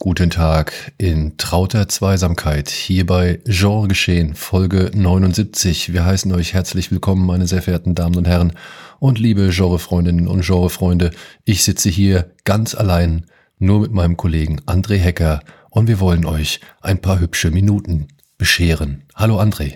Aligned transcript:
guten 0.00 0.30
Tag 0.30 0.72
in 0.96 1.36
trauter 1.36 1.86
Zweisamkeit 1.86 2.70
hier 2.70 3.04
bei 3.04 3.38
Genre 3.44 3.86
Geschehen, 3.86 4.34
Folge 4.34 4.90
79. 4.94 5.92
Wir 5.92 6.06
heißen 6.06 6.32
euch 6.32 6.54
herzlich 6.54 6.90
willkommen, 6.90 7.26
meine 7.26 7.46
sehr 7.46 7.60
verehrten 7.60 7.94
Damen 7.94 8.16
und 8.16 8.26
Herren 8.26 8.54
und 8.98 9.18
liebe 9.18 9.50
Genrefreundinnen 9.50 10.26
und 10.26 10.40
Genrefreunde. 10.40 11.10
Ich 11.44 11.64
sitze 11.64 11.90
hier 11.90 12.30
ganz 12.44 12.74
allein, 12.74 13.26
nur 13.58 13.80
mit 13.80 13.92
meinem 13.92 14.16
Kollegen 14.16 14.62
André 14.62 14.96
Hecker 14.96 15.40
und 15.68 15.86
wir 15.86 16.00
wollen 16.00 16.24
euch 16.24 16.60
ein 16.80 17.02
paar 17.02 17.20
hübsche 17.20 17.50
Minuten 17.50 18.08
bescheren. 18.38 19.02
Hallo 19.14 19.38
André. 19.38 19.74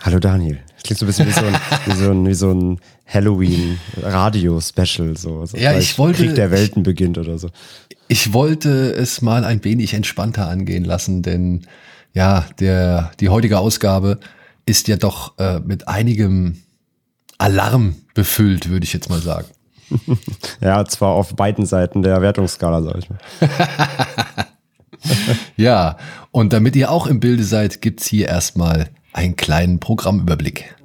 Hallo 0.00 0.18
Daniel. 0.18 0.65
Klingt 0.86 1.00
so 1.00 1.04
ein 1.04 1.08
bisschen 1.08 1.26
wie 1.26 1.32
so 1.32 1.44
ein, 1.44 1.56
wie 1.86 1.96
so 1.96 2.10
ein, 2.12 2.26
wie 2.26 2.34
so 2.34 2.52
ein 2.52 2.80
Halloween-Radio-Special. 3.06 5.16
So, 5.16 5.44
so 5.44 5.56
ja, 5.56 5.76
ich 5.76 5.98
wollte. 5.98 6.24
Krieg 6.24 6.36
der 6.36 6.52
Welten 6.52 6.84
beginnt 6.84 7.18
oder 7.18 7.38
so. 7.38 7.50
Ich 8.06 8.32
wollte 8.32 8.92
es 8.92 9.20
mal 9.20 9.44
ein 9.44 9.64
wenig 9.64 9.94
entspannter 9.94 10.48
angehen 10.48 10.84
lassen, 10.84 11.22
denn 11.22 11.66
ja, 12.12 12.46
der, 12.60 13.10
die 13.18 13.30
heutige 13.30 13.58
Ausgabe 13.58 14.20
ist 14.64 14.86
ja 14.86 14.94
doch 14.96 15.36
äh, 15.38 15.58
mit 15.58 15.88
einigem 15.88 16.62
Alarm 17.38 17.96
befüllt, 18.14 18.68
würde 18.68 18.84
ich 18.84 18.92
jetzt 18.92 19.10
mal 19.10 19.20
sagen. 19.20 19.48
ja, 20.60 20.84
zwar 20.84 21.14
auf 21.14 21.34
beiden 21.34 21.66
Seiten 21.66 22.02
der 22.02 22.22
Wertungsskala, 22.22 22.82
sag 22.82 22.98
ich 22.98 23.10
mal. 23.10 23.18
ja, 25.56 25.96
und 26.30 26.52
damit 26.52 26.76
ihr 26.76 26.92
auch 26.92 27.08
im 27.08 27.18
Bilde 27.18 27.42
seid, 27.42 27.82
gibt's 27.82 28.06
hier 28.06 28.28
erstmal 28.28 28.88
einen 29.12 29.34
kleinen 29.36 29.80
Programmüberblick. 29.80 30.75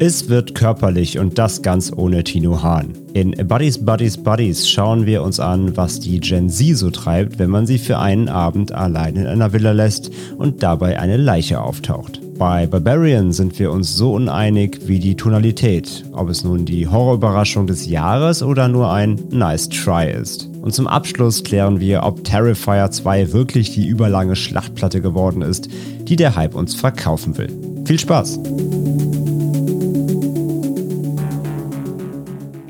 Es 0.00 0.28
wird 0.28 0.54
körperlich 0.54 1.18
und 1.18 1.38
das 1.38 1.62
ganz 1.62 1.92
ohne 1.94 2.22
Tino 2.22 2.62
Hahn. 2.62 2.94
In 3.14 3.32
Buddies, 3.48 3.84
Buddies, 3.84 4.16
Buddies 4.16 4.68
schauen 4.68 5.06
wir 5.06 5.22
uns 5.22 5.40
an, 5.40 5.76
was 5.76 5.98
die 5.98 6.20
Gen 6.20 6.50
Z 6.50 6.76
so 6.76 6.90
treibt, 6.90 7.38
wenn 7.38 7.50
man 7.50 7.66
sie 7.66 7.78
für 7.78 7.98
einen 7.98 8.28
Abend 8.28 8.70
allein 8.70 9.16
in 9.16 9.26
einer 9.26 9.52
Villa 9.52 9.72
lässt 9.72 10.10
und 10.36 10.62
dabei 10.62 11.00
eine 11.00 11.16
Leiche 11.16 11.60
auftaucht. 11.60 12.20
Bei 12.38 12.68
Barbarian 12.68 13.32
sind 13.32 13.58
wir 13.58 13.72
uns 13.72 13.96
so 13.96 14.12
uneinig 14.12 14.86
wie 14.86 15.00
die 15.00 15.16
Tonalität, 15.16 16.04
ob 16.12 16.28
es 16.28 16.44
nun 16.44 16.64
die 16.64 16.86
Horrorüberraschung 16.86 17.66
des 17.66 17.86
Jahres 17.86 18.44
oder 18.44 18.68
nur 18.68 18.92
ein 18.92 19.20
Nice 19.30 19.68
Try 19.68 20.12
ist. 20.12 20.48
Und 20.62 20.72
zum 20.72 20.86
Abschluss 20.86 21.42
klären 21.42 21.80
wir, 21.80 22.04
ob 22.04 22.22
Terrifier 22.22 22.92
2 22.92 23.32
wirklich 23.32 23.72
die 23.72 23.88
überlange 23.88 24.36
Schlachtplatte 24.36 25.00
geworden 25.00 25.42
ist, 25.42 25.68
die 26.02 26.14
der 26.14 26.36
Hype 26.36 26.54
uns 26.54 26.76
verkaufen 26.76 27.36
will. 27.36 27.50
Viel 27.84 27.98
Spaß! 27.98 28.38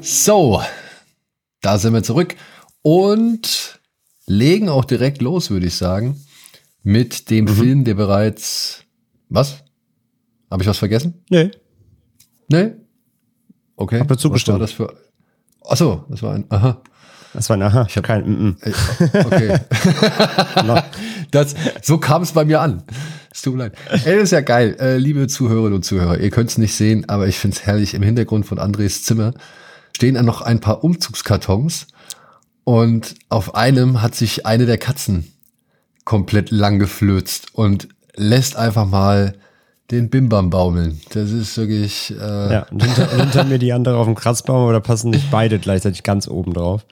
So, 0.00 0.62
da 1.60 1.76
sind 1.76 1.92
wir 1.92 2.02
zurück 2.02 2.36
und 2.80 3.78
legen 4.24 4.70
auch 4.70 4.86
direkt 4.86 5.20
los, 5.20 5.50
würde 5.50 5.66
ich 5.66 5.74
sagen, 5.74 6.24
mit 6.82 7.28
dem 7.28 7.44
mhm. 7.44 7.48
Film, 7.48 7.84
der 7.84 7.94
bereits. 7.94 8.87
Was? 9.28 9.64
Habe 10.50 10.62
ich 10.62 10.68
was 10.68 10.78
vergessen? 10.78 11.22
Nee. 11.28 11.50
Nee? 12.48 12.72
Okay. 13.76 14.00
Hab 14.00 14.08
dazu 14.08 14.32
was 14.32 14.46
war 14.48 14.58
das 14.58 14.72
für. 14.72 14.94
Achso, 15.64 16.04
das 16.08 16.22
war 16.22 16.34
ein. 16.34 16.44
Aha. 16.48 16.82
Das 17.34 17.48
war 17.50 17.56
ein 17.56 17.62
Aha. 17.62 17.86
Ich 17.88 17.96
habe 17.96 18.06
kein. 18.06 18.24
Mm 18.26 18.56
-mm. 18.60 19.26
Okay. 19.26 19.58
das, 21.30 21.54
so 21.82 21.98
kam 21.98 22.22
es 22.22 22.32
bei 22.32 22.44
mir 22.44 22.60
an. 22.60 22.82
Es 23.30 23.42
tut 23.42 23.54
mir 23.54 23.64
leid. 23.64 23.74
Ey, 24.04 24.14
das 24.14 24.24
ist 24.24 24.30
ja 24.32 24.40
geil. 24.40 24.76
Äh, 24.80 24.96
liebe 24.96 25.26
Zuhörerinnen 25.28 25.74
und 25.74 25.84
Zuhörer, 25.84 26.18
ihr 26.18 26.30
könnt 26.30 26.50
es 26.50 26.58
nicht 26.58 26.74
sehen, 26.74 27.08
aber 27.08 27.28
ich 27.28 27.38
finde 27.38 27.56
es 27.56 27.66
herrlich. 27.66 27.94
Im 27.94 28.02
Hintergrund 28.02 28.46
von 28.46 28.58
Andres 28.58 29.04
Zimmer 29.04 29.34
stehen 29.94 30.14
dann 30.14 30.24
noch 30.24 30.42
ein 30.42 30.60
paar 30.60 30.82
Umzugskartons 30.82 31.88
und 32.64 33.14
auf 33.28 33.54
einem 33.54 34.00
hat 34.02 34.14
sich 34.14 34.46
eine 34.46 34.66
der 34.66 34.78
Katzen 34.78 35.32
komplett 36.04 36.50
lang 36.50 36.78
geflözt 36.78 37.48
und 37.52 37.88
lässt 38.18 38.56
einfach 38.56 38.86
mal 38.86 39.34
den 39.90 40.10
Bimbam 40.10 40.50
baumeln. 40.50 41.00
Das 41.10 41.30
ist 41.30 41.56
wirklich. 41.56 42.10
Äh 42.10 42.52
ja, 42.52 42.66
hinter, 42.68 43.10
hinter 43.16 43.44
mir 43.44 43.58
die 43.58 43.72
andere 43.72 43.96
auf 43.96 44.06
dem 44.06 44.14
Kratzbaum, 44.14 44.68
oder 44.68 44.80
passen 44.80 45.10
nicht 45.10 45.30
beide 45.30 45.58
gleichzeitig 45.58 46.02
ganz 46.02 46.28
oben 46.28 46.52
drauf. 46.52 46.84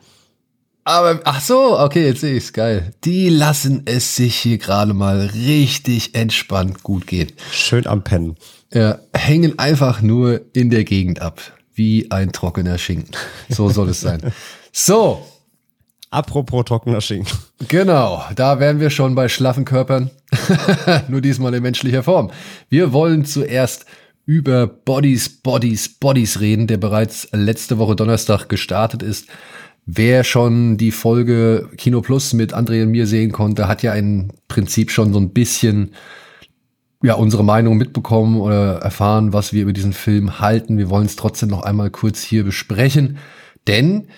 Aber, 0.84 1.20
ach 1.24 1.40
so, 1.40 1.78
okay, 1.80 2.06
jetzt 2.06 2.20
sehe 2.20 2.36
ich's, 2.36 2.52
geil. 2.52 2.92
Die 3.04 3.28
lassen 3.28 3.82
es 3.86 4.14
sich 4.14 4.36
hier 4.36 4.56
gerade 4.56 4.94
mal 4.94 5.30
richtig 5.34 6.14
entspannt 6.14 6.84
gut 6.84 7.08
gehen. 7.08 7.32
Schön 7.50 7.88
am 7.88 8.04
Pennen. 8.04 8.36
Ja, 8.72 9.00
hängen 9.12 9.58
einfach 9.58 10.00
nur 10.00 10.42
in 10.52 10.70
der 10.70 10.84
Gegend 10.84 11.20
ab 11.20 11.40
wie 11.74 12.10
ein 12.10 12.32
trockener 12.32 12.78
Schinken. 12.78 13.16
So 13.48 13.68
soll 13.68 13.90
es 13.90 14.00
sein. 14.00 14.32
So. 14.78 15.26
Apropos 16.10 16.64
trockener 16.64 17.00
Schinken. 17.00 17.36
Genau, 17.68 18.22
da 18.34 18.60
wären 18.60 18.80
wir 18.80 18.90
schon 18.90 19.14
bei 19.14 19.28
schlaffen 19.28 19.64
Körpern. 19.64 20.10
Nur 21.08 21.20
diesmal 21.20 21.54
in 21.54 21.62
menschlicher 21.62 22.02
Form. 22.02 22.30
Wir 22.68 22.92
wollen 22.92 23.24
zuerst 23.24 23.86
über 24.24 24.66
Bodies, 24.66 25.28
Bodies, 25.28 25.88
Bodies 25.88 26.40
reden, 26.40 26.66
der 26.66 26.78
bereits 26.78 27.28
letzte 27.32 27.78
Woche 27.78 27.96
Donnerstag 27.96 28.48
gestartet 28.48 29.02
ist. 29.02 29.28
Wer 29.84 30.24
schon 30.24 30.76
die 30.76 30.90
Folge 30.90 31.70
Kino 31.76 32.00
Plus 32.00 32.32
mit 32.32 32.52
André 32.52 32.82
und 32.82 32.90
mir 32.90 33.06
sehen 33.06 33.30
konnte, 33.30 33.68
hat 33.68 33.84
ja 33.84 33.94
im 33.94 34.32
Prinzip 34.48 34.90
schon 34.90 35.12
so 35.12 35.20
ein 35.20 35.30
bisschen 35.30 35.92
ja, 37.02 37.14
unsere 37.14 37.44
Meinung 37.44 37.76
mitbekommen 37.76 38.40
oder 38.40 38.78
erfahren, 38.78 39.32
was 39.32 39.52
wir 39.52 39.62
über 39.62 39.72
diesen 39.72 39.92
Film 39.92 40.40
halten. 40.40 40.76
Wir 40.76 40.90
wollen 40.90 41.06
es 41.06 41.14
trotzdem 41.14 41.50
noch 41.50 41.62
einmal 41.62 41.90
kurz 41.90 42.22
hier 42.22 42.42
besprechen, 42.42 43.18
denn 43.68 44.08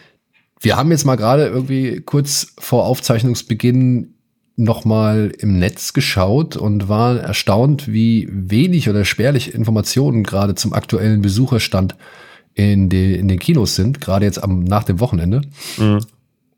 wir 0.61 0.77
haben 0.77 0.91
jetzt 0.91 1.05
mal 1.05 1.17
gerade 1.17 1.47
irgendwie 1.47 2.01
kurz 2.01 2.55
vor 2.59 2.87
Aufzeichnungsbeginn 2.87 4.15
noch 4.57 4.85
mal 4.85 5.33
im 5.39 5.59
Netz 5.59 5.93
geschaut 5.93 6.57
und 6.57 6.89
waren 6.89 7.19
erstaunt, 7.19 7.87
wie 7.93 8.29
wenig 8.31 8.89
oder 8.91 9.05
spärlich 9.05 9.55
Informationen 9.55 10.25
gerade 10.25 10.57
zum 10.57 10.73
aktuellen 10.73 11.23
Besucherstand 11.23 11.97
in, 12.55 12.89
die, 12.89 13.15
in 13.15 13.29
den 13.29 13.39
Kinos 13.39 13.77
sind, 13.77 14.01
gerade 14.01 14.25
jetzt 14.25 14.43
am, 14.43 14.65
nach 14.65 14.83
dem 14.83 14.99
Wochenende. 14.99 15.43
Mhm. 15.77 16.01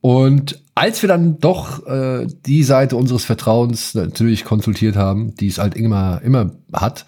Und 0.01 0.63
als 0.75 1.03
wir 1.03 1.09
dann 1.09 1.39
doch 1.41 1.87
äh, 1.87 2.27
die 2.47 2.63
Seite 2.63 2.97
unseres 2.97 3.27
Vertrauens 3.27 3.95
natürlich 3.95 4.47
konsultiert 4.47 4.97
haben, 4.97 5.35
die 5.35 5.49
es 5.49 5.59
halt 5.59 5.75
immer, 5.75 6.23
immer 6.25 6.53
hat, 6.73 7.05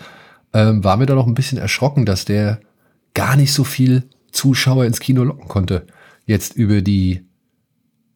ähm, 0.52 0.84
waren 0.84 1.00
wir 1.00 1.06
da 1.06 1.14
noch 1.14 1.26
ein 1.26 1.32
bisschen 1.32 1.56
erschrocken, 1.56 2.04
dass 2.04 2.26
der 2.26 2.60
gar 3.14 3.36
nicht 3.36 3.54
so 3.54 3.64
viel 3.64 4.04
Zuschauer 4.30 4.84
ins 4.84 5.00
Kino 5.00 5.24
locken 5.24 5.48
konnte. 5.48 5.86
Jetzt 6.26 6.56
über 6.56 6.80
die 6.80 7.26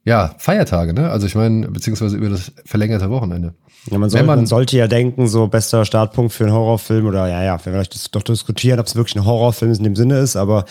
ja, 0.07 0.37
Feiertage, 0.39 0.95
ne? 0.95 1.11
Also 1.11 1.27
ich 1.27 1.35
meine, 1.35 1.67
beziehungsweise 1.69 2.17
über 2.17 2.29
das 2.29 2.53
verlängerte 2.65 3.11
Wochenende. 3.11 3.55
Ja, 3.91 3.99
man, 3.99 4.09
soll, 4.09 4.23
man, 4.23 4.39
man, 4.39 4.47
sollte 4.47 4.77
ja 4.77 4.87
denken, 4.87 5.27
so 5.27 5.49
bester 5.49 5.85
Startpunkt 5.85 6.33
für 6.33 6.45
einen 6.45 6.53
Horrorfilm 6.53 7.07
oder 7.07 7.29
ja, 7.29 7.43
ja, 7.43 7.59
wir 7.59 7.73
werden 7.73 7.85
vielleicht 7.85 8.15
doch 8.15 8.23
diskutieren, 8.23 8.79
ob 8.79 8.87
es 8.87 8.95
wirklich 8.95 9.17
ein 9.17 9.25
Horrorfilm 9.25 9.73
in 9.73 9.83
dem 9.83 9.97
Sinne 9.97 10.21
ist, 10.21 10.37
aber 10.37 10.65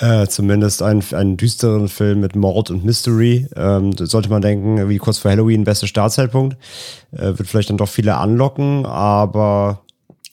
äh, 0.00 0.26
zumindest 0.26 0.82
ein, 0.82 1.04
einen 1.12 1.36
düsteren 1.36 1.86
Film 1.86 2.18
mit 2.18 2.34
Mord 2.34 2.70
und 2.70 2.84
Mystery. 2.84 3.46
Ähm, 3.54 3.92
sollte 3.96 4.28
man 4.28 4.42
denken, 4.42 4.88
wie 4.88 4.98
kurz 4.98 5.18
vor 5.18 5.30
Halloween, 5.30 5.62
bester 5.62 5.86
Startzeitpunkt. 5.86 6.56
Äh, 7.12 7.38
wird 7.38 7.46
vielleicht 7.46 7.70
dann 7.70 7.76
doch 7.76 7.88
viele 7.88 8.16
anlocken, 8.16 8.86
aber 8.86 9.82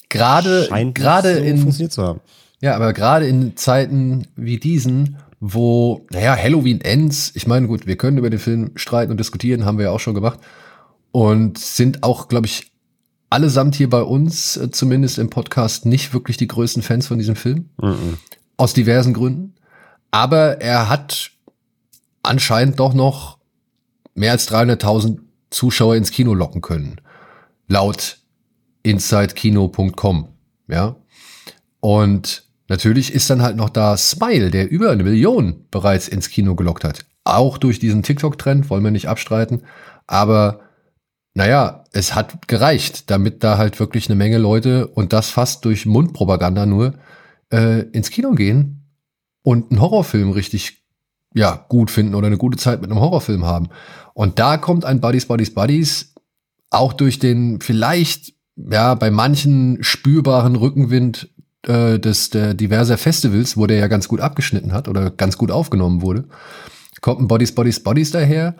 gerade 0.09 0.67
gerade 0.95 1.35
so 1.35 1.43
in 1.43 1.57
funktioniert 1.59 1.91
zu 1.91 2.01
haben. 2.01 2.21
Ja, 2.59 2.75
aber 2.75 2.93
gerade 2.93 3.27
in 3.27 3.55
Zeiten 3.55 4.27
wie 4.35 4.59
diesen, 4.59 5.17
wo, 5.43 6.05
naja, 6.11 6.37
Halloween 6.37 6.81
ends, 6.81 7.31
ich 7.33 7.47
meine, 7.47 7.67
gut, 7.67 7.87
wir 7.87 7.97
können 7.97 8.19
über 8.19 8.29
den 8.29 8.39
Film 8.39 8.71
streiten 8.75 9.11
und 9.11 9.19
diskutieren, 9.19 9.65
haben 9.65 9.79
wir 9.79 9.85
ja 9.85 9.91
auch 9.91 9.99
schon 9.99 10.13
gemacht. 10.13 10.39
Und 11.11 11.57
sind 11.57 12.03
auch, 12.03 12.27
glaube 12.27 12.45
ich, 12.45 12.71
allesamt 13.31 13.73
hier 13.73 13.89
bei 13.89 14.03
uns, 14.03 14.55
äh, 14.55 14.69
zumindest 14.69 15.17
im 15.17 15.31
Podcast, 15.31 15.87
nicht 15.87 16.13
wirklich 16.13 16.37
die 16.37 16.47
größten 16.47 16.83
Fans 16.83 17.07
von 17.07 17.17
diesem 17.17 17.35
Film. 17.35 17.69
Mhm. 17.81 18.17
Aus 18.55 18.73
diversen 18.73 19.15
Gründen. 19.15 19.55
Aber 20.11 20.61
er 20.61 20.89
hat 20.89 21.31
anscheinend 22.21 22.79
doch 22.79 22.93
noch 22.93 23.39
mehr 24.13 24.33
als 24.33 24.47
300.000 24.47 25.19
Zuschauer 25.49 25.95
ins 25.95 26.11
Kino 26.11 26.35
locken 26.35 26.61
können. 26.61 27.01
Laut 27.67 28.19
insidekino.com. 28.83 30.27
Ja. 30.67 30.97
Und 31.79 32.50
natürlich 32.71 33.13
ist 33.13 33.29
dann 33.29 33.41
halt 33.41 33.57
noch 33.57 33.69
da 33.69 33.97
Smile, 33.97 34.49
der 34.49 34.71
über 34.71 34.91
eine 34.91 35.03
Million 35.03 35.65
bereits 35.71 36.07
ins 36.07 36.29
Kino 36.29 36.55
gelockt 36.55 36.85
hat. 36.85 37.05
Auch 37.25 37.57
durch 37.57 37.79
diesen 37.79 38.01
TikTok-Trend, 38.01 38.69
wollen 38.69 38.83
wir 38.83 38.91
nicht 38.91 39.09
abstreiten. 39.09 39.63
Aber 40.07 40.61
naja, 41.33 41.83
es 41.91 42.15
hat 42.15 42.47
gereicht, 42.47 43.11
damit 43.11 43.43
da 43.43 43.57
halt 43.57 43.79
wirklich 43.79 44.07
eine 44.07 44.15
Menge 44.15 44.37
Leute 44.37 44.87
und 44.87 45.11
das 45.11 45.29
fast 45.29 45.65
durch 45.65 45.85
Mundpropaganda 45.85 46.65
nur 46.65 46.93
äh, 47.51 47.81
ins 47.91 48.09
Kino 48.09 48.31
gehen 48.31 48.85
und 49.43 49.71
einen 49.71 49.81
Horrorfilm 49.81 50.31
richtig 50.31 50.81
ja 51.33 51.65
gut 51.67 51.91
finden 51.91 52.15
oder 52.15 52.27
eine 52.27 52.37
gute 52.37 52.57
Zeit 52.57 52.81
mit 52.81 52.89
einem 52.89 53.01
Horrorfilm 53.01 53.45
haben. 53.45 53.67
Und 54.13 54.39
da 54.39 54.57
kommt 54.57 54.85
ein 54.85 55.01
Buddies 55.01 55.25
Buddies 55.25 55.53
Buddies 55.53 56.15
auch 56.69 56.93
durch 56.93 57.19
den 57.19 57.59
vielleicht 57.59 58.33
ja 58.55 58.95
bei 58.95 59.11
manchen 59.11 59.83
spürbaren 59.83 60.55
Rückenwind 60.55 61.29
äh, 61.67 61.99
des 61.99 62.29
der 62.29 62.53
diverser 62.53 62.97
Festivals, 62.97 63.57
wo 63.57 63.67
der 63.67 63.77
ja 63.77 63.87
ganz 63.87 64.07
gut 64.07 64.21
abgeschnitten 64.21 64.73
hat 64.73 64.87
oder 64.87 65.11
ganz 65.11 65.37
gut 65.37 65.51
aufgenommen 65.51 66.01
wurde, 66.01 66.25
kommt 67.01 67.21
ein 67.21 67.27
Bodies 67.27 67.53
Bodies 67.53 67.81
Bodies 67.81 68.11
daher, 68.11 68.55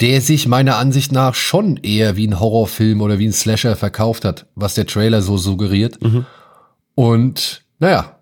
der 0.00 0.20
sich 0.20 0.48
meiner 0.48 0.76
Ansicht 0.76 1.12
nach 1.12 1.34
schon 1.34 1.76
eher 1.76 2.16
wie 2.16 2.26
ein 2.26 2.40
Horrorfilm 2.40 3.00
oder 3.00 3.18
wie 3.18 3.26
ein 3.26 3.32
Slasher 3.32 3.76
verkauft 3.76 4.24
hat, 4.24 4.46
was 4.54 4.74
der 4.74 4.86
Trailer 4.86 5.22
so 5.22 5.36
suggeriert. 5.38 6.02
Mhm. 6.02 6.26
Und 6.94 7.64
naja, 7.78 8.20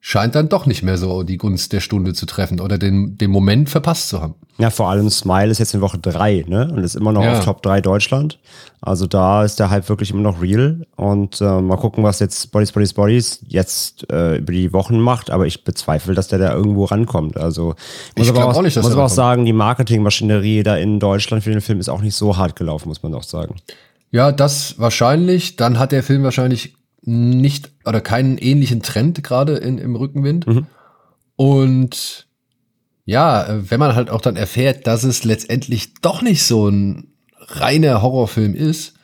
scheint 0.00 0.34
dann 0.34 0.48
doch 0.48 0.66
nicht 0.66 0.82
mehr 0.82 0.96
so 0.96 1.22
die 1.22 1.38
Gunst 1.38 1.72
der 1.72 1.80
Stunde 1.80 2.14
zu 2.14 2.24
treffen 2.26 2.60
oder 2.60 2.78
den, 2.78 3.18
den 3.18 3.30
Moment 3.30 3.68
verpasst 3.68 4.08
zu 4.08 4.20
haben. 4.20 4.34
Ja, 4.58 4.70
vor 4.70 4.88
allem 4.90 5.08
Smile 5.10 5.50
ist 5.50 5.58
jetzt 5.58 5.74
in 5.74 5.80
Woche 5.80 5.98
drei, 5.98 6.44
ne? 6.48 6.68
Und 6.72 6.82
ist 6.82 6.96
immer 6.96 7.12
noch 7.12 7.22
ja. 7.22 7.38
auf 7.38 7.44
Top 7.44 7.62
3 7.62 7.80
Deutschland. 7.80 8.38
Also 8.80 9.06
da 9.06 9.44
ist 9.44 9.60
der 9.60 9.70
Hype 9.70 9.88
wirklich 9.88 10.10
immer 10.10 10.22
noch 10.22 10.42
real. 10.42 10.84
Und 10.96 11.40
äh, 11.40 11.60
mal 11.60 11.76
gucken, 11.76 12.02
was 12.02 12.18
jetzt 12.18 12.50
Bodies, 12.50 12.72
Bodies, 12.72 12.92
Bodies 12.92 13.40
jetzt 13.46 14.10
äh, 14.10 14.38
über 14.38 14.52
die 14.52 14.72
Wochen 14.72 14.98
macht. 14.98 15.30
Aber 15.30 15.46
ich 15.46 15.62
bezweifle, 15.62 16.14
dass 16.14 16.26
der 16.26 16.40
da 16.40 16.52
irgendwo 16.52 16.86
rankommt. 16.86 17.36
Also 17.36 17.74
muss 18.16 18.26
ich 18.26 18.30
aber 18.30 18.46
auch, 18.46 18.56
auch, 18.56 18.62
nicht, 18.62 18.76
muss 18.76 18.90
aber 18.90 19.04
auch 19.04 19.08
sagen, 19.08 19.44
die 19.44 19.52
Marketingmaschinerie 19.52 20.64
da 20.64 20.76
in 20.76 20.98
Deutschland 20.98 21.44
für 21.44 21.50
den 21.50 21.60
Film 21.60 21.78
ist 21.78 21.88
auch 21.88 22.02
nicht 22.02 22.16
so 22.16 22.36
hart 22.36 22.56
gelaufen, 22.56 22.88
muss 22.88 23.02
man 23.02 23.14
auch 23.14 23.22
sagen. 23.22 23.56
Ja, 24.10 24.32
das 24.32 24.78
wahrscheinlich. 24.78 25.56
Dann 25.56 25.78
hat 25.78 25.92
der 25.92 26.02
Film 26.02 26.24
wahrscheinlich 26.24 26.74
nicht 27.08 27.72
oder 27.84 28.00
keinen 28.00 28.38
ähnlichen 28.38 28.82
Trend 28.82 29.24
gerade 29.24 29.56
im 29.56 29.96
Rückenwind. 29.96 30.46
Mhm. 30.46 30.66
Und 31.36 32.26
ja, 33.04 33.46
wenn 33.48 33.80
man 33.80 33.94
halt 33.94 34.10
auch 34.10 34.20
dann 34.20 34.36
erfährt, 34.36 34.86
dass 34.86 35.04
es 35.04 35.24
letztendlich 35.24 35.94
doch 35.94 36.20
nicht 36.20 36.44
so 36.44 36.68
ein 36.68 37.08
reiner 37.38 38.02
Horrorfilm 38.02 38.54
ist, 38.54 38.94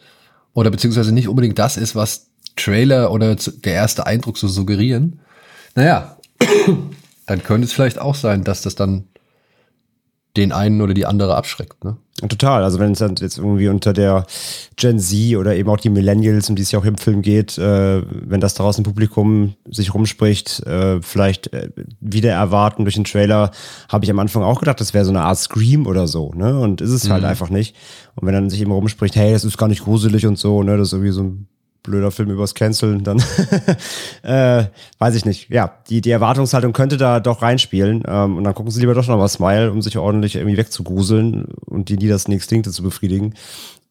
oder 0.55 0.71
beziehungsweise 0.71 1.13
nicht 1.13 1.29
unbedingt 1.29 1.59
das 1.59 1.77
ist, 1.77 1.95
was 1.95 2.29
Trailer 2.57 3.11
oder 3.11 3.35
der 3.35 3.73
erste 3.73 4.07
Eindruck 4.07 4.39
so 4.39 4.49
suggerieren, 4.49 5.21
naja, 5.75 6.17
dann 7.27 7.43
könnte 7.43 7.67
es 7.67 7.73
vielleicht 7.73 7.99
auch 7.99 8.15
sein, 8.15 8.45
dass 8.45 8.63
das 8.63 8.77
dann 8.77 9.09
den 10.37 10.53
einen 10.53 10.81
oder 10.81 10.95
die 10.95 11.07
andere 11.07 11.37
abschreckt. 11.37 11.85
Ne? 11.85 11.97
Total. 12.29 12.63
Also 12.63 12.79
wenn 12.79 12.93
es 12.93 12.99
dann 12.99 13.17
jetzt 13.17 13.39
irgendwie 13.39 13.69
unter 13.69 13.93
der 13.93 14.27
Gen 14.77 14.99
Z 14.99 15.37
oder 15.37 15.57
eben 15.57 15.69
auch 15.69 15.79
die 15.79 15.91
Millennials, 15.91 16.49
um 16.49 16.57
die 16.57 16.63
es 16.63 16.71
ja 16.71 16.79
auch 16.79 16.85
im 16.85 16.97
Film 16.97 17.23
geht, 17.23 17.59
äh, 17.59 18.03
wenn 18.07 18.41
das 18.41 18.55
draußen 18.55 18.85
im 18.85 18.91
Publikum 18.91 19.55
sich 19.69 19.95
rumspricht, 19.95 20.65
äh, 20.67 21.03
vielleicht 21.03 21.53
äh, 21.53 21.71
wieder 22.01 22.33
erwarten 22.33 22.85
durch 22.85 22.95
den 22.95 23.05
Trailer, 23.05 23.51
habe 23.89 24.05
ich 24.05 24.11
am 24.11 24.19
Anfang 24.19 24.43
auch 24.43 24.61
gedacht, 24.61 24.81
das 24.81 24.95
wäre 24.95 25.05
so 25.05 25.11
eine 25.11 25.23
Art 25.23 25.39
Scream 25.39 25.87
oder 25.87 26.07
so, 26.07 26.33
ne? 26.33 26.59
Und 26.59 26.81
ist 26.81 26.91
es 26.91 27.03
halt 27.03 27.09
mhm. 27.09 27.13
halt 27.13 27.25
einfach 27.25 27.51
nicht. 27.51 27.75
Und 28.15 28.27
wenn 28.27 28.35
dann 28.35 28.51
sich 28.51 28.61
eben 28.61 28.73
rumspricht, 28.73 29.17
hey, 29.17 29.33
das 29.33 29.45
ist 29.45 29.59
gar 29.59 29.69
nicht 29.69 29.85
gruselig 29.85 30.27
und 30.27 30.39
so, 30.39 30.63
ne, 30.63 30.77
das 30.77 30.89
ist 30.89 30.93
irgendwie 30.95 31.13
so 31.13 31.23
ein 31.23 31.49
blöder 31.85 32.11
Film 32.11 32.31
übers 32.31 32.55
Canceln, 32.55 33.05
dann 33.05 33.23
äh, 34.23 34.65
weiß 34.99 35.15
ich 35.15 35.25
nicht. 35.25 35.51
Ja, 35.51 35.75
die, 35.89 36.01
die 36.01 36.11
Erwartungshaltung 36.11 36.73
könnte 36.73 36.97
da 36.97 37.21
doch 37.21 37.43
reinspielen. 37.43 38.03
Ähm, 38.09 38.37
und 38.37 38.43
dann 38.43 38.55
gucken 38.55 38.73
sie 38.73 38.81
lieber 38.81 38.95
doch 38.95 39.07
noch 39.07 39.19
mal 39.19 39.29
Smile, 39.29 39.71
um 39.71 39.81
sich 39.81 39.97
ordentlich 39.97 40.35
irgendwie 40.35 40.57
wegzugruseln 40.57 41.45
und 41.67 41.91
die 41.91 42.09
das 42.09 42.25
Instinkte 42.25 42.73
zu 42.73 42.83
befriedigen. 42.83 43.35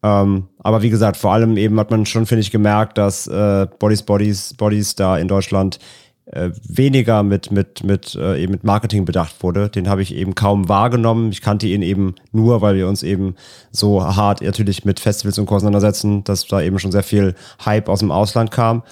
Ähm, 0.04 0.48
aber 0.60 0.82
wie 0.82 0.90
gesagt, 0.90 1.16
vor 1.16 1.32
allem 1.32 1.56
eben 1.56 1.80
hat 1.80 1.92
man 1.92 2.06
schon, 2.06 2.26
finde 2.26 2.42
ich, 2.42 2.52
gemerkt, 2.52 2.98
dass 2.98 3.28
äh, 3.28 3.68
Bodies, 3.80 4.02
Bodies, 4.02 4.54
Bodies 4.56 4.96
da 4.96 5.18
in 5.18 5.30
Deutschland 5.30 5.80
äh, 6.26 6.52
weniger 6.68 7.24
mit, 7.24 7.52
mit, 7.52 7.84
mit, 7.84 8.16
äh, 8.16 8.42
eben 8.42 8.52
mit 8.52 8.64
Marketing 8.64 9.06
bedacht 9.06 9.44
wurde. 9.44 9.70
Den 9.70 9.90
habe 9.90 10.02
ich 10.02 10.16
eben 10.16 10.36
kaum 10.36 10.70
wahrgenommen. 10.70 11.32
Ich 11.32 11.42
kannte 11.42 11.68
ihn 11.68 11.82
eben 11.82 12.16
nur, 12.32 12.62
weil 12.62 12.76
wir 12.76 12.88
uns 12.88 13.04
eben 13.04 13.36
so 13.72 14.04
hart 14.04 14.42
natürlich 14.42 14.86
mit 14.86 15.00
Festivals 15.00 15.38
und 15.38 15.52
auseinandersetzen, 15.52 16.24
dass 16.24 16.48
da 16.48 16.62
eben 16.62 16.80
schon 16.80 16.92
sehr 16.92 17.04
viel 17.04 17.36
Hype 17.66 17.90
aus 17.90 18.00
dem 18.00 18.12
Ausland 18.12 18.52
kam. 18.52 18.84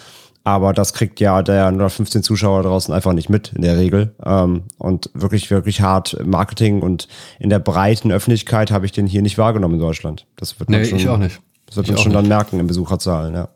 Aber 0.44 0.74
das 0.74 0.94
kriegt 0.94 1.20
ja 1.20 1.44
der 1.44 1.68
115 1.68 2.24
Zuschauer 2.24 2.64
draußen 2.64 2.94
einfach 2.94 3.14
nicht 3.14 3.30
mit 3.30 3.54
in 3.54 3.62
der 3.62 3.78
Regel. 3.78 4.16
Ähm, 4.26 4.64
und 4.78 5.10
wirklich, 5.14 5.52
wirklich 5.52 5.82
hart 5.82 6.18
Marketing 6.26 6.82
und 6.82 7.08
in 7.40 7.50
der 7.50 7.60
breiten 7.60 8.12
Öffentlichkeit 8.12 8.72
habe 8.72 8.86
ich 8.86 8.92
den 8.92 9.06
hier 9.06 9.22
nicht 9.22 9.38
wahrgenommen 9.38 9.76
in 9.76 9.82
Deutschland. 9.82 10.26
Das 10.38 10.60
wird 10.60 10.70
man 10.70 10.82
nee, 10.82 10.88
schon, 10.88 10.98
ich 10.98 11.08
auch 11.08 11.18
nicht. 11.18 11.40
Das 11.68 11.78
wird 11.78 11.88
ich 11.88 11.94
man 11.94 12.02
schon 12.02 12.12
nicht. 12.12 12.22
dann 12.22 12.28
merken 12.28 12.60
in 12.60 12.68
Besucherzahlen, 12.68 13.36
ja. 13.36 13.50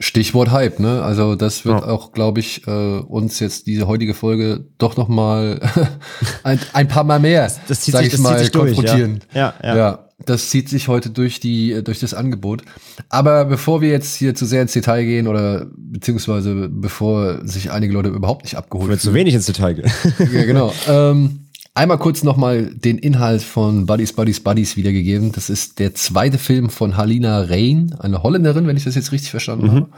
Stichwort 0.00 0.50
Hype, 0.50 0.80
ne? 0.80 1.02
Also 1.02 1.34
das 1.34 1.64
wird 1.64 1.80
ja. 1.80 1.88
auch, 1.88 2.12
glaube 2.12 2.40
ich, 2.40 2.66
äh, 2.66 2.98
uns 2.98 3.40
jetzt 3.40 3.66
diese 3.66 3.86
heutige 3.86 4.14
Folge 4.14 4.64
doch 4.78 4.96
noch 4.96 5.08
mal 5.08 5.60
ein, 6.44 6.58
ein 6.72 6.88
paar 6.88 7.04
Mal 7.04 7.18
mehr, 7.18 7.44
das, 7.44 7.60
das 7.66 7.80
zieht 7.80 7.92
sag 7.92 8.04
sich, 8.04 8.14
ich 8.14 8.20
mal, 8.20 8.48
konfrontieren. 8.50 9.20
Durch, 9.20 9.34
ja. 9.34 9.54
Ja, 9.62 9.68
ja. 9.68 9.76
ja, 9.76 10.08
das 10.24 10.50
zieht 10.50 10.68
sich 10.68 10.88
heute 10.88 11.10
durch 11.10 11.40
die 11.40 11.82
durch 11.82 12.00
das 12.00 12.14
Angebot. 12.14 12.62
Aber 13.08 13.44
bevor 13.44 13.80
wir 13.80 13.90
jetzt 13.90 14.16
hier 14.16 14.34
zu 14.34 14.46
sehr 14.46 14.62
ins 14.62 14.72
Detail 14.72 15.04
gehen 15.04 15.28
oder 15.28 15.66
beziehungsweise 15.76 16.68
bevor 16.68 17.46
sich 17.46 17.70
einige 17.70 17.92
Leute 17.92 18.08
überhaupt 18.08 18.44
nicht 18.44 18.56
abgeholt 18.56 18.86
fühlen, 18.86 18.98
zu 19.00 19.14
wenig 19.14 19.34
ins 19.34 19.46
Detail 19.46 19.74
gehen. 19.74 19.90
ja, 20.32 20.44
genau. 20.44 20.72
Ähm, 20.88 21.47
Einmal 21.78 21.98
kurz 21.98 22.24
nochmal 22.24 22.74
den 22.74 22.98
Inhalt 22.98 23.40
von 23.40 23.86
Buddies, 23.86 24.12
Buddies, 24.12 24.40
Buddies 24.40 24.76
wiedergegeben. 24.76 25.30
Das 25.30 25.48
ist 25.48 25.78
der 25.78 25.94
zweite 25.94 26.36
Film 26.36 26.70
von 26.70 26.96
Halina 26.96 27.42
Rein, 27.42 27.94
eine 28.00 28.24
Holländerin, 28.24 28.66
wenn 28.66 28.76
ich 28.76 28.82
das 28.82 28.96
jetzt 28.96 29.12
richtig 29.12 29.30
verstanden 29.30 29.66
mhm. 29.66 29.70
habe, 29.70 29.88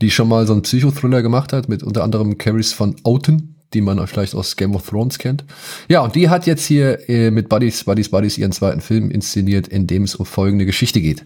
die 0.00 0.10
schon 0.10 0.26
mal 0.26 0.48
so 0.48 0.52
einen 0.52 0.62
Psychothriller 0.62 1.22
gemacht 1.22 1.52
hat, 1.52 1.68
mit 1.68 1.84
unter 1.84 2.02
anderem 2.02 2.38
Caris 2.38 2.72
von 2.72 2.96
Outen, 3.04 3.54
die 3.72 3.82
man 3.82 4.04
vielleicht 4.08 4.34
aus 4.34 4.56
Game 4.56 4.74
of 4.74 4.84
Thrones 4.88 5.18
kennt. 5.18 5.44
Ja, 5.88 6.00
und 6.00 6.16
die 6.16 6.28
hat 6.28 6.44
jetzt 6.44 6.66
hier 6.66 7.08
äh, 7.08 7.30
mit 7.30 7.48
Buddies, 7.48 7.84
Buddies, 7.84 8.08
Buddies 8.08 8.36
ihren 8.36 8.50
zweiten 8.50 8.80
Film 8.80 9.12
inszeniert, 9.12 9.68
in 9.68 9.86
dem 9.86 10.02
es 10.02 10.16
um 10.16 10.26
folgende 10.26 10.66
Geschichte 10.66 11.00
geht. 11.00 11.24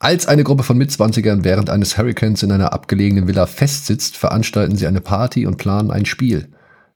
Als 0.00 0.26
eine 0.26 0.44
Gruppe 0.44 0.64
von 0.64 0.76
Mitzwanzigern 0.76 1.44
während 1.44 1.70
eines 1.70 1.96
Hurricanes 1.96 2.42
in 2.42 2.52
einer 2.52 2.74
abgelegenen 2.74 3.26
Villa 3.26 3.46
festsitzt, 3.46 4.18
veranstalten 4.18 4.76
sie 4.76 4.86
eine 4.86 5.00
Party 5.00 5.46
und 5.46 5.56
planen 5.56 5.90
ein 5.90 6.04
Spiel. 6.04 6.50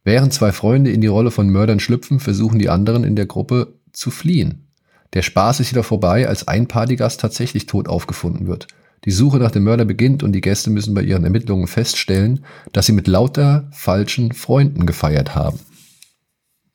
Während 0.07 0.33
zwei 0.33 0.53
Freunde 0.53 0.93
in 0.93 1.01
die 1.01 1.09
Rolle 1.09 1.33
von 1.33 1.49
Mördern 1.49 1.81
schlüpfen, 1.81 2.21
versuchen 2.21 2.61
die 2.61 2.69
anderen 2.69 3.03
in 3.03 3.17
der 3.17 3.27
Gruppe 3.27 3.75
zu 3.93 4.13
fliehen. 4.13 4.69
Der 5.15 5.23
Spaß 5.23 5.59
ist 5.59 5.73
wieder 5.73 5.83
vorbei, 5.83 6.29
als 6.29 6.47
ein 6.47 6.69
Partygast 6.69 7.21
tatsächlich 7.21 7.67
tot 7.67 7.89
aufgefunden 7.89 8.47
wird. 8.47 8.69
Die 9.05 9.11
Suche 9.11 9.39
nach 9.39 9.51
dem 9.51 9.65
Mörder 9.65 9.85
beginnt 9.85 10.23
und 10.23 10.31
die 10.31 10.41
Gäste 10.41 10.71
müssen 10.71 10.95
bei 10.95 11.03
ihren 11.03 11.25
Ermittlungen 11.25 11.67
feststellen, 11.67 12.45
dass 12.71 12.87
sie 12.87 12.93
mit 12.93 13.09
lauter 13.09 13.69
falschen 13.73 14.31
Freunden 14.31 14.87
gefeiert 14.87 15.35
haben. 15.35 15.59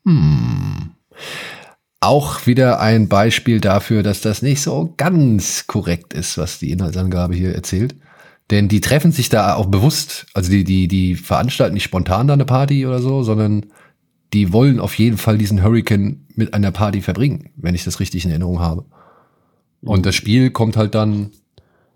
Hm. 0.05 0.91
Auch 2.01 2.45
wieder 2.47 2.81
ein 2.81 3.07
Beispiel 3.07 3.61
dafür, 3.61 4.03
dass 4.03 4.19
das 4.19 4.41
nicht 4.41 4.61
so 4.61 4.93
ganz 4.97 5.67
korrekt 5.67 6.13
ist, 6.13 6.38
was 6.38 6.59
die 6.59 6.71
Inhaltsangabe 6.71 7.33
hier 7.33 7.55
erzählt. 7.55 7.95
Denn 8.51 8.67
die 8.67 8.81
treffen 8.81 9.13
sich 9.13 9.29
da 9.29 9.55
auch 9.55 9.67
bewusst, 9.67 10.25
also 10.34 10.51
die, 10.51 10.65
die, 10.65 10.89
die 10.89 11.15
veranstalten 11.15 11.74
nicht 11.74 11.84
spontan 11.84 12.27
da 12.27 12.34
eine 12.34 12.46
Party 12.46 12.86
oder 12.86 13.00
so, 13.00 13.24
sondern 13.24 13.67
die 14.34 14.51
wollen 14.51 14.79
auf 14.79 14.98
jeden 15.00 15.17
Fall 15.17 15.38
diesen 15.38 15.63
Hurricane 15.63 16.25
mit 16.36 16.53
einer 16.53 16.72
Party 16.72 17.01
verbringen, 17.01 17.50
wenn 17.55 17.75
ich 17.75 17.86
das 17.86 18.00
richtig 18.01 18.25
in 18.25 18.31
Erinnerung 18.31 18.60
habe. 18.60 18.86
Und 19.81 20.05
das 20.05 20.15
Spiel 20.15 20.51
kommt 20.51 20.77
halt 20.77 20.96
dann 20.96 21.31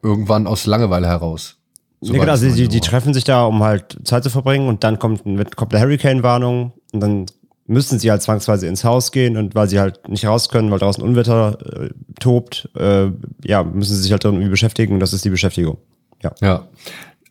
irgendwann 0.02 0.48
aus 0.48 0.66
Langeweile 0.66 1.08
heraus. 1.08 1.58
So 2.02 2.14
ja, 2.14 2.20
genau, 2.20 2.32
also 2.32 2.50
die, 2.50 2.68
die 2.68 2.80
treffen 2.80 3.14
sich 3.14 3.24
da, 3.24 3.46
um 3.46 3.64
halt 3.64 3.98
Zeit 4.04 4.24
zu 4.24 4.30
verbringen 4.30 4.68
und 4.68 4.84
dann 4.84 4.98
kommt, 4.98 5.24
kommt 5.56 5.74
eine 5.74 5.84
Hurricane-Warnung 5.84 6.74
und 6.94 7.00
dann 7.00 7.26
müssen 7.68 8.00
sie 8.00 8.12
halt 8.12 8.22
zwangsweise 8.22 8.68
ins 8.68 8.84
Haus 8.84 9.12
gehen 9.12 9.38
und 9.38 9.56
weil 9.56 9.68
sie 9.68 9.80
halt 9.80 10.08
nicht 10.08 10.26
raus 10.26 10.50
können, 10.50 10.72
weil 10.72 10.80
draußen 10.80 11.04
Unwetter 11.04 11.58
äh, 11.82 11.90
tobt, 12.20 12.70
äh, 12.78 13.08
ja, 13.44 13.64
müssen 13.64 13.96
sie 13.96 14.04
sich 14.04 14.12
halt 14.12 14.24
irgendwie 14.24 14.50
beschäftigen 14.50 14.94
und 14.94 15.00
das 15.00 15.14
ist 15.14 15.26
die 15.26 15.30
Beschäftigung. 15.30 15.78
Ja. 16.26 16.34
ja. 16.42 16.68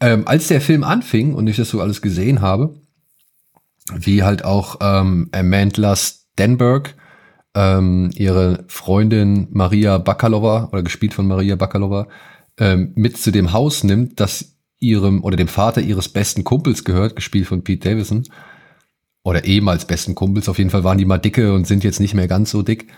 Ähm, 0.01 0.27
als 0.27 0.49
der 0.49 0.61
Film 0.61 0.85
anfing 0.85 1.35
und 1.35 1.47
ich 1.47 1.57
das 1.57 1.71
so 1.71 1.81
alles 1.81 2.03
gesehen 2.03 2.41
habe, 2.41 2.75
wie 3.93 4.23
halt 4.23 4.45
auch 4.45 4.77
ähm, 4.81 5.29
Amanda 5.33 5.95
Stenberg 5.97 6.95
ähm, 7.55 8.11
ihre 8.15 8.65
Freundin 8.69 9.49
Maria 9.51 9.99
Bakalova 9.99 10.69
oder 10.73 10.83
gespielt 10.83 11.15
von 11.15 11.27
Maria 11.27 11.57
Bakalova 11.57 12.09
ähm, 12.59 12.93
mit 12.95 13.19
zu 13.19 13.31
dem 13.31 13.53
Haus 13.53 13.85
nimmt, 13.85 14.21
das 14.21 14.57
ihrem 14.81 15.23
oder 15.23 15.37
dem 15.37 15.49
Vater 15.49 15.81
ihres 15.81 16.09
besten 16.09 16.45
Kumpels 16.45 16.85
gehört, 16.85 17.17
gespielt 17.17 17.47
von 17.47 17.63
Pete 17.63 17.89
Davidson 17.89 18.25
oder 19.23 19.45
ehemals 19.45 19.87
besten 19.87 20.15
Kumpels. 20.15 20.49
Auf 20.49 20.59
jeden 20.59 20.71
Fall 20.71 20.85
waren 20.85 20.99
die 20.99 21.05
mal 21.05 21.19
dicke 21.19 21.53
und 21.55 21.67
sind 21.67 21.85
jetzt 21.85 22.01
nicht 22.01 22.15
mehr 22.15 22.29
ganz 22.29 22.51
so 22.51 22.63
dick. 22.63 22.89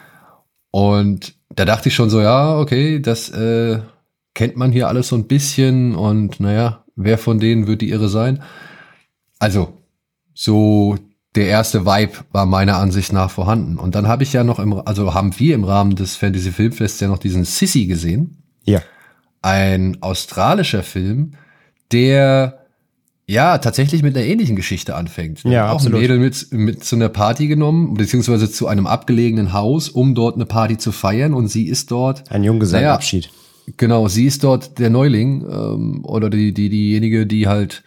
Und 0.71 1.35
da 1.55 1.65
dachte 1.65 1.89
ich 1.89 1.95
schon 1.95 2.11
so, 2.11 2.21
ja, 2.21 2.59
okay, 2.59 3.01
das 3.01 3.31
äh, 3.31 3.81
kennt 4.37 4.57
man 4.57 4.71
hier 4.71 4.87
alles 4.87 5.09
so 5.09 5.17
ein 5.17 5.27
bisschen 5.27 5.97
und 5.97 6.39
naja, 6.41 6.85
wer 6.95 7.17
von 7.19 7.41
denen 7.41 7.67
wird 7.67 7.81
die 7.81 7.89
Irre 7.89 8.09
sein? 8.09 8.43
Also, 9.39 9.79
so 10.35 10.97
der 11.35 11.49
erste 11.49 11.87
Vibe 11.87 12.13
war 12.33 12.45
meiner 12.45 12.77
Ansicht 12.77 13.13
nach 13.13 13.31
vorhanden. 13.31 13.79
Und 13.79 13.95
dann 13.95 14.07
habe 14.07 14.23
ich 14.23 14.33
ja 14.35 14.45
noch 14.45 14.59
im, 14.59 14.75
also 14.87 15.15
haben 15.15 15.39
wir 15.39 15.55
im 15.55 15.65
Rahmen 15.65 15.97
des 15.97 16.17
Fantasy 16.17 16.53
Filmfests 16.53 17.01
ja 17.01 17.09
noch 17.09 17.19
diesen 17.19 17.45
Sissy 17.45 17.87
gesehen. 17.87 18.43
Ja. 18.65 18.83
Ein 19.41 19.99
australischer 20.03 20.83
Film, 20.83 21.33
der 21.91 22.67
ja 23.27 23.57
tatsächlich 23.57 24.03
mit 24.03 24.17
einer 24.17 24.27
ähnlichen 24.27 24.55
Geschichte 24.55 24.97
anfängt. 24.97 25.45
Ja, 25.45 25.71
Auch 25.71 25.77
absolut. 25.77 25.99
ein 25.99 26.03
Mädel 26.03 26.19
mit, 26.19 26.53
mit 26.53 26.85
zu 26.85 26.97
einer 26.97 27.09
Party 27.09 27.49
genommen, 27.49 27.95
beziehungsweise 27.95 28.51
zu 28.51 28.67
einem 28.67 28.87
abgelegenen 28.87 29.55
Haus, 29.55 29.89
um 29.89 30.15
dort 30.15 30.35
eine 30.35 30.47
Party 30.47 30.77
zu 30.77 30.93
feiern. 30.93 31.33
Und 31.33 31.49
sie 31.49 31.69
ist 31.69 31.91
dort 31.91 32.31
Ein 32.31 32.45
Junggesellenabschied. 32.45 33.31
Genau, 33.77 34.09
sie 34.09 34.27
ist 34.27 34.45
dort 34.45 34.79
der 34.79 34.91
Neuling 34.91 35.43
ähm, 35.51 36.05
oder 36.05 36.31
die, 36.31 36.55
die, 36.55 36.69
diejenige, 36.69 37.27
die 37.27 37.49
halt, 37.49 37.83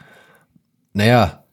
naja, 0.94 1.44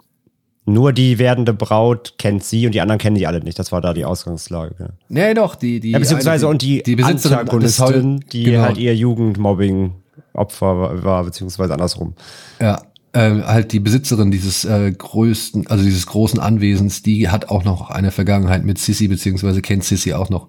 Nur 0.69 0.93
die 0.93 1.19
werdende 1.21 1.55
Braut 1.55 2.15
kennt 2.19 2.43
sie 2.43 2.67
und 2.67 2.75
die 2.75 2.81
anderen 2.81 2.99
kennen 2.99 3.15
die 3.15 3.29
alle 3.29 3.39
nicht. 3.41 3.57
Das 3.57 3.71
war 3.71 3.81
da 3.81 3.95
die 3.95 4.05
Ausgangslage. 4.05 4.95
Nee, 5.09 5.33
doch, 5.33 5.55
die, 5.55 5.79
die. 5.79 5.93
ja 5.93 6.01
beziehungsweise 6.01 6.47
eine, 6.47 6.51
und 6.55 6.63
die, 6.63 6.83
die 6.83 6.97
Besitzerin 6.97 7.39
Antagonistin, 7.39 8.17
Haus- 8.17 8.31
die 8.33 8.43
genau, 8.43 8.63
halt 8.63 8.77
ihr 8.77 8.97
Jugendmobbing-Opfer 8.97 10.79
war, 10.79 11.05
war, 11.05 11.25
beziehungsweise 11.25 11.73
andersrum. 11.73 12.15
Ja, 12.61 12.83
äh, 13.13 13.43
halt 13.43 13.71
die 13.73 13.79
Besitzerin 13.79 14.33
dieses 14.33 14.65
äh, 14.65 14.91
größten, 14.91 15.69
also 15.69 15.85
dieses 15.85 16.07
großen 16.07 16.41
Anwesens, 16.41 17.03
die 17.03 17.29
hat 17.29 17.49
auch 17.49 17.63
noch 17.63 17.91
eine 17.91 18.11
Vergangenheit 18.11 18.65
mit 18.65 18.79
Sissy, 18.79 19.07
beziehungsweise 19.07 19.63
kennt 19.63 19.85
Sissy 19.85 20.15
auch 20.15 20.31
noch. 20.31 20.49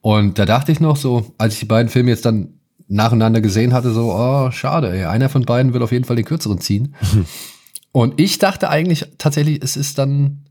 Und 0.00 0.38
da 0.38 0.46
dachte 0.46 0.72
ich 0.72 0.80
noch 0.80 0.96
so, 0.96 1.26
als 1.36 1.52
ich 1.52 1.60
die 1.60 1.66
beiden 1.66 1.90
Filme 1.90 2.08
jetzt 2.08 2.24
dann 2.24 2.54
nacheinander 2.90 3.40
gesehen 3.40 3.72
hatte, 3.72 3.92
so, 3.92 4.12
oh, 4.12 4.50
schade, 4.50 4.92
ey, 4.92 5.04
einer 5.04 5.28
von 5.28 5.42
beiden 5.44 5.72
will 5.72 5.82
auf 5.82 5.92
jeden 5.92 6.04
Fall 6.04 6.16
den 6.16 6.24
kürzeren 6.24 6.60
ziehen. 6.60 6.94
Und 7.92 8.20
ich 8.20 8.38
dachte 8.38 8.68
eigentlich 8.68 9.06
tatsächlich, 9.18 9.60
es 9.62 9.76
ist 9.76 9.98
dann 9.98 10.44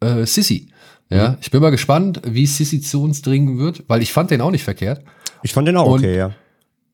äh, 0.00 0.26
Sissy. 0.26 0.68
Ja, 1.10 1.38
ich 1.40 1.50
bin 1.50 1.62
mal 1.62 1.70
gespannt, 1.70 2.20
wie 2.26 2.44
Sissy 2.46 2.82
zu 2.82 3.02
uns 3.02 3.22
dringen 3.22 3.58
wird, 3.58 3.84
weil 3.88 4.02
ich 4.02 4.12
fand 4.12 4.30
den 4.30 4.42
auch 4.42 4.50
nicht 4.50 4.64
verkehrt. 4.64 5.02
Ich 5.42 5.54
fand 5.54 5.66
den 5.66 5.76
auch 5.78 5.86
Und- 5.86 6.00
okay, 6.00 6.16
ja. 6.18 6.32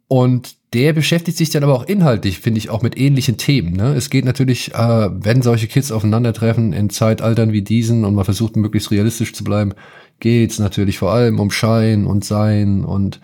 Und 0.07 0.55
der 0.75 0.93
beschäftigt 0.93 1.39
sich 1.39 1.51
dann 1.51 1.65
aber 1.65 1.75
auch 1.75 1.87
inhaltlich, 1.87 2.39
finde 2.39 2.59
ich, 2.59 2.69
auch 2.69 2.83
mit 2.83 2.97
ähnlichen 2.99 3.37
Themen. 3.39 3.73
Ne? 3.75 3.95
Es 3.95 4.11
geht 4.11 4.25
natürlich, 4.25 4.75
äh, 4.75 5.09
wenn 5.11 5.41
solche 5.43 5.67
Kids 5.67 5.91
aufeinandertreffen 5.91 6.73
in 6.73 6.91
Zeitaltern 6.91 7.53
wie 7.53 7.63
diesen 7.63 8.05
und 8.05 8.15
man 8.15 8.25
versucht, 8.25 8.55
möglichst 8.55 8.91
realistisch 8.91 9.33
zu 9.33 9.43
bleiben, 9.45 9.73
geht's 10.21 10.59
natürlich 10.59 10.99
vor 10.99 11.13
allem 11.13 11.41
um 11.41 11.51
Schein 11.51 12.07
und 12.07 12.25
Sein 12.25 12.85
und 12.85 13.21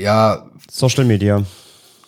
ja, 0.00 0.46
Social 0.70 1.04
Media. 1.04 1.44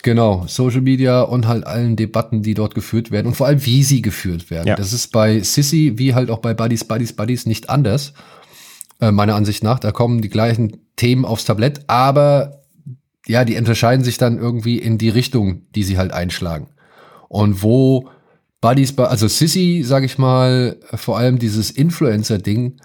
Genau, 0.01 0.45
Social 0.47 0.81
Media 0.81 1.21
und 1.21 1.47
halt 1.47 1.65
allen 1.65 1.95
Debatten, 1.95 2.41
die 2.41 2.55
dort 2.55 2.75
geführt 2.75 3.09
werden 3.09 3.27
und 3.27 3.35
vor 3.35 3.47
allem, 3.47 3.65
wie 3.65 3.83
sie 3.83 4.01
geführt 4.01 4.49
werden. 4.49 4.67
Ja. 4.67 4.75
Das 4.75 4.91
ist 4.91 5.13
bei 5.13 5.39
Sissy 5.39 5.93
wie 5.95 6.13
halt 6.13 6.29
auch 6.29 6.39
bei 6.39 6.53
Buddies, 6.53 6.83
Buddies, 6.83 7.13
Buddies 7.13 7.45
nicht 7.45 7.69
anders, 7.69 8.13
äh, 8.99 9.11
meiner 9.11 9.35
Ansicht 9.35 9.63
nach. 9.63 9.79
Da 9.79 9.91
kommen 9.93 10.21
die 10.21 10.29
gleichen 10.29 10.77
Themen 10.97 11.23
aufs 11.23 11.45
Tablett, 11.45 11.81
aber 11.87 12.59
ja, 13.27 13.45
die 13.45 13.57
unterscheiden 13.57 14.03
sich 14.03 14.17
dann 14.17 14.37
irgendwie 14.37 14.77
in 14.77 14.97
die 14.97 15.07
Richtung, 15.09 15.61
die 15.73 15.83
sie 15.83 15.97
halt 15.97 16.11
einschlagen. 16.11 16.67
Und 17.29 17.63
wo 17.63 18.09
Buddies, 18.59 18.91
Bu- 18.91 19.03
also 19.03 19.29
Sissy, 19.29 19.83
sag 19.85 20.03
ich 20.03 20.17
mal, 20.17 20.75
vor 20.93 21.17
allem 21.17 21.39
dieses 21.39 21.71
Influencer-Ding 21.71 22.75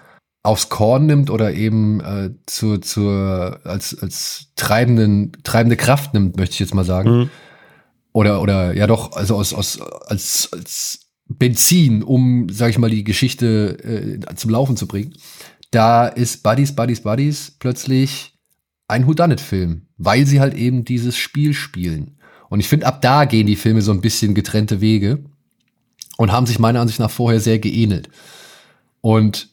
aufs 0.43 0.69
Korn 0.69 1.05
nimmt 1.05 1.29
oder 1.29 1.53
eben 1.53 1.99
äh, 1.99 2.31
zur, 2.45 2.81
zur, 2.81 3.59
als, 3.63 3.97
als 4.01 4.51
treibenden, 4.55 5.33
treibende 5.43 5.75
Kraft 5.75 6.13
nimmt, 6.13 6.37
möchte 6.37 6.53
ich 6.53 6.59
jetzt 6.59 6.73
mal 6.73 6.85
sagen. 6.85 7.11
Mhm. 7.11 7.29
Oder, 8.13 8.41
oder 8.41 8.73
ja 8.73 8.87
doch, 8.87 9.13
also 9.13 9.35
aus, 9.35 9.53
aus, 9.53 9.79
als, 10.07 10.49
als 10.51 11.09
Benzin, 11.27 12.03
um, 12.03 12.47
sag 12.49 12.69
ich 12.69 12.77
mal, 12.77 12.89
die 12.89 13.03
Geschichte 13.03 14.19
äh, 14.29 14.35
zum 14.35 14.51
Laufen 14.51 14.77
zu 14.77 14.87
bringen. 14.87 15.13
Da 15.71 16.07
ist 16.07 16.41
Buddies, 16.41 16.73
Buddies, 16.73 17.01
Buddies 17.01 17.55
plötzlich 17.59 18.33
ein 18.87 19.05
Whodunit-Film, 19.05 19.83
weil 19.97 20.25
sie 20.25 20.39
halt 20.39 20.55
eben 20.55 20.83
dieses 20.85 21.15
Spiel 21.17 21.53
spielen. 21.53 22.17
Und 22.49 22.59
ich 22.59 22.67
finde, 22.67 22.87
ab 22.87 23.01
da 23.01 23.25
gehen 23.25 23.45
die 23.45 23.55
Filme 23.55 23.83
so 23.83 23.91
ein 23.91 24.01
bisschen 24.01 24.33
getrennte 24.33 24.81
Wege 24.81 25.23
und 26.17 26.31
haben 26.31 26.47
sich 26.47 26.57
meiner 26.57 26.81
Ansicht 26.81 26.99
nach 26.99 27.11
vorher 27.11 27.39
sehr 27.39 27.59
geähnelt. 27.59 28.09
Und 29.01 29.49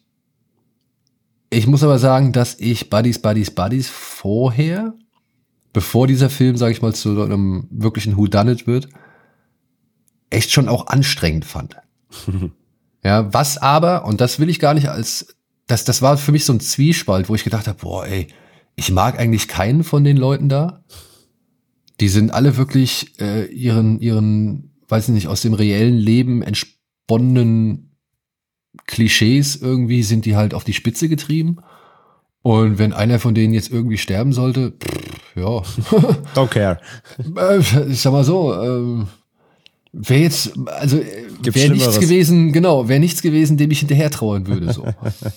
ich 1.50 1.66
muss 1.66 1.82
aber 1.82 1.98
sagen, 1.98 2.32
dass 2.32 2.58
ich 2.58 2.90
Buddies, 2.90 3.20
Buddies, 3.20 3.50
Buddies 3.50 3.88
vorher, 3.88 4.94
bevor 5.72 6.06
dieser 6.06 6.30
Film, 6.30 6.56
sage 6.56 6.72
ich 6.72 6.82
mal, 6.82 6.94
zu 6.94 7.22
einem 7.22 7.68
wirklichen 7.70 8.16
Whodunit 8.16 8.66
wird, 8.66 8.88
echt 10.30 10.50
schon 10.50 10.68
auch 10.68 10.88
anstrengend 10.88 11.44
fand. 11.44 11.76
ja, 13.04 13.32
was 13.32 13.58
aber, 13.58 14.04
und 14.06 14.20
das 14.20 14.40
will 14.40 14.48
ich 14.48 14.58
gar 14.58 14.74
nicht 14.74 14.88
als, 14.88 15.36
das, 15.66 15.84
das 15.84 16.02
war 16.02 16.16
für 16.16 16.32
mich 16.32 16.44
so 16.44 16.52
ein 16.52 16.60
Zwiespalt, 16.60 17.28
wo 17.28 17.34
ich 17.34 17.44
gedacht 17.44 17.68
habe, 17.68 17.78
boah, 17.80 18.06
ey, 18.06 18.28
ich 18.74 18.90
mag 18.90 19.18
eigentlich 19.18 19.48
keinen 19.48 19.84
von 19.84 20.04
den 20.04 20.16
Leuten 20.16 20.48
da. 20.48 20.84
Die 22.00 22.08
sind 22.08 22.32
alle 22.32 22.56
wirklich 22.56 23.18
äh, 23.20 23.46
ihren, 23.46 24.00
ihren, 24.00 24.74
weiß 24.88 25.08
ich 25.08 25.14
nicht, 25.14 25.28
aus 25.28 25.40
dem 25.40 25.54
reellen 25.54 25.96
Leben 25.96 26.42
entsponnenen 26.42 27.85
Klischees 28.86 29.56
irgendwie 29.56 30.02
sind 30.02 30.24
die 30.24 30.36
halt 30.36 30.54
auf 30.54 30.64
die 30.64 30.72
Spitze 30.72 31.08
getrieben. 31.08 31.58
Und 32.42 32.78
wenn 32.78 32.92
einer 32.92 33.18
von 33.18 33.34
denen 33.34 33.54
jetzt 33.54 33.72
irgendwie 33.72 33.98
sterben 33.98 34.32
sollte, 34.32 34.72
pff, 34.72 35.36
ja, 35.36 35.44
Don't 36.34 36.48
care. 36.48 36.78
äh, 37.36 37.58
ich 37.90 38.00
sag 38.00 38.12
mal 38.12 38.22
so, 38.22 38.54
ähm, 38.54 39.08
wäre 39.92 40.22
jetzt, 40.22 40.52
also 40.66 41.00
Gibt 41.42 41.56
wäre 41.56 41.72
nichts 41.72 41.98
gewesen, 41.98 42.52
genau, 42.52 42.88
wäre 42.88 43.00
nichts 43.00 43.22
gewesen, 43.22 43.56
dem 43.56 43.70
ich 43.70 43.80
hinterher 43.80 44.10
trauern 44.10 44.46
würde. 44.46 44.72
So. 44.72 44.86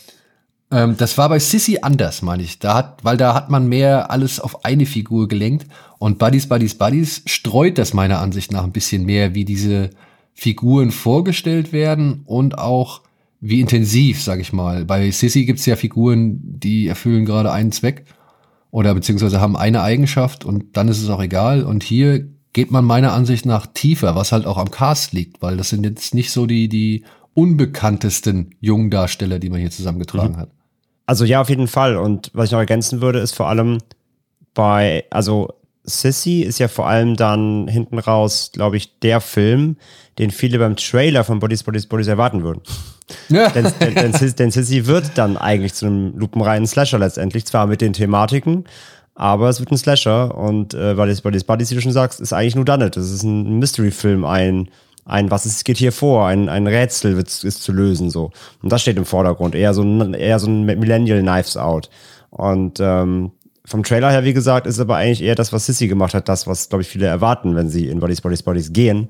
ähm, 0.72 0.98
das 0.98 1.18
war 1.18 1.30
bei 1.30 1.40
Sissy 1.40 1.80
anders, 1.82 2.22
meine 2.22 2.44
ich. 2.44 2.60
Da 2.60 2.76
hat, 2.76 3.04
weil 3.04 3.18
da 3.18 3.34
hat 3.34 3.50
man 3.50 3.68
mehr 3.68 4.12
alles 4.12 4.40
auf 4.40 4.64
eine 4.64 4.86
Figur 4.86 5.28
gelenkt 5.28 5.66
und 5.98 6.20
Buddies, 6.20 6.48
Buddies, 6.48 6.76
Buddies 6.76 7.24
streut 7.26 7.78
das 7.78 7.94
meiner 7.94 8.20
Ansicht 8.20 8.52
nach 8.52 8.64
ein 8.64 8.72
bisschen 8.72 9.06
mehr, 9.06 9.34
wie 9.34 9.46
diese 9.46 9.90
Figuren 10.34 10.92
vorgestellt 10.92 11.74
werden 11.74 12.22
und 12.26 12.58
auch 12.58 13.02
wie 13.42 13.62
intensiv, 13.62 14.22
sag 14.22 14.40
ich 14.40 14.54
mal. 14.54 14.86
Bei 14.86 15.10
Sissy 15.12 15.46
gibt's 15.46 15.66
ja 15.66 15.76
Figuren, 15.76 16.40
die 16.44 16.88
erfüllen 16.88 17.26
gerade 17.26 17.52
einen 17.52 17.72
Zweck 17.72 18.06
oder 18.72 18.94
beziehungsweise 18.94 19.40
haben 19.40 19.56
eine 19.56 19.82
Eigenschaft 19.82 20.46
und 20.46 20.78
dann 20.78 20.88
ist 20.88 21.02
es 21.02 21.10
auch 21.10 21.22
egal. 21.22 21.64
Und 21.64 21.84
hier 21.84 22.28
geht 22.54 22.72
man 22.72 22.86
meiner 22.86 23.14
Ansicht 23.14 23.46
nach 23.46 23.68
tiefer, 23.68 24.16
was 24.16 24.32
halt 24.32 24.46
auch 24.46 24.58
am 24.58 24.72
Cast 24.72 25.14
liegt, 25.14 25.42
weil 25.42 25.58
das 25.58 25.70
sind 25.70 25.86
jetzt 25.86 26.14
nicht 26.14 26.32
so 26.32 26.46
die, 26.46 26.68
die 26.68 27.04
unbekanntesten 27.34 28.56
jungen 28.60 28.90
Darsteller, 28.90 29.40
die 29.40 29.50
man 29.50 29.60
hier 29.60 29.72
zusammengetragen 29.72 30.38
hat. 30.38 30.50
Also 31.06 31.26
ja, 31.26 31.42
auf 31.42 31.50
jeden 31.50 31.68
Fall. 31.68 31.96
Und 31.96 32.32
was 32.34 32.46
ich 32.46 32.52
noch 32.52 32.60
ergänzen 32.60 33.02
würde, 33.02 33.20
ist 33.20 33.36
vor 33.36 33.48
allem 33.48 33.80
bei, 34.54 35.06
also 35.10 35.54
Sissy 35.84 36.42
ist 36.42 36.60
ja 36.60 36.68
vor 36.68 36.88
allem 36.88 37.16
dann 37.16 37.68
hinten 37.68 37.98
raus, 37.98 38.52
glaube 38.54 38.78
ich, 38.78 39.00
der 39.00 39.22
Film, 39.22 39.78
den 40.18 40.32
viele 40.32 40.60
beim 40.60 40.76
Trailer 40.76 41.24
von 41.24 41.40
Bodies, 41.40 41.64
Bodies, 41.64 41.88
Bodies 41.88 42.08
erwarten 42.08 42.44
würden. 42.44 42.62
Ja. 43.30 43.50
denn, 43.50 43.72
denn, 43.80 43.96
denn, 43.96 44.34
denn 44.38 44.52
Sissy 44.52 44.86
wird 44.86 45.18
dann 45.18 45.38
eigentlich 45.38 45.74
zu 45.74 45.86
einem 45.86 46.18
lupenreinen 46.18 46.68
Slasher 46.68 47.00
letztendlich, 47.00 47.46
zwar 47.46 47.68
mit 47.68 47.82
den 47.82 47.94
Thematiken, 47.94 48.66
aber 49.16 49.50
es 49.50 49.60
wird 49.60 49.72
ein 49.72 49.78
Slasher 49.78 50.38
und 50.38 50.74
äh, 50.74 50.94
Bodies, 50.94 51.22
Bodies, 51.22 51.44
Bodies, 51.44 51.72
wie 51.72 51.76
du 51.76 51.82
schon 51.82 51.92
sagst, 51.92 52.20
ist 52.20 52.34
eigentlich 52.34 52.56
nur 52.56 52.66
done 52.66 52.86
it. 52.86 52.98
Es 52.98 53.12
ist 53.12 53.24
ein 53.24 53.60
Mystery-Film, 53.60 54.26
ein, 54.26 54.70
ein, 55.06 55.32
was 55.32 55.46
ist, 55.46 55.66
geht 55.66 55.78
hier 55.78 55.92
vor, 55.92 56.28
ein, 56.28 56.50
ein 56.50 56.68
Rätsel 56.68 57.18
wird, 57.18 57.28
ist 57.28 57.64
zu 57.64 57.72
lösen, 57.72 58.10
so. 58.10 58.32
Und 58.62 58.72
das 58.72 58.82
steht 58.82 58.98
im 58.98 59.06
Vordergrund, 59.06 59.56
eher 59.56 59.74
so 59.74 59.82
ein, 59.82 60.14
eher 60.14 60.40
so 60.40 60.48
ein 60.48 60.66
Millennial 60.66 61.22
Knives 61.22 61.58
Out. 61.58 61.90
Und, 62.30 62.80
ähm, 62.80 63.32
vom 63.66 63.84
Trailer 63.84 64.10
her, 64.10 64.24
wie 64.24 64.34
gesagt, 64.34 64.66
ist 64.66 64.80
aber 64.80 64.96
eigentlich 64.96 65.22
eher 65.22 65.36
das, 65.36 65.54
was 65.54 65.68
Sissy 65.68 65.88
gemacht 65.88 66.16
hat, 66.16 66.28
das, 66.28 66.48
was, 66.48 66.70
glaube 66.70 66.82
ich, 66.82 66.88
viele 66.88 67.06
erwarten, 67.06 67.56
wenn 67.56 67.70
sie 67.70 67.88
in 67.88 68.00
Bodies, 68.00 68.22
Bodies, 68.22 68.42
Bodies 68.42 68.74
gehen 68.74 69.10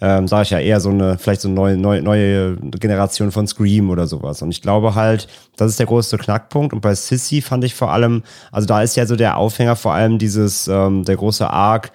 ähm, 0.00 0.26
sage 0.26 0.42
ich 0.42 0.50
ja 0.50 0.58
eher 0.58 0.80
so 0.80 0.90
eine, 0.90 1.18
vielleicht 1.18 1.40
so 1.40 1.48
eine 1.48 1.54
neue, 1.54 1.76
neue, 1.76 2.02
neue 2.02 2.56
Generation 2.56 3.30
von 3.30 3.46
Scream 3.46 3.90
oder 3.90 4.06
sowas. 4.06 4.42
Und 4.42 4.50
ich 4.50 4.60
glaube 4.60 4.94
halt, 4.94 5.28
das 5.56 5.70
ist 5.70 5.78
der 5.78 5.86
größte 5.86 6.18
Knackpunkt. 6.18 6.72
Und 6.72 6.80
bei 6.80 6.94
Sissy 6.94 7.40
fand 7.40 7.62
ich 7.64 7.74
vor 7.74 7.92
allem, 7.92 8.24
also 8.50 8.66
da 8.66 8.82
ist 8.82 8.96
ja 8.96 9.06
so 9.06 9.14
der 9.14 9.36
Aufhänger 9.36 9.76
vor 9.76 9.94
allem 9.94 10.18
dieses, 10.18 10.66
ähm, 10.66 11.04
der 11.04 11.16
große 11.16 11.48
Arc, 11.48 11.92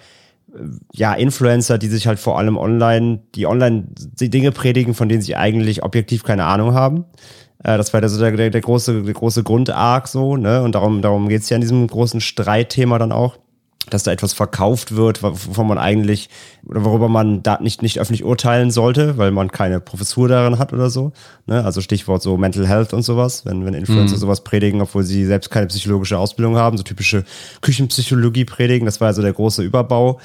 äh, 0.54 0.60
ja, 0.94 1.12
Influencer, 1.12 1.76
die 1.76 1.88
sich 1.88 2.06
halt 2.06 2.18
vor 2.18 2.38
allem 2.38 2.56
online, 2.56 3.20
die 3.34 3.46
online 3.46 3.88
die 3.94 4.30
Dinge 4.30 4.50
predigen, 4.52 4.94
von 4.94 5.10
denen 5.10 5.22
sie 5.22 5.36
eigentlich 5.36 5.82
objektiv 5.82 6.24
keine 6.24 6.44
Ahnung 6.44 6.72
haben. 6.72 7.04
Äh, 7.62 7.76
das 7.76 7.92
war 7.92 8.00
der, 8.00 8.08
so 8.08 8.18
der, 8.18 8.50
der, 8.50 8.60
große, 8.62 9.02
der 9.02 9.14
große 9.14 9.42
Grundarc 9.42 10.08
so, 10.08 10.38
ne? 10.38 10.62
Und 10.62 10.74
darum, 10.74 11.02
darum 11.02 11.28
geht's 11.28 11.50
ja 11.50 11.56
in 11.56 11.60
diesem 11.60 11.86
großen 11.86 12.22
Streitthema 12.22 12.98
dann 12.98 13.12
auch 13.12 13.36
dass 13.92 14.02
da 14.04 14.12
etwas 14.12 14.32
verkauft 14.32 14.96
wird, 14.96 15.22
wovon 15.22 15.66
man 15.66 15.78
eigentlich 15.78 16.28
oder 16.66 16.84
worüber 16.84 17.08
man 17.08 17.42
da 17.42 17.58
nicht, 17.60 17.82
nicht 17.82 17.98
öffentlich 17.98 18.24
urteilen 18.24 18.70
sollte, 18.70 19.16
weil 19.18 19.30
man 19.30 19.50
keine 19.50 19.80
Professur 19.80 20.28
darin 20.28 20.58
hat 20.58 20.72
oder 20.72 20.90
so. 20.90 21.12
Ne? 21.46 21.64
Also 21.64 21.80
Stichwort 21.80 22.22
so 22.22 22.36
Mental 22.36 22.66
Health 22.66 22.92
und 22.92 23.02
sowas, 23.02 23.44
wenn, 23.46 23.64
wenn 23.64 23.74
Influencer 23.74 24.16
sowas 24.16 24.44
predigen, 24.44 24.80
obwohl 24.80 25.02
sie 25.02 25.24
selbst 25.24 25.50
keine 25.50 25.66
psychologische 25.66 26.18
Ausbildung 26.18 26.56
haben, 26.56 26.76
so 26.76 26.82
typische 26.82 27.24
Küchenpsychologie 27.60 28.44
predigen, 28.44 28.86
das 28.86 29.00
war 29.00 29.08
also 29.08 29.22
der 29.22 29.32
große 29.32 29.62
Überbau. 29.62 30.20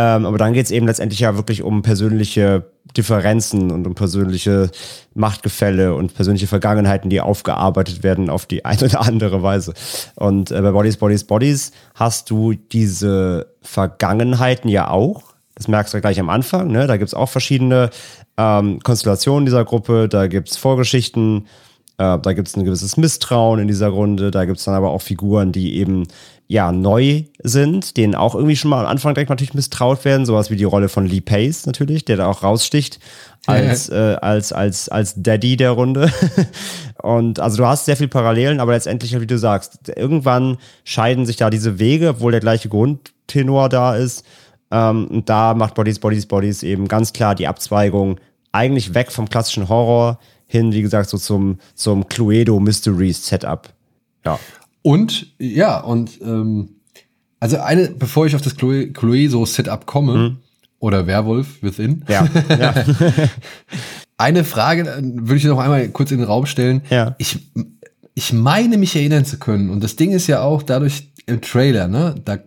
Ähm, 0.00 0.24
aber 0.24 0.38
dann 0.38 0.54
geht's 0.54 0.70
eben 0.70 0.86
letztendlich 0.86 1.20
ja 1.20 1.36
wirklich 1.36 1.62
um 1.62 1.82
persönliche 1.82 2.64
Differenzen 2.96 3.70
und 3.70 3.86
um 3.86 3.94
persönliche 3.94 4.70
Machtgefälle 5.12 5.94
und 5.94 6.14
persönliche 6.14 6.46
Vergangenheiten, 6.46 7.10
die 7.10 7.20
aufgearbeitet 7.20 8.02
werden 8.02 8.30
auf 8.30 8.46
die 8.46 8.64
eine 8.64 8.84
oder 8.84 9.02
andere 9.02 9.42
Weise. 9.42 9.74
Und 10.14 10.52
äh, 10.52 10.62
bei 10.62 10.70
Bodies, 10.70 10.96
Bodies, 10.96 11.24
Bodies 11.24 11.72
hast 11.94 12.30
du 12.30 12.54
diese 12.54 13.52
Vergangenheiten 13.60 14.70
ja 14.70 14.88
auch. 14.88 15.34
Das 15.54 15.68
merkst 15.68 15.92
du 15.92 16.00
gleich 16.00 16.18
am 16.18 16.30
Anfang. 16.30 16.68
Ne? 16.68 16.86
Da 16.86 16.96
gibt's 16.96 17.12
auch 17.12 17.28
verschiedene 17.28 17.90
ähm, 18.38 18.80
Konstellationen 18.82 19.44
dieser 19.44 19.66
Gruppe. 19.66 20.08
Da 20.08 20.28
gibt's 20.28 20.56
Vorgeschichten. 20.56 21.46
Äh, 21.98 22.18
da 22.18 22.32
gibt's 22.32 22.56
ein 22.56 22.64
gewisses 22.64 22.96
Misstrauen 22.96 23.60
in 23.60 23.68
dieser 23.68 23.88
Runde. 23.88 24.30
Da 24.30 24.46
gibt's 24.46 24.64
dann 24.64 24.74
aber 24.74 24.92
auch 24.92 25.02
Figuren, 25.02 25.52
die 25.52 25.76
eben 25.76 26.04
ja, 26.50 26.72
neu 26.72 27.22
sind, 27.44 27.96
denen 27.96 28.16
auch 28.16 28.34
irgendwie 28.34 28.56
schon 28.56 28.70
mal 28.70 28.80
am 28.80 28.90
Anfang 28.90 29.14
direkt 29.14 29.30
natürlich 29.30 29.54
misstraut 29.54 30.04
werden, 30.04 30.26
sowas 30.26 30.50
wie 30.50 30.56
die 30.56 30.64
Rolle 30.64 30.88
von 30.88 31.06
Lee 31.06 31.20
Pace 31.20 31.64
natürlich, 31.64 32.04
der 32.04 32.16
da 32.16 32.26
auch 32.26 32.42
raussticht 32.42 32.98
als, 33.46 33.88
äh, 33.88 34.16
als, 34.20 34.52
als, 34.52 34.88
als 34.88 35.14
Daddy 35.22 35.56
der 35.56 35.70
Runde. 35.70 36.12
Und 37.02 37.38
also 37.38 37.58
du 37.58 37.66
hast 37.66 37.84
sehr 37.84 37.96
viel 37.96 38.08
Parallelen, 38.08 38.58
aber 38.58 38.72
letztendlich, 38.72 39.18
wie 39.20 39.28
du 39.28 39.38
sagst, 39.38 39.92
irgendwann 39.94 40.58
scheiden 40.82 41.24
sich 41.24 41.36
da 41.36 41.50
diese 41.50 41.78
Wege, 41.78 42.08
obwohl 42.08 42.32
der 42.32 42.40
gleiche 42.40 42.68
Grundtenor 42.68 43.68
da 43.68 43.94
ist. 43.94 44.24
Ähm, 44.72 45.06
und 45.06 45.28
da 45.28 45.54
macht 45.54 45.76
Bodies, 45.76 46.00
Bodies, 46.00 46.26
Bodies 46.26 46.64
eben 46.64 46.88
ganz 46.88 47.12
klar 47.12 47.36
die 47.36 47.46
Abzweigung 47.46 48.18
eigentlich 48.50 48.92
weg 48.92 49.12
vom 49.12 49.30
klassischen 49.30 49.68
Horror 49.68 50.18
hin, 50.48 50.72
wie 50.72 50.82
gesagt, 50.82 51.10
so 51.10 51.16
zum, 51.16 51.60
zum 51.76 52.08
Cluedo 52.08 52.58
Mysteries 52.58 53.24
Setup. 53.24 53.68
Ja. 54.24 54.40
Und 54.82 55.34
ja, 55.38 55.80
und 55.80 56.20
ähm, 56.22 56.76
also 57.38 57.58
eine, 57.58 57.88
bevor 57.90 58.26
ich 58.26 58.34
auf 58.34 58.42
das 58.42 58.56
Chloe, 58.56 58.92
Chloe 58.92 59.46
Setup 59.46 59.86
komme, 59.86 60.14
mhm. 60.14 60.36
oder 60.78 61.06
Werwolf 61.06 61.62
Within, 61.62 62.04
ja. 62.08 62.28
ja. 62.48 62.74
eine 64.18 64.44
Frage 64.44 64.84
würde 65.02 65.36
ich 65.36 65.44
noch 65.44 65.58
einmal 65.58 65.88
kurz 65.88 66.10
in 66.10 66.18
den 66.18 66.26
Raum 66.26 66.46
stellen. 66.46 66.82
Ja. 66.90 67.14
Ich, 67.18 67.38
ich 68.14 68.32
meine 68.32 68.76
mich 68.76 68.94
erinnern 68.94 69.24
zu 69.24 69.38
können. 69.38 69.70
Und 69.70 69.82
das 69.82 69.96
Ding 69.96 70.12
ist 70.12 70.26
ja 70.26 70.42
auch 70.42 70.62
dadurch 70.62 71.10
im 71.26 71.40
Trailer, 71.40 71.88
ne? 71.88 72.14
Da 72.24 72.38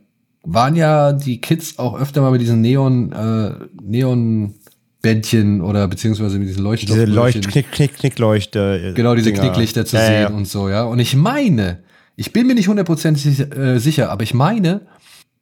waren 0.44 0.76
ja 0.76 1.14
die 1.14 1.40
Kids 1.42 1.80
auch 1.80 2.00
öfter 2.00 2.22
mal 2.22 2.32
mit 2.32 2.42
diesen 2.42 2.62
Neon, 2.62 3.12
äh, 3.12 3.52
Neon 3.82 4.56
Bändchen 5.02 5.62
oder 5.62 5.88
beziehungsweise 5.88 6.38
mit 6.38 6.48
diesen 6.48 6.64
Leuchtstoff. 6.64 6.96
Diese 6.96 7.06
Leucht, 7.06 7.48
Knick, 7.48 7.72
Knick, 7.72 7.96
Knickleuchte. 7.96 8.92
Äh, 8.92 8.94
genau, 8.94 9.16
diese 9.16 9.32
Dinger. 9.32 9.44
Knicklichter 9.44 9.86
zu 9.86 9.98
ja, 9.98 10.06
sehen 10.06 10.22
ja. 10.22 10.28
und 10.30 10.48
so, 10.48 10.70
ja. 10.70 10.84
Und 10.84 11.00
ich 11.00 11.16
meine, 11.16 11.80
ich 12.16 12.34
bin 12.34 12.48
mir 12.48 12.56
nicht 12.56 12.68
hundertprozentig 12.68 13.40
äh, 13.40 13.80
sicher, 13.80 14.12
aber 14.12 14.24
ich 14.24 14.34
meine, 14.34 14.82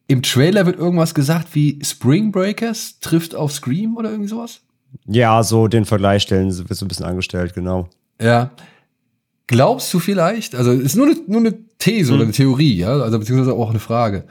im 0.07 0.21
Trailer 0.21 0.65
wird 0.65 0.77
irgendwas 0.77 1.13
gesagt 1.13 1.49
wie 1.53 1.79
Spring 1.83 2.31
Breakers 2.31 2.99
trifft 2.99 3.35
auf 3.35 3.51
Scream 3.51 3.97
oder 3.97 4.11
irgendwie 4.11 4.29
sowas. 4.29 4.61
Ja, 5.05 5.41
so 5.43 5.67
den 5.67 5.85
Vergleich 5.85 6.23
stellen 6.23 6.55
wird 6.57 6.77
so 6.77 6.85
ein 6.85 6.89
bisschen 6.89 7.05
angestellt, 7.05 7.53
genau. 7.53 7.89
Ja. 8.21 8.51
Glaubst 9.47 9.93
du 9.93 9.99
vielleicht, 9.99 10.55
also 10.55 10.71
ist 10.71 10.95
nur 10.95 11.07
eine, 11.07 11.15
nur 11.27 11.39
eine 11.39 11.57
These 11.77 12.09
hm. 12.09 12.15
oder 12.15 12.23
eine 12.23 12.33
Theorie, 12.33 12.77
ja, 12.77 12.93
also 12.99 13.19
beziehungsweise 13.19 13.53
auch 13.53 13.69
eine 13.69 13.79
Frage. 13.79 14.25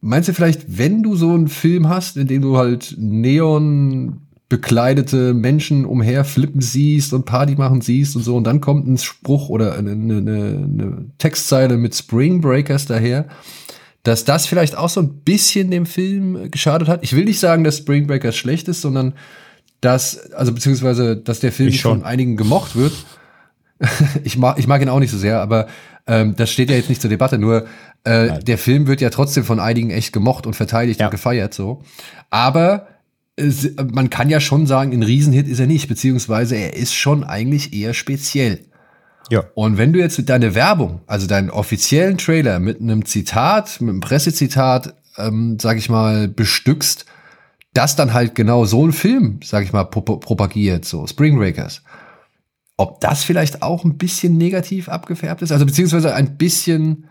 Meinst 0.00 0.28
du 0.28 0.32
vielleicht, 0.32 0.78
wenn 0.78 1.02
du 1.02 1.16
so 1.16 1.30
einen 1.30 1.48
Film 1.48 1.88
hast, 1.88 2.16
in 2.16 2.28
dem 2.28 2.42
du 2.42 2.56
halt 2.56 2.94
Neon 2.98 4.20
bekleidete 4.48 5.34
Menschen 5.34 5.84
umher 5.84 6.24
flippen 6.24 6.62
siehst 6.62 7.12
und 7.12 7.26
Party 7.26 7.54
machen 7.56 7.82
siehst 7.82 8.16
und 8.16 8.22
so 8.22 8.36
und 8.36 8.44
dann 8.44 8.60
kommt 8.60 8.86
ein 8.86 8.96
Spruch 8.96 9.50
oder 9.50 9.74
eine, 9.74 9.92
eine, 9.92 10.16
eine 10.16 11.06
Textzeile 11.18 11.76
mit 11.76 11.94
Spring 11.94 12.40
Breakers 12.40 12.86
daher, 12.86 13.26
dass 14.04 14.24
das 14.24 14.46
vielleicht 14.46 14.76
auch 14.76 14.88
so 14.88 15.02
ein 15.02 15.20
bisschen 15.20 15.70
dem 15.70 15.84
Film 15.84 16.50
geschadet 16.50 16.88
hat. 16.88 17.02
Ich 17.02 17.14
will 17.14 17.26
nicht 17.26 17.40
sagen, 17.40 17.62
dass 17.62 17.76
Spring 17.76 18.06
Breakers 18.06 18.36
schlecht 18.36 18.68
ist, 18.68 18.80
sondern 18.80 19.12
dass, 19.82 20.32
also 20.32 20.52
beziehungsweise, 20.52 21.16
dass 21.16 21.40
der 21.40 21.52
Film 21.52 21.72
von 21.74 22.02
einigen 22.02 22.36
gemocht 22.36 22.74
wird. 22.74 22.92
ich 24.24 24.38
mag, 24.38 24.58
ich 24.58 24.66
mag 24.66 24.80
ihn 24.80 24.88
auch 24.88 24.98
nicht 24.98 25.10
so 25.10 25.18
sehr, 25.18 25.40
aber 25.40 25.68
ähm, 26.06 26.34
das 26.36 26.50
steht 26.50 26.70
ja 26.70 26.76
jetzt 26.76 26.88
nicht 26.88 27.02
zur 27.02 27.10
Debatte. 27.10 27.38
Nur 27.38 27.66
äh, 28.04 28.42
der 28.42 28.56
Film 28.56 28.86
wird 28.86 29.02
ja 29.02 29.10
trotzdem 29.10 29.44
von 29.44 29.60
einigen 29.60 29.90
echt 29.90 30.12
gemocht 30.14 30.46
und 30.46 30.54
verteidigt 30.54 31.00
ja. 31.00 31.06
und 31.06 31.10
gefeiert 31.10 31.52
so. 31.52 31.82
Aber 32.30 32.88
man 33.92 34.10
kann 34.10 34.30
ja 34.30 34.40
schon 34.40 34.66
sagen, 34.66 34.92
ein 34.92 35.02
Riesenhit 35.02 35.48
ist 35.48 35.60
er 35.60 35.66
nicht, 35.66 35.88
beziehungsweise 35.88 36.56
er 36.56 36.74
ist 36.74 36.94
schon 36.94 37.24
eigentlich 37.24 37.72
eher 37.72 37.94
speziell. 37.94 38.64
Ja. 39.30 39.44
Und 39.54 39.76
wenn 39.78 39.92
du 39.92 39.98
jetzt 39.98 40.28
deine 40.28 40.54
Werbung, 40.54 41.02
also 41.06 41.26
deinen 41.26 41.50
offiziellen 41.50 42.18
Trailer 42.18 42.58
mit 42.60 42.80
einem 42.80 43.04
Zitat, 43.04 43.80
mit 43.80 43.90
einem 43.90 44.00
Pressezitat, 44.00 44.94
ähm, 45.18 45.58
sag 45.60 45.76
ich 45.76 45.88
mal, 45.88 46.28
bestückst, 46.28 47.04
das 47.74 47.96
dann 47.96 48.14
halt 48.14 48.34
genau 48.34 48.64
so 48.64 48.86
ein 48.86 48.92
Film, 48.92 49.40
sag 49.44 49.64
ich 49.64 49.72
mal, 49.72 49.84
pro 49.84 50.00
propagiert, 50.00 50.84
so 50.84 51.06
Spring 51.06 51.36
Breakers. 51.36 51.82
Ob 52.76 53.00
das 53.00 53.24
vielleicht 53.24 53.62
auch 53.62 53.84
ein 53.84 53.98
bisschen 53.98 54.36
negativ 54.36 54.88
abgefärbt 54.88 55.42
ist, 55.42 55.52
also 55.52 55.66
beziehungsweise 55.66 56.14
ein 56.14 56.36
bisschen 56.38 57.08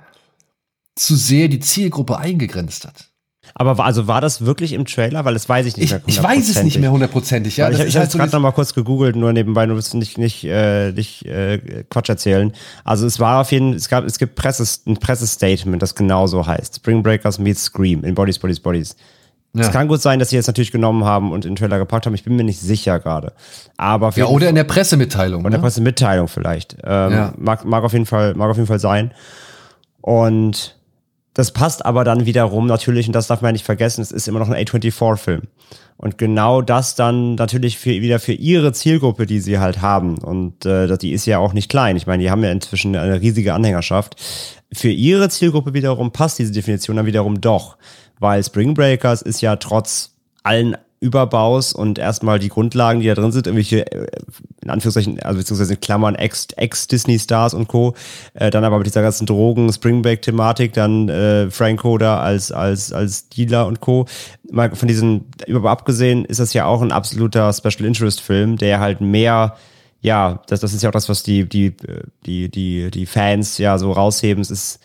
zu 0.95 1.15
sehr 1.15 1.47
die 1.47 1.59
Zielgruppe 1.59 2.17
eingegrenzt 2.17 2.85
hat. 2.85 3.11
Aber 3.59 3.79
war, 3.79 3.85
also 3.85 4.07
war 4.07 4.21
das 4.21 4.45
wirklich 4.45 4.71
im 4.73 4.85
Trailer? 4.85 5.25
Weil 5.25 5.33
das 5.33 5.49
weiß 5.49 5.65
ich 5.65 5.77
nicht 5.77 5.89
mehr. 5.89 6.01
Ich, 6.05 6.17
ich 6.17 6.23
weiß 6.23 6.47
es 6.47 6.61
nicht 6.61 6.77
mehr 6.77 6.91
hundertprozentig. 6.91 7.57
Ja, 7.57 7.71
ich 7.71 7.79
ich 7.79 7.95
habe 7.95 8.01
halt 8.01 8.11
so 8.11 8.19
gerade 8.19 8.31
noch 8.31 8.39
mal 8.39 8.51
kurz 8.51 8.75
gegoogelt, 8.75 9.15
nur 9.15 9.33
nebenbei, 9.33 9.65
du 9.65 9.75
wirst 9.75 9.95
nicht 9.95 10.19
nicht 10.19 10.43
äh, 10.43 10.91
nicht 10.91 11.25
äh, 11.25 11.83
Quatsch 11.89 12.09
erzählen. 12.09 12.53
Also 12.83 13.07
es 13.07 13.19
war 13.19 13.41
auf 13.41 13.51
jeden, 13.51 13.73
es 13.73 13.89
gab 13.89 14.05
es 14.05 14.19
gibt 14.19 14.35
Presses, 14.35 14.83
ein 14.85 14.97
Pressestatement, 14.97 15.81
das 15.81 15.95
genauso 15.95 16.45
heißt: 16.45 16.75
Spring 16.75 17.01
Breakers 17.01 17.39
meets 17.39 17.63
Scream 17.63 18.03
in 18.03 18.13
Bodies 18.13 18.37
Bodies 18.37 18.59
Bodies. 18.59 18.95
Ja. 19.53 19.63
Es 19.63 19.71
kann 19.71 19.87
gut 19.87 20.03
sein, 20.03 20.19
dass 20.19 20.29
sie 20.29 20.35
jetzt 20.35 20.45
natürlich 20.45 20.71
genommen 20.71 21.03
haben 21.03 21.31
und 21.31 21.43
in 21.43 21.53
den 21.53 21.55
Trailer 21.55 21.79
gepackt 21.79 22.05
haben. 22.05 22.13
Ich 22.13 22.23
bin 22.23 22.35
mir 22.35 22.43
nicht 22.43 22.59
sicher 22.59 22.99
gerade. 22.99 23.33
Aber 23.75 24.11
ja, 24.15 24.25
oder 24.25 24.49
in 24.49 24.55
der 24.55 24.65
Pressemitteilung. 24.65 25.39
Oder 25.39 25.47
in 25.47 25.51
der 25.53 25.59
ne? 25.59 25.63
Pressemitteilung 25.63 26.27
vielleicht. 26.27 26.77
Ähm, 26.83 27.11
ja. 27.11 27.33
mag, 27.37 27.65
mag 27.65 27.83
auf 27.83 27.93
jeden 27.93 28.05
Fall, 28.05 28.35
mag 28.35 28.51
auf 28.51 28.57
jeden 28.57 28.67
Fall 28.67 28.79
sein. 28.79 29.11
Und 30.01 30.76
das 31.37 31.51
passt 31.51 31.85
aber 31.85 32.03
dann 32.03 32.25
wiederum 32.25 32.65
natürlich, 32.65 33.05
und 33.05 33.13
das 33.13 33.27
darf 33.27 33.41
man 33.41 33.49
ja 33.49 33.51
nicht 33.53 33.65
vergessen, 33.65 34.01
es 34.01 34.11
ist 34.11 34.27
immer 34.27 34.39
noch 34.39 34.49
ein 34.49 34.55
A24-Film. 34.65 35.43
Und 35.95 36.17
genau 36.17 36.63
das 36.63 36.95
dann 36.95 37.35
natürlich 37.35 37.77
für, 37.77 37.91
wieder 37.91 38.17
für 38.17 38.33
ihre 38.33 38.73
Zielgruppe, 38.73 39.27
die 39.27 39.39
sie 39.39 39.59
halt 39.59 39.83
haben. 39.83 40.17
Und 40.17 40.65
äh, 40.65 40.97
die 40.97 41.11
ist 41.11 41.27
ja 41.27 41.37
auch 41.37 41.53
nicht 41.53 41.69
klein. 41.69 41.95
Ich 41.95 42.07
meine, 42.07 42.23
die 42.23 42.31
haben 42.31 42.43
ja 42.43 42.51
inzwischen 42.51 42.95
eine 42.95 43.21
riesige 43.21 43.53
Anhängerschaft. 43.53 44.15
Für 44.73 44.89
ihre 44.89 45.29
Zielgruppe 45.29 45.75
wiederum 45.75 46.11
passt 46.11 46.39
diese 46.39 46.51
Definition 46.51 46.97
dann 46.97 47.05
wiederum 47.05 47.39
doch. 47.39 47.77
Weil 48.19 48.43
Spring 48.43 48.73
Breakers 48.73 49.21
ist 49.21 49.41
ja 49.41 49.57
trotz 49.57 50.15
allen 50.41 50.75
Überbaus 50.99 51.73
und 51.73 51.99
erstmal 51.99 52.39
die 52.39 52.49
Grundlagen, 52.49 53.01
die 53.01 53.07
da 53.07 53.13
drin 53.13 53.31
sind, 53.31 53.45
irgendwelche, 53.45 53.91
äh, 53.91 54.07
in 54.63 54.69
Anführungszeichen, 54.69 55.21
also 55.21 55.37
beziehungsweise 55.37 55.75
in 55.75 55.79
Klammern 55.79 56.15
Ex-Disney-Stars 56.15 57.53
und 57.53 57.67
Co., 57.67 57.93
äh, 58.33 58.49
dann 58.49 58.63
aber 58.63 58.77
mit 58.77 58.87
dieser 58.87 59.03
ganzen 59.03 59.27
Drogen-Springback-Thematik, 59.27 60.73
dann 60.73 61.07
äh, 61.09 61.51
Franco 61.51 61.97
da 61.97 62.19
als, 62.19 62.51
als, 62.51 62.91
als 62.91 63.29
Dealer 63.29 63.67
und 63.67 63.79
Co. 63.79 64.07
Mal 64.51 64.75
von 64.75 64.87
diesen, 64.87 65.25
über 65.45 65.69
abgesehen, 65.69 66.25
ist 66.25 66.39
das 66.39 66.53
ja 66.53 66.65
auch 66.65 66.81
ein 66.81 66.91
absoluter 66.91 67.53
Special-Interest-Film, 67.53 68.57
der 68.57 68.79
halt 68.79 69.01
mehr 69.01 69.55
ja, 70.01 70.41
das, 70.47 70.59
das 70.59 70.73
ist 70.73 70.83
ja 70.83 70.89
auch 70.89 70.93
das, 70.93 71.09
was 71.09 71.23
die, 71.23 71.49
die, 71.49 71.75
die, 72.25 72.49
die, 72.49 72.91
die 72.91 73.05
Fans 73.05 73.57
ja 73.57 73.77
so 73.77 73.91
rausheben. 73.91 74.41
Es 74.41 74.51
ist 74.51 74.79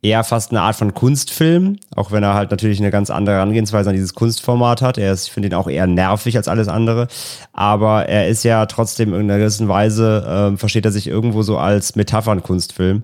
eher 0.00 0.22
fast 0.22 0.50
eine 0.50 0.60
Art 0.60 0.76
von 0.76 0.94
Kunstfilm, 0.94 1.78
auch 1.94 2.12
wenn 2.12 2.22
er 2.22 2.34
halt 2.34 2.50
natürlich 2.50 2.78
eine 2.78 2.90
ganz 2.90 3.10
andere 3.10 3.36
Herangehensweise 3.36 3.90
an 3.90 3.96
dieses 3.96 4.14
Kunstformat 4.14 4.80
hat. 4.80 4.96
Er 4.96 5.12
ist, 5.12 5.26
ich 5.26 5.32
finde 5.32 5.48
ihn 5.48 5.54
auch 5.54 5.68
eher 5.68 5.86
nervig 5.86 6.36
als 6.36 6.48
alles 6.48 6.68
andere, 6.68 7.08
aber 7.52 8.06
er 8.06 8.28
ist 8.28 8.44
ja 8.44 8.66
trotzdem 8.66 9.12
in 9.12 9.22
einer 9.22 9.38
gewissen 9.38 9.68
Weise, 9.68 10.52
äh, 10.54 10.56
versteht 10.56 10.84
er 10.84 10.92
sich 10.92 11.08
irgendwo 11.08 11.42
so 11.42 11.58
als 11.58 11.96
Metaphern-Kunstfilm 11.96 13.02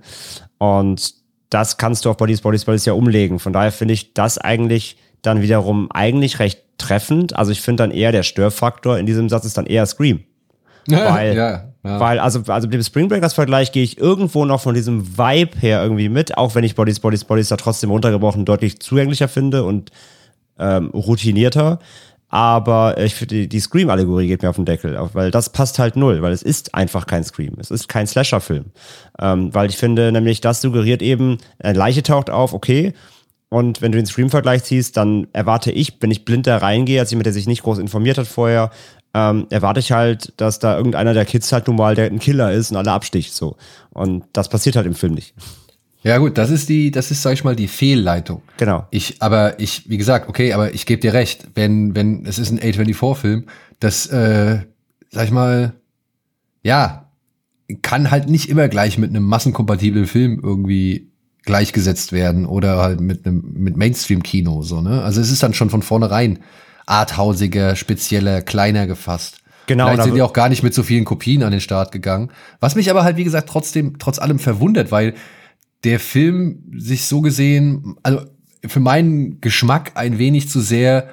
und 0.59 1.15
das 1.51 1.77
kannst 1.77 2.05
du 2.05 2.11
auf 2.11 2.17
Bodies, 2.17 2.41
Bodies, 2.41 2.65
Bodies 2.65 2.85
ja 2.85 2.95
umlegen. 2.95 3.39
Von 3.39 3.53
daher 3.53 3.73
finde 3.73 3.95
ich 3.95 4.15
das 4.15 4.39
eigentlich 4.39 4.97
dann 5.23 5.41
wiederum 5.41 5.91
eigentlich 5.93 6.39
recht 6.39 6.63
treffend. 6.79 7.37
Also 7.37 7.53
ich 7.53 7.61
finde 7.61 7.85
dann 7.85 7.91
eher 7.91 8.13
der 8.13 8.25
Störfaktor 8.25 8.99
in 8.99 9.07
diesem 9.07 9.29
Satz 9.29 9.45
ist 9.45 9.57
dann 9.57 9.67
eher 9.67 9.87
Scream. 9.87 10.25
Weil, 10.89 11.37
ja, 11.37 11.74
ja. 11.85 12.01
weil 12.01 12.19
also, 12.19 12.41
also 12.49 12.67
mit 12.67 12.75
dem 12.75 12.83
Spring 12.83 13.09
Breakers 13.09 13.35
Vergleich 13.35 13.71
gehe 13.71 13.85
ich 13.85 13.99
irgendwo 13.99 14.45
noch 14.45 14.61
von 14.61 14.75
diesem 14.75 15.19
Vibe 15.19 15.59
her 15.59 15.83
irgendwie 15.83 16.09
mit, 16.09 16.37
auch 16.37 16.55
wenn 16.55 16.65
ich 16.65 16.75
Bodies, 16.75 16.99
Bodies, 16.99 17.25
Bodies 17.25 17.49
da 17.49 17.57
trotzdem 17.57 17.91
runtergebrochen 17.91 18.45
deutlich 18.45 18.81
zugänglicher 18.81 19.29
finde 19.29 19.65
und 19.65 19.91
ähm, 20.59 20.91
routinierter. 20.91 21.79
Aber 22.29 22.99
ich 22.99 23.15
finde, 23.15 23.35
die, 23.37 23.49
die 23.49 23.61
Scream-Allegorie 23.61 24.27
geht 24.27 24.43
mir 24.43 24.49
auf 24.49 24.57
den 24.57 24.65
Deckel, 24.65 24.99
weil 25.13 25.31
das 25.31 25.51
passt 25.51 25.79
halt 25.79 25.95
null, 25.95 26.21
weil 26.21 26.33
es 26.33 26.43
ist 26.43 26.75
einfach 26.75 27.07
kein 27.07 27.23
Scream. 27.23 27.55
Es 27.61 27.71
ist 27.71 27.89
kein 27.89 28.09
Slasher-Film. 28.09 28.65
Ähm, 29.21 29.55
weil 29.55 29.69
ich 29.69 29.77
finde 29.77 30.11
nämlich, 30.11 30.41
das 30.41 30.61
suggeriert 30.61 31.01
eben, 31.01 31.39
eine 31.61 31.79
Leiche 31.79 32.03
taucht 32.03 32.31
auf, 32.31 32.53
okay, 32.53 32.93
und 33.51 33.83
wenn 33.83 33.93
du 33.93 33.99
den 33.99 34.07
Scream-Vergleich 34.07 34.65
ziehst, 34.65 34.97
dann 34.97 35.29
erwarte 35.33 35.71
ich, 35.71 35.99
wenn 36.01 36.11
ich 36.11 36.25
blind 36.25 36.49
da 36.49 36.57
reingehe, 36.57 36.99
als 36.99 37.13
jemand, 37.13 37.27
der 37.27 37.33
sich 37.33 37.47
nicht 37.47 37.63
groß 37.63 37.79
informiert 37.79 38.19
hat 38.19 38.27
vorher, 38.27 38.71
ähm, 39.15 39.47
erwarte 39.51 39.81
ich 39.81 39.93
halt, 39.93 40.33
dass 40.37 40.59
da 40.59 40.77
irgendeiner 40.77 41.15
der 41.15 41.25
Kids 41.25 41.53
halt 41.53 41.69
nun 41.69 41.77
mal 41.77 41.95
der 41.95 42.07
ein 42.07 42.19
Killer 42.19 42.53
ist 42.53 42.71
und 42.71 42.77
alle 42.77 42.93
absticht 42.93 43.33
so. 43.33 43.57
Und 43.91 44.25
das 44.33 44.49
passiert 44.49 44.77
halt 44.77 44.87
im 44.87 44.95
Film 44.95 45.15
nicht. 45.15 45.35
Ja 46.03 46.19
gut, 46.19 46.37
das 46.37 46.51
ist 46.51 46.69
die, 46.69 46.91
das 46.91 47.11
ist, 47.11 47.23
sag 47.23 47.33
ich 47.33 47.45
mal, 47.45 47.57
die 47.57 47.69
Fehlleitung. 47.69 48.43
Genau. 48.59 48.87
Ich, 48.91 49.23
aber 49.23 49.59
ich, 49.59 49.89
wie 49.89 49.97
gesagt, 49.97 50.29
okay, 50.29 50.53
aber 50.53 50.75
ich 50.75 50.85
gebe 50.85 51.01
dir 51.01 51.15
recht, 51.15 51.49
wenn, 51.55 51.95
wenn, 51.97 52.27
es 52.27 52.39
ist 52.39 52.51
ein 52.51 52.61
A24-Film, 52.61 53.47
das, 53.81 54.07
äh, 54.09 54.59
sag 55.11 55.25
ich 55.25 55.31
mal, 55.31 55.73
ja, 56.63 57.09
kann 57.81 58.11
halt 58.11 58.29
nicht 58.29 58.51
immer 58.51 58.69
gleich 58.69 58.99
mit 58.99 59.11
einem 59.11 59.25
massenkompatiblen 59.25 60.07
Film 60.07 60.41
irgendwie 60.43 61.11
gleichgesetzt 61.45 62.13
werden 62.13 62.47
oder 62.47 62.79
halt 62.79 63.01
mit 63.01 63.27
einem 63.27 63.53
mit 63.55 63.77
Mainstream-Kino 63.77 64.63
so 64.63 64.81
ne 64.81 65.03
also 65.03 65.21
es 65.21 65.31
ist 65.31 65.43
dann 65.43 65.53
schon 65.53 65.69
von 65.69 65.83
vornherein 65.83 66.39
arthausiger 66.87 67.77
spezieller 67.77 68.43
kleiner 68.43 68.87
gefasst 68.87 69.39
Genau, 69.67 69.87
Vielleicht 69.87 70.03
sind 70.03 70.15
die 70.15 70.19
wird- 70.21 70.29
auch 70.29 70.33
gar 70.35 70.49
nicht 70.51 70.63
mit 70.63 70.75
so 70.75 70.83
vielen 70.83 71.05
Kopien 71.07 71.43
an 71.43 71.51
den 71.51 71.61
Start 71.61 71.91
gegangen. 71.91 72.31
Was 72.61 72.75
mich 72.75 72.91
aber 72.91 73.03
halt, 73.03 73.17
wie 73.17 73.25
gesagt, 73.25 73.49
trotzdem, 73.49 73.99
trotz 73.99 74.19
allem 74.19 74.39
verwundert, 74.39 74.91
weil 74.93 75.15
der 75.85 75.99
Film 76.01 76.63
sich 76.77 77.07
so 77.07 77.23
gesehen, 77.23 77.97
also 78.03 78.21
für 78.67 78.81
meinen 78.81 79.41
Geschmack 79.41 79.93
ein 79.95 80.19
wenig 80.19 80.51
zu 80.51 80.61
sehr 80.61 81.09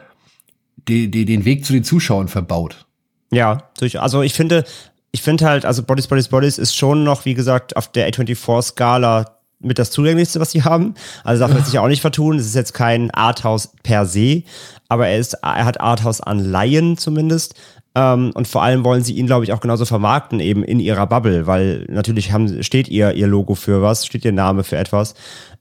die, 0.89 1.09
die, 1.09 1.23
den 1.23 1.45
Weg 1.45 1.63
zu 1.65 1.71
den 1.71 1.83
Zuschauern 1.85 2.27
verbaut. 2.27 2.85
Ja, 3.31 3.69
durch, 3.79 4.01
also 4.01 4.21
ich 4.21 4.33
finde, 4.33 4.65
ich 5.13 5.21
finde 5.21 5.45
halt, 5.45 5.63
also 5.65 5.83
Bodies, 5.83 6.07
Bodies, 6.07 6.27
Bodies 6.27 6.57
ist 6.57 6.75
schon 6.75 7.05
noch, 7.05 7.23
wie 7.23 7.33
gesagt, 7.35 7.77
auf 7.77 7.89
der 7.89 8.11
A24-Skala 8.11 9.37
mit 9.61 9.79
das 9.79 9.91
zugänglichste, 9.91 10.39
was 10.39 10.51
sie 10.51 10.63
haben. 10.63 10.95
Also 11.23 11.41
darf 11.41 11.53
man 11.53 11.63
sich 11.63 11.73
ja 11.73 11.81
auch 11.81 11.87
nicht 11.87 12.01
vertun. 12.01 12.37
Es 12.37 12.45
ist 12.45 12.55
jetzt 12.55 12.73
kein 12.73 13.11
Arthouse 13.11 13.71
per 13.83 14.05
se, 14.05 14.43
aber 14.89 15.07
er 15.07 15.17
ist, 15.17 15.33
er 15.41 15.65
hat 15.65 15.79
Arthouse-Anleihen 15.79 16.97
zumindest. 16.97 17.55
Ähm, 17.93 18.31
und 18.33 18.47
vor 18.47 18.63
allem 18.63 18.83
wollen 18.85 19.03
sie 19.03 19.13
ihn, 19.13 19.25
glaube 19.25 19.43
ich, 19.43 19.51
auch 19.51 19.59
genauso 19.59 19.85
vermarkten, 19.85 20.39
eben 20.39 20.63
in 20.63 20.79
ihrer 20.79 21.07
Bubble, 21.07 21.45
weil 21.45 21.85
natürlich 21.89 22.31
haben, 22.31 22.63
steht 22.63 22.87
ihr, 22.87 23.13
ihr 23.13 23.27
Logo 23.27 23.55
für 23.55 23.81
was, 23.81 24.05
steht 24.05 24.23
ihr 24.23 24.31
Name 24.31 24.63
für 24.63 24.77
etwas, 24.77 25.13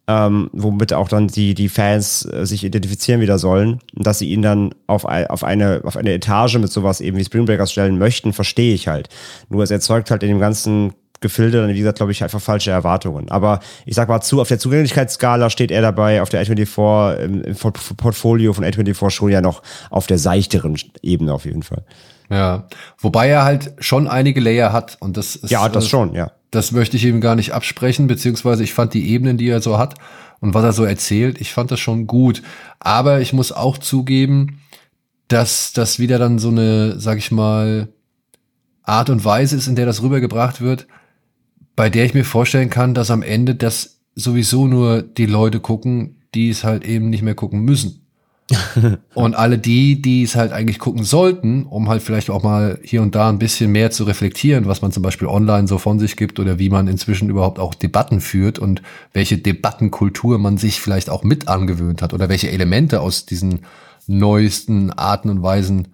ähm, 0.07 0.49
womit 0.53 0.93
auch 0.93 1.09
dann 1.09 1.27
die, 1.27 1.55
die 1.55 1.69
Fans 1.69 2.25
äh, 2.25 2.47
sich 2.47 2.63
identifizieren 2.63 3.21
wieder 3.21 3.39
sollen. 3.39 3.81
Und 3.97 4.07
dass 4.07 4.21
sie 4.21 4.31
ihn 4.31 4.43
dann 4.43 4.75
auf, 4.87 5.05
auf, 5.05 5.43
eine, 5.43 5.81
auf 5.85 5.97
eine 5.97 6.13
Etage 6.13 6.59
mit 6.59 6.71
sowas 6.71 7.01
eben 7.01 7.17
wie 7.17 7.25
Spring 7.25 7.47
Breakers 7.47 7.73
stellen 7.73 7.99
möchten, 7.99 8.33
verstehe 8.33 8.75
ich 8.75 8.87
halt. 8.87 9.09
Nur 9.49 9.65
es 9.65 9.73
erzeugt 9.73 10.11
halt 10.11 10.23
in 10.23 10.29
dem 10.29 10.41
ganzen 10.41 10.93
Gefilde 11.21 11.61
dann, 11.61 11.71
wie 11.75 11.79
gesagt, 11.79 11.99
glaube 11.99 12.13
ich, 12.13 12.23
einfach 12.23 12.41
falsche 12.41 12.71
Erwartungen. 12.71 13.31
Aber 13.31 13.61
ich 13.85 13.95
sag 13.95 14.09
mal 14.09 14.21
zu, 14.21 14.41
auf 14.41 14.49
der 14.49 14.59
Zugänglichkeitsskala 14.59 15.51
steht 15.51 15.71
er 15.71 15.83
dabei, 15.83 16.23
auf 16.23 16.29
der 16.31 16.45
A24, 16.45 17.17
im, 17.19 17.43
im 17.43 17.55
Port- 17.55 17.97
Portfolio 17.97 18.53
von 18.53 18.65
A24 18.65 19.11
schon 19.11 19.31
ja 19.31 19.41
noch 19.41 19.63
auf 19.91 20.07
der 20.07 20.19
seichteren 20.19 20.77
Ebene 21.03 21.33
auf 21.35 21.45
jeden 21.45 21.63
Fall. 21.63 21.85
Ja. 22.31 22.69
Wobei 22.99 23.29
er 23.29 23.45
halt 23.45 23.73
schon 23.81 24.09
einige 24.09 24.41
Layer 24.41 24.73
hat 24.73 24.97
und 25.01 25.17
das 25.17 25.37
ist, 25.37 25.51
Ja, 25.51 25.69
das 25.69 25.87
äh, 25.87 25.89
schon, 25.89 26.15
ja. 26.15 26.33
Das 26.51 26.73
möchte 26.73 26.97
ich 26.97 27.05
ihm 27.05 27.21
gar 27.21 27.37
nicht 27.37 27.53
absprechen, 27.53 28.07
beziehungsweise 28.07 28.65
ich 28.65 28.73
fand 28.73 28.95
die 28.95 29.11
Ebenen, 29.11 29.37
die 29.37 29.49
er 29.49 29.61
so 29.61 29.79
hat 29.79 29.95
und 30.41 30.55
was 30.55 30.65
er 30.65 30.73
so 30.73 30.85
erzählt, 30.85 31.41
ich 31.41 31.53
fand 31.53 31.71
das 31.71 31.81
schon 31.81 32.07
gut. 32.07 32.43
Aber 32.79 33.21
ich 33.21 33.33
muss 33.33 33.53
auch 33.53 33.79
zugeben, 33.79 34.61
dass 35.29 35.73
das 35.73 35.99
wieder 35.99 36.19
dann 36.19 36.39
so 36.39 36.49
eine, 36.49 36.99
sag 36.99 37.19
ich 37.19 37.31
mal, 37.31 37.89
Art 38.83 39.11
und 39.11 39.25
Weise 39.25 39.57
ist, 39.57 39.69
in 39.69 39.77
der 39.77 39.87
das 39.87 40.03
rübergebracht 40.03 40.61
wird, 40.61 40.87
bei 41.77 41.91
der 41.91 42.05
ich 42.05 42.15
mir 42.15 42.25
vorstellen 42.25 42.71
kann, 42.71 42.95
dass 42.95 43.11
am 43.11 43.23
Ende 43.23 43.55
das 43.55 44.01
sowieso 44.15 44.67
nur 44.67 45.03
die 45.03 45.27
Leute 45.27 45.61
gucken, 45.61 46.17
die 46.35 46.51
es 46.51 46.65
halt 46.65 46.85
eben 46.85 47.11
nicht 47.11 47.23
mehr 47.23 47.35
gucken 47.35 47.61
müssen. 47.61 48.01
und 49.15 49.35
alle 49.35 49.59
die, 49.59 50.03
die 50.03 50.25
es 50.25 50.35
halt 50.35 50.53
eigentlich 50.53 50.79
gucken 50.81 51.05
sollten, 51.05 51.65
um 51.67 51.89
halt 51.89 52.03
vielleicht 52.03 52.31
auch 52.31 52.43
mal 52.43 52.81
hier 52.83 53.01
und 53.03 53.15
da 53.15 53.29
ein 53.29 53.39
bisschen 53.39 53.71
mehr 53.71 53.91
zu 53.91 54.05
reflektieren, 54.05 54.67
was 54.67 54.83
man 54.83 54.91
zum 54.91 55.03
Beispiel 55.03 55.29
online 55.29 55.69
so 55.69 55.79
von 55.79 56.01
sich 56.01 56.17
gibt 56.17 56.41
oder 56.41 56.59
wie 56.59 56.69
man 56.69 56.89
inzwischen 56.89 57.31
überhaupt 57.31 57.59
auch 57.61 57.75
Debatten 57.75 58.21
führt 58.21 58.59
und 58.59 58.83
welche 59.13 59.39
Debattenkultur 59.39 60.39
man 60.39 60.59
sich 60.59 60.81
vielleicht 60.81 61.11
auch 61.11 61.23
mit 61.23 61.49
angewöhnt 61.49 62.03
hat 62.03 62.13
oder 62.13 62.29
welche 62.29 62.51
Elemente 62.51 63.01
aus 63.01 63.25
diesen 63.25 63.61
neuesten 64.07 64.91
Arten 64.91 65.31
und 65.31 65.43
Weisen 65.43 65.89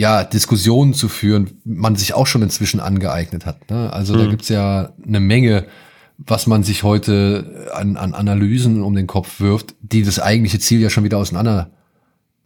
ja, 0.00 0.24
Diskussionen 0.24 0.94
zu 0.94 1.08
führen, 1.10 1.60
man 1.62 1.94
sich 1.94 2.14
auch 2.14 2.26
schon 2.26 2.40
inzwischen 2.40 2.80
angeeignet 2.80 3.44
hat. 3.44 3.70
Ne? 3.70 3.92
Also 3.92 4.16
da 4.16 4.30
gibt's 4.30 4.48
ja 4.48 4.94
eine 5.06 5.20
Menge, 5.20 5.66
was 6.16 6.46
man 6.46 6.62
sich 6.62 6.84
heute 6.84 7.68
an, 7.74 7.98
an 7.98 8.14
Analysen 8.14 8.82
um 8.82 8.94
den 8.94 9.06
Kopf 9.06 9.40
wirft, 9.40 9.74
die 9.82 10.02
das 10.02 10.18
eigentliche 10.18 10.58
Ziel 10.58 10.80
ja 10.80 10.88
schon 10.88 11.04
wieder 11.04 11.18
auseinander 11.18 11.72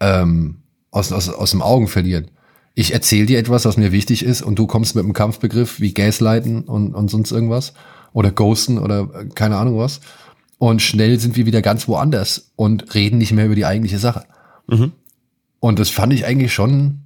ähm, 0.01 0.63
aus, 0.91 1.13
aus, 1.13 1.29
aus 1.29 1.53
dem 1.53 1.63
Augen 1.63 1.87
verlieren. 1.87 2.33
Ich 2.75 2.93
erzähle 2.93 3.27
dir 3.27 3.39
etwas, 3.39 3.65
was 3.67 3.77
mir 3.77 3.93
wichtig 3.93 4.25
ist, 4.25 4.43
und 4.43 4.59
du 4.59 4.67
kommst 4.67 4.97
mit 4.97 5.05
einem 5.05 5.13
Kampfbegriff 5.13 5.79
wie 5.79 5.95
Gaslighten 5.95 6.63
und, 6.63 6.93
und 6.93 7.09
sonst 7.09 7.31
irgendwas 7.31 7.75
oder 8.13 8.33
Ghosten 8.33 8.79
oder 8.79 9.09
äh, 9.15 9.27
keine 9.33 9.59
Ahnung 9.59 9.79
was. 9.79 10.01
Und 10.59 10.83
schnell 10.83 11.21
sind 11.21 11.37
wir 11.37 11.47
wieder 11.47 11.63
ganz 11.63 11.87
woanders 11.87 12.51
und 12.57 12.97
reden 12.97 13.19
nicht 13.19 13.31
mehr 13.31 13.47
über 13.47 13.55
die 13.55 13.65
eigentliche 13.65 14.01
Sache. 14.01 14.25
Und 15.61 15.79
das 15.79 15.91
fand 15.91 16.13
ich 16.13 16.27
eigentlich 16.27 16.53
schon 16.53 17.04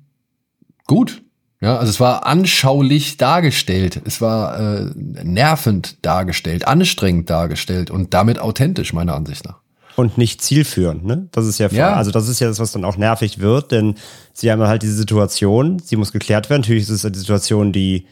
gut. 0.89 1.23
Ja, 1.61 1.77
also 1.77 1.91
es 1.91 1.99
war 2.01 2.25
anschaulich 2.27 3.17
dargestellt, 3.17 4.01
es 4.05 4.21
war 4.21 4.59
äh, 4.61 4.91
nervend 4.95 6.05
dargestellt, 6.07 6.69
anstrengend 6.69 7.31
dargestellt 7.31 7.91
und 7.91 8.15
damit 8.15 8.39
authentisch 8.39 8.93
meiner 8.93 9.15
Ansicht 9.15 9.45
nach. 9.45 9.59
Und 9.97 10.17
nicht 10.17 10.41
zielführend, 10.41 11.05
ne? 11.05 11.29
Das 11.33 11.47
ist 11.47 11.59
ja, 11.59 11.69
Ja. 11.73 11.95
also 11.95 12.13
das 12.13 12.29
ist 12.29 12.39
ja 12.39 12.47
das, 12.47 12.61
was 12.61 12.71
dann 12.71 12.85
auch 12.85 12.97
nervig 12.97 13.41
wird, 13.41 13.73
denn 13.73 13.97
sie 14.33 14.53
haben 14.53 14.63
halt 14.63 14.83
diese 14.83 14.95
Situation, 14.95 15.81
sie 15.81 15.97
muss 15.97 16.13
geklärt 16.13 16.49
werden. 16.49 16.61
Natürlich 16.63 16.85
ist 16.85 16.91
es 16.91 17.05
eine 17.05 17.17
Situation, 17.17 17.73
die 17.73 18.07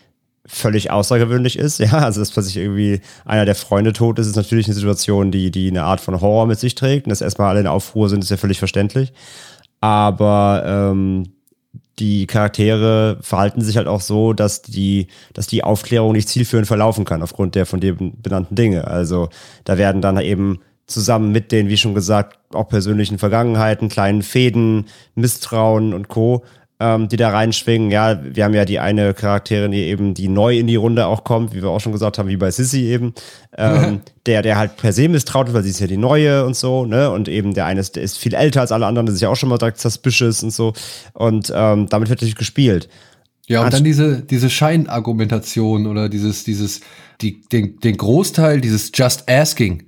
völlig 0.45 0.91
außergewöhnlich 0.91 1.57
ist, 1.57 1.79
ja. 1.81 1.93
Also 1.93 2.21
das, 2.21 2.37
was 2.37 2.47
sich 2.47 2.57
irgendwie 2.57 3.01
einer 3.25 3.45
der 3.45 3.55
Freunde 3.55 3.93
tot 3.93 4.19
ist, 4.19 4.27
ist 4.27 4.35
natürlich 4.35 4.67
eine 4.67 4.75
Situation, 4.75 5.31
die, 5.31 5.53
die 5.53 5.71
eine 5.71 5.85
Art 5.85 6.01
von 6.01 6.21
Horror 6.21 6.47
mit 6.47 6.59
sich 6.59 6.75
trägt. 6.75 7.07
Und 7.07 7.11
dass 7.11 7.21
erstmal 7.21 7.51
alle 7.51 7.61
in 7.61 7.67
Aufruhr 7.69 8.09
sind, 8.09 8.25
ist 8.25 8.31
ja 8.31 8.37
völlig 8.37 8.59
verständlich. 8.59 9.13
Aber 9.81 10.65
ähm, 10.67 11.29
die 11.99 12.27
Charaktere 12.27 13.19
verhalten 13.23 13.63
sich 13.63 13.77
halt 13.77 13.87
auch 13.87 14.01
so, 14.01 14.33
dass 14.33 14.63
die, 14.63 15.07
dass 15.33 15.47
die 15.47 15.65
Aufklärung 15.65 16.13
nicht 16.13 16.29
zielführend 16.29 16.67
verlaufen 16.67 17.05
kann 17.05 17.23
aufgrund 17.23 17.55
der 17.55 17.67
von 17.67 17.81
dir 17.81 17.97
benannten 17.97 18.55
Dinge. 18.55 18.87
Also 18.87 19.31
da 19.65 19.79
werden 19.79 20.03
dann 20.03 20.19
eben 20.19 20.61
zusammen 20.87 21.33
mit 21.33 21.53
den, 21.53 21.69
wie 21.69 21.77
schon 21.77 21.95
gesagt, 21.95 22.39
auch 22.53 22.69
persönlichen 22.69 23.19
Vergangenheiten, 23.19 23.89
kleinen 23.89 24.23
Fäden, 24.23 24.87
Misstrauen 25.15 25.95
und 25.95 26.09
Co., 26.09 26.45
ähm, 26.79 27.09
die 27.09 27.17
da 27.17 27.31
reinschwingen. 27.31 27.91
Ja, 27.91 28.21
wir 28.23 28.45
haben 28.45 28.55
ja 28.55 28.65
die 28.65 28.79
eine 28.79 29.15
Charakterin, 29.15 29.71
die 29.71 29.85
eben, 29.85 30.15
die 30.15 30.29
neu 30.29 30.59
in 30.59 30.67
die 30.67 30.77
Runde 30.77 31.07
auch 31.07 31.25
kommt, 31.25 31.55
wie 31.55 31.63
wir 31.63 31.71
auch 31.71 31.81
schon 31.81 31.93
gesagt 31.93 32.19
haben, 32.19 32.29
wie 32.29 32.37
bei 32.37 32.51
Sissy 32.51 32.83
eben, 32.83 33.15
ähm, 33.57 34.01
der, 34.27 34.43
der 34.43 34.59
halt 34.59 34.77
per 34.77 34.93
se 34.93 35.09
misstraut 35.09 35.49
ist, 35.49 35.55
weil 35.55 35.63
sie 35.63 35.71
ist 35.71 35.81
ja 35.81 35.87
die 35.87 35.97
neue 35.97 36.45
und 36.45 36.57
so, 36.57 36.85
ne? 36.85 37.11
Und 37.11 37.29
eben 37.29 37.55
der 37.55 37.67
eine 37.67 37.81
ist, 37.81 37.97
der 37.97 38.03
ist 38.03 38.19
viel 38.19 38.35
älter 38.35 38.61
als 38.61 38.73
alle 38.73 38.87
anderen, 38.87 39.07
das 39.07 39.15
ist 39.15 39.23
ja 39.23 39.29
auch 39.29 39.37
schon 39.37 39.49
mal 39.49 39.59
direkt 39.59 39.81
suspicious 39.81 40.43
und 40.43 40.51
so. 40.51 40.75
Und 41.15 41.53
ähm, 41.55 41.89
damit 41.89 42.09
wird 42.09 42.21
natürlich 42.21 42.37
gespielt. 42.37 42.89
Ja, 43.47 43.65
und 43.65 43.73
dann 43.73 43.85
diese, 43.85 44.23
diese 44.23 44.51
Scheinargumentation 44.51 45.87
oder 45.87 46.09
dieses, 46.09 46.45
dieses, 46.45 46.81
die, 47.21 47.43
den, 47.49 47.79
den 47.79 47.97
Großteil 47.97 48.61
dieses 48.61 48.91
Just 48.93 49.31
Asking, 49.31 49.85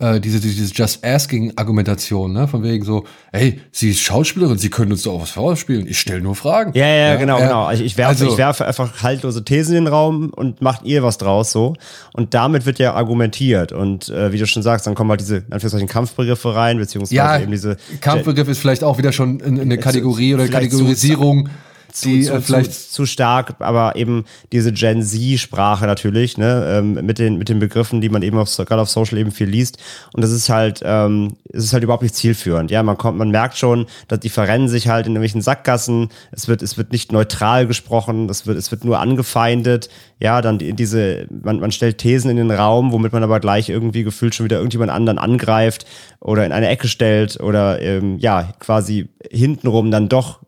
äh, 0.00 0.18
diese, 0.20 0.40
diese 0.40 0.72
Just 0.74 1.04
Asking-Argumentation, 1.04 2.32
ne? 2.32 2.48
Von 2.48 2.62
wegen 2.62 2.84
so, 2.84 3.04
hey, 3.32 3.60
sie 3.70 3.90
ist 3.90 4.00
Schauspielerin, 4.00 4.58
sie 4.58 4.70
können 4.70 4.92
uns 4.92 5.02
doch 5.02 5.12
auch 5.14 5.22
was 5.22 5.30
vorspielen. 5.30 5.86
Ich 5.86 6.00
stelle 6.00 6.20
nur 6.20 6.34
Fragen. 6.34 6.72
Ja, 6.74 6.86
ja, 6.86 7.16
genau, 7.16 7.38
ja. 7.38 7.46
genau. 7.46 7.70
Ich, 7.70 7.80
ich, 7.82 7.96
werfe, 7.96 8.08
Also- 8.10 8.28
ich 8.32 8.38
werfe 8.38 8.66
einfach 8.66 9.02
haltlose 9.02 9.44
Thesen 9.44 9.76
in 9.76 9.84
den 9.84 9.92
Raum 9.92 10.30
und 10.30 10.60
macht 10.62 10.84
ihr 10.84 11.02
was 11.02 11.18
draus 11.18 11.52
so. 11.52 11.74
Und 12.14 12.34
damit 12.34 12.66
wird 12.66 12.78
ja 12.78 12.94
argumentiert. 12.94 13.72
Und 13.72 14.08
äh, 14.08 14.32
wie 14.32 14.38
du 14.38 14.46
schon 14.46 14.62
sagst, 14.62 14.86
dann 14.86 14.94
kommen 14.94 15.10
halt 15.10 15.20
diese 15.20 15.36
in 15.38 15.52
Anführungszeichen 15.52 15.88
Kampfbegriffe 15.88 16.54
rein, 16.54 16.78
beziehungsweise 16.78 17.14
Ja, 17.16 17.38
eben 17.38 17.50
diese 17.52 17.76
Kampfbegriff 18.00 18.48
ist 18.48 18.58
vielleicht 18.58 18.82
auch 18.84 18.98
wieder 18.98 19.12
schon 19.12 19.40
in- 19.40 19.56
in 19.56 19.60
eine 19.62 19.78
Kategorie 19.78 20.34
oder 20.34 20.48
Kategorisierung, 20.48 21.48
zu, 21.92 22.08
die 22.08 22.22
zu, 22.22 22.34
äh, 22.34 22.40
vielleicht 22.40 22.72
zu, 22.72 22.90
zu 22.90 23.06
stark, 23.06 23.56
aber 23.58 23.96
eben 23.96 24.24
diese 24.52 24.72
Gen 24.72 25.02
Z-Sprache 25.02 25.86
natürlich, 25.86 26.38
ne, 26.38 26.78
ähm, 26.78 26.94
mit 26.94 27.18
den 27.18 27.36
mit 27.36 27.48
den 27.48 27.58
Begriffen, 27.58 28.00
die 28.00 28.08
man 28.08 28.22
eben 28.22 28.38
auf, 28.38 28.54
gerade 28.56 28.82
auf 28.82 28.90
Social 28.90 29.18
eben 29.18 29.32
viel 29.32 29.48
liest. 29.48 29.78
Und 30.12 30.22
das 30.22 30.30
ist 30.30 30.48
halt, 30.48 30.80
ähm, 30.84 31.36
es 31.52 31.64
ist 31.64 31.72
halt 31.72 31.82
überhaupt 31.82 32.02
nicht 32.02 32.14
zielführend. 32.14 32.70
Ja, 32.70 32.82
man 32.82 32.96
kommt, 32.96 33.18
man 33.18 33.30
merkt 33.30 33.56
schon, 33.56 33.86
dass 34.08 34.20
die 34.20 34.28
verrennen 34.28 34.68
sich 34.68 34.88
halt 34.88 35.06
in 35.06 35.12
irgendwelchen 35.12 35.42
Sackgassen. 35.42 36.08
Es 36.32 36.48
wird, 36.48 36.62
es 36.62 36.76
wird 36.76 36.92
nicht 36.92 37.12
neutral 37.12 37.66
gesprochen. 37.66 38.28
Es 38.28 38.46
wird, 38.46 38.58
es 38.58 38.70
wird 38.70 38.84
nur 38.84 39.00
angefeindet. 39.00 39.88
Ja, 40.18 40.42
dann 40.42 40.58
die, 40.58 40.72
diese, 40.74 41.26
man, 41.30 41.60
man 41.60 41.72
stellt 41.72 41.98
Thesen 41.98 42.30
in 42.30 42.36
den 42.36 42.50
Raum, 42.50 42.92
womit 42.92 43.12
man 43.12 43.22
aber 43.22 43.40
gleich 43.40 43.68
irgendwie 43.68 44.02
gefühlt 44.02 44.34
schon 44.34 44.44
wieder 44.44 44.58
irgendjemand 44.58 44.90
anderen 44.90 45.18
angreift 45.18 45.86
oder 46.20 46.44
in 46.44 46.52
eine 46.52 46.68
Ecke 46.68 46.88
stellt 46.88 47.40
oder 47.40 47.80
ähm, 47.80 48.18
ja 48.18 48.52
quasi 48.58 49.08
hintenrum 49.30 49.90
dann 49.90 50.08
doch 50.08 50.40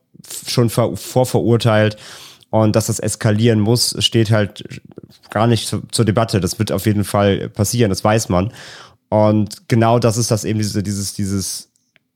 schon 0.46 0.70
ver 0.70 0.96
vorverurteilt. 0.96 1.96
Und 2.50 2.76
dass 2.76 2.86
das 2.86 2.98
eskalieren 2.98 3.60
muss, 3.60 3.96
steht 4.00 4.30
halt 4.30 4.80
gar 5.30 5.46
nicht 5.46 5.66
zu, 5.66 5.82
zur 5.90 6.04
Debatte. 6.04 6.38
Das 6.38 6.58
wird 6.58 6.70
auf 6.70 6.84
jeden 6.84 7.04
Fall 7.04 7.48
passieren, 7.48 7.88
das 7.88 8.04
weiß 8.04 8.28
man. 8.28 8.52
Und 9.08 9.68
genau 9.68 9.98
das 9.98 10.18
ist 10.18 10.30
das 10.30 10.44
eben, 10.44 10.58
diese, 10.58 10.82
dieses, 10.82 11.14
dieses 11.14 11.70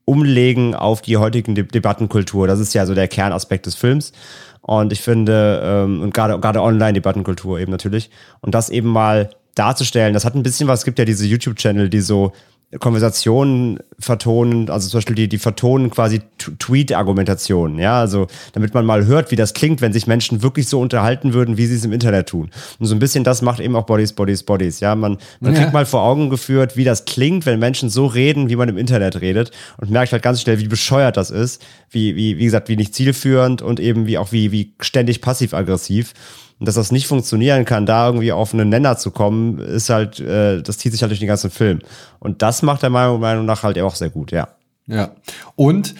Umlegen 0.05 0.75
auf 0.75 1.03
die 1.03 1.17
heutigen 1.17 1.55
De 1.55 1.65
Debattenkultur. 1.65 2.47
Das 2.47 2.61
ist 2.61 2.75
ja 2.75 2.87
so 2.87 2.95
der 2.95 3.09
Kernaspekt 3.09 3.67
des 3.67 3.75
Films. 3.75 4.13
Und 4.61 4.93
ich 4.93 5.01
finde, 5.01 5.61
ähm, 5.65 6.03
und 6.03 6.13
gerade 6.13 6.39
gerade 6.39 6.61
Online-Debattenkultur 6.61 7.59
eben 7.59 7.73
natürlich. 7.73 8.11
Und 8.41 8.55
das 8.55 8.69
eben 8.69 8.89
mal 8.89 9.31
darzustellen. 9.55 10.15
Das 10.15 10.25
hat 10.25 10.35
ein 10.35 10.43
bisschen 10.43 10.69
was, 10.69 10.81
es 10.81 10.85
gibt 10.85 10.99
ja 10.99 11.05
diese 11.05 11.27
YouTube-Channel, 11.27 11.89
die 11.89 12.01
so 12.01 12.33
Konversationen 12.81 13.79
vertonen, 13.99 14.69
also 14.71 14.89
zum 14.89 14.99
Beispiel 14.99 15.15
die, 15.15 15.29
die 15.29 15.39
vertonen 15.39 15.89
quasi 15.89 16.21
Tweet-Argumentationen, 16.59 17.79
ja, 17.79 18.01
also 18.01 18.27
damit 18.55 18.75
man 18.75 18.85
mal 18.85 19.07
hört, 19.07 19.31
wie 19.31 19.37
das 19.37 19.55
klingt, 19.55 19.81
wenn 19.81 19.93
sich 19.93 20.09
Menschen 20.09 20.43
wirklich 20.43 20.69
so 20.69 20.81
unterhalten 20.81 21.33
würden, 21.33 21.59
wie 21.59 21.67
sie 21.67 21.77
es 21.77 21.85
im 21.85 21.93
Internet 21.93 22.29
tun. 22.29 22.51
Und 22.81 22.87
so 22.87 22.95
ein 22.97 22.99
bisschen 22.99 23.23
das 23.23 23.41
macht 23.41 23.61
eben 23.61 23.77
auch 23.77 23.87
Bodies, 23.87 24.15
Bodies, 24.15 24.43
Bodies, 24.43 24.81
ja, 24.81 24.97
man, 24.97 25.19
man 25.39 25.55
ja. 25.55 25.61
kriegt 25.61 25.73
mal 25.73 25.87
vor 25.87 26.03
Augen 26.03 26.29
geführt, 26.29 26.77
wie 26.77 26.83
das 26.83 27.05
klingt, 27.05 27.47
wenn 27.47 27.61
Menschen 27.61 27.89
so 27.89 28.07
reden, 28.07 28.49
wie 28.49 28.57
man 28.57 28.69
im 28.69 28.79
Internet 28.79 29.21
redet 29.21 29.53
und 29.77 29.91
merkt 29.91 30.11
halt 30.11 30.25
ganz 30.25 30.43
schnell, 30.43 30.59
wie 30.59 30.69
bescheuert 30.69 31.17
das 31.17 31.31
ist, 31.31 31.65
wie, 31.91 32.17
wie, 32.17 32.37
wie 32.39 32.45
gesagt, 32.45 32.69
wie 32.69 32.77
nicht 32.77 32.97
zielführend 32.97 33.63
und 33.63 33.79
eben 33.79 34.07
wie 34.07 34.19
auch 34.19 34.33
wie, 34.33 34.51
wie 34.51 34.75
ständig 34.81 35.21
passiv-aggressiv. 35.21 36.15
Und 36.59 36.67
dass 36.67 36.77
das 36.77 36.91
nicht 36.91 37.07
funktionieren 37.07 37.65
kann, 37.65 37.85
da 37.85 38.07
irgendwie 38.07 38.33
auf 38.33 38.55
einen 38.55 38.71
Nenner 38.71 38.97
zu 38.97 39.11
kommen, 39.11 39.59
ist 39.59 39.91
halt, 39.91 40.21
äh, 40.21 40.63
das 40.63 40.79
zieht 40.79 40.93
sich 40.93 41.03
halt 41.03 41.11
durch 41.11 41.21
den 41.21 41.29
ganzen 41.29 41.51
Film. 41.51 41.81
Und 42.19 42.41
das 42.41 42.63
macht 42.63 42.83
er 42.83 42.91
meiner 42.91 43.19
Meinung 43.19 43.45
nach 43.45 43.63
halt 43.63 43.79
auch 43.79 43.95
sehr 43.95 44.11
gut, 44.11 44.33
ja. 44.33 44.49
Ja. 44.87 45.15
Und 45.55 45.95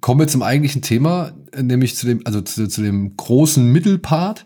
kommen 0.00 0.20
wir 0.20 0.28
zum 0.28 0.42
eigentlichen 0.42 0.82
Thema, 0.82 1.32
nämlich 1.60 1.96
zu 1.96 2.06
dem, 2.06 2.22
also 2.24 2.40
zu, 2.40 2.68
zu 2.68 2.82
dem 2.82 3.16
großen 3.16 3.64
Mittelpart. 3.70 4.44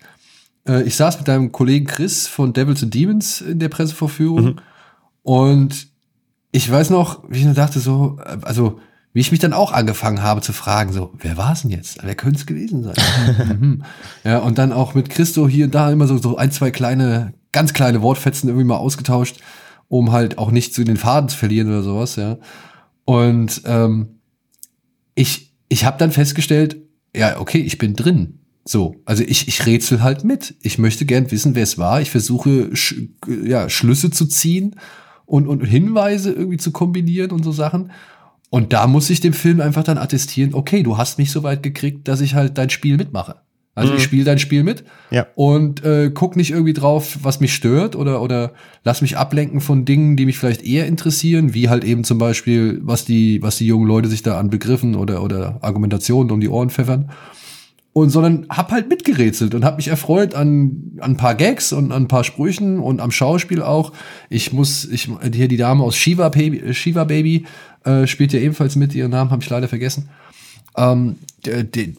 Äh, 0.67 0.83
ich 0.83 0.97
saß 0.97 1.19
mit 1.19 1.29
deinem 1.29 1.53
Kollegen 1.53 1.87
Chris 1.87 2.27
von 2.27 2.53
Devils 2.53 2.83
and 2.83 2.95
Demons 2.95 3.41
in 3.41 3.59
der 3.59 3.69
Pressevorführung 3.69 4.45
mhm. 4.45 4.57
und 5.23 5.89
ich 6.53 6.71
weiß 6.71 6.91
noch, 6.91 7.23
wie 7.29 7.39
ich 7.39 7.45
nur 7.45 7.55
dachte, 7.55 7.81
so, 7.81 8.19
äh, 8.25 8.39
also 8.43 8.81
wie 9.17 9.21
ich 9.21 9.31
mich 9.31 9.41
dann 9.41 9.55
auch 9.55 9.73
angefangen 9.73 10.23
habe 10.23 10.43
zu 10.43 10.53
fragen, 10.53 10.93
so, 10.93 11.11
wer 11.19 11.39
war 11.39 11.55
es 11.55 11.63
denn 11.63 11.71
jetzt? 11.71 12.01
Wer 12.03 12.15
könnte 12.15 12.39
es 12.39 12.45
gewesen 12.45 12.83
sein? 12.83 12.97
Mhm. 13.59 13.83
ja, 14.25 14.41
und 14.41 14.59
dann 14.59 14.73
auch 14.73 14.93
mit 14.93 15.09
Christo 15.09 15.49
hier 15.49 15.65
und 15.65 15.75
da 15.75 15.91
immer 15.91 16.07
so, 16.07 16.19
so 16.19 16.37
ein, 16.37 16.53
zwei 16.53 16.71
kleine, 16.71 17.33
ganz 17.51 17.73
kleine 17.73 18.03
Wortfetzen 18.03 18.51
irgendwie 18.51 18.67
mal 18.67 18.77
ausgetauscht, 18.77 19.39
um 19.89 20.13
halt 20.13 20.37
auch 20.37 20.51
nicht 20.51 20.75
zu 20.75 20.85
den 20.85 20.99
Faden 20.99 21.31
zu 21.31 21.39
verlieren 21.39 21.69
oder 21.69 21.83
sowas, 21.83 22.17
ja. 22.17 22.37
Und 23.07 23.63
ähm, 23.65 24.21
ich, 25.15 25.55
ich 25.71 25.87
habe 25.87 25.97
dann 25.97 26.13
festgestellt, 26.13 26.77
ja, 27.17 27.41
okay, 27.41 27.61
ich 27.61 27.79
bin 27.79 27.97
drin. 27.97 28.41
So, 28.67 28.97
also 29.07 29.23
ich, 29.23 29.49
ich 29.49 29.65
rätsel 29.65 30.03
halt 30.03 30.25
mit. 30.25 30.57
Ich 30.61 30.77
möchte 30.77 31.07
gern 31.07 31.31
wissen, 31.31 31.55
wer 31.55 31.63
es 31.63 31.79
war. 31.79 32.03
Ich 32.03 32.11
versuche, 32.11 32.77
sch 32.77 32.97
ja, 33.45 33.71
Schlüsse 33.71 34.11
zu 34.11 34.27
ziehen 34.27 34.77
und, 35.25 35.49
und 35.49 35.65
Hinweise 35.65 36.33
irgendwie 36.33 36.59
zu 36.59 36.71
kombinieren 36.71 37.31
und 37.31 37.45
so 37.45 37.53
Sachen. 37.53 37.93
Und 38.51 38.73
da 38.73 38.87
muss 38.87 39.11
ich 39.11 39.21
dem 39.21 39.33
Film 39.33 39.61
einfach 39.61 39.85
dann 39.85 39.99
attestieren, 39.99 40.55
okay, 40.55 40.83
du 40.83 40.97
hast 40.97 41.19
mich 41.19 41.31
so 41.31 41.43
weit 41.43 41.63
gekriegt, 41.63 42.09
dass 42.09 42.21
ich 42.21 42.35
halt 42.35 42.59
dein 42.59 42.71
Spiel 42.71 42.97
mitmache. 42.97 43.37
Also 43.77 43.93
mhm. 43.93 43.99
ich 43.99 44.05
spiele 44.05 44.25
dein 44.25 44.39
Spiel 44.39 44.63
mit 44.65 44.85
ja. 45.11 45.27
und 45.35 45.85
äh, 45.85 46.11
guck 46.13 46.35
nicht 46.35 46.51
irgendwie 46.51 46.73
drauf, 46.73 47.19
was 47.23 47.41
mich 47.41 47.53
stört 47.53 47.95
oder 47.95 48.23
oder 48.23 48.55
lass 48.85 49.03
mich 49.03 49.19
ablenken 49.19 49.61
von 49.61 49.85
Dingen, 49.85 50.17
die 50.17 50.25
mich 50.25 50.39
vielleicht 50.39 50.63
eher 50.65 50.87
interessieren, 50.87 51.53
wie 51.53 51.69
halt 51.69 51.85
eben 51.85 52.03
zum 52.03 52.17
Beispiel, 52.17 52.81
was 52.83 53.05
die 53.05 53.43
was 53.43 53.59
die 53.59 53.67
jungen 53.67 53.87
Leute 53.87 54.09
sich 54.09 54.23
da 54.23 54.39
an 54.41 54.49
Begriffen 54.49 54.95
oder 54.95 55.23
oder 55.23 55.59
Argumentationen 55.61 56.33
um 56.33 56.41
die 56.41 56.49
Ohren 56.49 56.71
pfeffern. 56.71 57.11
Und 57.97 58.11
sondern 58.11 58.45
hab 58.51 58.73
halt 58.73 58.91
mitgerätselt 58.91 59.55
und 59.55 59.65
hab 59.65 59.79
mich 59.79 59.89
erfreut 59.89 60.35
an, 60.35 60.99
an 61.01 61.13
ein 61.13 61.17
paar 61.17 61.35
Gags 61.35 61.73
und 61.73 61.93
an 61.93 62.03
ein 62.03 62.09
paar 62.09 62.25
Sprüchen 62.25 62.79
und 62.79 63.01
am 63.01 63.11
Schauspiel 63.11 63.63
auch. 63.63 63.91
Ich 64.29 64.53
muss, 64.53 64.85
ich 64.85 65.09
hier 65.33 65.49
die 65.49 65.57
Dame 65.57 65.83
aus 65.83 65.97
Shiva 65.97 66.29
Baby, 66.29 66.75
Shiva 66.75 67.05
Baby 67.05 67.47
äh, 67.85 68.07
spielt 68.07 68.35
ja 68.35 68.41
ebenfalls 68.41 68.77
mit, 68.77 68.95
ihren 68.95 69.13
Namen 69.13 69.31
habe 69.31 69.43
ich 69.43 69.49
leider 69.49 69.67
vergessen. 69.67 70.11
Ähm, 70.77 71.17
die, 71.47 71.97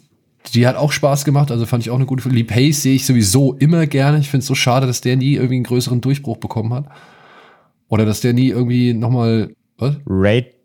die, 0.53 0.67
hat 0.67 0.75
auch 0.75 0.91
Spaß 0.91 1.25
gemacht, 1.25 1.49
also 1.49 1.65
fand 1.65 1.81
ich 1.81 1.89
auch 1.89 1.95
eine 1.95 2.05
gute 2.05 2.29
Lee 2.29 2.43
Pace 2.43 2.83
sehe 2.83 2.93
ich 2.93 3.07
sowieso 3.07 3.53
immer 3.53 3.87
gerne. 3.87 4.19
Ich 4.19 4.29
finde 4.29 4.41
es 4.41 4.47
so 4.47 4.53
schade, 4.53 4.85
dass 4.85 5.01
der 5.01 5.15
nie 5.15 5.33
irgendwie 5.33 5.55
einen 5.55 5.63
größeren 5.63 5.99
Durchbruch 6.01 6.37
bekommen 6.37 6.75
hat. 6.75 6.85
Oder 7.87 8.05
dass 8.05 8.21
der 8.21 8.33
nie 8.33 8.49
irgendwie 8.49 8.93
nochmal. 8.93 9.51
Was? 9.79 9.95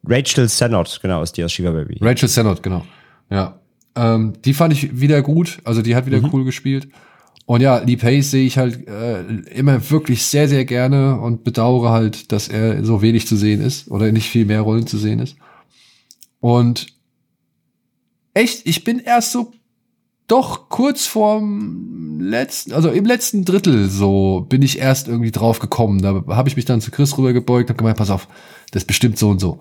Rachel 0.04 0.50
Sennott, 0.50 0.98
genau, 1.00 1.22
ist 1.22 1.38
die 1.38 1.44
aus 1.44 1.52
Shiva 1.52 1.70
Baby. 1.70 1.96
Rachel 2.02 2.28
Sennott, 2.28 2.62
genau. 2.62 2.84
Ja. 3.30 3.61
Ähm, 3.94 4.34
die 4.44 4.54
fand 4.54 4.72
ich 4.72 5.00
wieder 5.00 5.22
gut, 5.22 5.58
also 5.64 5.82
die 5.82 5.94
hat 5.94 6.06
wieder 6.06 6.20
mhm. 6.20 6.30
cool 6.32 6.44
gespielt. 6.44 6.88
Und 7.44 7.60
ja, 7.60 7.78
Lee 7.78 7.96
Pace 7.96 8.30
sehe 8.30 8.46
ich 8.46 8.56
halt 8.56 8.86
äh, 8.86 9.22
immer 9.50 9.90
wirklich 9.90 10.24
sehr, 10.24 10.48
sehr 10.48 10.64
gerne 10.64 11.20
und 11.20 11.44
bedauere 11.44 11.90
halt, 11.90 12.32
dass 12.32 12.48
er 12.48 12.84
so 12.84 13.02
wenig 13.02 13.26
zu 13.26 13.36
sehen 13.36 13.60
ist 13.60 13.90
oder 13.90 14.12
nicht 14.12 14.28
viel 14.28 14.44
mehr 14.46 14.60
Rollen 14.60 14.86
zu 14.86 14.96
sehen 14.96 15.18
ist. 15.18 15.36
Und 16.40 16.86
echt, 18.34 18.66
ich 18.66 18.84
bin 18.84 19.00
erst 19.00 19.32
so 19.32 19.52
doch 20.28 20.68
kurz 20.68 21.06
vorm 21.06 22.18
letzten, 22.20 22.72
also 22.72 22.90
im 22.90 23.04
letzten 23.04 23.44
Drittel 23.44 23.90
so 23.90 24.46
bin 24.48 24.62
ich 24.62 24.78
erst 24.78 25.08
irgendwie 25.08 25.30
drauf 25.30 25.58
gekommen. 25.58 26.00
Da 26.00 26.24
habe 26.28 26.48
ich 26.48 26.56
mich 26.56 26.64
dann 26.64 26.80
zu 26.80 26.90
Chris 26.90 27.18
rübergebeugt 27.18 27.70
und 27.70 27.76
gemeint, 27.76 27.98
pass 27.98 28.10
auf, 28.10 28.28
das 28.70 28.84
ist 28.84 28.86
bestimmt 28.86 29.18
so 29.18 29.28
und 29.28 29.40
so. 29.40 29.58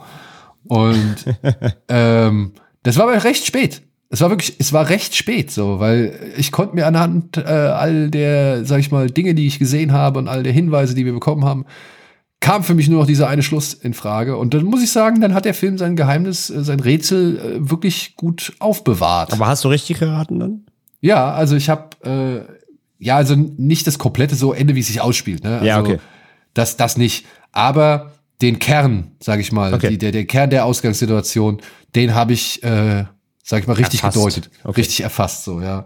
Und 0.65 1.25
ähm, 1.89 2.53
das 2.83 2.97
war 2.97 3.09
aber 3.09 3.23
recht 3.23 3.45
spät. 3.45 3.81
Es 4.11 4.21
war 4.21 4.29
wirklich, 4.29 4.57
es 4.59 4.73
war 4.73 4.89
recht 4.89 5.15
spät 5.15 5.51
so, 5.51 5.79
weil 5.79 6.33
ich 6.37 6.51
konnte 6.51 6.75
mir 6.75 6.85
anhand 6.85 7.37
äh, 7.37 7.43
all 7.43 8.09
der, 8.11 8.65
sag 8.65 8.79
ich 8.81 8.91
mal, 8.91 9.09
Dinge, 9.09 9.33
die 9.33 9.47
ich 9.47 9.57
gesehen 9.57 9.93
habe 9.93 10.19
und 10.19 10.27
all 10.27 10.43
der 10.43 10.51
Hinweise, 10.53 10.93
die 10.93 11.05
wir 11.05 11.13
bekommen 11.13 11.45
haben, 11.45 11.65
kam 12.41 12.63
für 12.63 12.73
mich 12.73 12.89
nur 12.89 12.99
noch 12.99 13.07
dieser 13.07 13.29
eine 13.29 13.43
Schluss 13.43 13.73
in 13.73 13.93
Frage. 13.93 14.35
Und 14.35 14.53
dann 14.53 14.65
muss 14.65 14.83
ich 14.83 14.91
sagen, 14.91 15.21
dann 15.21 15.33
hat 15.33 15.45
der 15.45 15.53
Film 15.53 15.77
sein 15.77 15.95
Geheimnis, 15.95 16.49
äh, 16.49 16.63
sein 16.63 16.81
Rätsel 16.81 17.37
äh, 17.37 17.69
wirklich 17.69 18.17
gut 18.17 18.53
aufbewahrt. 18.59 19.31
Aber 19.31 19.47
hast 19.47 19.63
du 19.63 19.69
richtig 19.69 19.99
geraten 19.99 20.39
dann? 20.39 20.65
Ja, 20.99 21.31
also 21.31 21.55
ich 21.55 21.69
habe 21.69 21.89
äh, 22.03 22.51
ja 22.99 23.15
also 23.15 23.35
nicht 23.35 23.87
das 23.87 23.97
komplette 23.97 24.35
so 24.35 24.53
Ende, 24.53 24.75
wie 24.75 24.81
es 24.81 24.87
sich 24.87 25.01
ausspielt. 25.01 25.43
Ne? 25.43 25.53
Also, 25.53 25.65
ja, 25.65 25.79
okay. 25.79 25.99
Das, 26.53 26.77
das 26.77 26.97
nicht. 26.97 27.25
Aber 27.51 28.11
den 28.41 28.59
Kern, 28.59 29.11
sag 29.19 29.39
ich 29.39 29.51
mal, 29.51 29.73
okay. 29.73 29.89
die, 29.89 29.97
der, 29.97 30.11
der 30.11 30.25
Kern 30.25 30.49
der 30.49 30.65
Ausgangssituation, 30.65 31.61
den 31.95 32.15
habe 32.15 32.33
ich 32.33 32.63
äh, 32.63 33.05
sag 33.43 33.61
ich 33.61 33.67
mal, 33.67 33.73
richtig 33.73 34.03
erfasst. 34.03 34.17
gedeutet, 34.17 34.51
okay. 34.63 34.81
richtig 34.81 35.01
erfasst, 35.01 35.43
so, 35.43 35.61
ja. 35.61 35.85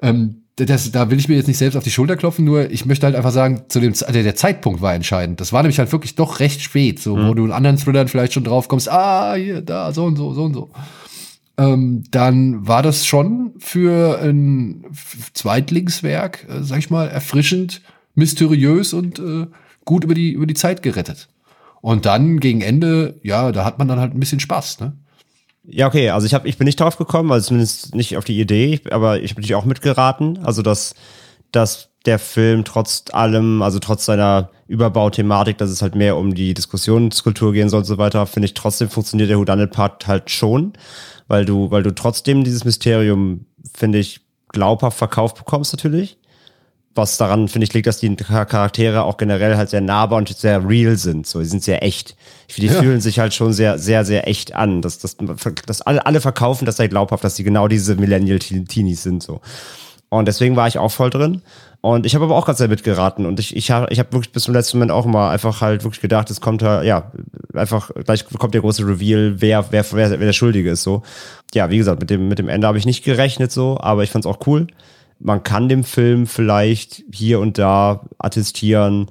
Ähm, 0.00 0.42
das, 0.56 0.90
da 0.92 1.10
will 1.10 1.18
ich 1.18 1.28
mir 1.28 1.36
jetzt 1.36 1.48
nicht 1.48 1.58
selbst 1.58 1.76
auf 1.76 1.84
die 1.84 1.90
Schulter 1.90 2.16
klopfen, 2.16 2.44
nur 2.44 2.70
ich 2.70 2.84
möchte 2.84 3.06
halt 3.06 3.16
einfach 3.16 3.32
sagen, 3.32 3.64
zu 3.68 3.80
dem, 3.80 3.92
also 3.92 4.12
der 4.12 4.36
Zeitpunkt 4.36 4.82
war 4.82 4.94
entscheidend. 4.94 5.40
Das 5.40 5.52
war 5.52 5.62
nämlich 5.62 5.78
halt 5.78 5.92
wirklich 5.92 6.14
doch 6.14 6.40
recht 6.40 6.60
spät, 6.60 7.00
so, 7.00 7.16
mhm. 7.16 7.28
wo 7.28 7.34
du 7.34 7.44
in 7.46 7.52
anderen 7.52 7.78
Thrillern 7.78 8.08
vielleicht 8.08 8.34
schon 8.34 8.44
drauf 8.44 8.68
kommst, 8.68 8.90
ah, 8.90 9.34
hier, 9.34 9.62
da, 9.62 9.92
so 9.92 10.04
und 10.04 10.16
so, 10.16 10.34
so 10.34 10.44
und 10.44 10.54
so. 10.54 10.70
Ähm, 11.58 12.04
dann 12.10 12.66
war 12.66 12.82
das 12.82 13.06
schon 13.06 13.52
für 13.58 14.20
ein 14.20 14.84
Zweitlingswerk, 15.32 16.46
äh, 16.48 16.62
sag 16.62 16.78
ich 16.78 16.90
mal, 16.90 17.08
erfrischend, 17.08 17.82
mysteriös 18.14 18.92
und 18.92 19.18
äh, 19.18 19.46
gut 19.84 20.04
über 20.04 20.14
die, 20.14 20.32
über 20.32 20.46
die 20.46 20.54
Zeit 20.54 20.82
gerettet. 20.82 21.28
Und 21.80 22.06
dann 22.06 22.40
gegen 22.40 22.60
Ende, 22.60 23.18
ja, 23.22 23.52
da 23.52 23.64
hat 23.64 23.78
man 23.78 23.88
dann 23.88 23.98
halt 23.98 24.14
ein 24.14 24.20
bisschen 24.20 24.40
Spaß, 24.40 24.80
ne? 24.80 24.96
Ja, 25.64 25.86
okay, 25.86 26.10
also 26.10 26.26
ich, 26.26 26.34
hab, 26.34 26.44
ich 26.44 26.58
bin 26.58 26.64
nicht 26.64 26.80
drauf 26.80 26.96
gekommen, 26.96 27.30
also 27.30 27.48
zumindest 27.48 27.94
nicht 27.94 28.16
auf 28.16 28.24
die 28.24 28.40
Idee, 28.40 28.80
aber 28.90 29.20
ich 29.20 29.30
habe 29.30 29.40
natürlich 29.40 29.54
auch 29.54 29.64
mitgeraten, 29.64 30.38
also 30.44 30.60
dass, 30.60 30.94
dass 31.52 31.90
der 32.04 32.18
Film 32.18 32.64
trotz 32.64 33.04
allem, 33.12 33.62
also 33.62 33.78
trotz 33.78 34.04
seiner 34.04 34.50
Überbauthematik, 34.66 35.58
dass 35.58 35.70
es 35.70 35.80
halt 35.80 35.94
mehr 35.94 36.16
um 36.16 36.34
die 36.34 36.52
Diskussionskultur 36.54 37.52
gehen 37.52 37.68
soll 37.68 37.80
und 37.80 37.84
so 37.84 37.98
weiter, 37.98 38.26
finde 38.26 38.46
ich 38.46 38.54
trotzdem 38.54 38.88
funktioniert 38.88 39.30
der 39.30 39.38
Houdanet-Part 39.38 40.08
halt 40.08 40.30
schon, 40.30 40.72
weil 41.28 41.44
du, 41.44 41.70
weil 41.70 41.84
du 41.84 41.94
trotzdem 41.94 42.42
dieses 42.42 42.64
Mysterium, 42.64 43.46
finde 43.72 43.98
ich, 43.98 44.20
glaubhaft 44.48 44.98
verkauft 44.98 45.38
bekommst 45.38 45.72
natürlich 45.72 46.18
was 46.94 47.16
daran, 47.16 47.48
finde 47.48 47.66
ich, 47.66 47.72
liegt, 47.72 47.86
dass 47.86 47.98
die 47.98 48.14
Charaktere 48.14 49.04
auch 49.04 49.16
generell 49.16 49.56
halt 49.56 49.70
sehr 49.70 49.80
nahbar 49.80 50.18
und 50.18 50.28
sehr 50.28 50.68
real 50.68 50.96
sind. 50.96 51.26
So, 51.26 51.40
die 51.40 51.46
sind 51.46 51.62
sehr 51.62 51.82
echt. 51.82 52.16
Ich 52.48 52.54
finde, 52.54 52.68
die 52.68 52.74
ja. 52.74 52.82
fühlen 52.82 53.00
sich 53.00 53.18
halt 53.18 53.32
schon 53.32 53.52
sehr, 53.52 53.78
sehr, 53.78 54.04
sehr 54.04 54.28
echt 54.28 54.54
an. 54.54 54.82
Dass, 54.82 54.98
dass, 54.98 55.16
dass 55.66 55.82
alle, 55.82 56.04
alle 56.04 56.20
verkaufen 56.20 56.66
das 56.66 56.76
sei 56.76 56.88
glaubhaft, 56.88 57.24
dass 57.24 57.36
sie 57.36 57.44
genau 57.44 57.68
diese 57.68 57.96
Millennial-Teenies 57.96 59.02
sind. 59.02 59.22
So. 59.22 59.40
Und 60.10 60.28
deswegen 60.28 60.56
war 60.56 60.68
ich 60.68 60.78
auch 60.78 60.90
voll 60.90 61.08
drin. 61.08 61.40
Und 61.80 62.04
ich 62.04 62.14
habe 62.14 62.26
aber 62.26 62.36
auch 62.36 62.46
ganz 62.46 62.58
sehr 62.58 62.68
mitgeraten. 62.68 63.24
Und 63.24 63.40
ich, 63.40 63.56
ich 63.56 63.70
habe 63.70 63.86
ich 63.90 63.98
hab 63.98 64.12
wirklich 64.12 64.32
bis 64.32 64.44
zum 64.44 64.54
letzten 64.54 64.76
Moment 64.76 64.92
auch 64.92 65.06
immer 65.06 65.30
einfach 65.30 65.62
halt 65.62 65.84
wirklich 65.84 66.02
gedacht, 66.02 66.30
es 66.30 66.42
kommt 66.42 66.60
da, 66.60 66.82
ja, 66.82 67.10
einfach, 67.54 67.90
gleich 68.04 68.26
kommt 68.26 68.52
der 68.52 68.60
große 68.60 68.86
Reveal, 68.86 69.40
wer, 69.40 69.64
wer, 69.70 69.84
wer, 69.92 70.10
wer 70.10 70.18
der 70.18 70.32
Schuldige 70.34 70.70
ist. 70.70 70.82
So. 70.82 71.02
Ja, 71.54 71.70
wie 71.70 71.78
gesagt, 71.78 72.00
mit 72.00 72.10
dem, 72.10 72.28
mit 72.28 72.38
dem 72.38 72.50
Ende 72.50 72.66
habe 72.66 72.76
ich 72.76 72.84
nicht 72.84 73.02
gerechnet 73.02 73.50
so, 73.50 73.78
aber 73.80 74.04
ich 74.04 74.10
fand 74.10 74.26
es 74.26 74.30
auch 74.30 74.46
cool 74.46 74.66
man 75.22 75.42
kann 75.42 75.68
dem 75.68 75.84
Film 75.84 76.26
vielleicht 76.26 77.04
hier 77.12 77.40
und 77.40 77.58
da 77.58 78.04
attestieren, 78.18 79.10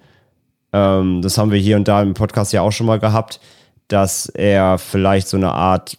ähm, 0.74 1.22
das 1.22 1.38
haben 1.38 1.52
wir 1.52 1.60
hier 1.60 1.78
und 1.78 1.88
da 1.88 2.02
im 2.02 2.14
Podcast 2.14 2.54
ja 2.54 2.62
auch 2.62 2.72
schon 2.72 2.88
mal 2.88 3.00
gehabt, 3.00 3.40
dass 3.88 4.28
er 4.28 4.78
vielleicht 4.78 5.28
so 5.28 5.38
eine 5.38 5.52
Art, 5.52 5.98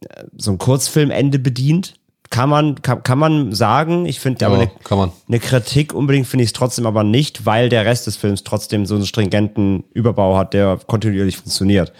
äh, 0.00 0.24
so 0.36 0.52
ein 0.52 0.58
Kurzfilmende 0.58 1.38
bedient. 1.38 1.94
Kann 2.30 2.48
man, 2.48 2.82
kann, 2.82 3.04
kann 3.04 3.20
man 3.20 3.52
sagen. 3.52 4.04
Ich 4.04 4.18
finde 4.18 4.40
ja, 4.40 4.48
aber 4.48 4.58
eine, 4.58 5.12
eine, 5.28 5.38
Kritik 5.38 5.94
unbedingt 5.94 6.26
finde 6.26 6.42
ich 6.42 6.48
es 6.48 6.52
trotzdem 6.52 6.84
aber 6.84 7.04
nicht, 7.04 7.46
weil 7.46 7.68
der 7.68 7.84
Rest 7.84 8.08
des 8.08 8.16
Films 8.16 8.42
trotzdem 8.42 8.84
so 8.84 8.96
einen 8.96 9.06
stringenten 9.06 9.84
Überbau 9.94 10.36
hat, 10.36 10.52
der 10.52 10.80
kontinuierlich 10.86 11.36
funktioniert. 11.36 11.92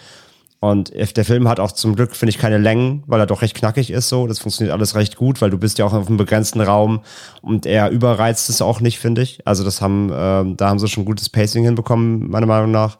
Und 0.59 0.91
der 0.91 1.25
Film 1.25 1.47
hat 1.47 1.59
auch 1.59 1.71
zum 1.71 1.95
Glück, 1.95 2.15
finde 2.15 2.31
ich, 2.31 2.39
keine 2.39 2.57
Längen, 2.57 3.03
weil 3.05 3.19
er 3.19 3.27
doch 3.27 3.43
recht 3.43 3.55
knackig 3.55 3.91
ist 3.91 4.09
so. 4.09 4.25
Das 4.25 4.39
funktioniert 4.39 4.73
alles 4.73 4.95
recht 4.95 5.15
gut, 5.15 5.39
weil 5.39 5.51
du 5.51 5.59
bist 5.59 5.77
ja 5.77 5.85
auch 5.85 5.93
auf 5.93 6.07
einem 6.07 6.17
begrenzten 6.17 6.61
Raum 6.61 7.01
und 7.41 7.67
er 7.67 7.91
überreizt 7.91 8.49
es 8.49 8.61
auch 8.61 8.81
nicht, 8.81 8.97
finde 8.97 9.21
ich. 9.21 9.45
Also 9.45 9.63
das 9.63 9.81
haben, 9.81 10.09
äh, 10.09 10.55
da 10.55 10.69
haben 10.69 10.79
sie 10.79 10.87
schon 10.87 11.05
gutes 11.05 11.29
Pacing 11.29 11.63
hinbekommen, 11.63 12.29
meiner 12.29 12.47
Meinung 12.47 12.71
nach. 12.71 12.97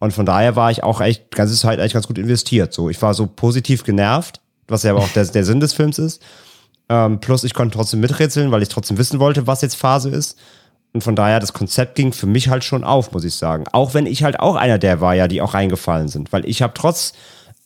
Und 0.00 0.12
von 0.12 0.26
daher 0.26 0.56
war 0.56 0.72
ich 0.72 0.82
auch 0.82 1.00
echt 1.00 1.30
ganze 1.30 1.54
Zeit 1.54 1.78
eigentlich 1.78 1.92
ganz 1.92 2.08
gut 2.08 2.18
investiert. 2.18 2.72
So, 2.72 2.90
ich 2.90 3.00
war 3.00 3.14
so 3.14 3.26
positiv 3.26 3.84
genervt, 3.84 4.40
was 4.66 4.82
ja 4.82 4.90
aber 4.90 5.00
auch 5.00 5.08
der, 5.08 5.24
der 5.24 5.44
Sinn 5.44 5.60
des 5.60 5.72
Films 5.72 5.98
ist. 5.98 6.22
Ähm, 6.88 7.20
plus 7.20 7.44
ich 7.44 7.54
konnte 7.54 7.76
trotzdem 7.76 8.00
miträtseln, 8.00 8.50
weil 8.50 8.62
ich 8.62 8.70
trotzdem 8.70 8.98
wissen 8.98 9.20
wollte, 9.20 9.46
was 9.46 9.62
jetzt 9.62 9.76
Phase 9.76 10.10
ist. 10.10 10.38
Und 10.92 11.02
von 11.04 11.16
daher, 11.16 11.38
das 11.38 11.52
Konzept 11.52 11.94
ging 11.96 12.12
für 12.12 12.26
mich 12.26 12.48
halt 12.48 12.64
schon 12.64 12.82
auf, 12.82 13.12
muss 13.12 13.24
ich 13.24 13.34
sagen. 13.34 13.64
Auch 13.72 13.94
wenn 13.94 14.06
ich 14.06 14.22
halt 14.22 14.40
auch 14.40 14.56
einer 14.56 14.78
der 14.78 15.00
war, 15.00 15.14
ja, 15.14 15.28
die 15.28 15.42
auch 15.42 15.54
reingefallen 15.54 16.08
sind. 16.08 16.32
Weil 16.32 16.48
ich 16.48 16.62
habe 16.62 16.72
trotz 16.74 17.12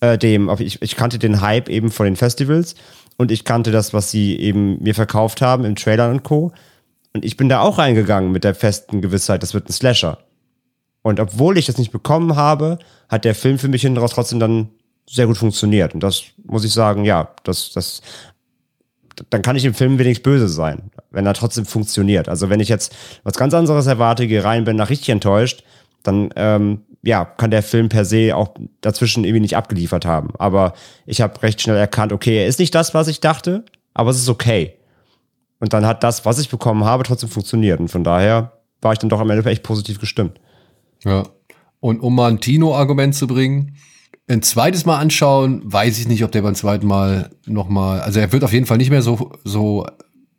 äh, 0.01 0.19
dem, 0.19 0.51
ich, 0.59 0.83
ich 0.83 0.97
kannte 0.97 1.19
den 1.19 1.41
Hype 1.41 1.69
eben 1.69 1.91
von 1.91 2.05
den 2.05 2.17
Festivals 2.17 2.75
und 3.17 3.31
ich 3.31 3.45
kannte 3.45 3.71
das, 3.71 3.95
was 3.95 4.11
sie 4.11 4.37
eben 4.39 4.83
mir 4.83 4.95
verkauft 4.95 5.41
haben 5.41 5.65
im 5.65 5.77
Trailer 5.77 6.11
und 6.11 6.25
Co. 6.25 6.53
Und 7.15 7.25
ich 7.25 7.37
bin 7.37 7.49
da 7.49 7.61
auch 7.61 7.79
reingegangen 7.79 8.33
mit 8.33 8.45
der 8.45 8.55
festen 8.55 9.01
Gewissheit, 9.01 9.43
das 9.43 9.55
wird 9.55 9.69
ein 9.69 9.73
Slasher. 9.73 10.19
Und 11.03 11.21
obwohl 11.21 11.59
ich 11.59 11.67
das 11.67 11.79
nicht 11.79 11.93
bekommen 11.93 12.37
habe, 12.37 12.79
hat 13.09 13.25
der 13.25 13.35
Film 13.35 13.59
für 13.59 13.69
mich 13.69 13.83
hinten 13.83 13.99
raus 13.99 14.13
trotzdem 14.15 14.41
dann 14.41 14.71
sehr 15.09 15.27
gut 15.27 15.37
funktioniert. 15.37 15.95
Und 15.95 16.03
das 16.03 16.23
muss 16.45 16.65
ich 16.65 16.73
sagen, 16.73 17.05
ja, 17.05 17.35
das, 17.45 17.73
das 17.73 18.03
dann 19.31 19.43
kann 19.43 19.57
ich 19.57 19.65
im 19.65 19.75
Film 19.75 19.99
wenigstens 19.99 20.23
böse 20.23 20.49
sein, 20.49 20.91
wenn 21.11 21.27
er 21.27 21.35
trotzdem 21.35 21.67
funktioniert. 21.67 22.29
Also 22.29 22.51
wenn 22.51 22.61
ich 22.61 22.69
jetzt 22.69 22.95
was 23.25 23.35
ganz 23.35 23.55
anderes 23.55 23.87
erwarte, 23.87 24.27
gehe 24.27 24.45
rein, 24.45 24.65
bin 24.65 24.77
nach 24.77 24.91
richtig 24.91 25.11
enttäuscht, 25.11 25.65
dann 26.03 26.31
ähm, 26.37 26.83
ja, 27.03 27.25
kann 27.25 27.51
der 27.51 27.63
Film 27.63 27.89
per 27.89 28.05
se 28.05 28.35
auch 28.37 28.55
dazwischen 28.81 29.25
irgendwie 29.25 29.41
nicht 29.41 29.57
abgeliefert 29.57 30.05
haben. 30.05 30.31
Aber 30.39 30.75
ich 31.05 31.21
habe 31.21 31.43
recht 31.43 31.61
schnell 31.61 31.77
erkannt, 31.77 32.13
okay, 32.13 32.39
er 32.39 32.47
ist 32.47 32.59
nicht 32.59 32.75
das, 32.75 32.95
was 32.95 33.09
ich 33.09 33.21
dachte, 33.21 33.65
aber 33.93 34.11
es 34.11 34.19
ist 34.19 34.29
okay. 34.29 34.75
Und 35.59 35.73
dann 35.73 35.87
hat 35.87 36.03
das, 36.03 36.25
was 36.25 36.39
ich 36.39 36.49
bekommen 36.49 36.85
habe, 36.85 37.05
trotzdem 37.05 37.29
funktioniert. 37.29 37.81
Und 37.81 37.89
von 37.89 38.05
daher 38.05 38.53
war 38.81 38.93
ich 38.93 38.99
dann 38.99 39.11
doch 39.11 39.21
am 39.21 39.31
Ende 39.31 39.49
echt 39.49 39.63
positiv 39.63 40.01
gestimmt. 40.01 40.41
Ja. 41.05 41.25
Und 41.81 42.01
um 42.01 42.15
mal 42.15 42.31
ein 42.31 42.41
Tino-Argument 42.41 43.15
zu 43.15 43.27
bringen, 43.27 43.77
ein 44.29 44.43
zweites 44.43 44.87
Mal 44.87 44.99
anschauen, 44.99 45.63
weiß 45.65 45.99
ich 45.99 46.09
nicht, 46.09 46.25
ob 46.25 46.33
der 46.33 46.43
beim 46.43 46.55
zweiten 46.55 46.87
Mal 46.87 47.31
nochmal, 47.47 48.01
also 48.01 48.21
er 48.21 48.33
wird 48.33 48.45
auf 48.45 48.53
jeden 48.53 48.67
Fall 48.67 48.79
nicht 48.79 48.91
mehr 48.91 49.03
so, 49.03 49.33
so 49.45 49.87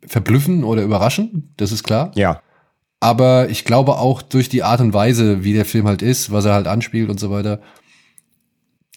verblüffen 0.06 0.64
oder 0.64 0.82
überraschen, 0.82 1.52
das 1.56 1.72
ist 1.72 1.84
klar. 1.84 2.10
Ja. 2.14 2.40
Aber 3.00 3.50
ich 3.50 3.64
glaube 3.64 3.98
auch 3.98 4.22
durch 4.22 4.48
die 4.48 4.62
Art 4.62 4.80
und 4.80 4.94
Weise, 4.94 5.44
wie 5.44 5.52
der 5.52 5.64
Film 5.64 5.86
halt 5.86 6.02
ist, 6.02 6.32
was 6.32 6.46
er 6.46 6.54
halt 6.54 6.66
anspielt 6.66 7.10
und 7.10 7.20
so 7.20 7.30
weiter, 7.30 7.60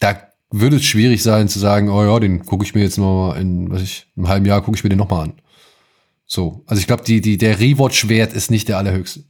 da 0.00 0.16
würde 0.50 0.76
es 0.76 0.84
schwierig 0.84 1.22
sein 1.22 1.48
zu 1.48 1.58
sagen, 1.58 1.90
oh 1.90 2.02
ja, 2.02 2.18
den 2.18 2.44
gucke 2.44 2.64
ich 2.64 2.74
mir 2.74 2.82
jetzt 2.82 2.98
noch 2.98 3.34
in, 3.34 3.70
was 3.70 3.82
ich, 3.82 4.06
einem 4.16 4.28
halben 4.28 4.46
Jahr 4.46 4.62
gucke 4.62 4.76
ich 4.76 4.84
mir 4.84 4.90
den 4.90 4.98
nochmal 4.98 5.24
an. 5.24 5.34
So. 6.26 6.62
Also 6.66 6.80
ich 6.80 6.86
glaube, 6.86 7.04
die, 7.04 7.20
die, 7.20 7.36
der 7.36 7.60
Rewatch-Wert 7.60 8.32
ist 8.32 8.50
nicht 8.50 8.68
der 8.68 8.78
allerhöchste. 8.78 9.24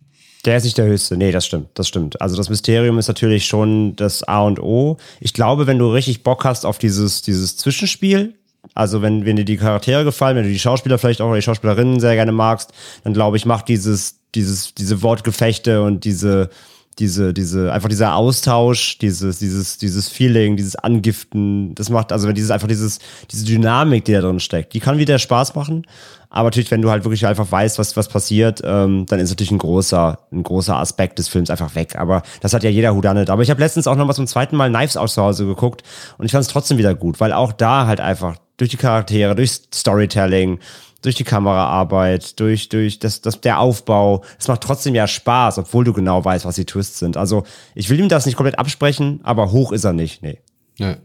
Der 0.44 0.56
ist 0.56 0.64
nicht 0.64 0.78
der 0.78 0.86
höchste. 0.86 1.16
Nee, 1.16 1.32
das 1.32 1.46
stimmt, 1.46 1.68
das 1.74 1.88
stimmt. 1.88 2.20
Also 2.20 2.36
das 2.36 2.48
Mysterium 2.48 2.98
ist 2.98 3.08
natürlich 3.08 3.46
schon 3.46 3.96
das 3.96 4.22
A 4.22 4.42
und 4.42 4.60
O. 4.60 4.96
Ich 5.20 5.34
glaube, 5.34 5.66
wenn 5.66 5.78
du 5.78 5.92
richtig 5.92 6.22
Bock 6.22 6.44
hast 6.44 6.64
auf 6.64 6.78
dieses, 6.78 7.22
dieses 7.22 7.56
Zwischenspiel, 7.56 8.34
also 8.74 9.02
wenn, 9.02 9.24
wenn 9.24 9.36
dir 9.36 9.44
die 9.44 9.56
Charaktere 9.56 10.04
gefallen, 10.04 10.36
wenn 10.36 10.44
du 10.44 10.50
die 10.50 10.58
Schauspieler 10.58 10.98
vielleicht 10.98 11.20
auch 11.20 11.26
oder 11.26 11.36
die 11.36 11.42
Schauspielerinnen 11.42 12.00
sehr 12.00 12.14
gerne 12.14 12.32
magst, 12.32 12.72
dann 13.02 13.14
glaube 13.14 13.36
ich, 13.36 13.46
macht 13.46 13.68
dieses, 13.68 14.20
dieses, 14.34 14.74
diese 14.74 15.02
Wortgefechte 15.02 15.82
und 15.82 16.04
diese, 16.04 16.50
diese, 16.98 17.32
diese, 17.32 17.72
einfach 17.72 17.88
dieser 17.88 18.14
Austausch, 18.14 18.98
dieses, 18.98 19.38
dieses, 19.38 19.78
dieses 19.78 20.08
Feeling, 20.08 20.56
dieses 20.56 20.76
Angiften, 20.76 21.74
das 21.74 21.90
macht, 21.90 22.12
also 22.12 22.28
wenn 22.28 22.34
dieses, 22.34 22.50
einfach 22.50 22.68
dieses, 22.68 22.98
diese 23.30 23.44
Dynamik, 23.44 24.04
die 24.04 24.12
da 24.12 24.20
drin 24.20 24.40
steckt, 24.40 24.74
die 24.74 24.80
kann 24.80 24.98
wieder 24.98 25.18
Spaß 25.18 25.54
machen. 25.54 25.86
Aber 26.30 26.48
natürlich, 26.48 26.70
wenn 26.70 26.82
du 26.82 26.90
halt 26.90 27.04
wirklich 27.04 27.26
einfach 27.26 27.50
weißt, 27.50 27.78
was, 27.78 27.96
was 27.96 28.08
passiert, 28.08 28.60
ähm, 28.64 29.06
dann 29.06 29.18
ist 29.18 29.30
natürlich 29.30 29.50
ein 29.50 29.58
großer, 29.58 30.18
ein 30.30 30.42
großer 30.42 30.76
Aspekt 30.76 31.18
des 31.18 31.28
Films 31.28 31.48
einfach 31.48 31.74
weg. 31.74 31.96
Aber 31.96 32.22
das 32.40 32.52
hat 32.52 32.64
ja 32.64 32.70
jeder 32.70 32.94
Houdanet. 32.94 33.30
Aber 33.30 33.42
ich 33.42 33.50
habe 33.50 33.60
letztens 33.60 33.86
auch 33.86 33.96
noch 33.96 34.06
mal 34.06 34.12
zum 34.12 34.26
zweiten 34.26 34.56
Mal 34.56 34.68
Knives 34.68 34.96
Out 34.98 35.10
zu 35.10 35.22
Hause 35.22 35.46
geguckt 35.46 35.82
und 36.18 36.26
ich 36.26 36.32
fand 36.32 36.42
es 36.42 36.48
trotzdem 36.48 36.76
wieder 36.76 36.94
gut, 36.94 37.20
weil 37.20 37.32
auch 37.32 37.52
da 37.52 37.86
halt 37.86 38.00
einfach 38.00 38.36
durch 38.58 38.70
die 38.70 38.76
Charaktere, 38.76 39.34
durch 39.34 39.52
Storytelling, 39.72 40.58
durch 41.02 41.14
die 41.14 41.24
Kameraarbeit, 41.24 42.38
durch, 42.40 42.68
durch 42.68 42.98
das, 42.98 43.20
das, 43.20 43.40
der 43.40 43.60
Aufbau. 43.60 44.24
Es 44.38 44.48
macht 44.48 44.62
trotzdem 44.62 44.94
ja 44.94 45.06
Spaß, 45.06 45.58
obwohl 45.58 45.84
du 45.84 45.92
genau 45.92 46.24
weißt, 46.24 46.44
was 46.44 46.56
die 46.56 46.64
Twists 46.64 46.98
sind. 46.98 47.16
Also, 47.16 47.44
ich 47.74 47.88
will 47.88 48.00
ihm 48.00 48.08
das 48.08 48.26
nicht 48.26 48.36
komplett 48.36 48.58
absprechen, 48.58 49.20
aber 49.22 49.52
hoch 49.52 49.72
ist 49.72 49.84
er 49.84 49.92
nicht, 49.92 50.22
nee. 50.22 50.38
Ja. 50.76 50.96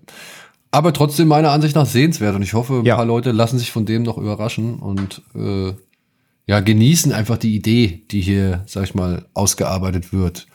Aber 0.72 0.92
trotzdem 0.94 1.28
meiner 1.28 1.52
Ansicht 1.52 1.76
nach 1.76 1.86
sehenswert 1.86 2.36
und 2.36 2.42
ich 2.42 2.54
hoffe, 2.54 2.80
ein 2.80 2.86
ja. 2.86 2.96
paar 2.96 3.06
Leute 3.06 3.32
lassen 3.32 3.60
sich 3.60 3.72
von 3.72 3.86
dem 3.86 4.02
noch 4.02 4.18
überraschen 4.18 4.80
und 4.80 5.22
äh, 5.36 5.74
ja, 6.48 6.60
genießen 6.60 7.14
einfach 7.14 7.38
die 7.38 7.56
Idee, 7.56 8.04
die 8.10 8.22
hier, 8.22 8.64
sag 8.66 8.84
ich 8.86 8.96
mal, 8.96 9.26
ausgearbeitet 9.36 10.12
wird. 10.12 10.48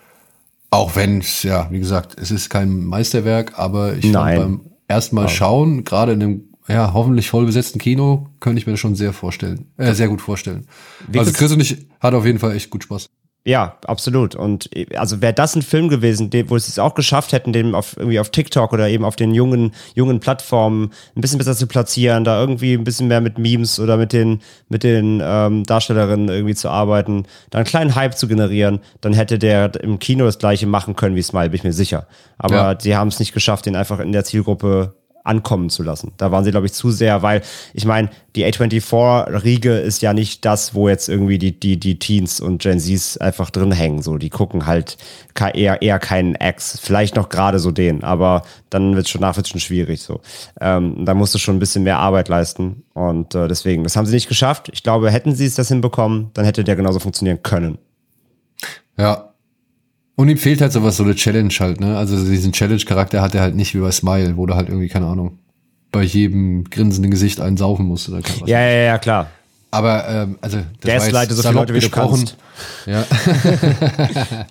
Auch 0.70 0.96
wenn 0.96 1.20
es, 1.20 1.44
ja, 1.44 1.68
wie 1.70 1.79
gesagt, 1.79 2.16
es 2.20 2.31
ist 2.31 2.51
kein 2.51 2.85
Meisterwerk, 2.85 3.59
aber 3.59 3.94
ich 3.94 4.05
Nein. 4.07 4.37
fand 4.37 4.62
beim 4.62 4.70
ersten 4.88 5.16
Mal 5.16 5.29
schauen, 5.29 5.85
gerade 5.85 6.12
in 6.12 6.20
dem 6.20 6.47
ja, 6.68 6.92
hoffentlich 6.92 7.31
voll 7.31 7.46
besetzten 7.46 7.78
Kino, 7.78 8.28
könnte 8.40 8.61
ich 8.61 8.66
mir 8.66 8.74
das 8.74 8.81
schon 8.81 8.94
sehr 8.94 9.12
vorstellen. 9.12 9.66
Äh, 9.76 9.94
sehr 9.94 10.09
gut 10.09 10.20
vorstellen. 10.20 10.66
Wie 11.09 11.18
also 11.18 11.33
Chris 11.33 11.52
und 11.52 11.61
ich 11.61 11.87
hat 12.00 12.14
auf 12.14 12.26
jeden 12.26 12.38
Fall 12.38 12.54
echt 12.54 12.70
gut 12.70 12.85
Spaß. 12.85 13.09
Ja, 13.48 13.78
absolut. 13.87 14.35
Und 14.35 14.68
also 14.94 15.22
wäre 15.22 15.33
das 15.33 15.57
ein 15.57 15.62
Film 15.62 15.88
gewesen, 15.88 16.31
wo 16.48 16.59
sie 16.59 16.68
es 16.68 16.78
auch 16.78 16.94
geschafft 16.94 17.33
hätten, 17.33 17.54
den 17.54 17.74
auf 17.74 17.96
irgendwie 17.96 18.20
auf 18.20 18.28
TikTok 18.28 18.74
oder 18.74 18.90
eben 18.90 19.07
auf 19.07 19.16
den 19.16 19.33
jungen 19.33 19.72
jungen 19.94 20.20
Plattformen 20.20 20.90
ein 21.16 21.22
bisschen 21.22 21.38
besser 21.38 21.57
zu 21.57 21.66
platzieren, 21.66 22.24
da 22.24 22.38
irgendwie 22.38 22.74
ein 22.74 22.85
bisschen 22.85 23.09
mehr 23.09 23.22
mit 23.22 23.38
Memes 23.38 23.81
oder 23.81 23.96
mit 23.96 24.12
den 24.12 24.42
mit 24.68 24.83
den 24.83 25.22
ähm, 25.24 25.64
Darstellerinnen 25.64 26.28
irgendwie 26.28 26.57
zu 26.57 26.68
arbeiten, 26.68 27.24
da 27.48 27.59
einen 27.59 27.66
kleinen 27.66 27.94
Hype 27.94 28.18
zu 28.18 28.28
generieren, 28.28 28.81
dann 29.00 29.14
hätte 29.14 29.38
der 29.38 29.83
im 29.83 29.98
Kino 29.98 30.26
das 30.26 30.38
gleiche 30.38 30.66
machen 30.66 30.94
können 30.94 31.16
wie 31.16 31.22
Smile, 31.22 31.48
bin 31.48 31.57
ich 31.57 31.64
mir 31.64 31.72
sicher. 31.72 32.07
Aber 32.37 32.72
ja. 32.72 32.78
sie 32.78 32.96
haben 32.96 33.09
es 33.09 33.18
nicht 33.18 33.33
geschafft, 33.33 33.64
den 33.64 33.76
einfach 33.76 34.00
in 34.00 34.12
der 34.12 34.24
Zielgruppe 34.24 34.97
ankommen 35.28 35.70
zu 35.70 35.82
lassen. 35.82 36.12
Da 36.16 36.32
waren 36.32 36.44
sie, 36.44 36.50
glaube 36.50 36.66
ich, 36.66 36.72
zu 36.72 36.90
sehr, 36.90 37.22
weil 37.22 37.42
ich 37.74 37.84
meine, 37.84 38.10
die 38.34 38.44
A24-Riege 38.46 39.78
ist 39.78 40.02
ja 40.02 40.12
nicht 40.12 40.44
das, 40.44 40.74
wo 40.74 40.88
jetzt 40.88 41.08
irgendwie 41.08 41.38
die, 41.38 41.58
die, 41.58 41.78
die 41.78 41.98
Teens 41.98 42.40
und 42.40 42.62
Gen 42.62 42.80
Zs 42.80 43.18
einfach 43.18 43.50
drin 43.50 43.72
hängen. 43.72 44.02
So, 44.02 44.18
die 44.18 44.30
gucken 44.30 44.66
halt 44.66 44.96
eher, 45.54 45.82
eher 45.82 45.98
keinen 45.98 46.34
X. 46.34 46.78
Vielleicht 46.80 47.16
noch 47.16 47.28
gerade 47.28 47.58
so 47.58 47.70
den, 47.70 48.02
aber 48.04 48.42
dann 48.70 48.96
wird 48.96 49.08
schon 49.08 49.20
nach 49.20 49.34
schon 49.34 49.60
schwierig. 49.60 50.02
So, 50.02 50.20
ähm, 50.60 51.04
da 51.04 51.14
musst 51.14 51.34
du 51.34 51.38
schon 51.38 51.56
ein 51.56 51.60
bisschen 51.60 51.84
mehr 51.84 51.98
Arbeit 51.98 52.28
leisten. 52.28 52.84
Und 52.94 53.34
äh, 53.34 53.48
deswegen, 53.48 53.84
das 53.84 53.96
haben 53.96 54.06
sie 54.06 54.14
nicht 54.14 54.28
geschafft. 54.28 54.68
Ich 54.72 54.82
glaube, 54.82 55.10
hätten 55.10 55.34
sie 55.34 55.46
es 55.46 55.54
das 55.54 55.68
hinbekommen, 55.68 56.30
dann 56.34 56.44
hätte 56.44 56.64
der 56.64 56.76
genauso 56.76 56.98
funktionieren 56.98 57.42
können. 57.42 57.78
Ja, 58.96 59.27
und 60.18 60.28
ihm 60.28 60.37
fehlt 60.37 60.61
halt 60.61 60.72
sowas, 60.72 60.96
so 60.96 61.04
eine 61.04 61.14
Challenge 61.14 61.54
halt, 61.61 61.78
ne? 61.78 61.96
Also 61.96 62.16
diesen 62.16 62.50
Challenge-Charakter 62.50 63.22
hat 63.22 63.37
er 63.37 63.40
halt 63.40 63.54
nicht 63.54 63.76
wie 63.76 63.78
bei 63.78 63.92
Smile, 63.92 64.37
wo 64.37 64.46
du 64.46 64.57
halt 64.57 64.68
irgendwie, 64.68 64.88
keine 64.88 65.07
Ahnung, 65.07 65.38
bei 65.92 66.02
jedem 66.02 66.64
grinsenden 66.64 67.12
Gesicht 67.12 67.40
einen 67.40 67.57
saufen 67.57 67.87
musst 67.87 68.09
oder 68.09 68.18
was. 68.18 68.48
Ja, 68.48 68.59
ja, 68.59 68.83
ja, 68.83 68.98
klar. 68.98 69.28
Aber, 69.70 70.09
ähm, 70.09 70.37
also, 70.40 70.59
der 70.83 70.96
ist 70.96 71.12
leider 71.12 71.33
so 71.37 71.42
viele 71.42 71.54
Leute, 71.54 71.72
wie 71.72 71.78
gesprochen. 71.78 72.28
du 72.85 72.90
Ja. 72.90 73.04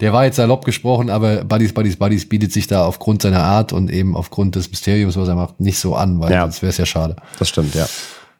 der 0.00 0.14
war 0.14 0.24
jetzt 0.24 0.36
salopp 0.36 0.64
gesprochen, 0.64 1.10
aber 1.10 1.44
Buddies, 1.44 1.74
Buddies, 1.74 1.96
Buddies 1.96 2.26
bietet 2.26 2.54
sich 2.54 2.66
da 2.66 2.86
aufgrund 2.86 3.20
seiner 3.20 3.42
Art 3.42 3.74
und 3.74 3.92
eben 3.92 4.16
aufgrund 4.16 4.56
des 4.56 4.70
Mysteriums, 4.70 5.18
was 5.18 5.28
er 5.28 5.34
macht, 5.34 5.60
nicht 5.60 5.78
so 5.78 5.94
an, 5.94 6.20
weil 6.20 6.32
ja. 6.32 6.40
sonst 6.40 6.62
wäre 6.62 6.70
es 6.70 6.78
ja 6.78 6.86
schade. 6.86 7.16
Das 7.38 7.50
stimmt, 7.50 7.74
ja. 7.74 7.86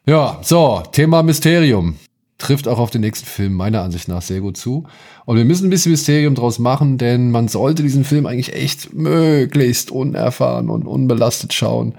Ja, 0.07 0.39
so, 0.41 0.81
Thema 0.91 1.21
Mysterium 1.21 1.99
trifft 2.43 2.67
auch 2.67 2.77
auf 2.77 2.91
den 2.91 3.01
nächsten 3.01 3.25
Film 3.25 3.53
meiner 3.53 3.81
Ansicht 3.81 4.09
nach 4.09 4.21
sehr 4.21 4.41
gut 4.41 4.57
zu. 4.57 4.85
Und 5.25 5.37
wir 5.37 5.45
müssen 5.45 5.67
ein 5.67 5.69
bisschen 5.69 5.93
Mysterium 5.93 6.35
draus 6.35 6.59
machen, 6.59 6.97
denn 6.97 7.31
man 7.31 7.47
sollte 7.47 7.83
diesen 7.83 8.03
Film 8.03 8.25
eigentlich 8.25 8.53
echt 8.53 8.93
möglichst 8.93 9.91
unerfahren 9.91 10.69
und 10.69 10.85
unbelastet 10.85 11.53
schauen. 11.53 11.95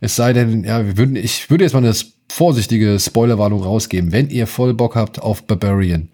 Es 0.00 0.14
sei 0.14 0.34
denn, 0.34 0.64
ja, 0.64 0.84
wir 0.84 0.98
würden, 0.98 1.16
ich 1.16 1.48
würde 1.48 1.64
jetzt 1.64 1.72
mal 1.72 1.82
eine 1.82 1.94
vorsichtige 2.28 2.98
Spoilerwarnung 3.00 3.62
rausgeben. 3.62 4.12
Wenn 4.12 4.28
ihr 4.28 4.46
voll 4.46 4.74
Bock 4.74 4.96
habt 4.96 5.22
auf 5.22 5.44
Barbarian 5.44 6.10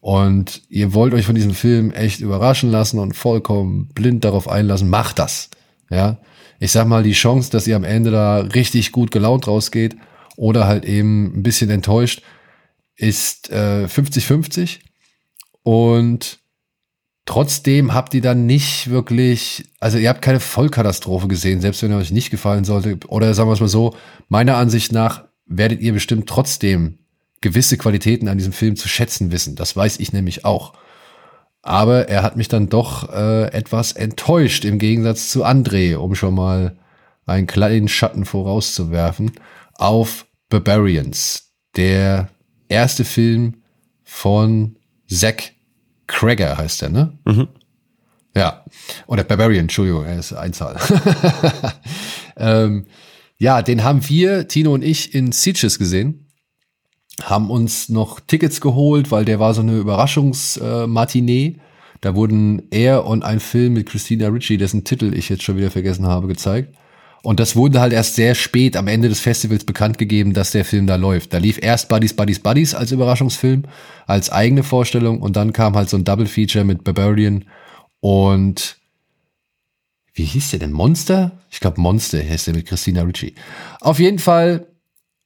und 0.00 0.62
ihr 0.68 0.94
wollt 0.94 1.12
euch 1.12 1.26
von 1.26 1.34
diesem 1.34 1.54
Film 1.54 1.90
echt 1.90 2.20
überraschen 2.20 2.70
lassen 2.70 3.00
und 3.00 3.16
vollkommen 3.16 3.88
blind 3.94 4.24
darauf 4.24 4.48
einlassen, 4.48 4.88
macht 4.88 5.18
das. 5.18 5.50
Ja, 5.90 6.18
ich 6.60 6.70
sag 6.70 6.86
mal, 6.86 7.02
die 7.02 7.12
Chance, 7.12 7.50
dass 7.50 7.66
ihr 7.66 7.74
am 7.74 7.84
Ende 7.84 8.12
da 8.12 8.38
richtig 8.38 8.92
gut 8.92 9.10
gelaunt 9.10 9.48
rausgeht 9.48 9.96
oder 10.36 10.68
halt 10.68 10.84
eben 10.84 11.36
ein 11.36 11.42
bisschen 11.42 11.70
enttäuscht, 11.70 12.22
ist 12.96 13.52
50-50 13.52 14.62
äh, 14.62 14.78
und 15.62 16.38
trotzdem 17.26 17.94
habt 17.94 18.14
ihr 18.14 18.20
dann 18.20 18.46
nicht 18.46 18.90
wirklich, 18.90 19.64
also 19.80 19.98
ihr 19.98 20.08
habt 20.08 20.22
keine 20.22 20.40
Vollkatastrophe 20.40 21.28
gesehen, 21.28 21.60
selbst 21.60 21.82
wenn 21.82 21.90
er 21.90 21.98
euch 21.98 22.12
nicht 22.12 22.30
gefallen 22.30 22.64
sollte. 22.64 22.98
Oder 23.08 23.34
sagen 23.34 23.48
wir 23.48 23.54
es 23.54 23.60
mal 23.60 23.68
so, 23.68 23.96
meiner 24.28 24.56
Ansicht 24.56 24.92
nach 24.92 25.24
werdet 25.46 25.80
ihr 25.80 25.92
bestimmt 25.92 26.28
trotzdem 26.28 26.98
gewisse 27.40 27.76
Qualitäten 27.76 28.28
an 28.28 28.38
diesem 28.38 28.52
Film 28.52 28.76
zu 28.76 28.88
schätzen 28.88 29.30
wissen. 29.30 29.56
Das 29.56 29.76
weiß 29.76 30.00
ich 30.00 30.12
nämlich 30.12 30.44
auch. 30.44 30.72
Aber 31.62 32.08
er 32.08 32.22
hat 32.22 32.36
mich 32.36 32.48
dann 32.48 32.68
doch 32.68 33.10
äh, 33.10 33.46
etwas 33.52 33.92
enttäuscht 33.92 34.64
im 34.64 34.78
Gegensatz 34.78 35.30
zu 35.30 35.44
André, 35.44 35.96
um 35.96 36.14
schon 36.14 36.34
mal 36.34 36.76
einen 37.26 37.46
kleinen 37.46 37.88
Schatten 37.88 38.26
vorauszuwerfen, 38.26 39.32
auf 39.74 40.26
Barbarians, 40.50 41.52
der 41.76 42.28
erste 42.68 43.04
Film 43.04 43.62
von 44.02 44.76
Zack 45.08 45.52
Cregger 46.06 46.56
heißt 46.56 46.82
er, 46.82 46.90
ne? 46.90 47.18
Mhm. 47.24 47.48
Ja, 48.36 48.64
oder 49.06 49.22
Barbarian, 49.22 49.62
Entschuldigung, 49.62 50.04
er 50.04 50.18
ist 50.18 50.32
Einzahl. 50.32 50.76
ähm, 52.36 52.86
ja, 53.38 53.62
den 53.62 53.84
haben 53.84 54.08
wir, 54.08 54.48
Tino 54.48 54.74
und 54.74 54.82
ich, 54.82 55.14
in 55.14 55.32
Sitges 55.32 55.78
gesehen. 55.78 56.26
Haben 57.22 57.48
uns 57.48 57.88
noch 57.88 58.18
Tickets 58.18 58.60
geholt, 58.60 59.12
weil 59.12 59.24
der 59.24 59.38
war 59.38 59.54
so 59.54 59.60
eine 59.60 59.76
Überraschungsmatinee. 59.76 61.46
Äh, 61.46 61.60
da 62.00 62.16
wurden 62.16 62.62
er 62.70 63.06
und 63.06 63.24
ein 63.24 63.38
Film 63.38 63.74
mit 63.74 63.88
Christina 63.88 64.28
Ritchie, 64.28 64.58
dessen 64.58 64.84
Titel 64.84 65.14
ich 65.14 65.28
jetzt 65.28 65.44
schon 65.44 65.56
wieder 65.56 65.70
vergessen 65.70 66.06
habe, 66.06 66.26
gezeigt. 66.26 66.74
Und 67.24 67.40
das 67.40 67.56
wurde 67.56 67.80
halt 67.80 67.94
erst 67.94 68.16
sehr 68.16 68.34
spät 68.34 68.76
am 68.76 68.86
Ende 68.86 69.08
des 69.08 69.18
Festivals 69.18 69.64
bekannt 69.64 69.96
gegeben, 69.96 70.34
dass 70.34 70.50
der 70.50 70.62
Film 70.62 70.86
da 70.86 70.96
läuft. 70.96 71.32
Da 71.32 71.38
lief 71.38 71.58
erst 71.60 71.88
Buddies, 71.88 72.14
Buddies, 72.14 72.38
Buddies 72.38 72.74
als 72.74 72.92
Überraschungsfilm, 72.92 73.64
als 74.06 74.30
eigene 74.30 74.62
Vorstellung 74.62 75.22
und 75.22 75.34
dann 75.34 75.54
kam 75.54 75.74
halt 75.74 75.88
so 75.88 75.96
ein 75.96 76.04
Double 76.04 76.26
Feature 76.26 76.66
mit 76.66 76.84
Barbarian 76.84 77.46
und 78.00 78.76
wie 80.12 80.24
hieß 80.24 80.50
der 80.50 80.58
denn? 80.58 80.72
Monster? 80.72 81.40
Ich 81.50 81.60
glaube 81.60 81.80
Monster 81.80 82.18
heißt 82.18 82.46
der 82.46 82.54
mit 82.54 82.66
Christina 82.66 83.00
Ritchie. 83.02 83.34
Auf 83.80 83.98
jeden 83.98 84.18
Fall 84.18 84.66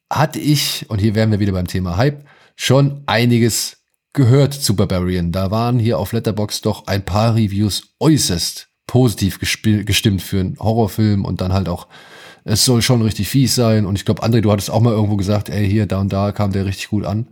hatte 0.09 0.39
ich, 0.39 0.87
und 0.89 1.01
hier 1.01 1.17
wären 1.17 1.33
wir 1.33 1.41
wieder 1.41 1.53
beim 1.53 1.67
Thema 1.67 1.97
Hype, 1.97 2.25
schon 2.55 3.03
einiges 3.07 3.79
gehört 4.13 4.55
zu 4.55 4.77
Barbarian. 4.77 5.33
Da 5.33 5.51
waren 5.51 5.81
hier 5.81 5.99
auf 5.99 6.13
Letterbox 6.13 6.61
doch 6.61 6.87
ein 6.87 7.05
paar 7.05 7.35
Reviews 7.35 7.95
äußerst 7.99 8.68
positiv 8.89 9.39
gestimmt 9.39 10.23
für 10.23 10.41
einen 10.41 10.59
Horrorfilm 10.59 11.25
und 11.25 11.41
dann 11.41 11.53
halt 11.53 11.69
auch, 11.69 11.87
es 12.45 12.65
soll 12.65 12.83
schon 12.83 13.03
richtig 13.03 13.29
fies 13.29 13.55
sein. 13.55 13.87
Und 13.87 13.95
ich 13.95 14.05
glaube, 14.05 14.25
André, 14.25 14.41
du 14.41 14.51
hattest 14.51 14.71
auch 14.71 14.81
mal 14.81 14.93
irgendwo 14.93 15.17
gesagt, 15.17 15.51
ey, 15.51 15.69
hier, 15.69 15.87
da 15.87 16.01
und 16.01 16.13
da 16.13 16.33
kam 16.33 16.51
der 16.51 16.65
richtig 16.65 16.89
gut 16.89 17.05
an. 17.05 17.29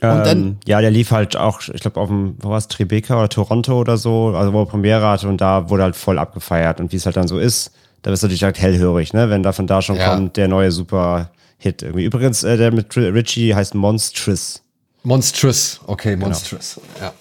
Und 0.00 0.08
ähm, 0.08 0.24
dann, 0.24 0.58
ja, 0.66 0.80
der 0.80 0.90
lief 0.90 1.10
halt 1.10 1.36
auch, 1.36 1.60
ich 1.72 1.80
glaube, 1.80 2.00
auf 2.00 2.08
dem, 2.08 2.36
wo 2.38 2.50
war 2.50 2.58
es, 2.58 2.68
Tribeca 2.68 3.18
oder 3.18 3.28
Toronto 3.28 3.78
oder 3.80 3.96
so, 3.96 4.34
also 4.36 4.52
wo 4.52 4.62
er 4.62 4.66
Premiere 4.66 5.06
hatte 5.06 5.28
und 5.28 5.40
da 5.40 5.68
wurde 5.68 5.82
halt 5.82 5.96
voll 5.96 6.18
abgefeiert. 6.18 6.80
Und 6.80 6.92
wie 6.92 6.96
es 6.96 7.04
halt 7.04 7.16
dann 7.16 7.28
so 7.28 7.38
ist, 7.38 7.72
da 8.02 8.10
bist 8.10 8.22
du 8.22 8.26
natürlich 8.26 8.44
halt 8.44 8.58
hellhörig, 8.58 9.12
ne? 9.12 9.28
Wenn 9.28 9.42
da 9.42 9.52
von 9.52 9.66
da 9.66 9.82
schon 9.82 9.96
ja. 9.96 10.14
kommt, 10.14 10.36
der 10.36 10.46
neue 10.48 10.70
Super-Hit 10.70 11.82
irgendwie. 11.82 12.04
Übrigens, 12.04 12.44
äh, 12.44 12.56
der 12.56 12.72
mit 12.72 12.96
Richie 12.96 13.54
heißt 13.54 13.74
Monstrous. 13.74 14.62
Monstrous, 15.02 15.80
okay, 15.86 16.14
genau. 16.14 16.26
Monstrous, 16.26 16.80
genau. 16.94 17.06
ja. 17.06 17.12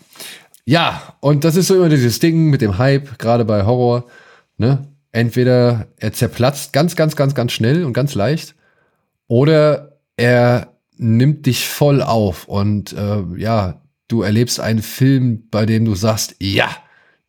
Ja, 0.66 1.16
und 1.20 1.44
das 1.44 1.56
ist 1.56 1.68
so 1.68 1.76
immer 1.76 1.90
dieses 1.90 2.20
Ding 2.20 2.50
mit 2.50 2.62
dem 2.62 2.78
Hype, 2.78 3.20
gerade 3.20 3.46
bei 3.46 3.66
Horror. 3.66 4.06
Ne? 4.58 4.88
Entweder 5.12 5.88
er 5.98 6.12
zerplatzt 6.12 6.74
ganz, 6.74 6.96
ganz, 6.96 7.16
ganz, 7.16 7.36
ganz 7.36 7.52
schnell 7.52 7.86
und 7.86 7.94
ganz 7.94 8.16
leicht, 8.16 8.56
oder 9.28 10.00
er 10.18 10.74
nimmt 10.98 11.46
dich 11.46 11.68
voll 11.68 12.02
auf 12.02 12.48
und 12.48 12.94
äh, 12.94 13.24
ja, 13.38 13.82
du 14.08 14.22
erlebst 14.22 14.60
einen 14.60 14.82
Film, 14.82 15.48
bei 15.50 15.66
dem 15.66 15.86
du 15.86 15.96
sagst, 15.96 16.36
ja, 16.40 16.70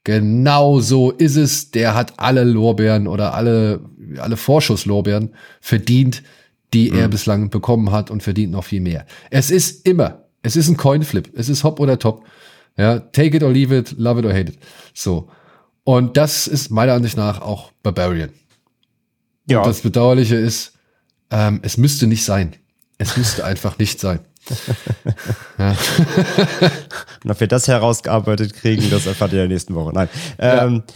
genau 0.04 0.80
so 0.80 1.10
ist 1.10 1.36
es. 1.36 1.70
Der 1.70 1.94
hat 1.94 2.14
alle 2.18 2.44
Lorbeeren 2.44 3.06
oder 3.06 3.34
alle, 3.34 3.80
alle 4.18 4.36
Vorschusslorbeeren 4.36 5.34
verdient, 5.60 6.22
die 6.74 6.90
mhm. 6.90 6.98
er 6.98 7.08
bislang 7.08 7.50
bekommen 7.50 7.90
hat 7.90 8.10
und 8.10 8.22
verdient 8.22 8.52
noch 8.52 8.64
viel 8.64 8.80
mehr. 8.80 9.06
Es 9.30 9.50
ist 9.50 9.86
immer, 9.86 10.24
es 10.42 10.56
ist 10.56 10.68
ein 10.68 10.76
Coinflip. 10.76 11.32
Es 11.34 11.48
ist 11.48 11.64
Hop 11.64 11.80
oder 11.80 11.98
Top. 11.98 12.24
Ja, 12.76 12.98
take 12.98 13.36
it 13.36 13.42
or 13.42 13.50
leave 13.50 13.76
it, 13.76 13.94
love 13.98 14.20
it 14.20 14.26
or 14.26 14.32
hate 14.32 14.52
it. 14.52 14.58
So. 14.94 15.28
Und 15.84 16.16
das 16.16 16.46
ist 16.46 16.70
meiner 16.70 16.94
Ansicht 16.94 17.16
nach 17.16 17.40
auch 17.40 17.72
Barbarian. 17.82 18.30
Ja. 19.48 19.60
Und 19.60 19.68
das 19.68 19.80
Bedauerliche 19.80 20.36
ist, 20.36 20.72
ähm, 21.30 21.60
es 21.62 21.76
müsste 21.76 22.06
nicht 22.06 22.24
sein. 22.24 22.56
Es 22.98 23.16
müsste 23.16 23.44
einfach 23.44 23.78
nicht 23.78 24.00
sein. 24.00 24.20
ja. 25.58 25.76
Und 27.24 27.30
ob 27.30 27.40
wir 27.40 27.46
das 27.46 27.68
herausgearbeitet 27.68 28.54
kriegen, 28.54 28.90
das 28.90 29.06
erfahrt 29.06 29.32
ihr 29.32 29.42
in 29.42 29.48
der 29.48 29.54
nächsten 29.56 29.74
Woche. 29.74 29.92
Nein. 29.92 30.08
Ähm, 30.38 30.82
ja 30.86 30.94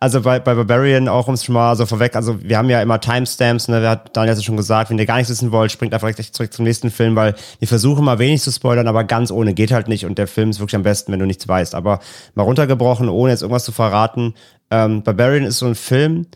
also 0.00 0.20
bei, 0.20 0.38
bei 0.38 0.54
Barbarian 0.54 1.08
auch, 1.08 1.26
um 1.26 1.34
es 1.34 1.44
schon 1.44 1.54
mal 1.54 1.74
so 1.74 1.84
vorweg, 1.84 2.14
also 2.14 2.40
wir 2.42 2.56
haben 2.56 2.70
ja 2.70 2.80
immer 2.80 3.00
Timestamps, 3.00 3.66
ne, 3.68 3.82
wer 3.82 3.90
hat 3.90 4.16
Daniel 4.16 4.36
ja 4.36 4.42
schon 4.42 4.56
gesagt, 4.56 4.90
wenn 4.90 4.98
ihr 4.98 5.06
gar 5.06 5.16
nichts 5.16 5.30
wissen 5.30 5.50
wollt, 5.50 5.72
springt 5.72 5.92
einfach 5.92 6.08
direkt 6.08 6.34
zurück 6.34 6.52
zum 6.52 6.64
nächsten 6.64 6.90
Film, 6.90 7.16
weil 7.16 7.34
wir 7.58 7.66
versuchen 7.66 8.04
mal 8.04 8.18
wenig 8.20 8.42
zu 8.42 8.52
spoilern, 8.52 8.86
aber 8.86 9.02
ganz 9.04 9.32
ohne 9.32 9.54
geht 9.54 9.72
halt 9.72 9.88
nicht 9.88 10.06
und 10.06 10.18
der 10.18 10.28
Film 10.28 10.50
ist 10.50 10.60
wirklich 10.60 10.76
am 10.76 10.84
besten, 10.84 11.10
wenn 11.10 11.18
du 11.18 11.26
nichts 11.26 11.48
weißt. 11.48 11.74
Aber 11.74 11.98
mal 12.34 12.44
runtergebrochen, 12.44 13.08
ohne 13.08 13.32
jetzt 13.32 13.42
irgendwas 13.42 13.64
zu 13.64 13.72
verraten, 13.72 14.34
ähm, 14.70 15.02
Barbarian 15.02 15.44
ist 15.44 15.58
so 15.58 15.66
ein 15.66 15.74
Film, 15.74 16.26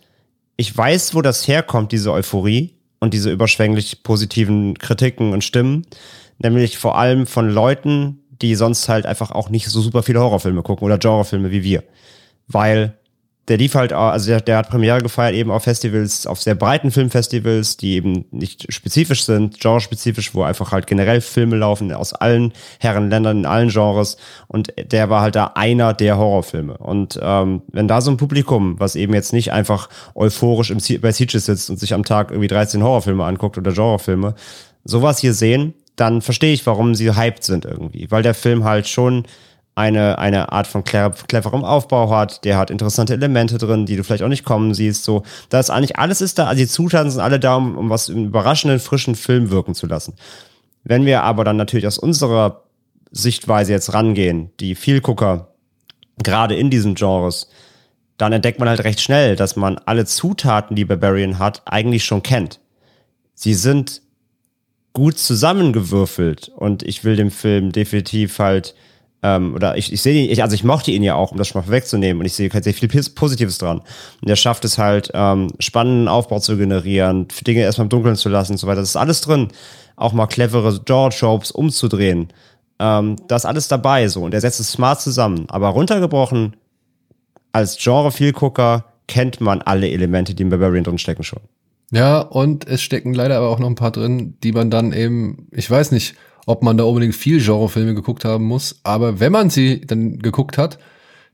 ich 0.56 0.76
weiß, 0.76 1.14
wo 1.14 1.22
das 1.22 1.46
herkommt, 1.46 1.92
diese 1.92 2.12
Euphorie 2.12 2.74
und 2.98 3.14
diese 3.14 3.30
überschwänglich 3.30 4.02
positiven 4.02 4.76
Kritiken 4.76 5.32
und 5.32 5.44
Stimmen, 5.44 5.86
nämlich 6.38 6.78
vor 6.78 6.98
allem 6.98 7.26
von 7.26 7.48
Leuten, 7.48 8.18
die 8.40 8.56
sonst 8.56 8.88
halt 8.88 9.06
einfach 9.06 9.30
auch 9.30 9.50
nicht 9.50 9.68
so 9.68 9.80
super 9.80 10.02
viele 10.02 10.18
Horrorfilme 10.18 10.62
gucken 10.62 10.84
oder 10.84 10.98
Genrefilme 10.98 11.52
wie 11.52 11.62
wir. 11.62 11.84
Weil 12.48 12.98
der 13.48 13.56
lief 13.56 13.74
halt, 13.74 13.92
also 13.92 14.28
der, 14.28 14.40
der 14.40 14.58
hat 14.58 14.70
Premiere 14.70 15.00
gefeiert 15.00 15.34
eben 15.34 15.50
auf 15.50 15.64
Festivals, 15.64 16.28
auf 16.28 16.40
sehr 16.40 16.54
breiten 16.54 16.92
Filmfestivals, 16.92 17.76
die 17.76 17.94
eben 17.94 18.24
nicht 18.30 18.72
spezifisch 18.72 19.24
sind, 19.24 19.58
genrespezifisch, 19.58 20.32
wo 20.32 20.42
einfach 20.42 20.70
halt 20.70 20.86
generell 20.86 21.20
Filme 21.20 21.56
laufen 21.56 21.92
aus 21.92 22.14
allen 22.14 22.52
Herrenländern, 22.78 23.38
in 23.38 23.46
allen 23.46 23.68
Genres. 23.68 24.16
Und 24.46 24.72
der 24.76 25.10
war 25.10 25.22
halt 25.22 25.34
da 25.34 25.52
einer 25.56 25.92
der 25.92 26.18
Horrorfilme. 26.18 26.78
Und 26.78 27.18
ähm, 27.20 27.62
wenn 27.72 27.88
da 27.88 28.00
so 28.00 28.12
ein 28.12 28.16
Publikum, 28.16 28.78
was 28.78 28.94
eben 28.94 29.12
jetzt 29.12 29.32
nicht 29.32 29.52
einfach 29.52 29.88
euphorisch 30.14 30.70
im, 30.70 30.78
bei 31.00 31.10
Sieges 31.10 31.46
sitzt 31.46 31.68
und 31.68 31.80
sich 31.80 31.94
am 31.94 32.04
Tag 32.04 32.30
irgendwie 32.30 32.48
13 32.48 32.82
Horrorfilme 32.82 33.24
anguckt 33.24 33.58
oder 33.58 33.72
Genrefilme, 33.72 34.36
sowas 34.84 35.18
hier 35.18 35.34
sehen, 35.34 35.74
dann 35.96 36.22
verstehe 36.22 36.52
ich, 36.52 36.64
warum 36.66 36.94
sie 36.94 37.14
hyped 37.16 37.42
sind 37.42 37.64
irgendwie. 37.64 38.08
Weil 38.10 38.22
der 38.22 38.34
Film 38.34 38.62
halt 38.64 38.86
schon 38.86 39.24
eine, 39.74 40.18
eine 40.18 40.52
Art 40.52 40.66
von 40.66 40.84
cleverem 40.84 41.64
Aufbau 41.64 42.10
hat, 42.10 42.44
der 42.44 42.58
hat 42.58 42.70
interessante 42.70 43.14
Elemente 43.14 43.56
drin, 43.56 43.86
die 43.86 43.96
du 43.96 44.04
vielleicht 44.04 44.22
auch 44.22 44.28
nicht 44.28 44.44
kommen 44.44 44.74
siehst. 44.74 45.04
So, 45.04 45.22
da 45.48 45.60
ist 45.60 45.70
eigentlich 45.70 45.98
alles 45.98 46.20
ist 46.20 46.38
da, 46.38 46.46
also 46.46 46.60
die 46.60 46.68
Zutaten 46.68 47.10
sind 47.10 47.20
alle 47.20 47.40
da, 47.40 47.56
um, 47.56 47.78
um 47.78 47.90
was 47.90 48.10
einen 48.10 48.26
überraschenden, 48.26 48.80
frischen 48.80 49.14
Film 49.14 49.50
wirken 49.50 49.74
zu 49.74 49.86
lassen. 49.86 50.14
Wenn 50.84 51.06
wir 51.06 51.22
aber 51.22 51.44
dann 51.44 51.56
natürlich 51.56 51.86
aus 51.86 51.98
unserer 51.98 52.64
Sichtweise 53.10 53.72
jetzt 53.72 53.94
rangehen, 53.94 54.50
die 54.60 54.74
Vielgucker, 54.74 55.48
gerade 56.22 56.54
in 56.54 56.70
diesen 56.70 56.94
Genres, 56.94 57.48
dann 58.18 58.32
entdeckt 58.32 58.58
man 58.58 58.68
halt 58.68 58.84
recht 58.84 59.00
schnell, 59.00 59.36
dass 59.36 59.56
man 59.56 59.78
alle 59.78 60.04
Zutaten, 60.04 60.76
die 60.76 60.84
Barbarian 60.84 61.38
hat, 61.38 61.62
eigentlich 61.64 62.04
schon 62.04 62.22
kennt. 62.22 62.60
Sie 63.34 63.54
sind 63.54 64.02
gut 64.92 65.18
zusammengewürfelt 65.18 66.50
und 66.54 66.82
ich 66.82 67.04
will 67.04 67.16
dem 67.16 67.30
Film 67.30 67.72
definitiv 67.72 68.38
halt 68.38 68.74
ähm, 69.22 69.54
oder 69.54 69.76
ich, 69.76 69.92
ich 69.92 70.02
sehe 70.02 70.26
ich, 70.28 70.42
also 70.42 70.54
ich 70.54 70.64
mochte 70.64 70.90
ihn 70.90 71.02
ja 71.02 71.14
auch, 71.14 71.30
um 71.30 71.38
das 71.38 71.48
schon 71.48 71.62
mal 71.62 71.70
wegzunehmen 71.70 72.20
und 72.20 72.26
ich 72.26 72.34
sehe 72.34 72.50
halt 72.52 72.64
sehr 72.64 72.74
viel 72.74 72.88
Positives 72.88 73.58
dran. 73.58 73.80
Und 74.20 74.28
er 74.28 74.36
schafft 74.36 74.64
es 74.64 74.78
halt, 74.78 75.10
ähm, 75.14 75.48
spannenden 75.60 76.08
Aufbau 76.08 76.40
zu 76.40 76.56
generieren, 76.56 77.28
Dinge 77.46 77.60
erstmal 77.60 77.86
im 77.86 77.90
Dunkeln 77.90 78.16
zu 78.16 78.28
lassen 78.28 78.52
und 78.52 78.58
so 78.58 78.66
weiter. 78.66 78.80
Das 78.80 78.90
ist 78.90 78.96
alles 78.96 79.20
drin. 79.20 79.48
Auch 79.94 80.12
mal 80.12 80.26
clevere 80.26 80.80
Jaw-Tropes 80.86 81.52
umzudrehen. 81.52 82.32
Ähm, 82.80 83.16
das 83.28 83.42
ist 83.42 83.46
alles 83.46 83.68
dabei 83.68 84.08
so 84.08 84.24
und 84.24 84.34
er 84.34 84.40
setzt 84.40 84.58
es 84.58 84.72
smart 84.72 85.00
zusammen. 85.00 85.46
Aber 85.48 85.68
runtergebrochen, 85.68 86.56
als 87.52 87.78
Genre-Vielgucker 87.78 88.86
kennt 89.06 89.40
man 89.40 89.62
alle 89.62 89.88
Elemente, 89.88 90.34
die 90.34 90.42
im 90.42 90.50
Barbarian 90.50 90.84
drin 90.84 90.98
stecken 90.98 91.22
schon. 91.22 91.40
Ja, 91.92 92.20
und 92.20 92.66
es 92.66 92.80
stecken 92.80 93.12
leider 93.12 93.36
aber 93.36 93.50
auch 93.50 93.58
noch 93.58 93.68
ein 93.68 93.74
paar 93.74 93.90
drin, 93.90 94.34
die 94.42 94.52
man 94.52 94.70
dann 94.70 94.92
eben, 94.92 95.46
ich 95.52 95.70
weiß 95.70 95.92
nicht, 95.92 96.14
ob 96.46 96.62
man 96.62 96.76
da 96.76 96.84
unbedingt 96.84 97.14
viel 97.14 97.42
Genrefilme 97.42 97.94
geguckt 97.94 98.24
haben 98.24 98.44
muss. 98.44 98.80
Aber 98.82 99.20
wenn 99.20 99.32
man 99.32 99.50
sie 99.50 99.80
dann 99.80 100.18
geguckt 100.18 100.58
hat, 100.58 100.78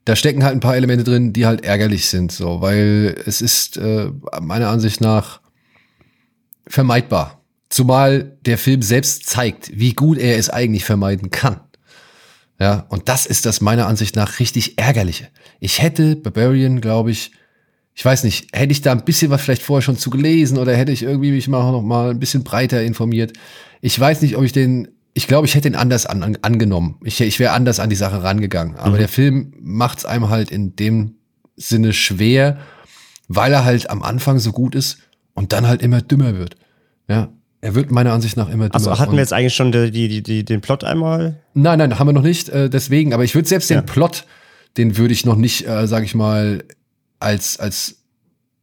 da 0.05 0.17
stecken 0.17 0.43
halt 0.43 0.55
ein 0.55 0.61
paar 0.61 0.77
Elemente 0.77 1.05
drin, 1.05 1.33
die 1.33 1.47
halt 1.47 1.65
ärgerlich 1.65 2.09
sind, 2.09 2.33
so, 2.33 2.61
weil 2.61 3.15
es 3.27 3.43
ist 3.43 3.77
äh, 3.77 4.11
meiner 4.41 4.69
Ansicht 4.69 5.01
nach 5.01 5.41
vermeidbar. 6.67 7.43
Zumal 7.69 8.39
der 8.47 8.57
Film 8.57 8.81
selbst 8.81 9.29
zeigt, 9.29 9.71
wie 9.79 9.93
gut 9.93 10.17
er 10.17 10.39
es 10.39 10.49
eigentlich 10.49 10.85
vermeiden 10.85 11.31
kann. 11.31 11.61
Ja, 12.59 12.87
und 12.89 13.09
das 13.09 13.27
ist 13.27 13.47
das 13.47 13.61
meiner 13.61 13.87
Ansicht 13.87 14.17
nach 14.17 14.41
richtig 14.41 14.79
ärgerliche. 14.79 15.29
Ich 15.61 15.81
hätte 15.81 16.17
Barbarian, 16.17 16.81
glaube 16.81 17.11
ich, 17.11 17.33
ich 17.95 18.05
weiß 18.05 18.25
nicht, 18.25 18.57
hätte 18.57 18.73
ich 18.73 18.81
da 18.81 18.93
ein 18.93 19.05
bisschen 19.05 19.31
was 19.31 19.43
vielleicht 19.43 19.63
vorher 19.63 19.83
schon 19.83 19.99
zu 19.99 20.11
gelesen 20.11 20.57
oder 20.57 20.77
hätte 20.77 20.93
ich 20.93 21.03
irgendwie 21.03 21.33
mich 21.33 21.49
mal 21.49 21.71
noch 21.71 21.83
mal 21.83 22.11
ein 22.11 22.19
bisschen 22.19 22.45
breiter 22.45 22.83
informiert. 22.83 23.33
Ich 23.81 23.99
weiß 23.99 24.23
nicht, 24.23 24.37
ob 24.37 24.45
ich 24.45 24.53
den 24.53 24.89
ich 25.19 25.27
glaube, 25.27 25.47
ich 25.47 25.55
hätte 25.55 25.69
ihn 25.69 25.75
anders 25.75 26.07
an, 26.07 26.23
an, 26.23 26.39
angenommen. 26.43 26.97
Ich, 27.05 27.21
ich 27.21 27.39
wäre 27.39 27.53
anders 27.53 27.81
an 27.81 27.91
die 27.91 27.97
Sache 27.97 28.23
rangegangen. 28.23 28.77
Aber 28.77 28.95
mhm. 28.95 28.99
der 28.99 29.09
Film 29.09 29.53
macht 29.61 29.99
es 29.99 30.05
einem 30.05 30.31
halt 30.31 30.51
in 30.51 30.77
dem 30.77 31.17
Sinne 31.57 31.93
schwer, 31.93 32.59
weil 33.27 33.53
er 33.53 33.65
halt 33.65 33.91
am 33.91 34.03
Anfang 34.03 34.39
so 34.39 34.53
gut 34.53 34.75
ist 34.75 34.99
und 35.35 35.53
dann 35.53 35.67
halt 35.67 35.83
immer 35.83 36.01
dümmer 36.01 36.39
wird. 36.39 36.57
Ja, 37.09 37.29
er 37.61 37.75
wird 37.75 37.91
meiner 37.91 38.13
Ansicht 38.13 38.37
nach 38.37 38.49
immer 38.49 38.69
dümmer. 38.69 38.75
Also 38.75 38.99
hatten 38.99 39.13
wir 39.13 39.19
jetzt 39.19 39.33
eigentlich 39.33 39.55
schon 39.55 39.73
die, 39.73 39.91
die, 39.91 40.23
die, 40.23 40.45
den 40.45 40.61
Plot 40.61 40.85
einmal? 40.85 41.41
Nein, 41.53 41.79
nein, 41.79 41.99
haben 41.99 42.07
wir 42.07 42.13
noch 42.13 42.23
nicht. 42.23 42.49
Äh, 42.49 42.71
deswegen, 42.71 43.13
aber 43.13 43.25
ich 43.25 43.35
würde 43.35 43.49
selbst 43.49 43.69
ja. 43.71 43.81
den 43.81 43.87
Plot 43.87 44.25
den 44.79 44.97
würde 44.97 45.13
ich 45.13 45.27
noch 45.27 45.37
nicht, 45.37 45.67
äh, 45.67 45.87
sage 45.87 46.05
ich 46.05 46.15
mal, 46.15 46.65
als, 47.19 47.59
als, 47.59 47.98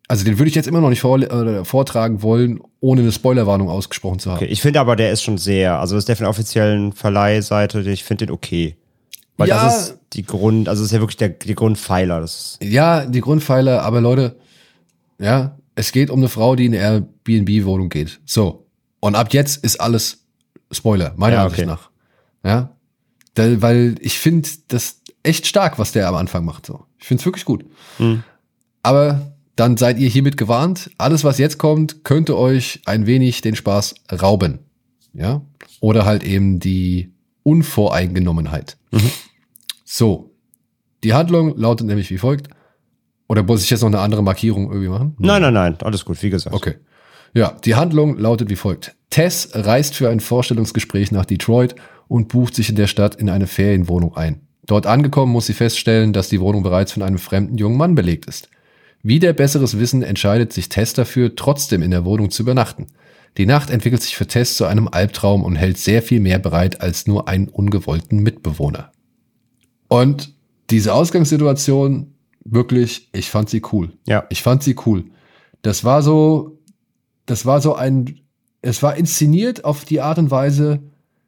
also 0.08 0.24
den 0.24 0.38
würde 0.38 0.50
ich 0.50 0.56
jetzt 0.56 0.68
immer 0.68 0.82
noch 0.82 0.90
nicht 0.90 1.02
vor, 1.02 1.20
äh, 1.20 1.66
vortragen 1.66 2.22
wollen, 2.22 2.60
ohne 2.80 3.02
eine 3.02 3.12
Spoilerwarnung 3.12 3.70
ausgesprochen 3.70 4.20
zu 4.20 4.30
haben. 4.30 4.38
Okay, 4.38 4.46
ich 4.46 4.62
finde 4.62 4.80
aber, 4.80 4.96
der 4.96 5.12
ist 5.12 5.24
schon 5.24 5.38
sehr, 5.38 5.80
also 5.80 5.96
das 5.96 6.04
ist 6.04 6.10
der 6.10 6.16
von 6.16 6.24
der 6.26 6.30
offiziellen 6.30 6.94
Verleihseite, 6.94 7.82
ich 7.82 8.04
finde 8.04 8.28
den 8.28 8.34
okay. 8.34 8.76
Weil 9.38 9.50
Ja. 9.50 9.64
das 9.66 9.90
ist 9.90 10.00
die 10.14 10.24
Grund, 10.24 10.70
also 10.70 10.82
das 10.82 10.92
ist 10.92 10.94
ja 10.94 11.00
wirklich 11.02 11.18
der, 11.18 11.30
die 11.30 11.56
Grundpfeiler. 11.56 12.22
Das 12.22 12.58
Ja, 12.62 13.06
die 13.06 13.22
Grundpfeiler, 13.22 13.82
aber 13.82 14.00
Leute, 14.00 14.38
ja, 15.20 15.58
es 15.76 15.92
geht 15.92 16.10
um 16.10 16.20
eine 16.20 16.30
Frau, 16.30 16.56
die 16.56 16.66
in 16.68 16.74
eine 16.76 16.84
Airbnb-Wohnung 16.84 17.90
geht. 17.90 18.20
So. 18.26 18.66
Und 19.02 19.16
ab 19.16 19.34
jetzt 19.34 19.64
ist 19.64 19.82
alles 19.82 20.20
Spoiler, 20.72 21.14
meiner 21.18 21.36
Ja, 21.38 21.44
Ansicht 21.44 21.62
okay. 21.64 21.70
nach. 21.70 21.90
Ja. 22.44 22.70
Da, 23.34 23.62
weil 23.62 23.96
ich 24.00 24.18
finde 24.20 24.48
das 24.70 25.02
echt 25.24 25.46
stark, 25.48 25.78
was 25.80 25.92
der 25.92 26.08
am 26.08 26.16
Anfang 26.16 26.46
macht. 26.46 26.66
So. 26.66 26.86
Ich 26.98 27.06
finde 27.08 27.20
es 27.22 27.26
wirklich 27.26 27.44
gut. 27.46 27.66
Hm. 27.98 28.24
Aber 28.84 29.34
dann 29.56 29.78
seid 29.78 30.00
ihr 30.00 30.10
hiermit 30.10 30.38
gewarnt. 30.38 30.92
Alles, 30.98 31.24
was 31.24 31.38
jetzt 31.38 31.58
kommt, 31.58 32.04
könnte 32.04 32.38
euch 32.38 32.82
ein 32.86 33.06
wenig 33.06 33.42
den 33.42 33.56
Spaß 33.56 33.96
rauben. 34.22 34.60
Ja. 35.14 35.42
Oder 35.80 36.06
halt 36.06 36.24
eben 36.24 36.60
die 36.60 37.14
Unvoreingenommenheit. 37.44 38.78
Mhm. 38.92 39.12
So. 39.84 40.32
Die 41.04 41.14
Handlung 41.14 41.58
lautet 41.58 41.88
nämlich 41.88 42.10
wie 42.10 42.18
folgt. 42.18 42.50
Oder 43.28 43.44
muss 43.44 43.64
ich 43.64 43.70
jetzt 43.70 43.82
noch 43.82 43.88
eine 43.88 44.00
andere 44.00 44.24
Markierung 44.24 44.70
irgendwie 44.70 44.90
machen? 44.90 45.16
nein, 45.20 45.42
nein, 45.42 45.54
nein, 45.54 45.78
alles 45.82 46.06
gut, 46.06 46.22
wie 46.22 46.30
gesagt. 46.30 46.56
Okay. 46.56 46.76
Ja, 47.34 47.56
die 47.66 47.76
Handlung 47.76 48.18
lautet 48.18 48.50
wie 48.50 48.56
folgt. 48.56 48.96
Tess 49.10 49.50
reist 49.54 49.96
für 49.96 50.10
ein 50.10 50.20
Vorstellungsgespräch 50.20 51.12
nach 51.12 51.26
Detroit 51.26 51.76
und 52.08 52.28
bucht 52.28 52.56
sich 52.56 52.70
in 52.70 52.76
der 52.76 52.88
Stadt 52.88 53.16
in 53.16 53.30
eine 53.30 53.48
Ferienwohnung 53.48 54.16
ein. 54.16 54.42
Dort 54.66 54.88
angekommen 54.88 55.32
muss 55.32 55.46
sie 55.46 55.54
feststellen, 55.54 56.14
dass 56.14 56.30
die 56.30 56.40
Wohnung 56.40 56.64
bereits 56.64 56.92
von 56.92 57.04
einem 57.04 57.18
fremden 57.18 57.58
jungen 57.58 57.78
Mann 57.78 57.96
belegt 57.96 58.26
ist. 58.26 58.50
Wider 59.06 59.34
besseres 59.34 59.78
Wissen 59.78 60.02
entscheidet 60.02 60.52
sich 60.52 60.68
Tess 60.68 60.94
dafür, 60.94 61.36
trotzdem 61.36 61.84
in 61.84 61.92
der 61.92 62.06
Wohnung 62.06 62.32
zu 62.32 62.42
übernachten. 62.42 62.88
Die 63.38 63.46
Nacht 63.46 63.70
entwickelt 63.70 64.02
sich 64.02 64.16
für 64.16 64.26
Tess 64.26 64.58
zu 64.58 64.66
einem 64.66 64.88
Albtraum 64.88 65.44
und 65.44 65.56
hält 65.56 65.78
sehr 65.78 66.02
viel 66.02 66.20
mehr 66.20 66.40
bereit 66.40 66.82
als 66.82 67.06
nur 67.06 67.28
einen 67.28 67.48
ungewollten 67.48 68.24
Mitbewohner. 68.24 68.92
Und 69.90 70.34
diese 70.72 70.92
Ausgangssituation, 70.96 72.16
wirklich, 72.46 73.10
ich 73.14 73.30
fand 73.30 73.48
sie 73.52 73.62
cool. 73.72 73.94
Ja. 74.08 74.26
Ich 74.32 74.42
fand 74.42 74.64
sie 74.64 74.76
cool. 74.88 75.06
Das 75.62 75.84
war 75.84 76.02
so, 76.02 76.58
das 77.28 77.46
war 77.46 77.62
so 77.62 77.76
ein, 77.76 78.22
es 78.64 78.82
war 78.82 78.96
inszeniert 78.96 79.66
auf 79.66 79.86
die 79.86 80.02
Art 80.02 80.18
und 80.18 80.32
Weise, 80.32 80.82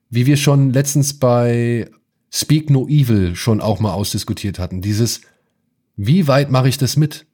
wie 0.10 0.26
wir 0.26 0.38
schon 0.38 0.74
letztens 0.74 1.20
bei 1.20 1.92
Speak 2.32 2.72
No 2.72 2.88
Evil 2.88 3.36
schon 3.36 3.62
auch 3.62 3.80
mal 3.80 3.94
ausdiskutiert 3.94 4.58
hatten. 4.58 4.82
Dieses, 4.82 5.22
wie 5.96 6.28
weit 6.28 6.50
mache 6.50 6.70
ich 6.70 6.80
das 6.80 6.98
mit? 6.98 7.28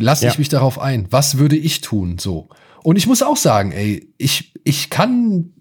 Lasse 0.00 0.24
Ja. 0.26 0.32
ich 0.32 0.38
mich 0.38 0.48
darauf 0.48 0.78
ein? 0.80 1.06
Was 1.10 1.38
würde 1.38 1.56
ich 1.56 1.80
tun? 1.80 2.18
So. 2.18 2.48
Und 2.82 2.96
ich 2.96 3.06
muss 3.06 3.22
auch 3.22 3.36
sagen, 3.36 3.72
ey, 3.72 4.12
ich, 4.18 4.52
ich 4.64 4.90
kann 4.90 5.52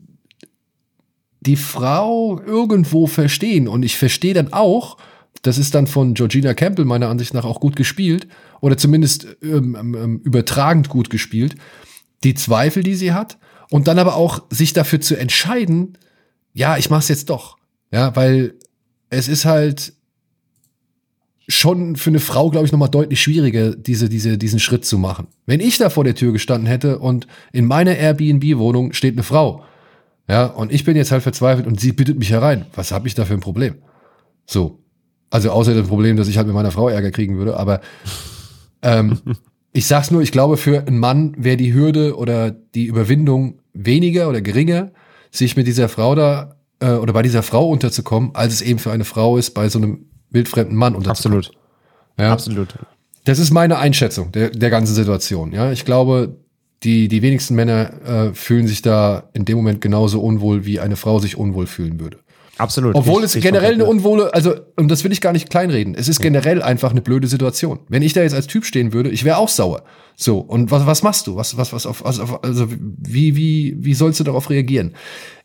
die 1.41 1.55
Frau 1.55 2.41
irgendwo 2.41 3.07
verstehen 3.07 3.67
und 3.67 3.83
ich 3.83 3.97
verstehe 3.97 4.33
dann 4.33 4.51
auch, 4.53 4.97
das 5.41 5.57
ist 5.57 5.73
dann 5.73 5.87
von 5.87 6.13
Georgina 6.15 6.53
Campbell 6.53 6.85
meiner 6.85 7.07
Ansicht 7.07 7.33
nach 7.33 7.45
auch 7.45 7.59
gut 7.61 7.75
gespielt 7.75 8.27
oder 8.61 8.77
zumindest 8.77 9.27
ähm, 9.41 9.75
ähm, 9.75 10.19
übertragend 10.23 10.89
gut 10.89 11.09
gespielt, 11.09 11.55
die 12.25 12.33
Zweifel, 12.33 12.83
die 12.83 12.95
sie 12.95 13.13
hat 13.13 13.37
und 13.69 13.87
dann 13.87 13.99
aber 13.99 14.15
auch 14.15 14.43
sich 14.49 14.73
dafür 14.73 14.99
zu 14.99 15.15
entscheiden, 15.17 15.97
ja, 16.53 16.77
ich 16.77 16.89
mach's 16.89 17.07
jetzt 17.07 17.29
doch. 17.29 17.57
Ja, 17.91 18.15
weil 18.17 18.55
es 19.09 19.27
ist 19.29 19.45
halt 19.45 19.93
schon 21.49 21.95
für 21.95 22.11
eine 22.11 22.19
Frau, 22.19 22.49
glaube 22.49 22.65
ich, 22.65 22.71
nochmal 22.71 22.89
deutlich 22.89 23.21
schwieriger, 23.21 23.75
diese, 23.75 24.07
diese, 24.07 24.37
diesen 24.37 24.59
Schritt 24.59 24.85
zu 24.85 24.97
machen. 24.97 25.27
Wenn 25.45 25.59
ich 25.59 25.77
da 25.77 25.89
vor 25.89 26.03
der 26.03 26.15
Tür 26.15 26.31
gestanden 26.31 26.67
hätte 26.67 26.99
und 26.99 27.27
in 27.51 27.65
meiner 27.65 27.95
Airbnb-Wohnung 27.95 28.93
steht 28.93 29.15
eine 29.15 29.23
Frau, 29.23 29.63
ja, 30.27 30.45
und 30.45 30.71
ich 30.71 30.85
bin 30.85 30.95
jetzt 30.95 31.11
halt 31.11 31.23
verzweifelt 31.23 31.65
und 31.65 31.79
sie 31.79 31.91
bittet 31.91 32.19
mich 32.19 32.29
herein, 32.29 32.67
was 32.75 32.91
habe 32.91 33.07
ich 33.07 33.15
da 33.15 33.25
für 33.25 33.33
ein 33.33 33.39
Problem? 33.39 33.75
So. 34.45 34.79
Also 35.31 35.51
außer 35.51 35.73
dem 35.73 35.87
Problem, 35.87 36.17
dass 36.17 36.27
ich 36.27 36.37
halt 36.37 36.47
mit 36.47 36.55
meiner 36.55 36.71
Frau 36.71 36.87
Ärger 36.87 37.11
kriegen 37.11 37.37
würde, 37.37 37.57
aber 37.57 37.81
ähm, 38.81 39.19
ich 39.73 39.87
sag's 39.87 40.11
nur, 40.11 40.21
ich 40.21 40.31
glaube, 40.31 40.57
für 40.57 40.85
einen 40.85 40.99
Mann 40.99 41.35
wäre 41.37 41.57
die 41.57 41.73
Hürde 41.73 42.15
oder 42.15 42.51
die 42.51 42.85
Überwindung 42.85 43.59
weniger 43.73 44.29
oder 44.29 44.41
geringer, 44.41 44.91
sich 45.31 45.55
mit 45.55 45.67
dieser 45.67 45.89
Frau 45.89 46.15
da 46.15 46.55
äh, 46.79 46.91
oder 46.91 47.13
bei 47.13 47.21
dieser 47.21 47.43
Frau 47.43 47.69
unterzukommen, 47.69 48.31
als 48.33 48.53
es 48.53 48.61
eben 48.61 48.79
für 48.79 48.91
eine 48.91 49.05
Frau 49.05 49.37
ist, 49.37 49.51
bei 49.51 49.69
so 49.69 49.79
einem 49.79 50.08
wildfremden 50.31 50.75
Mann 50.75 50.95
unterzukommen. 50.95 51.39
Absolut. 51.39 51.57
Ja. 52.19 52.31
Absolut. 52.33 52.67
Das 53.25 53.39
ist 53.39 53.51
meine 53.51 53.77
Einschätzung 53.77 54.31
der, 54.31 54.49
der 54.49 54.69
ganzen 54.69 54.93
Situation. 54.95 55.51
Ja, 55.51 55.71
ich 55.71 55.85
glaube, 55.85 56.37
die, 56.83 57.07
die 57.07 57.21
wenigsten 57.21 57.55
Männer 57.55 57.91
äh, 58.05 58.33
fühlen 58.33 58.67
sich 58.67 58.81
da 58.81 59.29
in 59.33 59.45
dem 59.45 59.57
Moment 59.57 59.81
genauso 59.81 60.21
unwohl, 60.21 60.65
wie 60.65 60.79
eine 60.79 60.95
Frau 60.95 61.19
sich 61.19 61.37
unwohl 61.37 61.67
fühlen 61.67 61.99
würde. 61.99 62.17
Absolut. 62.57 62.95
Obwohl 62.95 63.23
Ich- 63.23 63.35
es 63.35 63.41
generell 63.41 63.73
eine 63.75 63.85
unwohle, 63.85 64.33
also, 64.33 64.53
und 64.75 64.89
das 64.89 65.03
will 65.05 65.11
ich 65.13 65.21
gar 65.21 65.31
nicht 65.31 65.49
kleinreden. 65.49 65.95
Es 65.95 66.09
ist 66.09 66.19
generell 66.21 66.61
einfach 66.61 66.91
eine 66.91 67.01
blöde 67.01 67.27
Situation. 67.27 67.79
Wenn 67.87 68.01
ich 68.01 68.11
da 68.11 68.21
jetzt 68.21 68.33
als 68.33 68.47
Typ 68.47 68.65
stehen 68.65 68.91
würde, 68.91 69.09
ich 69.09 69.23
wäre 69.23 69.37
auch 69.37 69.47
sauer. 69.47 69.83
So, 70.17 70.39
und 70.39 70.69
was, 70.69 70.85
was 70.85 71.01
machst 71.01 71.27
du? 71.27 71.37
Was, 71.37 71.55
was, 71.55 71.71
was 71.71 71.85
auf, 71.85 72.05
also, 72.05 72.23
also, 72.41 72.67
wie, 72.69 73.37
wie, 73.37 73.77
wie 73.79 73.93
sollst 73.93 74.19
du 74.19 74.25
darauf 74.25 74.49
reagieren? 74.49 74.93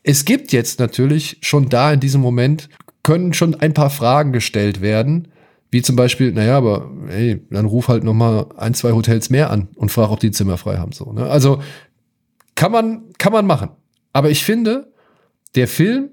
Es 0.03 0.25
gibt 0.25 0.51
jetzt 0.51 0.79
natürlich 0.79 1.37
schon 1.41 1.69
da 1.69 1.93
in 1.93 2.01
diesem 2.01 2.19
Moment, 2.19 2.67
können 3.05 3.33
schon 3.33 3.55
ein 3.55 3.73
paar 3.73 3.89
Fragen 3.89 4.33
gestellt 4.33 4.81
werden, 4.81 5.29
wie 5.71 5.81
zum 5.81 5.95
Beispiel, 5.95 6.33
naja, 6.33 6.57
aber 6.57 6.91
ey, 7.09 7.41
dann 7.49 7.65
ruf 7.65 7.87
halt 7.87 8.03
noch 8.03 8.13
mal 8.13 8.47
ein, 8.57 8.73
zwei 8.73 8.91
Hotels 8.91 9.29
mehr 9.29 9.49
an 9.49 9.69
und 9.75 9.91
frag, 9.91 10.11
ob 10.11 10.19
die 10.19 10.31
Zimmer 10.31 10.57
frei 10.57 10.77
haben. 10.77 10.91
So, 10.91 11.13
ne? 11.13 11.25
Also 11.29 11.61
kann 12.55 12.71
man, 12.71 13.03
kann 13.17 13.31
man 13.31 13.45
machen. 13.45 13.69
Aber 14.11 14.29
ich 14.29 14.43
finde, 14.43 14.91
der 15.55 15.67
Film 15.67 16.09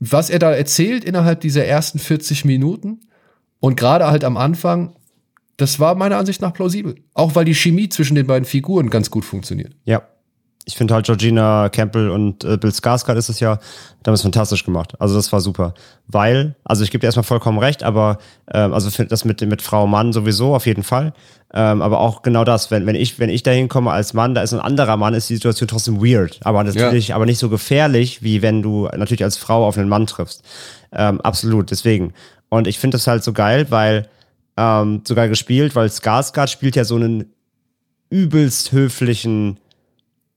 was 0.00 0.30
er 0.30 0.38
da 0.38 0.52
erzählt 0.52 1.04
innerhalb 1.04 1.40
dieser 1.40 1.64
ersten 1.64 1.98
40 1.98 2.44
Minuten 2.44 3.00
und 3.60 3.76
gerade 3.76 4.06
halt 4.06 4.24
am 4.24 4.36
Anfang, 4.36 4.94
das 5.56 5.80
war 5.80 5.94
meiner 5.94 6.18
Ansicht 6.18 6.42
nach 6.42 6.52
plausibel. 6.52 6.96
Auch 7.14 7.34
weil 7.34 7.44
die 7.44 7.54
Chemie 7.54 7.88
zwischen 7.88 8.14
den 8.14 8.26
beiden 8.26 8.44
Figuren 8.44 8.90
ganz 8.90 9.10
gut 9.10 9.24
funktioniert. 9.24 9.74
Ja. 9.84 10.02
Ich 10.66 10.76
finde 10.76 10.94
halt 10.94 11.04
Georgina 11.04 11.68
Campbell 11.68 12.08
und 12.08 12.42
äh, 12.44 12.56
Bill 12.56 12.70
Skarsgård 12.70 13.16
ist 13.16 13.28
es 13.28 13.38
ja, 13.40 13.56
die 13.56 14.06
haben 14.06 14.14
es 14.14 14.22
fantastisch 14.22 14.64
gemacht. 14.64 14.94
Also 14.98 15.14
das 15.14 15.30
war 15.30 15.40
super. 15.40 15.74
Weil, 16.06 16.56
also 16.64 16.84
ich 16.84 16.90
gebe 16.90 17.00
dir 17.00 17.06
erstmal 17.06 17.24
vollkommen 17.24 17.58
recht, 17.58 17.82
aber 17.82 18.18
ähm, 18.50 18.72
also 18.72 18.88
find 18.90 19.12
das 19.12 19.24
mit, 19.24 19.40
mit 19.42 19.60
Frau 19.60 19.86
Mann 19.86 20.12
sowieso 20.12 20.54
auf 20.54 20.66
jeden 20.66 20.82
Fall. 20.82 21.12
Ähm, 21.52 21.82
aber 21.82 22.00
auch 22.00 22.22
genau 22.22 22.44
das, 22.44 22.70
wenn, 22.70 22.86
wenn 22.86 22.96
ich, 22.96 23.18
wenn 23.18 23.30
ich 23.30 23.42
da 23.42 23.50
hinkomme 23.50 23.90
als 23.90 24.14
Mann, 24.14 24.34
da 24.34 24.42
ist 24.42 24.52
ein 24.52 24.60
anderer 24.60 24.96
Mann, 24.96 25.14
ist 25.14 25.30
die 25.30 25.34
Situation 25.34 25.68
trotzdem 25.68 26.02
weird. 26.02 26.40
Aber 26.42 26.64
natürlich, 26.64 27.14
aber 27.14 27.26
nicht 27.26 27.38
so 27.38 27.48
gefährlich, 27.48 28.22
wie 28.22 28.42
wenn 28.42 28.62
du 28.62 28.88
natürlich 28.96 29.22
als 29.22 29.36
Frau 29.36 29.66
auf 29.66 29.78
einen 29.78 29.88
Mann 29.88 30.06
triffst. 30.06 30.42
Ähm, 30.92 31.20
absolut, 31.20 31.70
deswegen. 31.70 32.12
Und 32.48 32.66
ich 32.66 32.78
finde 32.78 32.96
das 32.96 33.06
halt 33.06 33.22
so 33.22 33.32
geil, 33.32 33.66
weil 33.70 34.08
ähm, 34.56 35.02
so 35.06 35.14
geil 35.14 35.28
gespielt, 35.28 35.74
weil 35.76 35.88
Skarsgård 35.88 36.48
spielt 36.48 36.76
ja 36.76 36.84
so 36.84 36.96
einen 36.96 37.26
übelst 38.10 38.72
höflichen, 38.72 39.58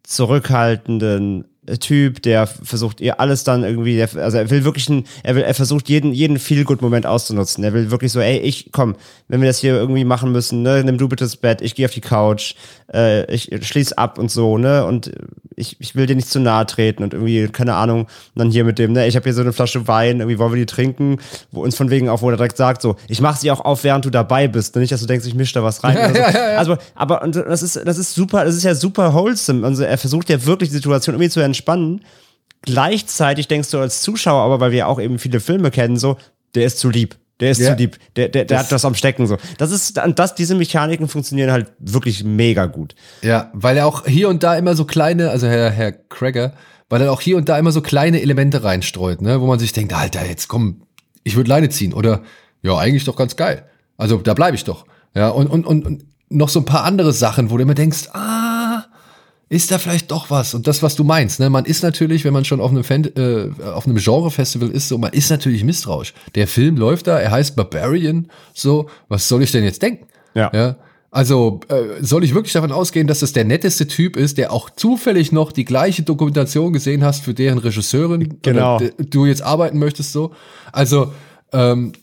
zurückhaltenden 0.07 1.43
Typ, 1.79 2.21
der 2.21 2.47
versucht 2.47 3.01
ihr 3.01 3.19
alles 3.19 3.43
dann 3.43 3.63
irgendwie, 3.63 3.95
der, 3.95 4.09
also 4.15 4.37
er 4.37 4.49
will 4.49 4.63
wirklich 4.63 4.87
ein, 4.89 5.05
er 5.23 5.35
will, 5.35 5.43
er 5.43 5.53
versucht 5.53 5.89
jeden, 5.89 6.13
jeden 6.13 6.39
Feel-Good-Moment 6.39 7.05
auszunutzen. 7.05 7.63
Er 7.63 7.73
will 7.73 7.91
wirklich 7.91 8.11
so, 8.11 8.19
ey, 8.19 8.37
ich, 8.37 8.71
komm, 8.71 8.95
wenn 9.27 9.41
wir 9.41 9.49
das 9.49 9.59
hier 9.59 9.75
irgendwie 9.75 10.05
machen 10.05 10.31
müssen, 10.31 10.61
ne, 10.61 10.83
nimm 10.83 10.97
du 10.97 11.07
bitte 11.07 11.25
das 11.25 11.35
Bett, 11.35 11.61
ich 11.61 11.75
gehe 11.75 11.85
auf 11.85 11.93
die 11.93 12.01
Couch, 12.01 12.55
äh, 12.93 13.29
ich 13.33 13.49
schließ 13.61 13.93
ab 13.93 14.17
und 14.17 14.31
so, 14.31 14.57
ne, 14.57 14.85
und 14.85 15.11
ich, 15.55 15.75
ich 15.79 15.95
will 15.95 16.05
dir 16.05 16.15
nicht 16.15 16.29
zu 16.29 16.39
nahe 16.39 16.65
treten 16.65 17.03
und 17.03 17.13
irgendwie, 17.13 17.47
keine 17.47 17.73
Ahnung, 17.73 18.01
und 18.01 18.09
dann 18.35 18.51
hier 18.51 18.63
mit 18.63 18.79
dem, 18.79 18.93
ne, 18.93 19.07
ich 19.07 19.15
habe 19.15 19.23
hier 19.23 19.33
so 19.33 19.41
eine 19.41 19.53
Flasche 19.53 19.87
Wein, 19.87 20.19
irgendwie 20.19 20.39
wollen 20.39 20.53
wir 20.53 20.59
die 20.59 20.65
trinken, 20.65 21.17
wo 21.51 21.63
uns 21.63 21.75
von 21.75 21.89
wegen 21.89 22.09
auch, 22.09 22.21
wo 22.21 22.29
er 22.29 22.37
direkt 22.37 22.57
sagt, 22.57 22.81
so, 22.81 22.95
ich 23.07 23.21
mach 23.21 23.37
sie 23.37 23.51
auch 23.51 23.61
auf, 23.61 23.83
während 23.83 24.05
du 24.05 24.09
dabei 24.09 24.47
bist, 24.47 24.75
ne, 24.75 24.81
nicht, 24.81 24.91
dass 24.93 25.01
du 25.01 25.07
denkst, 25.07 25.25
ich 25.25 25.35
misch 25.35 25.53
da 25.53 25.63
was 25.63 25.83
rein. 25.83 25.97
oder 25.97 26.09
so. 26.09 26.19
Ja, 26.19 26.31
ja, 26.31 26.51
ja. 26.51 26.57
Also, 26.57 26.77
aber 26.95 27.21
und 27.23 27.35
das 27.35 27.63
ist, 27.63 27.81
das 27.85 27.97
ist 27.97 28.13
super, 28.13 28.45
das 28.45 28.55
ist 28.55 28.63
ja 28.63 28.75
super 28.75 29.13
wholesome. 29.13 29.65
Also 29.65 29.83
er 29.83 29.97
versucht 29.97 30.29
ja 30.29 30.45
wirklich 30.45 30.69
die 30.69 30.75
Situation 30.75 31.15
irgendwie 31.15 31.29
zu 31.29 31.41
entspannen. 31.57 32.01
Gleichzeitig 32.63 33.47
denkst 33.47 33.71
du 33.71 33.79
als 33.79 34.01
Zuschauer, 34.01 34.41
aber 34.41 34.59
weil 34.59 34.71
wir 34.71 34.87
auch 34.87 34.99
eben 34.99 35.19
viele 35.19 35.39
Filme 35.39 35.71
kennen, 35.71 35.97
so, 35.97 36.17
der 36.55 36.65
ist 36.65 36.79
zu 36.79 36.89
lieb. 36.89 37.15
Der 37.39 37.51
ist 37.51 37.59
Ja. 37.59 37.71
zu 37.73 37.77
lieb. 37.81 37.97
Der, 38.15 38.29
der, 38.29 38.45
der 38.45 38.57
Das- 38.57 38.65
hat 38.67 38.71
was 38.73 38.85
am 38.85 38.95
Stecken, 38.95 39.27
so. 39.27 39.37
Das 39.57 39.71
ist, 39.71 39.97
das, 40.15 40.35
diese 40.35 40.55
Mechaniken 40.55 41.07
funktionieren 41.07 41.51
halt 41.51 41.71
wirklich 41.79 42.23
mega 42.23 42.65
gut. 42.65 42.95
Ja, 43.21 43.51
weil 43.53 43.77
er 43.77 43.85
auch 43.85 44.05
hier 44.05 44.27
und 44.29 44.43
da 44.43 44.55
immer 44.55 44.75
so 44.75 44.85
kleine, 44.85 45.29
also 45.29 45.47
Herr, 45.47 45.69
Herr 45.69 45.91
Cracker, 45.91 46.53
weil 46.89 47.01
er 47.01 47.11
auch 47.11 47.21
hier 47.21 47.37
und 47.37 47.47
da 47.47 47.57
immer 47.59 47.71
so 47.71 47.81
kleine 47.81 48.21
Elemente 48.21 48.63
reinstreut, 48.63 49.21
ne, 49.21 49.39
wo 49.39 49.45
man 49.45 49.59
sich 49.59 49.71
denkt, 49.71 49.93
Alter, 49.93 50.25
jetzt 50.25 50.47
komm, 50.47 50.81
ich 51.23 51.35
würde 51.35 51.49
Leine 51.49 51.69
ziehen 51.69 51.93
oder 51.93 52.23
ja, 52.63 52.75
eigentlich 52.77 53.03
doch 53.05 53.15
ganz 53.15 53.35
geil. 53.35 53.65
Also 53.97 54.17
da 54.17 54.33
bleibe 54.33 54.55
ich 54.55 54.63
doch. 54.63 54.85
Ja, 55.13 55.29
und, 55.29 55.47
und, 55.47 55.65
und, 55.65 55.85
und 55.85 56.05
noch 56.29 56.49
so 56.49 56.59
ein 56.59 56.65
paar 56.65 56.83
andere 56.83 57.13
Sachen, 57.13 57.49
wo 57.51 57.57
du 57.57 57.63
immer 57.63 57.73
denkst, 57.75 58.09
ah, 58.13 58.46
ist 59.49 59.71
da 59.71 59.77
vielleicht 59.77 60.11
doch 60.11 60.29
was. 60.29 60.53
Und 60.53 60.67
das, 60.67 60.83
was 60.83 60.95
du 60.95 61.03
meinst, 61.03 61.39
ne? 61.39 61.49
man 61.49 61.65
ist 61.65 61.83
natürlich, 61.83 62.25
wenn 62.25 62.33
man 62.33 62.45
schon 62.45 62.59
auf 62.59 62.71
einem, 62.71 62.83
Fan, 62.83 63.05
äh, 63.15 63.49
auf 63.63 63.85
einem 63.85 63.97
Genre-Festival 63.97 64.69
ist, 64.69 64.89
so, 64.89 64.97
man 64.97 65.13
ist 65.13 65.29
natürlich 65.29 65.63
misstrauisch. 65.63 66.13
Der 66.35 66.47
Film 66.47 66.75
läuft 66.75 67.07
da, 67.07 67.17
er 67.17 67.31
heißt 67.31 67.55
Barbarian, 67.55 68.27
so, 68.53 68.89
was 69.07 69.27
soll 69.27 69.43
ich 69.43 69.51
denn 69.51 69.63
jetzt 69.63 69.81
denken? 69.81 70.07
Ja. 70.33 70.51
ja? 70.53 70.75
Also 71.09 71.61
äh, 71.69 72.03
soll 72.03 72.25
ich 72.25 72.35
wirklich 72.35 72.53
davon 72.53 72.73
ausgehen, 72.73 73.07
dass 73.07 73.21
das 73.21 73.31
der 73.31 73.45
netteste 73.45 73.87
Typ 73.87 74.17
ist, 74.17 74.37
der 74.37 74.51
auch 74.51 74.69
zufällig 74.69 75.31
noch 75.31 75.53
die 75.53 75.63
gleiche 75.65 76.03
Dokumentation 76.03 76.73
gesehen 76.73 77.03
hast, 77.03 77.23
für 77.23 77.33
deren 77.33 77.57
Regisseurin 77.57 78.39
Genau. 78.41 78.79
äh, 78.81 78.91
du 78.99 79.25
jetzt 79.25 79.41
arbeiten 79.41 79.79
möchtest 79.79 80.11
so? 80.11 80.33
Also 80.73 81.13
ähm, 81.53 81.93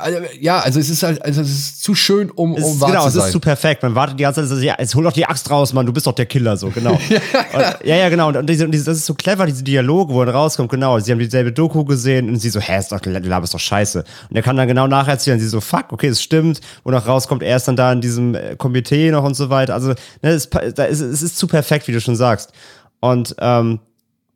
also, 0.00 0.18
ja, 0.40 0.60
also 0.60 0.80
es 0.80 0.88
ist 0.90 1.02
halt, 1.02 1.22
also 1.24 1.40
es 1.40 1.50
ist 1.50 1.82
zu 1.82 1.94
schön, 1.94 2.30
um, 2.30 2.56
Es 2.56 2.64
um 2.64 2.72
ist, 2.72 2.80
wahr 2.80 2.90
genau, 2.90 3.02
zu 3.02 3.08
es 3.08 3.14
sein. 3.14 3.26
ist 3.26 3.32
zu 3.32 3.40
perfekt. 3.40 3.82
Man 3.82 3.94
wartet 3.94 4.18
die 4.18 4.22
ganze 4.22 4.46
Zeit, 4.46 4.62
ja, 4.62 4.76
jetzt 4.78 4.94
hol 4.94 5.04
doch 5.04 5.12
die 5.12 5.26
Axt 5.26 5.50
raus, 5.50 5.72
Mann, 5.72 5.86
du 5.86 5.92
bist 5.92 6.06
doch 6.06 6.12
der 6.12 6.26
Killer, 6.26 6.56
so, 6.56 6.70
genau. 6.70 6.98
ja, 7.08 7.18
und, 7.52 7.86
ja, 7.86 7.96
ja, 7.96 8.08
genau. 8.08 8.28
Und, 8.28 8.36
und, 8.36 8.46
diese, 8.48 8.64
und 8.64 8.70
diese, 8.72 8.84
das 8.86 8.98
ist 8.98 9.06
so 9.06 9.14
clever, 9.14 9.46
diese 9.46 9.62
Dialoge, 9.62 10.14
wo 10.14 10.22
er 10.22 10.32
rauskommt, 10.32 10.70
genau. 10.70 10.98
Sie 10.98 11.12
haben 11.12 11.18
dieselbe 11.18 11.52
Doku 11.52 11.84
gesehen 11.84 12.28
und 12.28 12.36
sie 12.36 12.50
so, 12.50 12.60
hä, 12.60 12.78
ist 12.78 12.92
doch, 12.92 13.00
du 13.00 13.10
laberst 13.10 13.54
doch 13.54 13.60
scheiße. 13.60 14.04
Und 14.30 14.36
er 14.36 14.42
kann 14.42 14.56
dann 14.56 14.68
genau 14.68 14.86
nacherzählen, 14.86 15.38
sie 15.38 15.48
so, 15.48 15.60
fuck, 15.60 15.92
okay, 15.92 16.08
es 16.08 16.22
stimmt. 16.22 16.60
Wo 16.84 16.90
noch 16.90 17.06
rauskommt, 17.06 17.42
er 17.42 17.56
ist 17.56 17.68
dann 17.68 17.76
da 17.76 17.92
in 17.92 18.00
diesem 18.00 18.34
äh, 18.34 18.56
Komitee 18.56 19.10
noch 19.10 19.24
und 19.24 19.34
so 19.34 19.50
weiter. 19.50 19.74
Also, 19.74 19.88
ne, 20.22 20.30
es, 20.30 20.48
da 20.48 20.84
ist, 20.84 21.00
es 21.00 21.22
ist 21.22 21.38
zu 21.38 21.46
perfekt, 21.46 21.88
wie 21.88 21.92
du 21.92 22.00
schon 22.00 22.16
sagst. 22.16 22.52
Und, 23.00 23.36
ähm, 23.40 23.80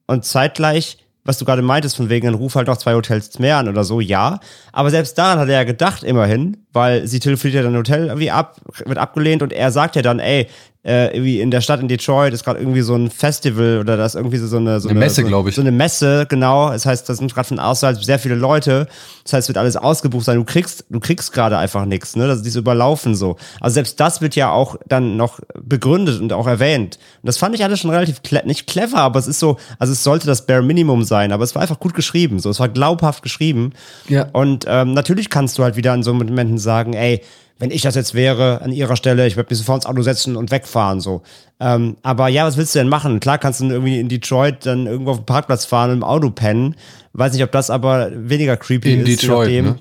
und 0.07 0.25
zeitgleich, 0.25 0.99
was 1.25 1.39
du 1.39 1.45
gerade 1.45 1.62
meintest, 1.62 1.97
von 1.97 2.09
wegen, 2.09 2.27
dann 2.27 2.35
ruf 2.35 2.55
halt 2.57 2.66
noch 2.66 2.77
zwei 2.77 2.95
Hotels 2.95 3.39
mehr 3.39 3.59
an 3.59 3.68
oder 3.68 3.85
so, 3.85 4.01
ja. 4.01 4.41
Aber 4.73 4.91
selbst 4.91 5.16
daran 5.16 5.39
hat 5.39 5.49
er 5.49 5.55
ja 5.55 5.64
gedacht, 5.64 6.03
immerhin, 6.03 6.57
weil 6.73 7.07
sie 7.07 7.20
telefoniert 7.20 7.57
ja 7.57 7.62
dann 7.62 7.77
Hotel 7.77 8.07
irgendwie 8.07 8.31
ab, 8.31 8.61
wird 8.85 8.99
abgelehnt 8.99 9.43
und 9.43 9.53
er 9.53 9.70
sagt 9.70 9.97
ja 9.97 10.03
dann, 10.03 10.18
ey, 10.18 10.49
äh, 10.85 11.14
irgendwie 11.14 11.41
in 11.41 11.53
der 11.53 11.61
Stadt 11.61 11.80
in 11.80 11.87
Detroit 11.87 12.35
ist 12.35 12.45
gerade 12.45 12.59
irgendwie 12.59 12.80
so 12.80 12.97
ein 12.97 13.09
Festival 13.09 13.78
oder 13.78 13.97
da 13.97 14.05
ist 14.05 14.16
irgendwie 14.16 14.39
so 14.39 14.57
eine, 14.57 14.80
so 14.80 14.89
Eine 14.89 14.99
Messe, 14.99 15.22
so, 15.22 15.28
glaub 15.28 15.47
ich. 15.47 15.55
So 15.55 15.61
eine 15.61 15.70
Messe, 15.70 16.26
genau. 16.28 16.70
Das 16.70 16.87
heißt, 16.87 17.09
da 17.09 17.14
sind 17.14 17.33
gerade 17.33 17.47
von 17.47 17.61
außerhalb 17.61 18.03
sehr 18.03 18.18
viele 18.18 18.35
Leute. 18.35 18.89
Das 19.22 19.33
heißt, 19.33 19.45
es 19.45 19.49
wird 19.49 19.59
alles 19.59 19.76
ausgebucht 19.76 20.24
sein. 20.24 20.39
Du 20.39 20.45
kriegst, 20.45 20.85
du 20.91 20.99
kriegst 20.99 21.33
gerade 21.33 21.57
einfach 21.57 21.85
nichts, 21.85 22.16
ne? 22.16 22.26
Das 22.26 22.41
ist 22.41 22.57
überlaufen 22.57 23.14
so. 23.14 23.37
Also 23.61 23.74
selbst 23.74 24.01
das 24.01 24.20
wird 24.20 24.35
ja 24.35 24.51
auch 24.51 24.76
dann 24.89 25.16
noch 25.16 25.39
begründet 25.62 26.20
und 26.20 26.33
auch 26.33 26.49
erwähnt. 26.49 26.99
Und 27.22 27.28
das 27.28 27.39
fand 27.39 27.55
ich 27.55 27.62
alles 27.62 27.78
schon 27.78 27.91
relativ 27.91 28.22
cle 28.22 28.43
nicht 28.45 28.66
clever, 28.66 28.99
aber 28.99 29.20
es 29.20 29.28
ist 29.28 29.39
so, 29.39 29.59
also 29.78 29.93
es 29.93 30.03
sollte 30.03 30.26
das 30.26 30.47
Bare 30.47 30.62
Minimum 30.62 31.05
sein, 31.05 31.30
aber 31.30 31.45
es 31.45 31.55
war 31.55 31.62
einfach 31.62 31.78
gut 31.78 31.95
geschrieben. 31.95 32.41
So, 32.41 32.51
es 32.51 32.59
war 32.59 32.68
glaubhaft 32.68 33.22
geschrieben. 33.22 33.72
Ja. 34.09 34.28
Und 34.33 34.64
ähm, 34.66 34.95
natürlich 34.95 35.30
kannst 35.30 35.59
du 35.59 35.62
halt 35.62 35.76
wieder 35.76 35.95
in 35.95 36.03
so 36.03 36.12
Momenten 36.12 36.59
sagen, 36.59 36.95
ey, 36.95 37.22
wenn 37.59 37.70
ich 37.70 37.82
das 37.82 37.94
jetzt 37.94 38.14
wäre 38.14 38.61
an 38.62 38.72
ihrer 38.72 38.96
Stelle, 38.96 39.26
ich 39.26 39.36
würde 39.36 39.48
mich 39.50 39.59
sofort 39.59 39.78
ins 39.78 39.86
Auto 39.86 40.03
setzen 40.03 40.36
und 40.36 40.50
wegfahren 40.50 41.00
so. 41.00 41.22
Ähm, 41.61 41.96
aber 42.03 42.28
ja, 42.28 42.44
was 42.46 42.57
willst 42.57 42.74
du 42.74 42.80
denn 42.80 42.88
machen? 42.88 43.20
Klar 43.20 43.38
kannst 43.38 43.61
du 43.61 43.66
irgendwie 43.66 44.00
in 44.00 44.09
Detroit 44.09 44.66
dann 44.66 44.86
irgendwo 44.86 45.12
auf 45.12 45.18
dem 45.18 45.26
Parkplatz 45.26 45.64
fahren 45.64 45.90
und 45.90 45.98
im 45.98 46.05
Auto 46.05 46.30
pennen. 46.30 46.74
Weiß 47.12 47.32
nicht, 47.32 47.44
ob 47.44 47.53
das 47.53 47.70
aber 47.70 48.11
weniger 48.14 48.57
creepy 48.57 48.94
In 48.94 49.00
ist. 49.00 49.09
je 49.09 49.16
Detroit, 49.16 49.48
nachdem. 49.48 49.64
ne? 49.66 49.76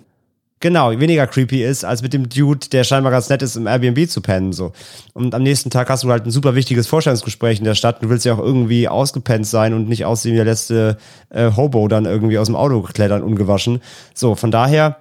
Genau, 0.63 0.91
weniger 0.91 1.26
creepy 1.26 1.63
ist, 1.63 1.84
als 1.84 2.03
mit 2.03 2.13
dem 2.13 2.30
Dude, 2.30 2.69
der 2.72 2.84
scheinbar 2.84 3.11
ganz 3.11 3.30
nett 3.30 3.41
ist, 3.41 3.55
im 3.55 3.65
Airbnb 3.65 4.07
zu 4.07 4.22
pennen. 4.22 4.53
so. 4.53 4.74
Und 5.13 5.34
am 5.34 5.41
nächsten 5.41 5.72
Tag 5.72 5.89
hast 5.89 6.03
du 6.03 6.09
halt 6.11 6.24
ein 6.28 6.30
super 6.30 6.53
wichtiges 6.53 6.86
Vorstellungsgespräch 6.86 7.57
in 7.57 7.65
der 7.65 7.74
Stadt. 7.74 8.03
Du 8.03 8.09
willst 8.09 8.26
ja 8.26 8.36
auch 8.36 8.39
irgendwie 8.39 8.88
ausgepennt 8.88 9.47
sein 9.47 9.74
und 9.74 9.89
nicht 9.89 10.05
aussehen 10.05 10.34
wie 10.34 10.36
der 10.36 10.45
letzte 10.45 10.97
äh, 11.32 11.49
Hobo 11.55 11.88
dann 11.88 12.05
irgendwie 12.05 12.38
aus 12.38 12.45
dem 12.45 12.55
Auto 12.55 12.80
klettern, 12.84 13.24
ungewaschen. 13.24 13.82
So, 14.13 14.36
von 14.36 14.51
daher, 14.51 14.97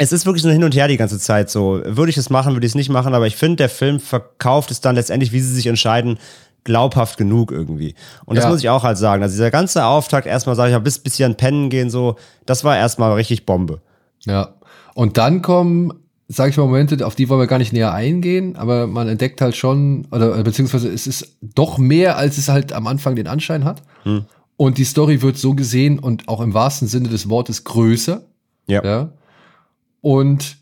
es 0.00 0.12
ist 0.12 0.24
wirklich 0.26 0.42
so 0.42 0.48
Hin 0.50 0.64
und 0.64 0.74
Her 0.74 0.88
die 0.88 0.96
ganze 0.96 1.18
Zeit 1.18 1.50
so. 1.50 1.80
Würde 1.84 2.10
ich 2.10 2.16
es 2.16 2.30
machen, 2.30 2.54
würde 2.54 2.66
ich 2.66 2.72
es 2.72 2.74
nicht 2.76 2.88
machen, 2.88 3.14
aber 3.14 3.26
ich 3.26 3.36
finde, 3.36 3.56
der 3.56 3.68
Film 3.68 4.00
verkauft 4.00 4.70
es 4.70 4.80
dann 4.80 4.94
letztendlich, 4.94 5.30
wie 5.32 5.40
sie 5.40 5.52
sich 5.54 5.66
entscheiden, 5.66 6.18
glaubhaft 6.64 7.16
genug 7.18 7.52
irgendwie. 7.52 7.94
Und 8.24 8.36
das 8.36 8.44
Ja. 8.44 8.50
muss 8.50 8.60
ich 8.60 8.68
auch 8.70 8.82
halt 8.82 8.98
sagen. 8.98 9.22
Also 9.22 9.34
dieser 9.34 9.50
ganze 9.50 9.84
Auftakt, 9.84 10.26
erstmal 10.26 10.56
sage 10.56 10.70
ich 10.70 10.74
mal, 10.74 10.80
bis, 10.80 10.98
bis 10.98 11.16
sie 11.16 11.24
an 11.24 11.36
Pennen 11.36 11.68
gehen, 11.70 11.90
so, 11.90 12.16
das 12.46 12.64
war 12.64 12.76
erstmal 12.76 13.12
richtig 13.12 13.46
Bombe. 13.46 13.80
Ja. 14.24 14.54
Und 14.94 15.16
dann 15.18 15.42
kommen, 15.42 15.92
sage 16.28 16.50
ich 16.50 16.56
mal, 16.56 16.64
Momente, 16.64 17.06
auf 17.06 17.14
die 17.14 17.28
wollen 17.28 17.40
wir 17.40 17.46
gar 17.46 17.58
nicht 17.58 17.72
näher 17.72 17.92
eingehen, 17.92 18.56
aber 18.56 18.86
man 18.86 19.08
entdeckt 19.08 19.40
halt 19.40 19.54
schon, 19.56 20.06
oder 20.10 20.38
äh, 20.38 20.42
beziehungsweise 20.42 20.88
es 20.92 21.06
ist 21.06 21.36
doch 21.40 21.78
mehr, 21.78 22.16
als 22.16 22.38
es 22.38 22.48
halt 22.48 22.72
am 22.72 22.86
Anfang 22.86 23.16
den 23.16 23.26
Anschein 23.26 23.64
hat. 23.64 23.82
Und 24.56 24.78
die 24.78 24.84
Story 24.84 25.22
wird 25.22 25.38
so 25.38 25.54
gesehen 25.54 25.98
und 25.98 26.28
auch 26.28 26.40
im 26.40 26.52
wahrsten 26.54 26.88
Sinne 26.88 27.08
des 27.08 27.28
Wortes 27.30 27.64
größer. 27.64 28.22
Ja. 28.66 28.84
Ja. 28.84 29.08
Und 30.00 30.56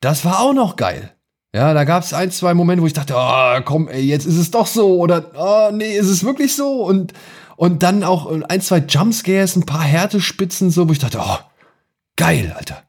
das 0.00 0.24
war 0.24 0.40
auch 0.40 0.52
noch 0.52 0.76
geil. 0.76 1.12
Ja, 1.54 1.72
da 1.72 1.84
gab 1.84 2.02
es 2.02 2.12
ein, 2.12 2.30
zwei 2.30 2.52
Momente, 2.54 2.82
wo 2.82 2.86
ich 2.86 2.92
dachte, 2.92 3.14
oh, 3.16 3.60
komm, 3.64 3.88
ey, 3.88 4.02
jetzt 4.02 4.26
ist 4.26 4.36
es 4.36 4.50
doch 4.50 4.66
so 4.66 4.98
oder 4.98 5.30
oh, 5.36 5.74
nee, 5.74 5.96
ist 5.96 6.08
es 6.08 6.22
wirklich 6.22 6.54
so 6.54 6.84
und 6.84 7.14
und 7.56 7.82
dann 7.82 8.04
auch 8.04 8.30
ein, 8.48 8.60
zwei 8.60 8.78
Jumpscares, 8.78 9.56
ein 9.56 9.64
paar 9.64 9.82
Härtespitzen 9.82 10.70
so, 10.70 10.88
wo 10.88 10.92
ich 10.92 10.98
dachte, 10.98 11.18
oh, 11.20 11.38
geil, 12.16 12.54
Alter. 12.56 12.82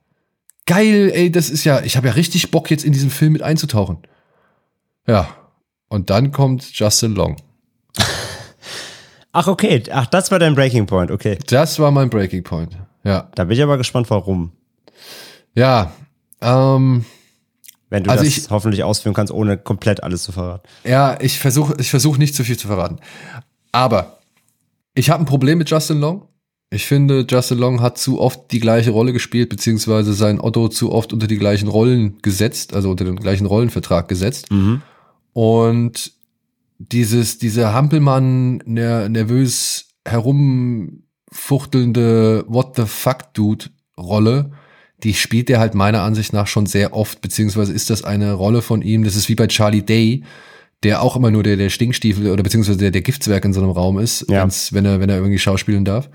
Geil, 0.65 1.11
ey, 1.13 1.31
das 1.31 1.49
ist 1.49 1.63
ja, 1.63 1.81
ich 1.81 1.95
habe 1.95 2.07
ja 2.07 2.13
richtig 2.13 2.51
Bock 2.51 2.69
jetzt 2.69 2.83
in 2.83 2.91
diesen 2.91 3.09
Film 3.09 3.31
mit 3.31 3.41
einzutauchen. 3.41 3.99
Ja. 5.07 5.29
Und 5.87 6.09
dann 6.09 6.33
kommt 6.33 6.77
Justin 6.77 7.15
Long. 7.15 7.37
Ach, 9.31 9.47
okay. 9.47 9.81
Ach, 9.91 10.05
das 10.07 10.31
war 10.31 10.39
dein 10.39 10.55
Breaking 10.55 10.85
Point. 10.85 11.11
Okay. 11.11 11.37
Das 11.47 11.79
war 11.79 11.91
mein 11.91 12.09
Breaking 12.09 12.43
Point. 12.43 12.77
Ja. 13.05 13.29
Da 13.35 13.45
bin 13.45 13.55
ich 13.55 13.63
aber 13.63 13.77
gespannt, 13.77 14.09
warum. 14.09 14.51
Ja. 15.57 15.91
Ähm, 16.39 17.03
Wenn 17.89 18.03
du 18.03 18.11
Also 18.11 18.23
das 18.25 18.37
ich- 18.37 18.49
hoffentlich 18.49 18.83
ausführen 18.83 19.13
kannst, 19.15 19.33
ohne 19.33 19.57
komplett 19.57 20.03
alles 20.03 20.23
zu 20.23 20.31
verraten. 20.31 20.67
Ja, 20.83 21.17
ich 21.19 21.39
versuche 21.39 21.75
ich 21.79 21.89
versuch 21.89 22.17
nicht 22.17 22.35
zu 22.35 22.43
viel 22.43 22.57
zu 22.57 22.67
verraten. 22.67 22.97
Aber 23.71 24.19
ich 24.93 25.09
habe 25.09 25.23
ein 25.23 25.25
Problem 25.25 25.57
mit 25.57 25.69
Justin 25.69 25.99
Long. 25.99 26.27
Ich 26.69 26.85
finde, 26.85 27.25
Justin 27.29 27.57
Long 27.59 27.81
hat 27.81 27.97
zu 27.97 28.19
oft 28.19 28.51
die 28.51 28.59
gleiche 28.59 28.91
Rolle 28.91 29.13
gespielt, 29.13 29.47
beziehungsweise 29.49 30.13
sein 30.13 30.39
Otto 30.41 30.67
zu 30.67 30.91
oft 30.91 31.13
unter 31.13 31.27
die 31.27 31.37
gleichen 31.37 31.69
Rollen 31.69 32.17
gesetzt, 32.21 32.73
also 32.73 32.91
unter 32.91 33.05
den 33.05 33.15
gleichen 33.15 33.45
Rollenvertrag 33.47 34.07
gesetzt. 34.09 34.49
Und 35.33 36.11
dieses, 36.79 37.37
diese 37.39 37.73
Hampelmann, 37.73 38.57
ner 38.65 39.07
nervös 39.09 39.87
herumfuchtelnde 40.05 42.43
What 42.47 42.75
the 42.75 42.85
fuck 42.85 43.33
Dude 43.33 43.65
Rolle, 43.97 44.51
die 45.03 45.13
spielt 45.13 45.49
er 45.49 45.59
halt 45.59 45.75
meiner 45.75 46.01
Ansicht 46.01 46.33
nach 46.33 46.47
schon 46.47 46.65
sehr 46.65 46.93
oft, 46.93 47.21
beziehungsweise 47.21 47.71
ist 47.73 47.89
das 47.89 48.03
eine 48.03 48.33
Rolle 48.33 48.61
von 48.61 48.81
ihm, 48.81 49.03
das 49.03 49.15
ist 49.15 49.29
wie 49.29 49.35
bei 49.35 49.47
Charlie 49.47 49.83
Day, 49.83 50.23
der 50.83 51.01
auch 51.01 51.15
immer 51.15 51.31
nur 51.31 51.43
der, 51.43 51.57
der 51.57 51.69
Stinkstiefel 51.69 52.29
oder 52.31 52.43
beziehungsweise 52.43 52.77
der, 52.77 52.91
der 52.91 53.01
Giftswerk 53.01 53.45
in 53.45 53.53
so 53.53 53.61
einem 53.61 53.71
Raum 53.71 53.99
ist, 53.99 54.25
Ja. 54.29 54.47
wenn 54.71 54.85
er, 54.85 54.99
wenn 54.99 55.09
er 55.09 55.17
irgendwie 55.17 55.39
schauspielen 55.39 55.85
darf. 55.85 56.09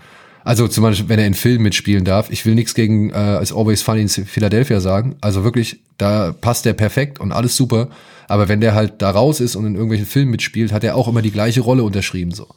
Also 0.45 0.67
zum 0.67 0.83
Beispiel, 0.83 1.09
wenn 1.09 1.21
er 1.21 1.27
in 1.27 1.35
Filmen 1.35 1.63
mitspielen 1.63 2.05
darf. 2.05 2.29
Ich 2.31 2.45
will 2.45 2.57
nichts 2.57 2.75
gegen 2.75 3.11
äh, 3.11 3.15
als 3.15 3.53
Always 3.53 3.83
Funny 3.83 4.03
in 4.03 4.09
Philadelphia 4.09 4.81
sagen. 4.81 5.15
Also 5.21 5.45
wirklich, 5.45 5.81
da 5.99 6.33
passt 6.33 6.65
der 6.65 6.73
perfekt 6.73 7.21
und 7.21 7.31
alles 7.31 7.57
super. 7.57 7.91
Aber 8.27 8.49
wenn 8.49 8.61
der 8.61 8.75
halt 8.75 8.95
da 9.03 9.11
raus 9.11 9.39
ist 9.41 9.55
und 9.55 9.67
in 9.67 9.75
irgendwelchen 9.75 10.07
Filmen 10.07 10.33
mitspielt, 10.33 10.73
hat 10.73 10.83
er 10.83 10.97
auch 10.97 11.07
immer 11.07 11.23
die 11.23 11.31
gleiche 11.31 11.61
Rolle 11.61 11.85
unterschrieben 11.85 12.33
so. 12.33 12.49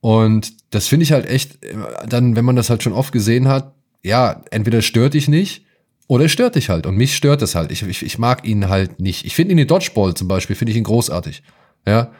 Und 0.00 0.52
das 0.70 0.88
finde 0.88 1.04
ich 1.04 1.12
halt 1.12 1.26
echt, 1.26 1.64
äh, 1.64 1.76
dann, 2.08 2.34
wenn 2.34 2.44
man 2.44 2.56
das 2.56 2.70
halt 2.70 2.82
schon 2.82 2.92
oft 2.92 3.12
gesehen 3.12 3.46
hat, 3.48 3.74
ja, 4.06 4.42
entweder 4.50 4.82
stört 4.82 5.14
dich 5.14 5.26
nicht 5.26 5.64
oder 6.06 6.26
es 6.26 6.32
stört 6.32 6.54
dich 6.54 6.68
halt. 6.68 6.86
Und 6.86 6.96
mich 6.96 7.16
stört 7.16 7.42
das 7.42 7.56
halt. 7.56 7.72
Ich, 7.72 7.82
ich, 7.82 8.04
ich 8.04 8.18
mag 8.18 8.46
ihn 8.46 8.68
halt 8.68 9.00
nicht. 9.00 9.24
Ich 9.24 9.34
finde 9.34 9.52
ihn 9.52 9.58
in 9.58 9.66
Dodgeball 9.66 10.14
zum 10.14 10.28
Beispiel, 10.28 10.54
finde 10.54 10.70
ich 10.70 10.78
ihn 10.78 10.84
großartig. 10.84 11.42
Ja. 11.86 12.12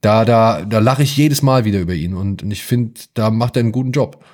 Da, 0.00 0.24
da, 0.24 0.62
da 0.62 0.78
lache 0.78 1.02
ich 1.02 1.16
jedes 1.16 1.42
Mal 1.42 1.64
wieder 1.64 1.80
über 1.80 1.94
ihn. 1.94 2.14
Und 2.14 2.44
ich 2.44 2.62
finde, 2.62 3.00
da 3.14 3.30
macht 3.30 3.56
er 3.56 3.60
einen 3.60 3.72
guten 3.72 3.90
Job. 3.90 4.24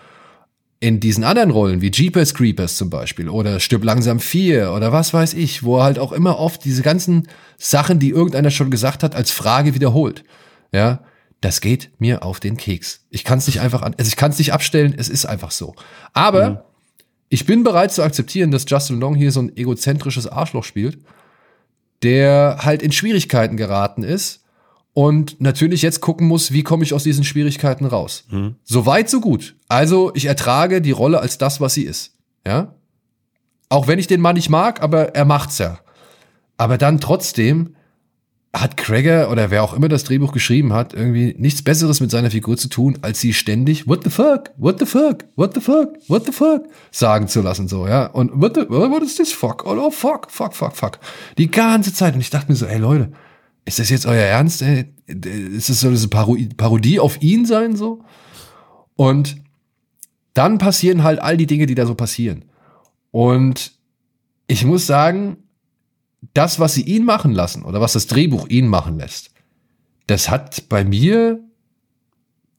In 0.80 1.00
diesen 1.00 1.24
anderen 1.24 1.50
Rollen, 1.50 1.80
wie 1.80 1.90
Jeepers 1.90 2.34
Creepers 2.34 2.76
zum 2.76 2.90
Beispiel, 2.90 3.28
oder 3.28 3.58
Stirb 3.58 3.84
langsam 3.84 4.20
4 4.20 4.72
oder 4.72 4.92
was 4.92 5.12
weiß 5.12 5.34
ich, 5.34 5.64
wo 5.64 5.78
er 5.78 5.84
halt 5.84 5.98
auch 5.98 6.12
immer 6.12 6.38
oft 6.38 6.64
diese 6.64 6.82
ganzen 6.82 7.26
Sachen, 7.56 7.98
die 7.98 8.10
irgendeiner 8.10 8.50
schon 8.50 8.70
gesagt 8.70 9.02
hat, 9.02 9.16
als 9.16 9.30
Frage 9.32 9.74
wiederholt. 9.74 10.24
Ja, 10.72 11.00
das 11.40 11.60
geht 11.60 11.90
mir 11.98 12.22
auf 12.22 12.38
den 12.38 12.56
Keks. 12.56 13.06
Ich 13.10 13.24
kann 13.24 13.38
es 13.38 13.48
nicht 13.48 13.60
einfach 13.60 13.82
an, 13.82 13.96
also 13.98 14.08
ich 14.08 14.16
kann 14.16 14.30
es 14.30 14.38
nicht 14.38 14.52
abstellen, 14.52 14.94
es 14.96 15.08
ist 15.08 15.26
einfach 15.26 15.50
so. 15.50 15.74
Aber 16.12 16.67
ich 17.28 17.46
bin 17.46 17.64
bereit 17.64 17.92
zu 17.92 18.02
akzeptieren, 18.02 18.50
dass 18.50 18.64
Justin 18.68 19.00
Long 19.00 19.14
hier 19.14 19.32
so 19.32 19.40
ein 19.40 19.56
egozentrisches 19.56 20.26
Arschloch 20.26 20.64
spielt, 20.64 20.98
der 22.02 22.58
halt 22.62 22.82
in 22.82 22.92
Schwierigkeiten 22.92 23.56
geraten 23.56 24.02
ist 24.02 24.44
und 24.94 25.40
natürlich 25.40 25.82
jetzt 25.82 26.00
gucken 26.00 26.26
muss, 26.26 26.52
wie 26.52 26.62
komme 26.62 26.84
ich 26.84 26.94
aus 26.94 27.04
diesen 27.04 27.24
Schwierigkeiten 27.24 27.84
raus. 27.84 28.24
So 28.64 28.86
weit, 28.86 29.10
so 29.10 29.20
gut. 29.20 29.56
Also 29.68 30.12
ich 30.14 30.24
ertrage 30.26 30.80
die 30.80 30.90
Rolle 30.90 31.20
als 31.20 31.38
das, 31.38 31.60
was 31.60 31.74
sie 31.74 31.84
ist. 31.84 32.14
Ja. 32.46 32.74
Auch 33.68 33.86
wenn 33.86 33.98
ich 33.98 34.06
den 34.06 34.20
Mann 34.20 34.36
nicht 34.36 34.48
mag, 34.48 34.82
aber 34.82 35.14
er 35.14 35.24
macht's 35.24 35.58
ja. 35.58 35.78
Aber 36.56 36.78
dann 36.78 37.00
trotzdem 37.00 37.76
hat 38.60 38.76
Craig 38.76 39.28
oder 39.30 39.50
wer 39.50 39.62
auch 39.62 39.72
immer 39.72 39.88
das 39.88 40.04
Drehbuch 40.04 40.32
geschrieben 40.32 40.72
hat, 40.72 40.94
irgendwie 40.94 41.34
nichts 41.38 41.62
Besseres 41.62 42.00
mit 42.00 42.10
seiner 42.10 42.30
Figur 42.30 42.56
zu 42.56 42.68
tun, 42.68 42.98
als 43.02 43.20
sie 43.20 43.32
ständig 43.32 43.86
What 43.86 44.04
the 44.04 44.10
fuck, 44.10 44.50
what 44.56 44.78
the 44.78 44.86
fuck, 44.86 45.24
what 45.36 45.54
the 45.54 45.60
fuck, 45.60 45.94
what 46.08 46.26
the 46.26 46.32
fuck 46.32 46.64
sagen 46.90 47.28
zu 47.28 47.40
lassen, 47.40 47.68
so, 47.68 47.86
ja. 47.86 48.06
Und 48.06 48.32
what, 48.34 48.54
the, 48.54 48.68
what 48.68 49.02
is 49.02 49.16
this 49.16 49.32
fuck? 49.32 49.64
Oh, 49.66 49.76
oh 49.78 49.90
fuck, 49.90 50.30
fuck, 50.30 50.54
fuck, 50.54 50.76
fuck. 50.76 50.98
Die 51.36 51.50
ganze 51.50 51.92
Zeit. 51.92 52.14
Und 52.14 52.20
ich 52.20 52.30
dachte 52.30 52.50
mir 52.50 52.56
so, 52.56 52.66
ey 52.66 52.78
Leute, 52.78 53.12
ist 53.64 53.78
das 53.78 53.90
jetzt 53.90 54.06
euer 54.06 54.22
Ernst? 54.22 54.62
Ey? 54.62 54.86
Ist 55.06 55.68
das 55.68 55.80
so 55.80 55.88
eine 55.88 56.54
Parodie 56.56 57.00
auf 57.00 57.20
ihn 57.22 57.44
sein 57.44 57.76
so? 57.76 58.02
Und 58.96 59.36
dann 60.34 60.58
passieren 60.58 61.02
halt 61.02 61.20
all 61.20 61.36
die 61.36 61.46
Dinge, 61.46 61.66
die 61.66 61.74
da 61.74 61.86
so 61.86 61.94
passieren. 61.94 62.44
Und 63.10 63.72
ich 64.46 64.64
muss 64.64 64.86
sagen, 64.86 65.36
das, 66.34 66.58
was 66.58 66.74
sie 66.74 66.82
ihn 66.82 67.04
machen 67.04 67.32
lassen 67.32 67.62
oder 67.62 67.80
was 67.80 67.92
das 67.92 68.06
Drehbuch 68.06 68.48
ihn 68.48 68.68
machen 68.68 68.98
lässt, 68.98 69.30
das 70.06 70.30
hat 70.30 70.68
bei 70.68 70.84
mir, 70.84 71.40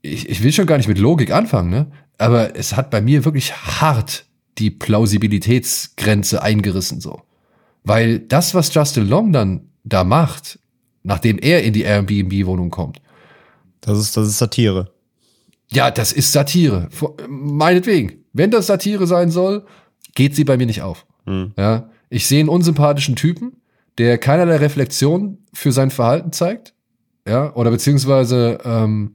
ich, 0.02 0.30
ich 0.30 0.44
will 0.44 0.52
schon 0.52 0.68
gar 0.68 0.78
nicht 0.78 0.88
mit 0.88 1.00
Logik 1.00 1.32
anfangen, 1.32 1.70
ne? 1.70 1.92
aber 2.18 2.56
es 2.56 2.76
hat 2.76 2.90
bei 2.90 3.02
mir 3.02 3.26
wirklich 3.26 3.54
hart 3.54 4.26
die 4.58 4.72
Plausibilitätsgrenze 4.72 6.42
eingerissen 6.42 7.02
so. 7.02 7.22
Weil 7.84 8.20
das, 8.20 8.54
was 8.54 8.74
Justin 8.74 9.08
Long 9.08 9.32
dann 9.32 9.70
da 9.84 10.04
macht, 10.04 10.60
nachdem 11.04 11.40
er 11.40 11.64
in 11.64 11.74
die 11.74 11.84
Airbnb-Wohnung 11.84 12.70
kommt. 12.70 13.02
Das 13.82 13.98
ist, 13.98 14.18
das 14.18 14.28
ist 14.28 14.38
Satire. 14.38 14.92
Ja, 15.72 15.92
das 15.92 16.12
ist 16.12 16.32
Satire. 16.32 16.90
Meinetwegen. 17.28 18.26
Wenn 18.34 18.52
das 18.52 18.68
Satire 18.68 19.08
sein 19.08 19.32
soll, 19.32 19.66
geht 20.14 20.36
sie 20.36 20.44
bei 20.44 20.58
mir 20.58 20.66
nicht 20.66 20.82
auf. 20.82 21.06
Hm. 21.26 21.54
Ja, 21.58 21.90
ich 22.10 22.28
sehe 22.28 22.40
einen 22.40 22.50
unsympathischen 22.50 23.16
Typen, 23.16 23.58
der 23.98 24.18
keinerlei 24.18 24.58
Reflexion 24.58 25.40
für 25.54 25.72
sein 25.72 25.92
Verhalten 25.92 26.32
zeigt. 26.32 26.74
Ja, 27.28 27.54
oder 27.56 27.70
beziehungsweise 27.70 28.60
ähm, 28.64 29.14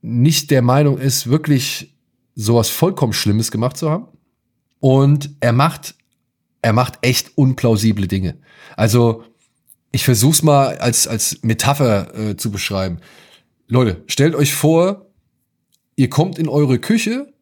nicht 0.00 0.50
der 0.50 0.62
Meinung 0.62 0.98
ist, 0.98 1.28
wirklich 1.28 1.94
sowas 2.34 2.68
vollkommen 2.68 3.12
Schlimmes 3.12 3.50
gemacht 3.50 3.76
zu 3.76 3.90
haben. 3.90 4.08
Und 4.78 5.34
er 5.40 5.52
macht, 5.52 5.96
er 6.62 6.72
macht 6.72 6.98
echt 7.02 7.36
unplausible 7.36 8.06
Dinge. 8.06 8.38
Also, 8.76 9.24
ich 9.90 10.04
versuch's 10.04 10.42
mal 10.42 10.78
als, 10.78 11.08
als 11.08 11.42
Metapher 11.42 12.14
äh, 12.14 12.36
zu 12.36 12.50
beschreiben. 12.50 12.98
Leute, 13.68 14.04
stellt 14.06 14.34
euch 14.34 14.54
vor, 14.54 15.06
ihr 15.96 16.08
kommt 16.08 16.38
in 16.38 16.48
eure 16.48 16.78
Küche 16.78 17.32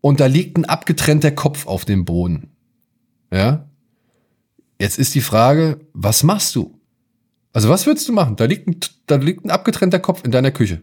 und 0.00 0.20
da 0.20 0.26
liegt 0.26 0.56
ein 0.56 0.64
abgetrennter 0.64 1.30
Kopf 1.30 1.66
auf 1.66 1.84
dem 1.84 2.04
Boden. 2.04 2.53
Ja? 3.34 3.68
Jetzt 4.78 4.98
ist 4.98 5.14
die 5.14 5.20
Frage, 5.20 5.80
was 5.92 6.22
machst 6.22 6.54
du? 6.54 6.80
Also 7.52 7.68
was 7.68 7.86
würdest 7.86 8.08
du 8.08 8.12
machen? 8.12 8.36
Da 8.36 8.44
liegt 8.44 8.68
ein, 8.68 8.76
da 9.06 9.16
liegt 9.16 9.44
ein 9.44 9.50
abgetrennter 9.50 9.98
Kopf 9.98 10.22
in 10.24 10.30
deiner 10.30 10.52
Küche. 10.52 10.82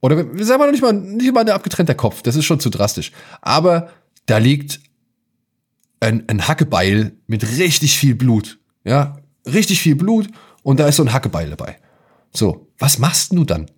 Oder 0.00 0.16
sagen 0.16 0.60
wir 0.60 0.66
noch 0.66 0.72
nicht 0.72 0.82
mal, 0.82 0.92
nicht 0.92 1.34
mal 1.34 1.40
ein 1.40 1.50
abgetrennter 1.50 1.94
Kopf, 1.94 2.22
das 2.22 2.36
ist 2.36 2.44
schon 2.44 2.60
zu 2.60 2.70
drastisch. 2.70 3.12
Aber 3.42 3.90
da 4.26 4.38
liegt 4.38 4.80
ein, 5.98 6.28
ein 6.28 6.46
Hackebeil 6.46 7.12
mit 7.26 7.58
richtig 7.58 7.98
viel 7.98 8.14
Blut. 8.14 8.58
Ja, 8.84 9.18
richtig 9.46 9.80
viel 9.80 9.96
Blut 9.96 10.28
und 10.62 10.80
da 10.80 10.86
ist 10.86 10.96
so 10.96 11.02
ein 11.02 11.12
Hackebeil 11.12 11.50
dabei. 11.50 11.76
So, 12.32 12.68
was 12.78 12.98
machst 12.98 13.32
du 13.32 13.44
dann? 13.44 13.70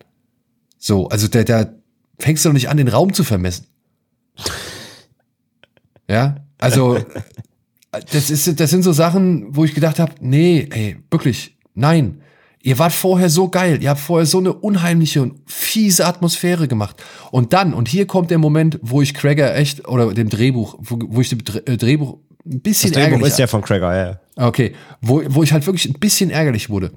So, 0.79 1.09
also 1.09 1.29
der, 1.29 1.45
der 1.45 1.79
fängst 2.19 2.45
du 2.45 2.51
doch 2.51 2.55
nicht 2.55 2.69
an, 2.69 2.77
den 2.77 2.89
Raum 2.89 3.15
zu 3.15 3.25
vermessen. 3.25 3.67
Ja, 6.09 6.37
also 6.59 7.05
das 7.93 8.31
ist, 8.31 8.59
das 8.59 8.71
sind 8.71 8.83
so 8.83 8.93
Sachen, 8.93 9.55
wo 9.55 9.65
ich 9.65 9.75
gedacht 9.75 9.99
habe, 9.99 10.13
nee, 10.21 10.67
ey, 10.71 10.97
wirklich, 11.11 11.57
nein. 11.75 12.23
Ihr 12.65 12.79
wart 12.79 12.93
vorher 12.93 13.29
so 13.29 13.49
geil, 13.49 13.83
ihr 13.83 13.91
habt 13.91 14.01
vorher 14.01 14.25
so 14.25 14.39
eine 14.39 14.53
unheimliche 14.53 15.21
und 15.21 15.41
fiese 15.47 16.07
Atmosphäre 16.07 16.69
gemacht. 16.69 17.03
Und 17.33 17.53
dann, 17.53 17.75
und 17.75 17.89
hier 17.89 18.07
kommt 18.07 18.31
der 18.31 18.39
Moment, 18.39 18.79
wo 18.83 19.03
ich 19.03 19.15
Craigger 19.15 19.55
echt, 19.57 19.89
oder 19.89 20.15
dem 20.15 20.29
Drehbuch, 20.29 20.79
wo, 20.79 20.99
wo 21.09 21.21
ich 21.21 21.29
dem 21.29 21.41
äh, 21.67 21.77
Drehbuch 21.77 22.19
ein 22.47 22.61
bisschen 22.61 22.93
das 22.93 23.03
Drehbuch 23.03 23.27
ist 23.27 23.39
ja 23.39 23.47
von 23.47 23.63
Craigger, 23.63 23.97
ja. 23.97 24.21
Okay, 24.37 24.75
wo, 25.01 25.23
wo 25.29 25.43
ich 25.43 25.53
halt 25.53 25.67
wirklich 25.67 25.87
ein 25.87 25.99
bisschen 25.99 26.31
ärgerlich 26.31 26.71
wurde. 26.71 26.93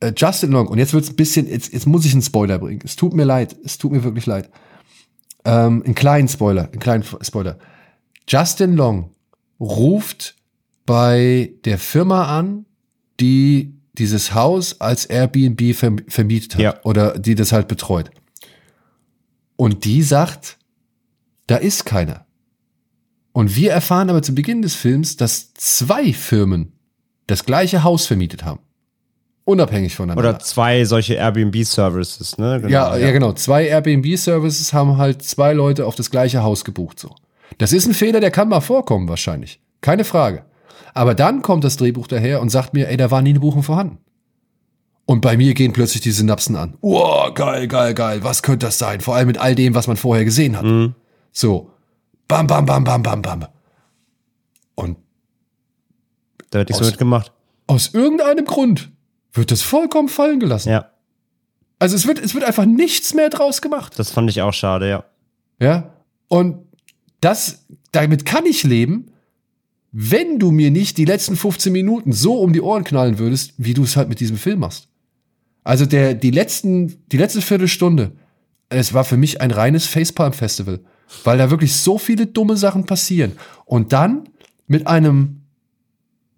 Äh, 0.00 0.12
Justin 0.16 0.52
Long, 0.52 0.68
und 0.68 0.78
jetzt 0.78 0.92
wird's 0.92 1.10
ein 1.10 1.16
bisschen, 1.16 1.48
jetzt, 1.48 1.72
jetzt 1.72 1.86
muss 1.86 2.04
ich 2.06 2.12
einen 2.12 2.22
Spoiler 2.22 2.58
bringen. 2.58 2.80
Es 2.84 2.96
tut 2.96 3.12
mir 3.12 3.24
leid, 3.24 3.56
es 3.64 3.76
tut 3.76 3.92
mir 3.92 4.04
wirklich 4.04 4.26
leid. 4.26 4.48
Ähm, 5.44 5.82
einen 5.84 5.94
kleinen 5.94 6.28
Spoiler, 6.28 6.70
einen 6.70 6.78
kleinen 6.78 7.04
Spoiler. 7.22 7.58
Justin 8.28 8.76
Long 8.76 9.10
ruft 9.60 10.34
bei 10.84 11.52
der 11.64 11.78
Firma 11.78 12.38
an, 12.38 12.66
die 13.20 13.74
dieses 13.98 14.34
Haus 14.34 14.80
als 14.80 15.06
Airbnb 15.06 15.74
vermietet 15.74 16.54
hat 16.54 16.60
ja. 16.60 16.80
oder 16.84 17.18
die 17.18 17.34
das 17.34 17.52
halt 17.52 17.68
betreut. 17.68 18.10
Und 19.56 19.84
die 19.84 20.02
sagt, 20.02 20.58
da 21.46 21.56
ist 21.56 21.86
keiner. 21.86 22.26
Und 23.32 23.56
wir 23.56 23.72
erfahren 23.72 24.10
aber 24.10 24.22
zu 24.22 24.34
Beginn 24.34 24.62
des 24.62 24.74
Films, 24.74 25.16
dass 25.16 25.54
zwei 25.54 26.12
Firmen 26.12 26.72
das 27.26 27.44
gleiche 27.44 27.82
Haus 27.84 28.06
vermietet 28.06 28.44
haben. 28.44 28.60
Unabhängig 29.44 29.94
voneinander. 29.94 30.30
Oder 30.30 30.38
zwei 30.40 30.84
solche 30.84 31.14
Airbnb-Services, 31.14 32.36
ne? 32.38 32.60
Genau, 32.60 32.72
ja, 32.72 32.96
ja, 32.96 33.06
ja, 33.06 33.12
genau. 33.12 33.32
Zwei 33.32 33.66
Airbnb-Services 33.66 34.72
haben 34.72 34.96
halt 34.96 35.22
zwei 35.22 35.52
Leute 35.52 35.86
auf 35.86 35.94
das 35.94 36.10
gleiche 36.10 36.42
Haus 36.42 36.64
gebucht, 36.64 36.98
so. 36.98 37.14
Das 37.58 37.72
ist 37.72 37.86
ein 37.86 37.94
Fehler, 37.94 38.20
der 38.20 38.30
kann 38.30 38.48
mal 38.48 38.60
vorkommen, 38.60 39.08
wahrscheinlich. 39.08 39.60
Keine 39.80 40.04
Frage. 40.04 40.44
Aber 40.94 41.14
dann 41.14 41.42
kommt 41.42 41.64
das 41.64 41.76
Drehbuch 41.76 42.06
daher 42.06 42.40
und 42.40 42.48
sagt 42.48 42.74
mir, 42.74 42.88
ey, 42.88 42.96
da 42.96 43.10
war 43.10 43.22
nie 43.22 43.30
eine 43.30 43.40
Buchung 43.40 43.62
vorhanden. 43.62 43.98
Und 45.04 45.20
bei 45.20 45.36
mir 45.36 45.54
gehen 45.54 45.72
plötzlich 45.72 46.02
die 46.02 46.10
Synapsen 46.10 46.56
an. 46.56 46.76
Oh, 46.80 47.30
geil, 47.32 47.68
geil, 47.68 47.94
geil. 47.94 48.24
Was 48.24 48.42
könnte 48.42 48.66
das 48.66 48.78
sein? 48.78 49.00
Vor 49.00 49.14
allem 49.14 49.28
mit 49.28 49.38
all 49.38 49.54
dem, 49.54 49.74
was 49.74 49.86
man 49.86 49.96
vorher 49.96 50.24
gesehen 50.24 50.56
hat. 50.56 50.64
Mhm. 50.64 50.94
So. 51.32 51.70
Bam, 52.26 52.48
bam, 52.48 52.66
bam, 52.66 52.82
bam, 52.82 53.02
bam, 53.02 53.22
bam. 53.22 53.46
Und. 54.74 54.96
Da 56.50 56.58
wird 56.58 56.70
nichts 56.70 56.82
aus, 56.82 56.90
mitgemacht. 56.90 57.32
Aus 57.68 57.94
irgendeinem 57.94 58.44
Grund 58.44 58.90
wird 59.32 59.52
das 59.52 59.62
vollkommen 59.62 60.08
fallen 60.08 60.40
gelassen. 60.40 60.70
Ja. 60.70 60.90
Also 61.78 61.94
es 61.94 62.06
wird, 62.06 62.18
es 62.18 62.34
wird 62.34 62.44
einfach 62.44 62.64
nichts 62.64 63.14
mehr 63.14 63.30
draus 63.30 63.62
gemacht. 63.62 63.98
Das 63.98 64.10
fand 64.10 64.28
ich 64.30 64.42
auch 64.42 64.54
schade, 64.54 64.88
ja. 64.88 65.04
Ja. 65.60 65.92
Und 66.28 66.65
das, 67.20 67.66
damit 67.92 68.24
kann 68.24 68.46
ich 68.46 68.62
leben, 68.64 69.06
wenn 69.92 70.38
du 70.38 70.50
mir 70.50 70.70
nicht 70.70 70.98
die 70.98 71.04
letzten 71.04 71.36
15 71.36 71.72
Minuten 71.72 72.12
so 72.12 72.40
um 72.40 72.52
die 72.52 72.60
Ohren 72.60 72.84
knallen 72.84 73.18
würdest, 73.18 73.54
wie 73.56 73.74
du 73.74 73.84
es 73.84 73.96
halt 73.96 74.08
mit 74.08 74.20
diesem 74.20 74.36
Film 74.36 74.60
machst. 74.60 74.88
Also 75.64 75.86
der, 75.86 76.14
die 76.14 76.30
letzten, 76.30 77.08
die 77.08 77.16
letzte 77.16 77.40
Viertelstunde, 77.40 78.12
es 78.68 78.92
war 78.92 79.04
für 79.04 79.16
mich 79.16 79.40
ein 79.40 79.50
reines 79.50 79.86
Facepalm-Festival, 79.86 80.80
weil 81.24 81.38
da 81.38 81.50
wirklich 81.50 81.74
so 81.74 81.98
viele 81.98 82.26
dumme 82.26 82.56
Sachen 82.56 82.84
passieren. 82.84 83.32
Und 83.64 83.92
dann 83.92 84.28
mit 84.66 84.86
einem, 84.86 85.42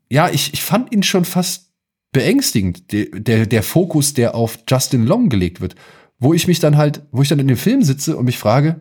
ja, 0.08 0.28
ich, 0.30 0.52
ich 0.54 0.62
fand 0.62 0.94
ihn 0.94 1.02
schon 1.02 1.24
fast 1.24 1.72
beängstigend, 2.12 2.92
der, 2.92 3.06
der, 3.06 3.46
der 3.46 3.62
Fokus, 3.62 4.14
der 4.14 4.34
auf 4.34 4.60
Justin 4.68 5.04
Long 5.04 5.28
gelegt 5.28 5.60
wird, 5.60 5.74
wo 6.18 6.32
ich 6.32 6.46
mich 6.46 6.60
dann 6.60 6.76
halt, 6.76 7.02
wo 7.12 7.22
ich 7.22 7.28
dann 7.28 7.38
in 7.38 7.48
dem 7.48 7.56
Film 7.56 7.82
sitze 7.82 8.16
und 8.16 8.24
mich 8.24 8.38
frage, 8.38 8.80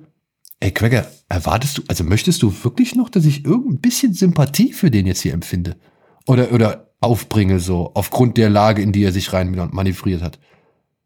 Ey, 0.60 0.72
Quagger, 0.72 1.08
erwartest 1.30 1.78
du, 1.78 1.82
also 1.88 2.04
möchtest 2.04 2.42
du 2.42 2.52
wirklich 2.64 2.96
noch, 2.96 3.10
dass 3.10 3.26
ich 3.26 3.46
irgendein 3.46 3.80
bisschen 3.80 4.14
Sympathie 4.14 4.74
für 4.74 4.90
den 4.90 5.06
jetzt 5.06 5.22
hier 5.22 5.34
empfinde? 5.34 5.78
Oder, 6.26 6.52
oder 6.52 6.92
aufbringe, 7.00 7.60
so, 7.60 7.92
aufgrund 7.94 8.38
der 8.38 8.50
Lage, 8.50 8.82
in 8.82 8.92
die 8.92 9.04
er 9.04 9.12
sich 9.12 9.34
rein 9.34 9.52
manövriert 9.72 10.24
hat? 10.24 10.40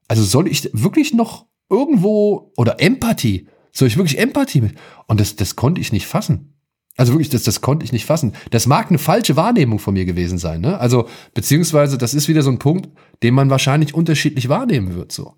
Also 0.08 0.24
soll 0.24 0.48
ich 0.48 0.70
wirklich 0.74 1.14
noch 1.14 1.48
irgendwo, 1.70 2.52
oder 2.56 2.80
Empathie, 2.80 3.48
soll 3.74 3.90
ich 3.90 3.98
wirklich 3.98 4.20
Empathie 4.20 4.62
mit? 4.62 4.76
Und 5.08 5.20
das, 5.20 5.36
das 5.36 5.56
konnte 5.56 5.82
ich 5.82 5.92
nicht 5.92 6.08
fassen. 6.08 6.54
Also 6.98 7.14
wirklich, 7.14 7.30
das, 7.30 7.44
das 7.44 7.62
konnte 7.62 7.86
ich 7.86 7.92
nicht 7.92 8.06
fassen. 8.06 8.34
Das 8.52 8.68
mag 8.68 8.90
eine 8.90 9.00
falsche 9.00 9.36
Wahrnehmung 9.36 9.80
von 9.80 9.94
mir 9.94 10.06
gewesen 10.06 10.38
sein, 10.38 10.62
ne? 10.62 10.78
Also, 10.78 11.08
beziehungsweise, 11.34 11.98
das 11.98 12.14
ist 12.14 12.28
wieder 12.28 12.44
so 12.44 12.52
ein 12.52 12.60
Punkt, 12.60 12.90
den 13.24 13.34
man 13.34 13.50
wahrscheinlich 13.50 13.94
unterschiedlich 13.94 14.50
wahrnehmen 14.50 14.96
wird, 14.96 15.12
so. 15.12 15.36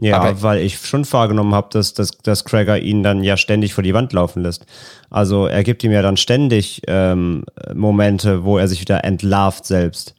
Ja, 0.00 0.20
Aber 0.20 0.42
weil 0.42 0.60
ich 0.60 0.78
schon 0.78 1.10
wahrgenommen 1.12 1.54
habe, 1.54 1.68
dass, 1.72 1.92
dass, 1.92 2.12
dass 2.18 2.44
Craigger 2.44 2.78
ihn 2.78 3.02
dann 3.02 3.24
ja 3.24 3.36
ständig 3.36 3.74
vor 3.74 3.82
die 3.82 3.94
Wand 3.94 4.12
laufen 4.12 4.42
lässt. 4.42 4.64
Also 5.10 5.46
er 5.46 5.64
gibt 5.64 5.82
ihm 5.82 5.90
ja 5.90 6.02
dann 6.02 6.16
ständig 6.16 6.82
ähm, 6.86 7.44
Momente, 7.74 8.44
wo 8.44 8.58
er 8.58 8.68
sich 8.68 8.80
wieder 8.80 9.04
entlarvt 9.04 9.66
selbst. 9.66 10.14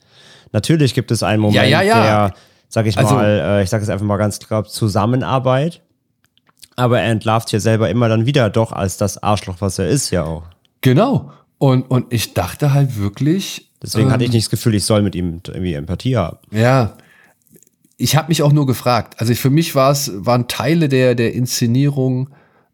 Natürlich 0.52 0.94
gibt 0.94 1.12
es 1.12 1.24
einen 1.24 1.42
Moment, 1.42 1.70
ja, 1.70 1.82
ja, 1.82 1.82
ja. 1.82 2.04
der, 2.28 2.34
sag 2.68 2.88
ich 2.88 2.98
also, 2.98 3.16
mal, 3.16 3.26
äh, 3.26 3.64
ich 3.64 3.70
sage 3.70 3.84
es 3.84 3.90
einfach 3.90 4.06
mal 4.06 4.18
ganz 4.18 4.40
klar, 4.40 4.66
Zusammenarbeit. 4.66 5.82
Aber 6.76 7.00
er 7.00 7.12
entlarvt 7.12 7.52
ja 7.52 7.60
selber 7.60 7.90
immer 7.90 8.10
dann 8.10 8.26
wieder 8.26 8.50
doch 8.50 8.72
als 8.72 8.98
das 8.98 9.22
Arschloch, 9.22 9.58
was 9.60 9.80
er 9.80 9.88
ist, 9.88 10.12
ja 10.12 10.24
auch. 10.24 10.44
Genau. 10.82 11.32
Und, 11.58 11.84
und 11.92 12.12
ich 12.12 12.34
dachte 12.34 12.74
halt 12.74 12.98
wirklich. 12.98 13.70
Deswegen 13.82 14.08
ähm, 14.08 14.14
hatte 14.14 14.24
ich 14.24 14.30
ähm, 14.30 14.36
nicht 14.36 14.46
das 14.46 14.50
Gefühl, 14.50 14.76
ich 14.76 14.86
soll 14.86 15.02
mit 15.02 15.16
ihm 15.16 15.42
irgendwie 15.46 15.74
Empathie 15.74 16.18
haben. 16.18 16.38
Ja, 16.52 16.96
ich 18.00 18.16
habe 18.16 18.30
mich 18.30 18.42
auch 18.42 18.54
nur 18.54 18.66
gefragt. 18.66 19.20
Also 19.20 19.36
für 19.36 19.50
mich 19.50 19.76
war 19.76 19.92
es 19.92 20.12
waren 20.16 20.48
Teile 20.48 20.88
der 20.90 21.16
der 21.16 21.34
Inszenierung 21.34 22.30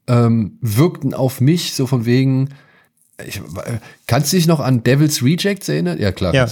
ähm, 0.07 0.59
wirkten 0.61 1.13
auf 1.13 1.41
mich 1.41 1.73
so 1.73 1.87
von 1.87 2.05
wegen. 2.05 2.49
Ich, 3.25 3.41
kannst 4.07 4.31
du 4.31 4.37
dich 4.37 4.45
noch 4.45 4.59
an 4.59 4.83
Devil's 4.83 5.23
Rejects 5.23 5.67
erinnern? 5.67 5.99
Ja 5.99 6.11
klar, 6.11 6.33
ja. 6.33 6.47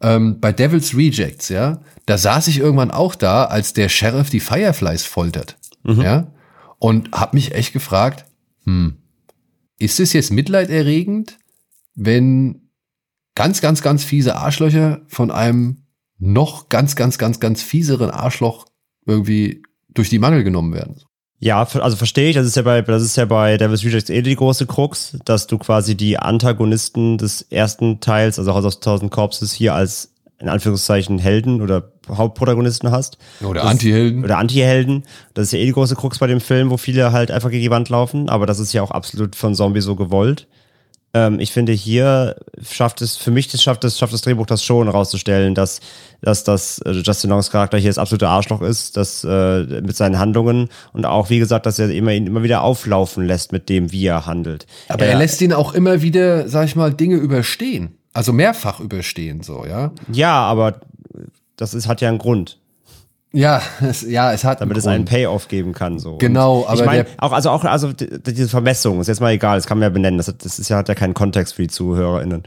Ähm, 0.00 0.40
bei 0.40 0.50
Devil's 0.50 0.96
Rejects, 0.96 1.50
ja, 1.50 1.80
da 2.06 2.18
saß 2.18 2.48
ich 2.48 2.58
irgendwann 2.58 2.90
auch 2.90 3.14
da, 3.14 3.44
als 3.44 3.74
der 3.74 3.90
Sheriff 3.90 4.30
die 4.30 4.40
Fireflies 4.40 5.04
foltert, 5.04 5.58
mhm. 5.84 6.00
ja, 6.00 6.32
und 6.78 7.12
habe 7.12 7.36
mich 7.36 7.54
echt 7.54 7.74
gefragt, 7.74 8.24
hm, 8.64 8.96
ist 9.78 10.00
es 10.00 10.14
jetzt 10.14 10.32
mitleiderregend, 10.32 11.38
wenn 11.94 12.70
ganz, 13.34 13.60
ganz, 13.60 13.82
ganz 13.82 14.02
fiese 14.02 14.36
Arschlöcher 14.36 15.02
von 15.08 15.30
einem 15.30 15.81
noch 16.22 16.68
ganz, 16.68 16.94
ganz, 16.94 17.18
ganz, 17.18 17.40
ganz 17.40 17.62
fieseren 17.62 18.10
Arschloch 18.10 18.66
irgendwie 19.06 19.62
durch 19.88 20.08
die 20.08 20.20
Mangel 20.20 20.44
genommen 20.44 20.72
werden. 20.72 21.02
Ja, 21.40 21.60
also 21.60 21.96
verstehe 21.96 22.30
ich, 22.30 22.36
das 22.36 22.46
ist 22.46 22.54
ja 22.54 22.62
bei, 22.62 22.82
das 22.82 23.02
ist 23.02 23.16
ja 23.16 23.24
bei 23.24 23.56
Devil's 23.56 23.84
Rejects 23.84 24.08
eh 24.08 24.22
die 24.22 24.36
große 24.36 24.66
Krux, 24.66 25.18
dass 25.24 25.48
du 25.48 25.58
quasi 25.58 25.96
die 25.96 26.16
Antagonisten 26.20 27.18
des 27.18 27.42
ersten 27.50 27.98
Teils, 27.98 28.38
also 28.38 28.54
House 28.54 28.64
of 28.64 28.78
Thousand 28.78 29.10
Corpses, 29.10 29.52
hier 29.52 29.74
als 29.74 30.14
in 30.38 30.48
Anführungszeichen 30.48 31.18
Helden 31.18 31.60
oder 31.60 31.92
Hauptprotagonisten 32.08 32.92
hast. 32.92 33.18
Oder 33.44 33.64
Anti-Helden. 33.64 34.24
Oder 34.24 34.38
Anti-Helden. 34.38 35.02
Das 35.34 35.46
ist 35.46 35.52
ja 35.52 35.58
eh 35.58 35.66
die 35.66 35.72
große 35.72 35.96
Krux 35.96 36.20
bei 36.20 36.28
dem 36.28 36.40
Film, 36.40 36.70
wo 36.70 36.76
viele 36.76 37.10
halt 37.10 37.32
einfach 37.32 37.50
gegen 37.50 37.62
die 37.62 37.70
Wand 37.70 37.88
laufen, 37.88 38.28
aber 38.28 38.46
das 38.46 38.60
ist 38.60 38.72
ja 38.72 38.82
auch 38.82 38.92
absolut 38.92 39.34
von 39.34 39.56
Zombie 39.56 39.80
so 39.80 39.96
gewollt. 39.96 40.46
Ähm, 41.14 41.40
ich 41.40 41.52
finde, 41.52 41.72
hier 41.72 42.36
schafft 42.62 43.02
es, 43.02 43.16
für 43.16 43.30
mich 43.30 43.48
das 43.48 43.62
schafft 43.62 43.84
es, 43.84 43.98
schafft 43.98 44.14
das 44.14 44.22
Drehbuch 44.22 44.46
das 44.46 44.64
schon 44.64 44.86
herauszustellen, 44.86 45.54
dass, 45.54 45.80
dass 46.22 46.44
das 46.44 46.78
äh, 46.80 46.92
Justin 46.92 47.30
Longs 47.30 47.50
Charakter 47.50 47.76
hier 47.76 47.90
das 47.90 47.98
absolute 47.98 48.28
Arschloch 48.28 48.62
ist, 48.62 48.96
dass 48.96 49.22
äh, 49.24 49.64
mit 49.82 49.96
seinen 49.96 50.18
Handlungen 50.18 50.68
und 50.92 51.04
auch, 51.04 51.28
wie 51.28 51.38
gesagt, 51.38 51.66
dass 51.66 51.78
er 51.78 51.90
immer, 51.90 52.12
ihn 52.12 52.26
immer 52.26 52.42
wieder 52.42 52.62
auflaufen 52.62 53.26
lässt 53.26 53.52
mit 53.52 53.68
dem, 53.68 53.92
wie 53.92 54.06
er 54.06 54.24
handelt. 54.24 54.66
Aber 54.88 55.04
er, 55.04 55.12
er 55.12 55.18
lässt 55.18 55.40
ihn 55.42 55.52
auch 55.52 55.74
immer 55.74 56.00
wieder, 56.00 56.48
sag 56.48 56.66
ich 56.66 56.76
mal, 56.76 56.94
Dinge 56.94 57.16
überstehen. 57.16 57.96
Also 58.14 58.32
mehrfach 58.32 58.80
überstehen, 58.80 59.42
so, 59.42 59.64
ja? 59.66 59.92
Ja, 60.10 60.34
aber 60.34 60.80
das 61.56 61.74
ist, 61.74 61.88
hat 61.88 62.00
ja 62.00 62.08
einen 62.08 62.18
Grund. 62.18 62.58
Ja, 63.32 63.62
es, 63.80 64.02
ja, 64.02 64.32
es 64.32 64.44
hat. 64.44 64.60
Damit 64.60 64.76
es 64.76 64.86
einen 64.86 65.04
Payoff 65.04 65.48
geben 65.48 65.72
kann, 65.72 65.98
so. 65.98 66.18
Genau, 66.18 66.60
und 66.60 66.68
aber. 66.68 66.80
Ich 66.80 66.86
meine, 66.86 67.06
auch, 67.18 67.32
also 67.32 67.50
auch, 67.50 67.64
also 67.64 67.92
diese 67.92 68.48
Vermessung, 68.48 69.00
ist 69.00 69.08
jetzt 69.08 69.20
mal 69.20 69.30
egal, 69.30 69.56
das 69.56 69.66
kann 69.66 69.78
man 69.78 69.84
ja 69.84 69.90
benennen, 69.90 70.18
das, 70.18 70.32
das 70.36 70.58
ist 70.58 70.68
ja, 70.68 70.76
hat 70.76 70.88
ja 70.88 70.94
keinen 70.94 71.14
Kontext 71.14 71.54
für 71.54 71.62
die 71.62 71.68
ZuhörerInnen. 71.68 72.44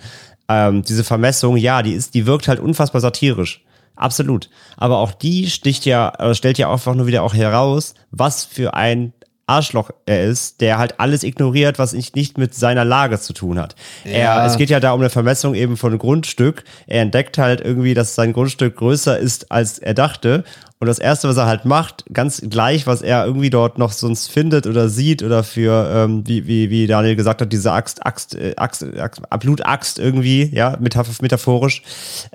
Ähm, 0.47 0.83
diese 0.83 1.03
Vermessung, 1.03 1.57
ja, 1.57 1.81
die 1.81 1.93
ist, 1.93 2.13
die 2.13 2.27
wirkt 2.27 2.47
halt 2.47 2.59
unfassbar 2.59 3.01
satirisch. 3.01 3.63
Absolut. 3.95 4.49
Aber 4.77 4.97
auch 4.97 5.13
die 5.13 5.49
sticht 5.49 5.85
ja, 5.85 6.13
stellt 6.33 6.57
ja 6.57 6.71
einfach 6.71 6.95
nur 6.95 7.07
wieder 7.07 7.23
auch 7.23 7.33
heraus, 7.33 7.95
was 8.11 8.43
für 8.43 8.73
ein 8.73 9.13
Arschloch 9.47 9.91
er 10.05 10.25
ist, 10.25 10.61
der 10.61 10.77
halt 10.77 10.99
alles 10.99 11.23
ignoriert, 11.23 11.77
was 11.77 11.93
nicht 11.93 12.37
mit 12.37 12.55
seiner 12.55 12.83
Lage 12.83 13.19
zu 13.19 13.33
tun 13.33 13.59
hat. 13.59 13.75
Ja. 14.03 14.11
Er, 14.41 14.45
es 14.45 14.57
geht 14.57 14.69
ja 14.69 14.79
da 14.79 14.91
um 14.91 15.01
eine 15.01 15.09
Vermessung 15.09 15.53
eben 15.53 15.77
von 15.77 15.97
Grundstück. 15.97 16.63
Er 16.87 17.01
entdeckt 17.01 17.37
halt 17.37 17.61
irgendwie, 17.61 17.93
dass 17.93 18.15
sein 18.15 18.33
Grundstück 18.33 18.77
größer 18.77 19.17
ist, 19.19 19.51
als 19.51 19.77
er 19.77 19.93
dachte. 19.93 20.43
Und 20.79 20.87
das 20.87 20.99
Erste, 20.99 21.29
was 21.29 21.37
er 21.37 21.45
halt 21.45 21.65
macht, 21.65 22.05
ganz 22.11 22.41
gleich, 22.49 22.85
was 22.85 23.01
er 23.01 23.25
irgendwie 23.25 23.49
dort 23.49 23.77
noch 23.77 23.91
sonst 23.91 24.31
findet 24.31 24.67
oder 24.67 24.89
sieht 24.89 25.23
oder 25.23 25.43
für, 25.43 25.89
ähm, 25.93 26.27
wie, 26.27 26.47
wie, 26.47 26.69
wie 26.69 26.85
Daniel 26.85 27.15
gesagt 27.15 27.41
hat, 27.41 27.53
diese 27.53 27.71
Axt, 27.71 28.05
Axt, 28.05 28.35
äh, 28.35 28.53
Axt, 28.57 28.83
Axt 28.97 29.21
Blutaxt 29.39 29.99
irgendwie, 29.99 30.49
ja, 30.53 30.77
metaphorisch, 30.79 31.81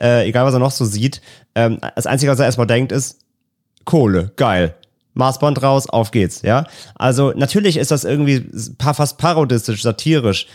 äh, 0.00 0.26
egal 0.26 0.46
was 0.46 0.54
er 0.54 0.61
noch 0.61 0.70
so 0.70 0.84
sieht. 0.84 1.20
Ähm, 1.54 1.80
das 1.94 2.06
Einzige, 2.06 2.32
was 2.32 2.38
er 2.38 2.46
erstmal 2.46 2.66
denkt, 2.66 2.92
ist, 2.92 3.18
Kohle, 3.84 4.32
geil. 4.36 4.74
Maßband 5.21 5.62
raus, 5.62 5.89
auf 5.89 6.11
geht's, 6.11 6.43
ja. 6.43 6.66
Also 6.97 7.33
natürlich 7.37 7.77
ist 7.77 7.91
das 7.93 8.05
irgendwie 8.05 8.47
fast 8.81 9.18
parodistisch, 9.18 9.83
satirisch. 9.83 10.47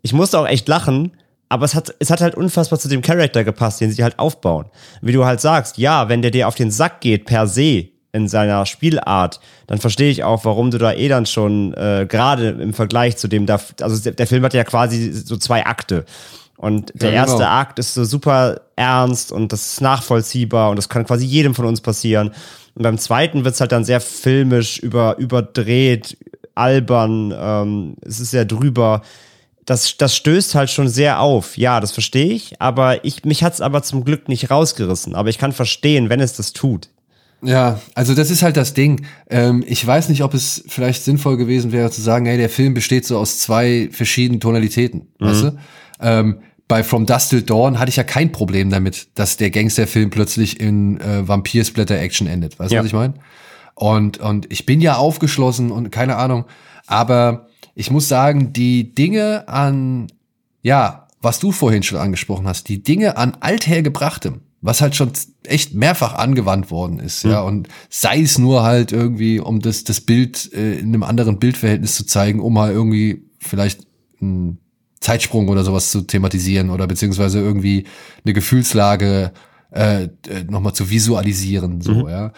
Ich 0.00 0.12
musste 0.12 0.38
auch 0.38 0.46
echt 0.46 0.66
lachen, 0.68 1.12
aber 1.48 1.66
es 1.66 1.74
hat, 1.74 1.94
es 1.98 2.10
hat 2.10 2.22
halt 2.22 2.34
unfassbar 2.34 2.78
zu 2.78 2.88
dem 2.88 3.02
Charakter 3.02 3.44
gepasst, 3.44 3.82
den 3.82 3.90
sie 3.90 4.02
halt 4.02 4.18
aufbauen. 4.18 4.66
Wie 5.02 5.12
du 5.12 5.26
halt 5.26 5.42
sagst, 5.42 5.76
ja, 5.76 6.08
wenn 6.08 6.22
der 6.22 6.30
dir 6.30 6.48
auf 6.48 6.54
den 6.54 6.70
Sack 6.70 7.02
geht 7.02 7.26
per 7.26 7.46
se 7.46 7.88
in 8.12 8.28
seiner 8.28 8.64
Spielart, 8.64 9.40
dann 9.66 9.78
verstehe 9.78 10.10
ich 10.10 10.24
auch, 10.24 10.44
warum 10.44 10.70
du 10.70 10.78
da 10.78 10.92
eh 10.92 11.08
dann 11.08 11.26
schon 11.26 11.74
äh, 11.74 12.06
gerade 12.08 12.50
im 12.50 12.72
Vergleich 12.72 13.16
zu 13.18 13.28
dem, 13.28 13.44
da, 13.44 13.60
also 13.80 14.10
der 14.10 14.26
Film 14.26 14.44
hat 14.44 14.54
ja 14.54 14.64
quasi 14.64 15.12
so 15.12 15.36
zwei 15.36 15.66
Akte. 15.66 16.04
Und 16.62 16.92
der 16.94 17.10
ja, 17.10 17.24
genau. 17.24 17.32
erste 17.32 17.48
Akt 17.48 17.80
ist 17.80 17.92
so 17.92 18.04
super 18.04 18.60
ernst 18.76 19.32
und 19.32 19.52
das 19.52 19.72
ist 19.72 19.80
nachvollziehbar 19.80 20.70
und 20.70 20.76
das 20.76 20.88
kann 20.88 21.04
quasi 21.04 21.26
jedem 21.26 21.56
von 21.56 21.64
uns 21.64 21.80
passieren. 21.80 22.28
Und 22.76 22.84
beim 22.84 22.98
zweiten 22.98 23.44
wird's 23.44 23.60
halt 23.60 23.72
dann 23.72 23.84
sehr 23.84 24.00
filmisch, 24.00 24.78
über, 24.78 25.18
überdreht, 25.18 26.16
albern, 26.54 27.34
ähm, 27.36 27.96
es 28.02 28.20
ist 28.20 28.30
sehr 28.30 28.44
drüber. 28.44 29.02
Das, 29.66 29.96
das 29.96 30.14
stößt 30.14 30.54
halt 30.54 30.70
schon 30.70 30.86
sehr 30.86 31.18
auf. 31.18 31.58
Ja, 31.58 31.80
das 31.80 31.90
verstehe 31.90 32.32
ich, 32.32 32.60
aber 32.60 33.04
ich, 33.04 33.24
mich 33.24 33.42
hat's 33.42 33.60
aber 33.60 33.82
zum 33.82 34.04
Glück 34.04 34.28
nicht 34.28 34.48
rausgerissen. 34.48 35.16
Aber 35.16 35.30
ich 35.30 35.38
kann 35.38 35.50
verstehen, 35.50 36.10
wenn 36.10 36.20
es 36.20 36.36
das 36.36 36.52
tut. 36.52 36.90
Ja, 37.42 37.80
also 37.96 38.14
das 38.14 38.30
ist 38.30 38.44
halt 38.44 38.56
das 38.56 38.72
Ding. 38.72 39.04
Ähm, 39.28 39.64
ich 39.66 39.84
weiß 39.84 40.08
nicht, 40.10 40.22
ob 40.22 40.32
es 40.32 40.62
vielleicht 40.68 41.02
sinnvoll 41.02 41.38
gewesen 41.38 41.72
wäre 41.72 41.90
zu 41.90 42.02
sagen, 42.02 42.26
hey, 42.26 42.36
der 42.36 42.48
Film 42.48 42.72
besteht 42.72 43.04
so 43.04 43.18
aus 43.18 43.40
zwei 43.40 43.88
verschiedenen 43.90 44.38
Tonalitäten, 44.40 45.08
mhm. 45.18 45.26
weißt 45.26 45.42
du? 45.42 45.58
Ähm, 46.00 46.38
bei 46.72 46.82
From 46.82 47.04
Dust 47.04 47.28
Till 47.28 47.42
Dawn 47.42 47.78
hatte 47.78 47.90
ich 47.90 47.96
ja 47.96 48.02
kein 48.02 48.32
Problem 48.32 48.70
damit, 48.70 49.08
dass 49.14 49.36
der 49.36 49.50
Gangsterfilm 49.50 50.08
plötzlich 50.08 50.58
in 50.58 50.98
äh, 51.02 51.28
Vampir-Splatter-Action 51.28 52.26
endet. 52.26 52.58
Weißt 52.58 52.70
du, 52.70 52.76
ja. 52.76 52.80
was 52.80 52.86
ich 52.86 52.94
meine? 52.94 53.12
Und, 53.74 54.16
und 54.16 54.50
ich 54.50 54.64
bin 54.64 54.80
ja 54.80 54.96
aufgeschlossen 54.96 55.70
und 55.70 55.90
keine 55.90 56.16
Ahnung. 56.16 56.46
Aber 56.86 57.48
ich 57.74 57.90
muss 57.90 58.08
sagen, 58.08 58.54
die 58.54 58.94
Dinge 58.94 59.48
an, 59.48 60.06
ja, 60.62 61.08
was 61.20 61.40
du 61.40 61.52
vorhin 61.52 61.82
schon 61.82 61.98
angesprochen 61.98 62.48
hast, 62.48 62.70
die 62.70 62.82
Dinge 62.82 63.18
an 63.18 63.36
althergebrachtem, 63.40 64.40
was 64.62 64.80
halt 64.80 64.96
schon 64.96 65.12
echt 65.44 65.74
mehrfach 65.74 66.14
angewandt 66.14 66.70
worden 66.70 67.00
ist, 67.00 67.26
mhm. 67.26 67.32
ja, 67.32 67.42
und 67.42 67.68
sei 67.90 68.22
es 68.22 68.38
nur 68.38 68.62
halt 68.62 68.92
irgendwie, 68.92 69.40
um 69.40 69.60
das, 69.60 69.84
das 69.84 70.00
Bild 70.00 70.50
äh, 70.54 70.78
in 70.78 70.86
einem 70.86 71.02
anderen 71.02 71.38
Bildverhältnis 71.38 71.96
zu 71.96 72.06
zeigen, 72.06 72.40
um 72.40 72.54
mal 72.54 72.72
irgendwie 72.72 73.26
vielleicht 73.40 73.86
ein 74.22 74.61
Zeitsprung 75.02 75.48
oder 75.48 75.64
sowas 75.64 75.90
zu 75.90 76.02
thematisieren 76.02 76.70
oder 76.70 76.86
beziehungsweise 76.86 77.40
irgendwie 77.40 77.84
eine 78.24 78.32
Gefühlslage 78.32 79.32
äh, 79.72 80.04
äh, 80.04 80.08
nochmal 80.48 80.74
zu 80.74 80.90
visualisieren. 80.90 81.80
So, 81.80 81.92
mhm. 81.92 82.08
ja. 82.08 82.32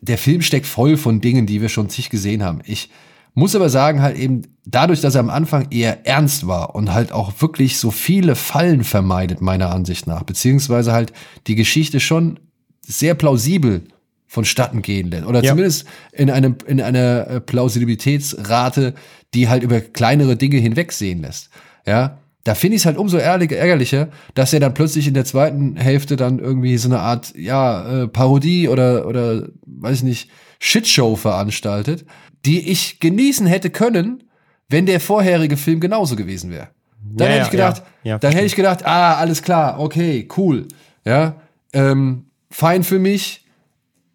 Der 0.00 0.18
Film 0.18 0.42
steckt 0.42 0.66
voll 0.66 0.96
von 0.96 1.20
Dingen, 1.20 1.46
die 1.46 1.60
wir 1.60 1.68
schon 1.68 1.88
zig 1.88 2.10
gesehen 2.10 2.42
haben. 2.44 2.60
Ich 2.64 2.90
muss 3.34 3.56
aber 3.56 3.70
sagen, 3.70 4.02
halt 4.02 4.18
eben 4.18 4.42
dadurch, 4.66 5.00
dass 5.00 5.14
er 5.14 5.20
am 5.20 5.30
Anfang 5.30 5.68
eher 5.70 6.06
ernst 6.06 6.46
war 6.46 6.74
und 6.74 6.92
halt 6.92 7.12
auch 7.12 7.40
wirklich 7.40 7.78
so 7.78 7.90
viele 7.90 8.34
Fallen 8.34 8.84
vermeidet, 8.84 9.40
meiner 9.40 9.70
Ansicht 9.70 10.06
nach, 10.06 10.24
beziehungsweise 10.24 10.92
halt 10.92 11.12
die 11.46 11.54
Geschichte 11.54 12.00
schon 12.00 12.38
sehr 12.80 13.14
plausibel 13.14 13.84
vonstatten 14.26 14.82
gehen 14.82 15.10
lässt. 15.10 15.26
Oder 15.26 15.42
ja. 15.42 15.50
zumindest 15.50 15.86
in 16.12 16.30
einem, 16.30 16.56
in 16.66 16.80
einer 16.80 17.26
äh, 17.26 17.40
Plausibilitätsrate, 17.40 18.94
die 19.32 19.48
halt 19.48 19.62
über 19.62 19.80
kleinere 19.80 20.36
Dinge 20.36 20.58
hinwegsehen 20.58 21.22
lässt 21.22 21.50
ja, 21.90 22.18
da 22.44 22.54
finde 22.54 22.76
ich 22.76 22.82
es 22.82 22.86
halt 22.86 22.96
umso 22.96 23.18
ärgerlicher, 23.18 24.08
dass 24.34 24.52
er 24.52 24.60
dann 24.60 24.74
plötzlich 24.74 25.08
in 25.08 25.14
der 25.14 25.24
zweiten 25.24 25.76
Hälfte 25.76 26.14
dann 26.16 26.38
irgendwie 26.38 26.78
so 26.78 26.88
eine 26.88 27.00
Art, 27.00 27.34
ja, 27.36 28.04
äh, 28.04 28.08
Parodie 28.08 28.68
oder, 28.68 29.06
oder, 29.06 29.48
weiß 29.66 29.98
ich 29.98 30.02
nicht, 30.04 30.30
Shitshow 30.60 31.16
veranstaltet, 31.16 32.06
die 32.46 32.70
ich 32.70 33.00
genießen 33.00 33.46
hätte 33.46 33.70
können, 33.70 34.22
wenn 34.68 34.86
der 34.86 35.00
vorherige 35.00 35.56
Film 35.56 35.80
genauso 35.80 36.14
gewesen 36.14 36.52
wäre. 36.52 36.68
Dann 37.02 37.26
ja, 37.26 37.34
hätte 37.34 37.44
ich 37.46 37.50
gedacht, 37.50 37.82
ja, 38.04 38.12
ja, 38.12 38.18
dann 38.18 38.32
hätte 38.32 38.46
ich 38.46 38.56
gedacht, 38.56 38.86
ah, 38.86 39.16
alles 39.16 39.42
klar, 39.42 39.80
okay, 39.80 40.28
cool, 40.36 40.68
ja, 41.04 41.40
ähm, 41.72 42.26
fein 42.50 42.84
für 42.84 43.00
mich, 43.00 43.39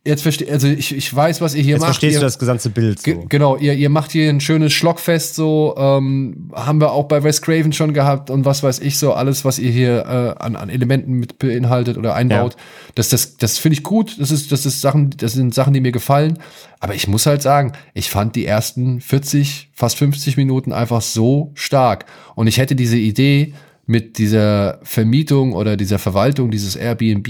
Jetzt 0.08 0.22
verstehe, 0.22 0.51
also 0.51 0.68
ich, 0.68 0.95
ich 0.95 1.16
weiß, 1.16 1.41
was 1.41 1.56
ihr 1.56 1.64
hier 1.64 1.74
Jetzt 1.74 1.82
macht. 1.82 1.89
verstehst 1.89 2.14
ihr, 2.14 2.20
du 2.20 2.26
das 2.28 2.38
gesamte 2.38 2.70
Bild. 2.70 3.01
So. 3.01 3.26
Genau, 3.28 3.58
ihr, 3.58 3.74
ihr 3.74 3.89
macht 3.89 4.12
hier 4.12 4.30
ein 4.30 4.39
schönes 4.39 4.72
Schlockfest 4.72 5.34
so, 5.34 5.74
ähm, 5.78 6.51
haben 6.53 6.80
wir 6.80 6.91
auch 6.91 7.06
bei 7.06 7.24
Wes 7.24 7.41
Craven 7.41 7.74
schon 7.74 7.91
gehabt 7.91 8.30
und 8.30 8.45
was 8.45 8.62
weiß 8.62 8.80
ich 8.80 8.99
so, 8.99 9.14
alles, 9.14 9.45
was 9.45 9.58
ihr 9.58 9.72
hier 9.72 10.06
äh, 10.06 10.43
an, 10.43 10.56
an 10.56 10.70
Elementen 10.70 11.14
mit 11.14 11.39
beinhaltet 11.39 11.97
oder 11.97 12.14
einbaut. 12.14 12.53
Ja. 12.53 12.60
Das, 12.93 13.10
das, 13.10 13.38
das 13.38 13.58
finde 13.58 13.78
ich 13.78 13.84
gut. 13.84 14.20
Das 14.20 14.30
ist, 14.30 14.51
das 14.51 14.68
ist 14.68 14.80
Sachen, 14.80 15.10
das 15.18 15.34
sind 15.34 15.56
Sachen, 15.56 15.74
die 15.74 15.82
mir 15.82 15.91
gefallen. 15.91 16.38
Aber 16.80 16.93
ich 16.93 17.08
muss 17.08 17.26
halt 17.26 17.41
sagen, 17.41 17.74
ich 17.95 18.12
fand 18.12 18.36
die 18.36 18.45
ersten 18.45 19.01
40, 19.01 19.72
fast 19.74 19.97
50 19.97 20.38
Minuten 20.38 20.72
einfach 20.72 21.01
so 21.01 21.51
stark. 21.56 22.06
Und 22.36 22.45
ich 22.45 22.60
hätte 22.60 22.76
diese 22.76 22.97
Idee, 22.97 23.53
mit 23.88 24.18
dieser 24.18 24.80
Vermietung 24.82 25.53
oder 25.53 25.78
dieser 25.78 25.99
Verwaltung 25.99 26.49
dieses 26.49 26.76
Airbnb 26.76 27.28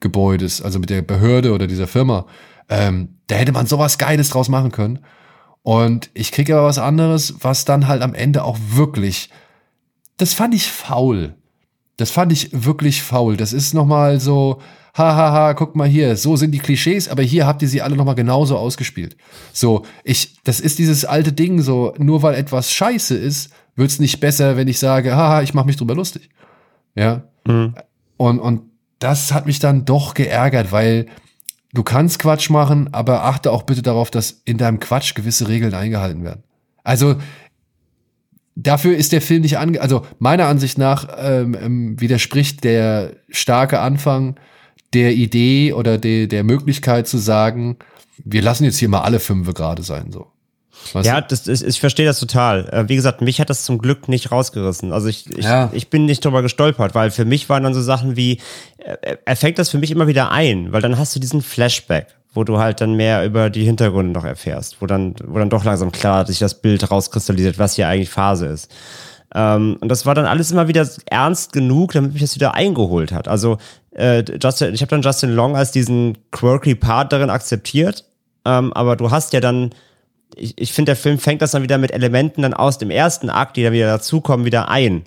Gebäudes, 0.00 0.62
also 0.62 0.78
mit 0.78 0.90
der 0.90 1.02
Behörde 1.02 1.52
oder 1.52 1.66
dieser 1.66 1.86
Firma. 1.86 2.26
Ähm, 2.68 3.16
da 3.26 3.36
hätte 3.36 3.52
man 3.52 3.66
sowas 3.66 3.98
Geiles 3.98 4.30
draus 4.30 4.48
machen 4.48 4.72
können. 4.72 5.00
Und 5.62 6.10
ich 6.14 6.32
kriege 6.32 6.56
aber 6.56 6.66
was 6.66 6.78
anderes, 6.78 7.34
was 7.40 7.64
dann 7.64 7.86
halt 7.86 8.02
am 8.02 8.14
Ende 8.14 8.44
auch 8.44 8.58
wirklich, 8.72 9.30
das 10.16 10.32
fand 10.32 10.54
ich 10.54 10.70
faul. 10.70 11.34
Das 11.96 12.10
fand 12.10 12.32
ich 12.32 12.48
wirklich 12.52 13.02
faul. 13.02 13.36
Das 13.36 13.52
ist 13.52 13.74
nochmal 13.74 14.20
so, 14.20 14.60
hahaha, 14.94 15.16
ha, 15.16 15.32
ha, 15.32 15.54
guck 15.54 15.76
mal 15.76 15.88
hier, 15.88 16.16
so 16.16 16.36
sind 16.36 16.52
die 16.52 16.58
Klischees, 16.58 17.08
aber 17.08 17.22
hier 17.22 17.46
habt 17.46 17.60
ihr 17.60 17.68
sie 17.68 17.82
alle 17.82 17.96
nochmal 17.96 18.14
genauso 18.14 18.56
ausgespielt. 18.56 19.16
So, 19.52 19.84
ich, 20.02 20.36
das 20.44 20.60
ist 20.60 20.78
dieses 20.78 21.04
alte 21.04 21.32
Ding, 21.32 21.60
so, 21.60 21.92
nur 21.98 22.22
weil 22.22 22.34
etwas 22.34 22.72
scheiße 22.72 23.14
ist, 23.16 23.52
wird's 23.76 24.00
nicht 24.00 24.18
besser, 24.20 24.56
wenn 24.56 24.68
ich 24.68 24.78
sage, 24.78 25.14
haha, 25.14 25.42
ich 25.42 25.52
mach 25.52 25.66
mich 25.66 25.76
drüber 25.76 25.94
lustig. 25.94 26.30
Ja. 26.94 27.24
Mhm. 27.46 27.74
Und, 28.16 28.38
und 28.38 28.62
das 29.00 29.32
hat 29.32 29.46
mich 29.46 29.58
dann 29.58 29.84
doch 29.84 30.14
geärgert, 30.14 30.70
weil 30.70 31.06
du 31.72 31.82
kannst 31.82 32.20
Quatsch 32.20 32.50
machen, 32.50 32.92
aber 32.92 33.24
achte 33.24 33.50
auch 33.50 33.64
bitte 33.64 33.82
darauf, 33.82 34.10
dass 34.10 34.42
in 34.44 34.58
deinem 34.58 34.78
Quatsch 34.78 35.14
gewisse 35.14 35.48
Regeln 35.48 35.74
eingehalten 35.74 36.22
werden. 36.22 36.44
Also 36.84 37.16
dafür 38.54 38.96
ist 38.96 39.12
der 39.12 39.22
Film 39.22 39.42
nicht 39.42 39.58
ange, 39.58 39.80
also 39.80 40.06
meiner 40.18 40.46
Ansicht 40.46 40.78
nach 40.78 41.08
ähm, 41.18 41.56
ähm, 41.60 42.00
widerspricht 42.00 42.62
der 42.62 43.16
starke 43.30 43.80
Anfang 43.80 44.38
der 44.92 45.14
Idee 45.14 45.72
oder 45.72 45.98
de, 45.98 46.26
der 46.26 46.44
Möglichkeit 46.44 47.08
zu 47.08 47.18
sagen, 47.18 47.76
wir 48.24 48.42
lassen 48.42 48.64
jetzt 48.64 48.78
hier 48.78 48.88
mal 48.88 49.02
alle 49.02 49.20
fünf 49.20 49.52
gerade 49.54 49.82
sein, 49.82 50.12
so. 50.12 50.29
Weißt 50.92 51.06
ja, 51.06 51.20
das 51.20 51.46
ist, 51.46 51.62
ich 51.62 51.80
verstehe 51.80 52.06
das 52.06 52.18
total. 52.18 52.68
Äh, 52.68 52.88
wie 52.88 52.96
gesagt, 52.96 53.20
mich 53.20 53.40
hat 53.40 53.50
das 53.50 53.64
zum 53.64 53.78
Glück 53.78 54.08
nicht 54.08 54.32
rausgerissen. 54.32 54.92
Also 54.92 55.08
ich, 55.08 55.30
ich, 55.30 55.44
ja. 55.44 55.70
ich 55.72 55.88
bin 55.88 56.04
nicht 56.04 56.24
drüber 56.24 56.42
gestolpert, 56.42 56.94
weil 56.94 57.10
für 57.10 57.24
mich 57.24 57.48
waren 57.48 57.62
dann 57.62 57.74
so 57.74 57.82
Sachen 57.82 58.16
wie, 58.16 58.38
äh, 58.78 59.16
er 59.24 59.36
fängt 59.36 59.58
das 59.58 59.70
für 59.70 59.78
mich 59.78 59.90
immer 59.90 60.06
wieder 60.06 60.30
ein, 60.30 60.72
weil 60.72 60.82
dann 60.82 60.98
hast 60.98 61.14
du 61.14 61.20
diesen 61.20 61.42
Flashback, 61.42 62.08
wo 62.34 62.44
du 62.44 62.58
halt 62.58 62.80
dann 62.80 62.94
mehr 62.94 63.24
über 63.24 63.50
die 63.50 63.64
Hintergründe 63.64 64.12
noch 64.12 64.24
erfährst, 64.24 64.80
wo 64.80 64.86
dann, 64.86 65.14
wo 65.24 65.38
dann 65.38 65.50
doch 65.50 65.64
langsam 65.64 65.92
klar 65.92 66.26
sich 66.26 66.38
das 66.38 66.60
Bild 66.60 66.90
rauskristallisiert, 66.90 67.58
was 67.58 67.74
hier 67.74 67.88
eigentlich 67.88 68.10
Phase 68.10 68.46
ist. 68.46 68.70
Ähm, 69.34 69.78
und 69.80 69.88
das 69.88 70.06
war 70.06 70.14
dann 70.14 70.26
alles 70.26 70.50
immer 70.50 70.66
wieder 70.66 70.88
ernst 71.06 71.52
genug, 71.52 71.92
damit 71.92 72.12
mich 72.12 72.22
das 72.22 72.34
wieder 72.34 72.54
eingeholt 72.54 73.12
hat. 73.12 73.28
Also 73.28 73.58
äh, 73.92 74.24
Justin, 74.42 74.74
ich 74.74 74.82
habe 74.82 74.90
dann 74.90 75.02
Justin 75.02 75.30
Long 75.30 75.56
als 75.56 75.72
diesen 75.72 76.18
quirky 76.30 76.74
Part 76.74 77.12
darin 77.12 77.30
akzeptiert, 77.30 78.04
ähm, 78.44 78.72
aber 78.72 78.96
du 78.96 79.10
hast 79.10 79.32
ja 79.32 79.40
dann 79.40 79.70
ich, 80.36 80.54
ich 80.56 80.72
finde, 80.72 80.90
der 80.90 80.96
Film 80.96 81.18
fängt 81.18 81.42
das 81.42 81.52
dann 81.52 81.62
wieder 81.62 81.78
mit 81.78 81.90
Elementen 81.92 82.42
dann 82.42 82.54
aus 82.54 82.78
dem 82.78 82.90
ersten 82.90 83.30
Akt, 83.30 83.56
die 83.56 83.62
dann 83.62 83.72
wieder 83.72 83.86
dazukommen, 83.86 84.46
wieder 84.46 84.68
ein. 84.68 85.04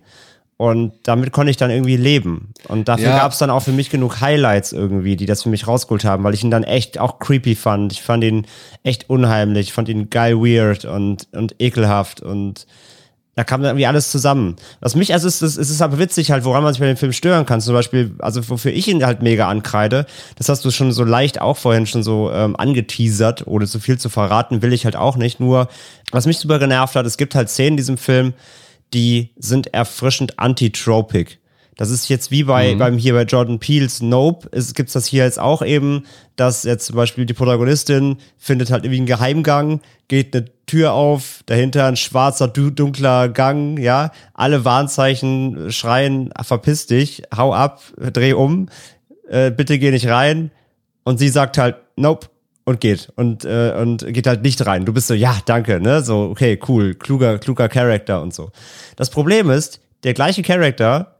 Und 0.57 0.93
damit 1.03 1.31
konnte 1.31 1.49
ich 1.49 1.57
dann 1.57 1.71
irgendwie 1.71 1.97
leben. 1.97 2.53
Und 2.67 2.87
dafür 2.87 3.09
ja. 3.09 3.17
gab 3.17 3.31
es 3.31 3.37
dann 3.39 3.49
auch 3.49 3.61
für 3.61 3.71
mich 3.71 3.89
genug 3.89 4.21
Highlights 4.21 4.71
irgendwie, 4.71 5.15
die 5.15 5.25
das 5.25 5.43
für 5.43 5.49
mich 5.49 5.67
rausgeholt 5.67 6.05
haben, 6.05 6.23
weil 6.23 6.33
ich 6.33 6.43
ihn 6.43 6.51
dann 6.51 6.63
echt 6.63 6.99
auch 6.99 7.19
creepy 7.19 7.55
fand. 7.55 7.91
Ich 7.91 8.01
fand 8.01 8.23
ihn 8.23 8.45
echt 8.83 9.09
unheimlich, 9.09 9.67
ich 9.67 9.73
fand 9.73 9.89
ihn 9.89 10.09
geil 10.09 10.37
weird 10.37 10.85
und, 10.85 11.27
und 11.31 11.55
ekelhaft 11.59 12.21
und 12.21 12.67
da 13.35 13.43
kam 13.43 13.61
dann 13.61 13.71
irgendwie 13.71 13.87
alles 13.87 14.11
zusammen. 14.11 14.55
Was 14.79 14.95
mich, 14.95 15.13
also 15.13 15.27
es 15.27 15.41
ist, 15.41 15.57
es 15.57 15.69
ist 15.69 15.81
aber 15.81 15.97
witzig 15.97 16.29
halt, 16.31 16.43
woran 16.43 16.63
man 16.63 16.73
sich 16.73 16.79
bei 16.79 16.85
dem 16.85 16.97
Film 16.97 17.13
stören 17.13 17.45
kann. 17.45 17.61
Zum 17.61 17.73
Beispiel, 17.73 18.15
also 18.19 18.47
wofür 18.47 18.71
ich 18.71 18.87
ihn 18.87 19.03
halt 19.05 19.23
mega 19.23 19.49
ankreide, 19.49 20.05
das 20.37 20.49
hast 20.49 20.63
du 20.65 20.71
schon 20.71 20.91
so 20.91 21.03
leicht 21.03 21.41
auch 21.41 21.57
vorhin 21.57 21.87
schon 21.87 22.03
so 22.03 22.31
ähm, 22.31 22.55
angeteasert, 22.55 23.47
ohne 23.47 23.65
zu 23.65 23.79
viel 23.79 23.97
zu 23.97 24.09
verraten, 24.09 24.61
will 24.61 24.73
ich 24.73 24.85
halt 24.85 24.95
auch 24.95 25.17
nicht. 25.17 25.39
Nur, 25.39 25.67
was 26.11 26.27
mich 26.27 26.37
super 26.37 26.59
genervt 26.59 26.95
hat, 26.95 27.05
es 27.07 27.17
gibt 27.17 27.33
halt 27.33 27.49
Szenen 27.49 27.69
in 27.69 27.77
diesem 27.77 27.97
Film, 27.97 28.33
die 28.93 29.31
sind 29.37 29.73
erfrischend 29.73 30.37
antitropic. 30.37 31.39
Das 31.75 31.89
ist 31.89 32.07
jetzt 32.09 32.31
wie 32.31 32.43
bei, 32.43 32.73
mhm. 32.73 32.79
beim 32.79 32.97
hier 32.97 33.13
bei 33.13 33.23
Jordan 33.23 33.59
Peels 33.59 34.01
Nope, 34.01 34.47
es 34.51 34.73
gibt 34.73 34.93
das 34.93 35.07
hier 35.07 35.23
jetzt 35.23 35.39
auch 35.39 35.61
eben, 35.63 36.05
dass 36.35 36.63
jetzt 36.63 36.85
zum 36.85 36.95
Beispiel 36.95 37.25
die 37.25 37.33
Protagonistin 37.33 38.17
findet 38.37 38.71
halt 38.71 38.83
irgendwie 38.83 38.99
einen 38.99 39.07
Geheimgang, 39.07 39.81
geht 40.07 40.35
eine 40.35 40.45
Tür 40.65 40.93
auf, 40.93 41.41
dahinter 41.45 41.85
ein 41.85 41.95
schwarzer, 41.95 42.47
dunkler 42.47 43.29
Gang, 43.29 43.79
ja, 43.79 44.11
alle 44.33 44.65
Warnzeichen 44.65 45.71
schreien, 45.71 46.31
verpiss 46.41 46.87
dich, 46.87 47.23
hau 47.35 47.53
ab, 47.53 47.81
dreh 47.97 48.33
um, 48.33 48.69
äh, 49.27 49.51
bitte 49.51 49.79
geh 49.79 49.91
nicht 49.91 50.07
rein. 50.07 50.51
Und 51.03 51.17
sie 51.17 51.29
sagt 51.29 51.57
halt, 51.57 51.75
nope, 51.95 52.27
und 52.65 52.79
geht 52.79 53.11
und 53.15 53.43
äh, 53.43 53.73
und 53.77 54.05
geht 54.13 54.25
halt 54.25 54.41
nicht 54.41 54.65
rein. 54.65 54.85
Du 54.85 54.93
bist 54.93 55.07
so, 55.07 55.13
ja, 55.13 55.37
danke, 55.45 55.81
ne? 55.81 56.01
So, 56.01 56.29
okay, 56.31 56.57
cool, 56.67 56.95
kluger, 56.95 57.37
kluger 57.37 57.67
Charakter 57.67 58.21
und 58.21 58.33
so. 58.33 58.51
Das 58.95 59.09
Problem 59.09 59.49
ist, 59.49 59.81
der 60.03 60.13
gleiche 60.13 60.43
Charakter 60.43 61.19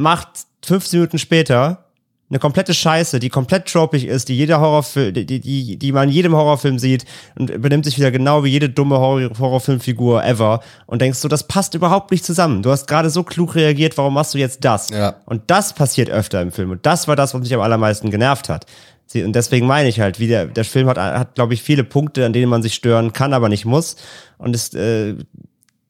macht 0.00 0.28
15 0.64 0.98
Minuten 1.00 1.18
später 1.18 1.84
eine 2.30 2.38
komplette 2.38 2.74
Scheiße, 2.74 3.18
die 3.18 3.28
komplett 3.28 3.66
tropig 3.66 4.06
ist, 4.06 4.28
die 4.28 4.36
jeder 4.36 4.60
Horrorfilm, 4.60 5.12
die, 5.14 5.26
die, 5.26 5.76
die 5.76 5.92
man 5.92 6.08
in 6.08 6.14
jedem 6.14 6.34
Horrorfilm 6.34 6.78
sieht 6.78 7.04
und 7.36 7.60
benimmt 7.60 7.84
sich 7.84 7.98
wieder 7.98 8.12
genau 8.12 8.44
wie 8.44 8.50
jede 8.50 8.68
dumme 8.68 8.98
Horror 8.98 9.30
Horrorfilmfigur 9.36 10.24
ever 10.24 10.60
und 10.86 11.02
denkst 11.02 11.18
so, 11.18 11.26
das 11.26 11.48
passt 11.48 11.74
überhaupt 11.74 12.12
nicht 12.12 12.24
zusammen. 12.24 12.62
Du 12.62 12.70
hast 12.70 12.86
gerade 12.86 13.10
so 13.10 13.24
klug 13.24 13.56
reagiert, 13.56 13.98
warum 13.98 14.14
machst 14.14 14.34
du 14.34 14.38
jetzt 14.38 14.64
das? 14.64 14.90
Ja. 14.90 15.16
Und 15.26 15.42
das 15.48 15.74
passiert 15.74 16.08
öfter 16.08 16.40
im 16.40 16.52
Film 16.52 16.70
und 16.70 16.86
das 16.86 17.08
war 17.08 17.16
das, 17.16 17.34
was 17.34 17.40
mich 17.40 17.52
am 17.52 17.60
allermeisten 17.60 18.10
genervt 18.10 18.48
hat. 18.48 18.64
Und 19.12 19.34
deswegen 19.34 19.66
meine 19.66 19.88
ich 19.88 19.98
halt, 19.98 20.20
wie 20.20 20.28
der, 20.28 20.46
der 20.46 20.64
Film 20.64 20.86
hat, 20.86 20.98
hat 20.98 21.34
glaube 21.34 21.54
ich, 21.54 21.62
viele 21.64 21.82
Punkte, 21.82 22.24
an 22.24 22.32
denen 22.32 22.48
man 22.48 22.62
sich 22.62 22.74
stören 22.74 23.12
kann, 23.12 23.32
aber 23.32 23.48
nicht 23.48 23.64
muss. 23.64 23.96
Und 24.38 24.54
es 24.54 24.72
äh, 24.74 25.16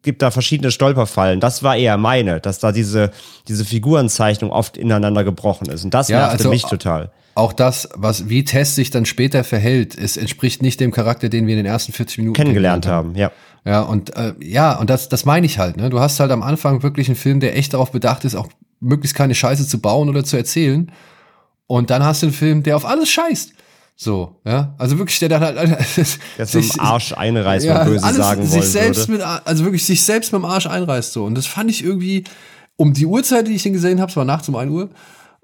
gibt 0.03 0.23
da 0.23 0.31
verschiedene 0.31 0.71
Stolperfallen. 0.71 1.41
Das 1.41 1.63
war 1.63 1.77
eher 1.77 1.97
meine, 1.97 2.41
dass 2.41 2.59
da 2.59 2.73
diese, 2.73 3.11
diese 3.49 3.65
Figurenzeichnung 3.65 4.51
oft 4.51 4.77
ineinander 4.77 5.25
gebrochen 5.25 5.69
ist. 5.69 5.85
Und 5.85 5.95
das 5.95 6.09
ja, 6.09 6.19
nervte 6.19 6.39
also 6.39 6.51
mich 6.51 6.63
total. 6.63 7.11
Auch 7.35 7.53
das, 7.53 7.89
was 7.95 8.29
wie 8.29 8.45
Tess 8.45 8.75
sich 8.75 8.91
dann 8.91 9.07
später 9.07 9.45
verhält, 9.45 9.97
es 9.97 10.17
entspricht 10.17 10.63
nicht 10.63 10.81
dem 10.81 10.91
Charakter, 10.91 11.29
den 11.29 11.47
wir 11.47 11.55
in 11.55 11.65
den 11.65 11.67
ersten 11.67 11.93
40 11.93 12.19
Minuten 12.19 12.35
kennengelernt 12.35 12.87
haben. 12.87 13.15
Ja. 13.15 13.31
Ja, 13.65 13.83
und 13.83 14.17
äh, 14.17 14.33
ja, 14.41 14.79
und 14.79 14.89
das, 14.89 15.11
das 15.11 15.27
meine 15.27 15.45
ich 15.45 15.59
halt. 15.59 15.77
Ne? 15.77 15.91
Du 15.91 16.01
hast 16.01 16.19
halt 16.19 16.31
am 16.31 16.43
Anfang 16.43 16.83
wirklich 16.83 17.09
einen 17.09 17.17
Film, 17.17 17.41
der 17.41 17.57
echt 17.57 17.75
darauf 17.75 17.93
bedacht 17.93 18.25
ist, 18.25 18.35
auch 18.35 18.49
möglichst 18.81 19.15
keine 19.15 19.35
Scheiße 19.35 19.67
zu 19.67 19.81
bauen 19.81 20.09
oder 20.09 20.25
zu 20.25 20.37
erzählen. 20.37 20.91
Und 21.67 21.91
dann 21.91 22.03
hast 22.03 22.23
du 22.23 22.27
einen 22.27 22.33
Film, 22.35 22.63
der 22.63 22.77
auf 22.77 22.87
alles 22.87 23.11
scheißt. 23.11 23.53
So, 24.03 24.41
ja. 24.47 24.75
Also 24.79 24.97
wirklich, 24.97 25.19
der 25.19 25.29
dann 25.29 25.43
halt. 25.43 25.59
Der 26.39 26.47
sich 26.47 26.73
im 26.75 26.81
Arsch 26.81 27.13
einreißt, 27.13 27.67
ja, 27.67 27.85
böse 27.85 28.03
alles 28.03 28.17
sagen 28.17 28.47
sich 28.47 28.65
selbst 28.65 29.11
würde. 29.11 29.23
mit, 29.23 29.47
Also 29.47 29.65
wirklich 29.65 29.85
sich 29.85 30.03
selbst 30.03 30.33
mit 30.33 30.41
dem 30.41 30.47
Arsch 30.47 30.67
einreißt 30.67 31.13
so. 31.13 31.27
Und 31.27 31.35
das 31.35 31.45
fand 31.45 31.69
ich 31.69 31.85
irgendwie, 31.85 32.25
um 32.77 32.95
die 32.95 33.05
Uhrzeit, 33.05 33.47
die 33.47 33.53
ich 33.53 33.63
den 33.63 33.75
gesehen 33.75 34.01
habe, 34.01 34.09
es 34.09 34.17
war 34.17 34.25
nachts 34.25 34.49
um 34.49 34.57
1 34.57 34.71
Uhr, 34.71 34.89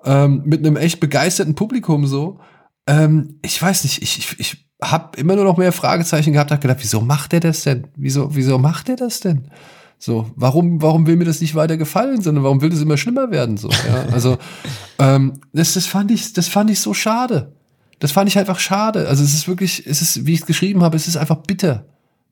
ähm, 0.07 0.41
mit 0.47 0.61
einem 0.61 0.79
echt 0.79 1.01
begeisterten 1.01 1.55
Publikum 1.55 2.07
so. 2.07 2.41
Ähm, 2.87 3.41
ich 3.43 3.61
weiß 3.61 3.85
nicht, 3.85 4.01
ich, 4.01 4.21
ich, 4.21 4.41
ich 4.41 4.67
habe 4.83 5.19
immer 5.19 5.37
nur 5.37 5.45
noch 5.45 5.59
mehr 5.59 5.73
Fragezeichen 5.73 6.33
gehabt, 6.33 6.51
hab 6.51 6.63
gedacht, 6.63 6.79
wieso 6.81 7.03
macht 7.03 7.33
der 7.33 7.41
das 7.41 7.61
denn? 7.63 7.89
Wieso, 7.95 8.35
wieso 8.35 8.57
macht 8.57 8.89
der 8.89 8.97
das 8.97 9.21
denn? 9.21 9.51
So, 9.99 10.31
warum, 10.35 10.81
warum 10.81 11.07
will 11.07 11.17
mir 11.17 11.27
das 11.27 11.43
nicht 11.43 11.57
weiter 11.57 11.77
gefallen, 11.77 12.23
sondern 12.23 12.43
warum 12.43 12.63
will 12.63 12.71
das 12.71 12.81
immer 12.81 12.97
schlimmer 12.97 13.31
werden? 13.31 13.59
So, 13.59 13.69
ja? 13.69 14.07
Also, 14.13 14.39
ähm, 14.99 15.41
das, 15.53 15.75
das 15.75 15.85
fand 15.85 16.11
ich, 16.11 16.33
das 16.33 16.49
fand 16.49 16.71
ich 16.71 16.81
so 16.81 16.95
schade. 16.95 17.56
Das 17.99 18.13
fand 18.13 18.29
ich 18.29 18.39
einfach 18.39 18.59
schade. 18.59 19.09
Also 19.09 19.25
es 19.25 19.35
ist 19.35 19.49
wirklich, 19.49 19.87
es 19.87 20.03
ist, 20.03 20.27
wie 20.27 20.35
ich 20.35 20.41
es 20.41 20.47
geschrieben 20.47 20.83
habe, 20.83 20.97
es 20.97 21.09
ist 21.09 21.17
einfach 21.17 21.37
bitter. 21.37 21.85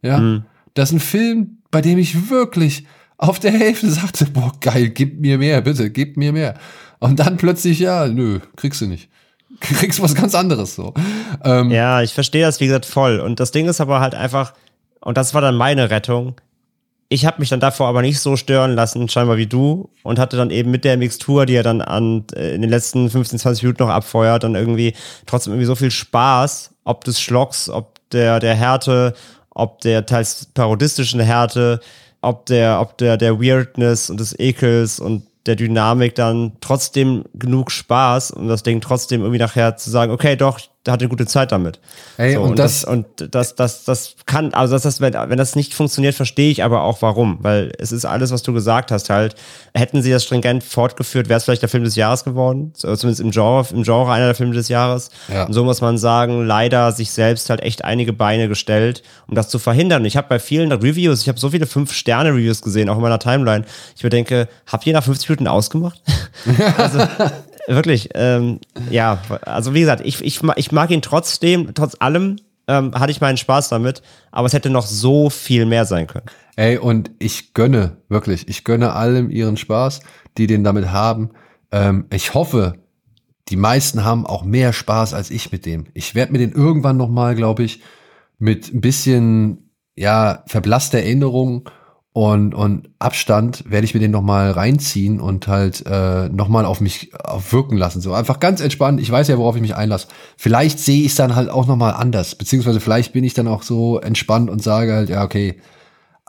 Ja. 0.03 0.19
Mhm. 0.19 0.45
Das 0.75 0.91
ist 0.91 0.97
ein 0.97 1.01
Film, 1.01 1.59
bei 1.71 1.81
dem 1.81 1.99
ich 1.99 2.29
wirklich 2.31 2.85
auf 3.17 3.39
der 3.39 3.53
Hälfte 3.53 3.91
sagte, 3.91 4.27
boah, 4.27 4.53
geil, 4.61 4.91
gib 4.91 5.21
mir 5.21 5.39
mehr, 5.39 5.61
bitte, 5.61 5.91
gib 5.91 6.17
mir 6.17 6.33
mehr. 6.33 6.55
Und 6.99 7.21
dann 7.21 7.37
plötzlich, 7.37 7.79
ja, 7.79 8.07
nö, 8.07 8.41
kriegst 8.57 8.81
du 8.81 8.87
nicht. 8.87 9.09
Kriegst 9.61 10.03
was 10.03 10.17
ganz 10.17 10.35
anderes 10.35 10.75
so. 10.75 10.95
Ähm, 11.45 11.71
ja, 11.71 12.03
ich 12.03 12.13
verstehe 12.13 12.45
das, 12.45 12.59
wie 12.59 12.67
gesagt, 12.67 12.87
voll. 12.87 13.21
Und 13.21 13.39
das 13.39 13.53
Ding 13.53 13.69
ist 13.69 13.81
aber 13.81 14.01
halt 14.01 14.15
einfach, 14.15 14.53
und 15.01 15.17
das 15.17 15.33
war 15.33 15.41
dann 15.41 15.57
meine 15.57 15.91
Rettung, 15.91 16.35
ich 17.15 17.25
habe 17.25 17.39
mich 17.39 17.49
dann 17.49 17.61
davor 17.61 17.87
aber 17.89 18.03
nicht 18.03 18.19
so 18.19 18.37
stören 18.37 18.75
lassen, 18.75 19.09
scheinbar 19.09 19.37
wie 19.37 19.47
du, 19.47 19.89
und 20.03 20.19
hatte 20.19 20.37
dann 20.37 20.51
eben 20.51 20.71
mit 20.71 20.85
der 20.85 20.97
Mixtur, 20.97 21.47
die 21.47 21.55
er 21.55 21.63
dann 21.63 21.81
an, 21.81 22.25
äh, 22.35 22.55
in 22.55 22.61
den 22.61 22.71
letzten 22.71 23.09
15, 23.09 23.39
20 23.39 23.63
Minuten 23.63 23.85
noch 23.85 23.91
abfeuert, 23.91 24.43
dann 24.43 24.57
irgendwie 24.57 24.95
trotzdem 25.25 25.53
irgendwie 25.53 25.67
so 25.67 25.77
viel 25.77 25.91
Spaß, 25.91 26.75
ob 26.85 27.05
des 27.05 27.21
Schlocks, 27.21 27.71
ob 27.71 28.01
der, 28.11 28.41
der 28.41 28.55
Härte, 28.55 29.15
ob 29.51 29.81
der 29.81 30.05
teils 30.07 30.47
parodistischen 30.53 31.21
Härte, 31.21 31.81
ob 32.21 32.47
der, 32.47 32.81
ob 32.81 32.99
der, 32.99 33.17
der 33.17 33.41
Weirdness 33.41 34.11
und 34.11 34.19
des 34.19 34.39
Ekels 34.39 34.99
und 34.99 35.27
der 35.47 35.57
Dynamik 35.57 36.15
dann 36.15 36.53
trotzdem 36.61 37.25
genug 37.35 37.71
Spaß, 37.71 38.33
um 38.33 38.49
das 38.49 38.63
Ding 38.63 38.81
trotzdem 38.81 39.21
irgendwie 39.21 39.39
nachher 39.39 39.77
zu 39.77 39.91
sagen, 39.91 40.11
okay, 40.11 40.37
doch, 40.37 40.59
hatte 40.93 41.09
gute 41.09 41.27
Zeit 41.27 41.53
damit. 41.53 41.81
Ey, 42.19 42.35
so, 42.35 42.43
und, 42.43 42.51
und, 42.51 42.59
das, 42.59 42.83
das, 42.83 42.91
und 42.91 43.07
das, 43.35 43.55
das, 43.55 43.85
das 43.85 44.17
kann, 44.27 44.53
also 44.53 44.75
das, 44.75 44.83
das, 44.83 45.01
wenn, 45.01 45.15
wenn 45.15 45.39
das 45.39 45.57
nicht 45.57 45.75
funktioniert, 45.75 46.15
verstehe 46.15 46.51
ich 46.51 46.63
aber 46.63 46.83
auch 46.83 47.01
warum, 47.03 47.39
weil 47.41 47.73
es 47.79 47.93
ist 47.93 48.05
alles, 48.05 48.31
was 48.31 48.43
du 48.43 48.53
gesagt 48.53 48.91
hast, 48.91 49.11
halt. 49.11 49.35
Hätten 49.75 50.03
sie 50.03 50.11
das 50.11 50.25
stringent 50.25 50.63
fortgeführt, 50.63 51.29
wäre 51.29 51.39
es 51.39 51.45
vielleicht 51.45 51.63
der 51.63 51.69
Film 51.69 51.85
des 51.85 51.97
Jahres 51.97 52.25
geworden, 52.25 52.73
zumindest 52.75 53.21
im 53.21 53.31
Genre, 53.31 53.67
im 53.73 53.83
Genre 53.83 54.13
einer 54.13 54.27
der 54.27 54.35
Filme 54.35 54.55
des 54.55 54.69
Jahres. 54.69 55.11
Ja. 55.33 55.45
Und 55.45 55.53
so 55.53 55.65
muss 55.65 55.81
man 55.81 55.99
sagen, 55.99 56.47
leider 56.47 56.93
sich 56.93 57.11
selbst 57.11 57.51
halt 57.51 57.61
echt 57.61 57.85
einige 57.85 58.13
Beine 58.13 58.49
gestellt, 58.49 59.03
um 59.27 59.35
das 59.35 59.49
zu 59.49 59.59
verhindern. 59.59 60.05
Ich 60.05 60.17
habe 60.17 60.29
bei 60.29 60.39
vielen 60.39 60.71
Reviews, 60.71 61.23
ich 61.23 61.29
habe 61.29 61.41
so 61.41 61.51
viele 61.51 61.67
fünf 61.67 61.93
Sterne 61.93 62.31
Reviews 62.31 62.63
gesehen, 62.63 62.89
auch 62.89 62.97
in 62.97 63.03
meiner 63.03 63.19
Timeline. 63.19 63.65
Ich 63.97 64.05
mir 64.05 64.11
denke, 64.11 64.49
habt 64.67 64.87
ihr 64.87 64.93
nach 64.93 65.05
50 65.05 65.31
Minuten 65.31 65.49
ausgemacht? 65.49 66.01
also 66.77 67.01
wirklich, 67.67 68.11
ähm, 68.15 68.61
ja, 68.91 69.21
also 69.43 69.75
wie 69.75 69.81
gesagt, 69.81 70.03
ich, 70.05 70.23
ich, 70.25 70.41
ich 70.57 70.73
mag 70.73 70.91
ihn 70.91 71.03
trotzdem, 71.03 71.75
trotz 71.75 71.97
allem 71.99 72.37
ähm, 72.67 72.95
hatte 72.95 73.13
ich 73.13 73.21
meinen 73.21 73.37
Spaß 73.37 73.69
damit, 73.69 74.03
aber 74.31 74.47
es 74.47 74.53
hätte 74.53 74.71
noch 74.71 74.87
so 74.87 75.31
viel 75.31 75.67
mehr 75.67 75.85
sein 75.85 76.07
können. 76.07 76.27
Ey, 76.57 76.79
und 76.79 77.11
ich 77.19 77.55
gönne, 77.55 77.99
wirklich, 78.09 78.49
ich 78.49 78.65
gönne 78.65 78.93
allem 78.93 79.31
ihren 79.31 79.57
Spaß, 79.57 80.01
die 80.39 80.47
den 80.47 80.65
damit 80.65 80.91
haben. 80.91 81.31
Ähm, 81.73 82.07
ich 82.11 82.35
hoffe, 82.35 82.75
die 83.49 83.57
meisten 83.57 84.05
haben 84.05 84.27
auch 84.27 84.45
mehr 84.45 84.73
Spaß 84.73 85.15
als 85.15 85.31
ich 85.31 85.53
mit 85.53 85.67
dem. 85.67 85.87
Ich 85.95 86.15
werde 86.15 86.33
mir 86.33 86.39
den 86.39 86.53
irgendwann 86.53 86.97
noch 86.97 87.11
mal, 87.11 87.35
glaube 87.35 87.65
ich, 87.65 87.83
mit 88.39 88.73
ein 88.73 88.81
bisschen 88.81 89.71
ja 89.97 90.43
verblasster 90.47 90.99
Erinnerung 90.99 91.69
und, 92.17 92.55
und 92.55 92.91
Abstand 93.01 93.69
werde 93.69 93.85
ich 93.85 93.93
mir 93.93 93.99
den 93.99 94.13
nochmal 94.13 94.53
reinziehen 94.53 95.21
und 95.21 95.49
halt 95.49 95.85
äh, 95.85 96.29
nochmal 96.29 96.65
auf 96.65 96.81
mich 96.81 97.11
wirken 97.51 97.77
lassen. 97.77 98.01
So 98.01 98.15
einfach 98.15 98.39
ganz 98.39 98.61
entspannt. 98.61 99.01
Ich 99.01 99.11
weiß 99.11 99.27
ja, 99.27 99.37
worauf 99.37 99.57
ich 99.57 99.63
mich 99.63 99.75
einlasse. 99.75 100.07
Vielleicht 100.37 100.79
sehe 100.79 101.01
ich 101.01 101.09
es 101.09 101.15
dann 101.17 101.35
halt 101.35 101.51
auch 101.51 101.67
nochmal 101.67 101.95
anders. 101.95 102.37
Beziehungsweise 102.37 102.79
vielleicht 102.79 103.15
bin 103.15 103.25
ich 103.25 103.35
dann 103.35 103.49
auch 103.49 103.65
so 103.65 103.99
entspannt 103.99 104.49
und 104.49 104.63
sage 104.63 104.93
halt, 104.93 105.09
ja, 105.09 105.25
okay, 105.25 105.61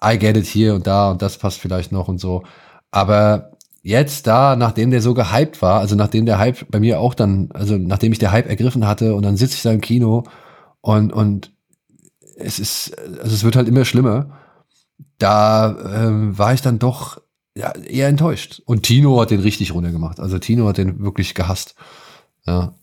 I 0.04 0.18
get 0.18 0.36
it 0.36 0.48
hier 0.48 0.74
und 0.74 0.88
da 0.88 1.12
und 1.12 1.22
das 1.22 1.38
passt 1.38 1.60
vielleicht 1.60 1.92
noch 1.92 2.08
und 2.08 2.20
so. 2.20 2.42
Aber 2.90 3.52
jetzt 3.84 4.26
da, 4.26 4.56
nachdem 4.56 4.90
der 4.90 5.04
so 5.04 5.14
gehypt 5.14 5.62
war, 5.62 5.82
also 5.82 5.96
nachdem 5.96 6.26
der 6.26 6.40
Hype 6.40 6.66
bei 6.72 6.80
mir 6.80 7.00
auch 7.00 7.14
dann, 7.14 7.50
also 7.54 7.78
nachdem 7.78 8.12
ich 8.12 8.18
der 8.18 8.32
Hype 8.32 8.50
ergriffen 8.50 8.88
hatte 8.88 9.14
und 9.14 9.22
dann 9.22 9.38
sitze 9.38 9.54
ich 9.54 9.62
da 9.62 9.72
im 9.72 9.82
Kino 9.82 10.24
und, 10.82 11.14
und 11.14 11.52
es 12.38 12.58
ist, 12.58 12.98
also 13.22 13.36
es 13.36 13.44
wird 13.44 13.56
halt 13.56 13.68
immer 13.68 13.86
schlimmer. 13.86 14.32
Da 15.18 16.06
ähm, 16.08 16.38
war 16.38 16.54
ich 16.54 16.62
dann 16.62 16.80
doch 16.80 17.22
ja, 17.58 17.72
eher 17.72 18.08
enttäuscht. 18.08 18.62
Und 18.66 18.84
Tino 18.84 19.20
hat 19.22 19.32
den 19.32 19.40
richtig 19.40 19.74
runtergemacht. 19.74 20.20
Also 20.20 20.40
Tino 20.40 20.68
hat 20.68 20.78
den 20.78 21.00
wirklich 21.00 21.34
gehasst. 21.34 21.76
Ja. 22.46 22.76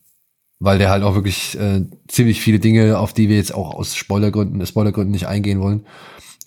Weil 0.58 0.78
der 0.78 0.90
halt 0.90 1.02
auch 1.02 1.14
wirklich 1.14 1.58
äh, 1.58 1.84
ziemlich 2.08 2.40
viele 2.40 2.58
Dinge, 2.58 2.98
auf 2.98 3.12
die 3.12 3.28
wir 3.28 3.36
jetzt 3.36 3.54
auch 3.54 3.74
aus 3.74 3.96
Spoilergründen, 3.96 4.64
Spoilergründen 4.64 5.10
nicht 5.10 5.26
eingehen 5.26 5.60
wollen, 5.60 5.86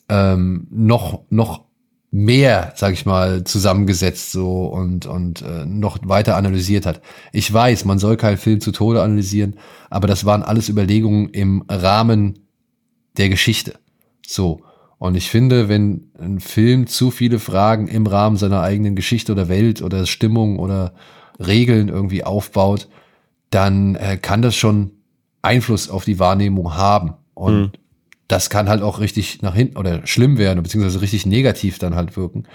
ähm, 0.10 0.68
noch, 0.72 1.24
noch 1.30 1.66
mehr, 2.12 2.72
sag 2.78 2.94
ich 2.94 3.06
mal, 3.06 3.44
zusammengesetzt 3.44 4.32
so 4.32 4.68
und, 4.68 5.06
und 5.06 5.42
äh, 5.42 5.66
noch 5.66 6.00
weiter 6.04 6.38
analysiert 6.38 6.86
hat. 6.86 7.02
Ich 7.34 7.52
weiß, 7.52 7.84
man 7.84 8.00
soll 8.00 8.16
keinen 8.16 8.38
Film 8.38 8.62
zu 8.62 8.72
Tode 8.72 9.02
analysieren, 9.02 9.58
aber 9.90 10.08
das 10.08 10.24
waren 10.24 10.42
alles 10.42 10.70
Überlegungen 10.70 11.30
im 11.30 11.66
Rahmen 11.68 12.40
der 13.18 13.28
Geschichte. 13.28 13.78
So. 14.26 14.62
Und 14.98 15.16
ich 15.16 15.30
finde, 15.30 15.68
wenn 15.68 16.10
ein 16.20 16.40
Film 16.40 16.88
zu 16.88 17.12
viele 17.12 17.40
Fragen 17.40 17.88
im 17.88 18.08
Rahmen 18.08 18.38
seiner 18.38 18.62
eigenen 18.62 18.96
Geschichte 18.96 19.34
oder 19.34 19.50
Welt 19.50 19.82
oder 19.82 20.06
Stimmung 20.06 20.58
oder 20.58 20.94
Regeln 21.40 21.90
irgendwie 21.90 22.24
aufbaut, 22.24 22.88
dann 23.50 23.96
äh, 23.96 24.18
kann 24.18 24.42
das 24.42 24.56
schon 24.56 24.92
Einfluss 25.42 25.90
auf 25.90 26.06
die 26.06 26.20
Wahrnehmung 26.20 26.76
haben. 26.76 27.14
Und 27.34 27.60
mhm. 27.60 27.72
das 28.28 28.50
kann 28.50 28.70
halt 28.70 28.82
auch 28.82 29.00
richtig 29.00 29.42
nach 29.42 29.54
hinten 29.54 29.78
oder 29.78 30.06
schlimm 30.08 30.38
werden, 30.38 30.64
beziehungsweise 30.64 31.02
richtig 31.02 31.26
negativ 31.26 31.78
dann 31.78 31.96
halt 31.96 32.16
wirken. 32.16 32.46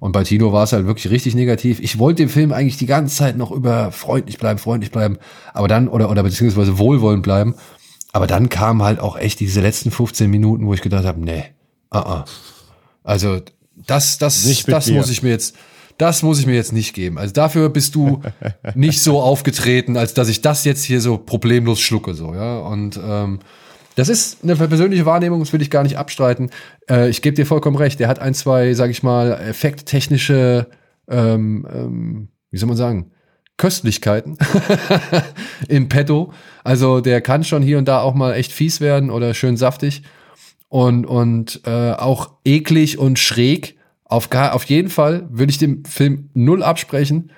Und 0.00 0.12
bei 0.12 0.22
Tino 0.22 0.52
war 0.52 0.62
es 0.62 0.72
halt 0.72 0.86
wirklich 0.86 1.10
richtig 1.10 1.34
negativ. 1.34 1.80
Ich 1.80 1.98
wollte 1.98 2.22
dem 2.22 2.28
Film 2.28 2.52
eigentlich 2.52 2.76
die 2.76 2.86
ganze 2.86 3.16
Zeit 3.16 3.36
noch 3.36 3.50
über 3.50 3.90
freundlich 3.90 4.38
bleiben, 4.38 4.58
freundlich 4.60 4.92
bleiben, 4.92 5.18
aber 5.52 5.66
dann, 5.66 5.88
oder, 5.88 6.08
oder 6.08 6.22
beziehungsweise 6.22 6.78
wohlwollend 6.78 7.24
bleiben. 7.24 7.56
Aber 8.12 8.28
dann 8.28 8.48
kam 8.48 8.82
halt 8.82 9.00
auch 9.00 9.18
echt 9.18 9.40
diese 9.40 9.60
letzten 9.60 9.90
15 9.90 10.30
Minuten, 10.30 10.66
wo 10.66 10.74
ich 10.74 10.82
gedacht 10.82 11.04
habe, 11.04 11.20
nee, 11.20 11.44
uh 11.94 11.98
-uh. 11.98 12.24
also 13.04 13.40
das, 13.86 14.18
das, 14.18 14.64
das 14.66 14.90
muss 14.90 15.10
ich 15.10 15.22
mir 15.22 15.30
jetzt, 15.30 15.56
das 15.98 16.22
muss 16.22 16.38
ich 16.38 16.46
mir 16.46 16.54
jetzt 16.54 16.72
nicht 16.72 16.94
geben. 16.94 17.18
Also 17.18 17.32
dafür 17.32 17.68
bist 17.68 17.94
du 17.94 18.22
nicht 18.74 19.02
so 19.02 19.20
aufgetreten, 19.20 19.96
als 19.96 20.14
dass 20.14 20.28
ich 20.28 20.40
das 20.40 20.64
jetzt 20.64 20.84
hier 20.84 21.00
so 21.00 21.18
problemlos 21.18 21.80
schlucke, 21.80 22.14
so, 22.14 22.34
ja. 22.34 22.58
Und 22.58 22.98
ähm, 23.02 23.40
das 23.96 24.08
ist 24.08 24.44
eine 24.44 24.54
persönliche 24.54 25.06
Wahrnehmung, 25.06 25.40
das 25.40 25.52
will 25.52 25.60
ich 25.60 25.70
gar 25.70 25.82
nicht 25.82 25.98
abstreiten. 25.98 26.50
Äh, 26.88 27.08
ich 27.08 27.20
gebe 27.20 27.34
dir 27.34 27.46
vollkommen 27.46 27.76
recht. 27.76 27.98
Der 27.98 28.06
hat 28.08 28.20
ein, 28.20 28.32
zwei, 28.34 28.74
sag 28.74 28.90
ich 28.90 29.02
mal, 29.02 29.32
effekttechnische, 29.32 30.68
ähm, 31.08 31.66
ähm, 31.72 32.28
wie 32.50 32.58
soll 32.58 32.68
man 32.68 32.76
sagen, 32.76 33.10
Köstlichkeiten 33.56 34.38
in 35.68 35.88
petto. 35.88 36.32
Also 36.62 37.00
der 37.00 37.20
kann 37.20 37.42
schon 37.42 37.60
hier 37.60 37.76
und 37.76 37.88
da 37.88 38.00
auch 38.00 38.14
mal 38.14 38.34
echt 38.34 38.52
fies 38.52 38.80
werden 38.80 39.10
oder 39.10 39.34
schön 39.34 39.56
saftig 39.56 40.04
und, 40.68 41.06
und 41.06 41.60
äh, 41.64 41.92
auch 41.92 42.32
eklig 42.44 42.98
und 42.98 43.18
schräg. 43.18 43.76
Auf, 44.04 44.30
gar, 44.30 44.54
auf 44.54 44.64
jeden 44.64 44.88
Fall 44.88 45.26
würde 45.30 45.50
ich 45.50 45.58
dem 45.58 45.84
Film 45.84 46.30
null 46.34 46.62
absprechen. 46.62 47.30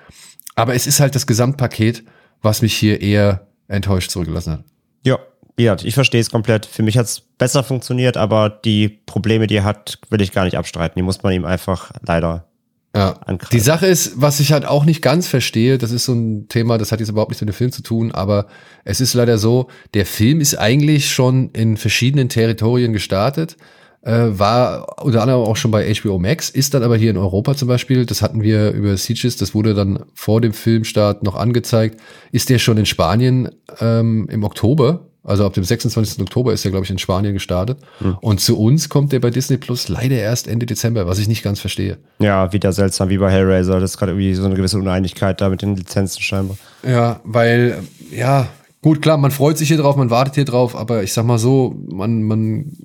Aber 0.55 0.73
es 0.73 0.87
ist 0.87 0.99
halt 0.99 1.15
das 1.15 1.27
Gesamtpaket, 1.27 2.03
was 2.41 2.61
mich 2.61 2.75
hier 2.75 3.01
eher 3.01 3.47
enttäuscht 3.67 4.11
zurückgelassen 4.11 4.53
hat. 4.53 4.63
Ja, 5.05 5.19
ja 5.57 5.75
ich 5.81 5.93
verstehe 5.93 6.21
es 6.21 6.29
komplett. 6.29 6.65
Für 6.65 6.83
mich 6.83 6.97
hat 6.97 7.05
es 7.05 7.21
besser 7.21 7.63
funktioniert, 7.63 8.17
aber 8.17 8.49
die 8.49 8.89
Probleme, 8.89 9.47
die 9.47 9.55
er 9.55 9.63
hat, 9.63 9.99
will 10.09 10.21
ich 10.21 10.31
gar 10.31 10.45
nicht 10.45 10.57
abstreiten. 10.57 10.95
Die 10.97 11.03
muss 11.03 11.23
man 11.23 11.33
ihm 11.33 11.45
einfach 11.45 11.91
leider 12.05 12.50
ja. 12.95 13.19
Die 13.51 13.59
Sache 13.59 13.87
ist, 13.87 14.21
was 14.21 14.39
ich 14.39 14.51
halt 14.51 14.65
auch 14.65 14.83
nicht 14.85 15.01
ganz 15.01 15.27
verstehe, 15.27 15.77
das 15.77 15.91
ist 15.91 16.05
so 16.05 16.13
ein 16.13 16.47
Thema, 16.49 16.77
das 16.77 16.91
hat 16.91 16.99
jetzt 16.99 17.09
überhaupt 17.09 17.31
nichts 17.31 17.41
mit 17.41 17.49
dem 17.49 17.55
Film 17.55 17.71
zu 17.71 17.83
tun, 17.83 18.11
aber 18.11 18.47
es 18.83 18.99
ist 18.99 19.13
leider 19.13 19.37
so, 19.37 19.67
der 19.93 20.05
Film 20.05 20.41
ist 20.41 20.55
eigentlich 20.55 21.09
schon 21.09 21.51
in 21.51 21.77
verschiedenen 21.77 22.29
Territorien 22.29 22.91
gestartet 22.93 23.57
äh, 24.01 24.27
war 24.31 25.03
unter 25.03 25.21
anderem 25.21 25.41
auch 25.41 25.55
schon 25.55 25.71
bei 25.71 25.93
HBO 25.93 26.17
Max, 26.17 26.49
ist 26.49 26.73
dann 26.73 26.83
aber 26.83 26.97
hier 26.97 27.11
in 27.11 27.17
Europa 27.17 27.55
zum 27.55 27.67
Beispiel, 27.67 28.05
das 28.05 28.21
hatten 28.21 28.41
wir 28.41 28.71
über 28.71 28.97
Sieges, 28.97 29.37
das 29.37 29.53
wurde 29.53 29.73
dann 29.73 30.05
vor 30.13 30.41
dem 30.41 30.53
Filmstart 30.53 31.23
noch 31.23 31.35
angezeigt, 31.35 31.99
ist 32.31 32.49
der 32.49 32.59
schon 32.59 32.77
in 32.77 32.85
Spanien 32.85 33.49
ähm, 33.79 34.27
im 34.31 34.43
Oktober, 34.43 35.10
also 35.23 35.45
ab 35.45 35.53
dem 35.53 35.63
26. 35.63 36.19
Oktober 36.21 36.51
ist 36.51 36.65
er, 36.65 36.71
glaube 36.71 36.85
ich, 36.85 36.89
in 36.89 36.97
Spanien 36.97 37.33
gestartet. 37.33 37.79
Hm. 37.99 38.17
Und 38.21 38.41
zu 38.41 38.59
uns 38.59 38.89
kommt 38.89 39.11
der 39.11 39.19
bei 39.19 39.29
Disney 39.29 39.57
Plus 39.57 39.87
leider 39.87 40.15
erst 40.15 40.47
Ende 40.47 40.65
Dezember, 40.65 41.05
was 41.05 41.19
ich 41.19 41.27
nicht 41.27 41.43
ganz 41.43 41.59
verstehe. 41.59 41.97
Ja, 42.19 42.51
wieder 42.53 42.73
seltsam, 42.73 43.09
wie 43.09 43.19
bei 43.19 43.31
Hellraiser. 43.31 43.79
Das 43.79 43.91
ist 43.91 43.97
gerade 43.97 44.13
irgendwie 44.13 44.33
so 44.33 44.45
eine 44.45 44.55
gewisse 44.55 44.79
Uneinigkeit 44.79 45.39
da 45.39 45.49
mit 45.49 45.61
den 45.61 45.75
Lizenzen 45.75 46.21
scheinbar. 46.21 46.57
Ja, 46.87 47.19
weil, 47.23 47.83
ja, 48.11 48.47
gut, 48.81 49.01
klar, 49.01 49.17
man 49.17 49.31
freut 49.31 49.59
sich 49.59 49.67
hier 49.67 49.77
drauf, 49.77 49.95
man 49.95 50.09
wartet 50.09 50.35
hier 50.35 50.45
drauf, 50.45 50.75
aber 50.75 51.03
ich 51.03 51.13
sag 51.13 51.25
mal 51.25 51.37
so, 51.37 51.75
man, 51.87 52.23
man 52.23 52.77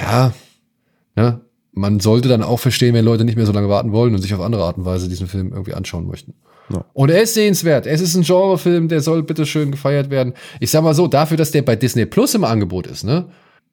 ja, 0.00 0.32
ja, 1.16 1.40
man 1.72 2.00
sollte 2.00 2.28
dann 2.28 2.42
auch 2.42 2.60
verstehen, 2.60 2.94
wenn 2.94 3.04
Leute 3.04 3.24
nicht 3.24 3.36
mehr 3.36 3.46
so 3.46 3.52
lange 3.52 3.68
warten 3.68 3.92
wollen 3.92 4.14
und 4.14 4.20
sich 4.20 4.34
auf 4.34 4.40
andere 4.40 4.64
Art 4.64 4.76
und 4.76 4.84
Weise 4.84 5.08
diesen 5.08 5.26
Film 5.26 5.52
irgendwie 5.52 5.74
anschauen 5.74 6.06
möchten. 6.06 6.34
Ja. 6.72 6.84
Und 6.92 7.10
er 7.10 7.22
ist 7.22 7.34
sehenswert. 7.34 7.86
Es 7.86 8.00
ist 8.00 8.14
ein 8.14 8.22
Genrefilm, 8.22 8.88
der 8.88 9.00
soll 9.00 9.22
bitte 9.22 9.46
schön 9.46 9.70
gefeiert 9.70 10.10
werden. 10.10 10.34
Ich 10.60 10.70
sag 10.70 10.82
mal 10.82 10.94
so, 10.94 11.06
dafür, 11.06 11.36
dass 11.36 11.50
der 11.50 11.62
bei 11.62 11.76
Disney 11.76 12.06
Plus 12.06 12.34
im 12.34 12.44
Angebot 12.44 12.86
ist, 12.86 13.04
ne, 13.04 13.26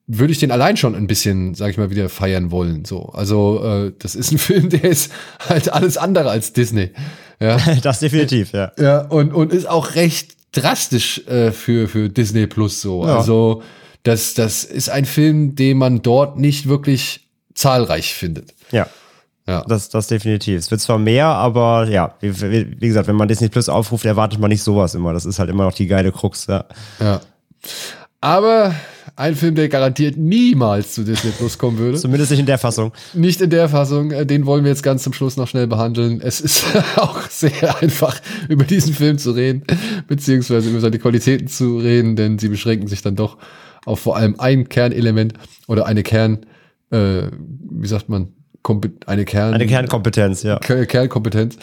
würde 0.08 0.32
ich 0.32 0.40
den 0.40 0.52
allein 0.52 0.76
schon 0.76 0.96
ein 0.96 1.08
bisschen, 1.08 1.54
sag 1.54 1.70
ich 1.70 1.78
mal, 1.78 1.90
wieder 1.90 2.10
feiern 2.10 2.52
wollen. 2.52 2.86
So, 2.86 3.06
also 3.14 3.64
äh, 3.64 3.94
das 4.00 4.16
ist 4.16 4.32
ein 4.32 4.38
Film, 4.40 4.70
der 4.70 4.84
ist 4.84 5.12
halt 5.48 5.72
alles 5.72 5.98
andere 5.98 6.30
als 6.30 6.54
Disney. 6.54 6.92
Ja, 7.40 7.58
das 7.84 8.00
definitiv, 8.00 8.52
ja. 8.54 8.72
Ja, 8.80 9.02
und 9.02 9.34
und 9.34 9.54
ist 9.54 9.70
auch 9.70 9.96
recht 9.96 10.36
drastisch 10.52 11.26
äh, 11.28 11.52
für 11.52 11.88
für 11.88 12.10
Disney 12.10 12.48
Plus 12.48 12.82
so. 12.82 13.06
Ja. 13.06 13.18
Also 13.18 13.62
das, 14.04 14.34
das 14.34 14.64
ist 14.64 14.90
ein 14.90 15.06
Film, 15.06 15.56
den 15.56 15.78
man 15.78 16.02
dort 16.02 16.40
nicht 16.40 16.68
wirklich 16.68 17.28
zahlreich 17.54 18.14
findet. 18.14 18.54
Ja. 18.72 18.88
Ja. 19.50 19.64
Das, 19.68 19.90
das 19.90 20.06
definitiv. 20.06 20.60
Es 20.60 20.70
wird 20.70 20.80
zwar 20.80 21.00
mehr, 21.00 21.26
aber 21.26 21.88
ja, 21.90 22.14
wie, 22.20 22.40
wie, 22.80 22.88
gesagt, 22.88 23.08
wenn 23.08 23.16
man 23.16 23.28
Disney 23.28 23.50
Plus 23.50 23.68
aufruft, 23.68 24.06
erwartet 24.06 24.40
man 24.40 24.50
nicht 24.50 24.62
sowas 24.62 24.94
immer. 24.94 25.12
Das 25.12 25.26
ist 25.26 25.40
halt 25.40 25.50
immer 25.50 25.64
noch 25.64 25.74
die 25.74 25.88
geile 25.88 26.12
Krux, 26.12 26.46
ja. 26.46 26.66
Ja. 27.00 27.20
Aber 28.22 28.76
ein 29.16 29.34
Film, 29.36 29.56
der 29.56 29.70
garantiert 29.70 30.18
niemals 30.18 30.94
zu 30.94 31.04
Disney 31.04 31.32
Plus 31.32 31.58
kommen 31.58 31.80
würde. 31.80 31.98
Zumindest 31.98 32.30
nicht 32.30 32.42
in 32.42 32.46
der 32.46 32.60
Fassung. 32.60 32.92
Nicht 33.16 33.42
in 33.42 33.50
der 33.50 33.70
Fassung. 33.70 34.12
Äh, 34.12 34.28
den 34.28 34.46
wollen 34.46 34.64
wir 34.64 34.70
jetzt 34.70 34.84
ganz 34.84 35.02
zum 35.02 35.14
Schluss 35.14 35.36
noch 35.36 35.48
schnell 35.48 35.66
behandeln. 35.66 36.22
Es 36.22 36.42
ist 36.42 36.66
auch 36.96 37.20
sehr 37.28 37.82
einfach, 37.82 38.22
über 38.50 38.66
diesen 38.66 38.94
Film 38.94 39.18
zu 39.18 39.32
reden, 39.32 39.64
beziehungsweise 40.08 40.70
über 40.70 40.80
seine 40.80 41.00
Qualitäten 41.00 41.48
zu 41.48 41.80
reden, 41.80 42.16
denn 42.16 42.38
sie 42.38 42.50
beschränken 42.50 42.88
sich 42.88 43.02
dann 43.02 43.16
doch 43.16 43.38
auf 43.84 44.00
vor 44.00 44.16
allem 44.16 44.40
ein 44.40 44.70
Kernelement 44.70 45.34
oder 45.68 45.88
eine 45.88 46.04
Kern, 46.04 46.46
äh, 46.92 47.24
wie 47.72 47.88
sagt 47.88 48.10
man, 48.10 48.34
eine 49.06 49.26
Kern 49.26 49.54
eine 49.54 49.66
Kernkompetenz, 49.68 50.44
ja. 50.44 50.60
Kernkompetenz. 50.60 51.58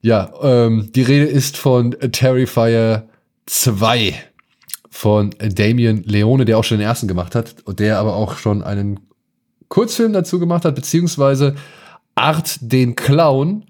Ja, 0.00 0.32
ähm, 0.42 0.90
die 0.94 1.02
Rede 1.02 1.26
ist 1.26 1.56
von 1.56 1.90
Terrifier 2.12 3.08
2 3.46 4.14
von 4.90 5.30
Damien 5.38 6.02
Leone, 6.04 6.44
der 6.44 6.58
auch 6.58 6.64
schon 6.64 6.78
den 6.78 6.86
ersten 6.86 7.08
gemacht 7.08 7.34
hat 7.34 7.56
und 7.64 7.80
der 7.80 7.98
aber 7.98 8.14
auch 8.14 8.36
schon 8.36 8.62
einen 8.62 9.00
Kurzfilm 9.68 10.12
dazu 10.12 10.38
gemacht 10.38 10.64
hat, 10.64 10.74
beziehungsweise 10.74 11.54
Art 12.14 12.58
den 12.60 12.96
Clown 12.96 13.64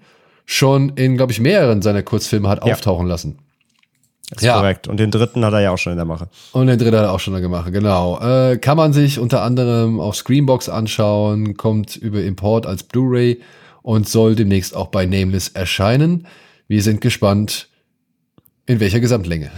schon 0.45 0.89
in, 0.89 1.17
glaube 1.17 1.31
ich, 1.31 1.39
mehreren 1.39 1.81
seiner 1.81 2.03
Kurzfilme 2.03 2.49
hat 2.49 2.65
ja. 2.65 2.73
auftauchen 2.73 3.07
lassen. 3.07 3.39
Das 4.29 4.43
ist 4.43 4.45
ja. 4.45 4.57
korrekt. 4.57 4.87
Und 4.87 4.99
den 4.99 5.09
dritten 5.09 5.43
hat 5.43 5.53
er 5.53 5.61
ja 5.61 5.71
auch 5.71 5.77
schon 5.77 5.91
in 5.91 5.97
der 5.97 6.05
Mache. 6.05 6.27
Und 6.51 6.67
den 6.67 6.77
dritten 6.77 6.95
hat 6.95 7.05
er 7.05 7.11
auch 7.11 7.19
schon 7.19 7.33
in 7.35 7.41
der 7.41 7.49
Mache, 7.49 7.71
genau. 7.71 8.19
Äh, 8.19 8.57
kann 8.57 8.77
man 8.77 8.93
sich 8.93 9.19
unter 9.19 9.41
anderem 9.41 9.99
auf 9.99 10.15
Screenbox 10.15 10.69
anschauen, 10.69 11.57
kommt 11.57 11.95
über 11.95 12.21
Import 12.21 12.67
als 12.67 12.83
Blu-ray 12.83 13.41
und 13.81 14.07
soll 14.07 14.35
demnächst 14.35 14.75
auch 14.75 14.87
bei 14.87 15.05
Nameless 15.05 15.49
erscheinen. 15.49 16.27
Wir 16.67 16.83
sind 16.83 17.01
gespannt, 17.01 17.69
in 18.67 18.79
welcher 18.79 18.99
Gesamtlänge. 18.99 19.49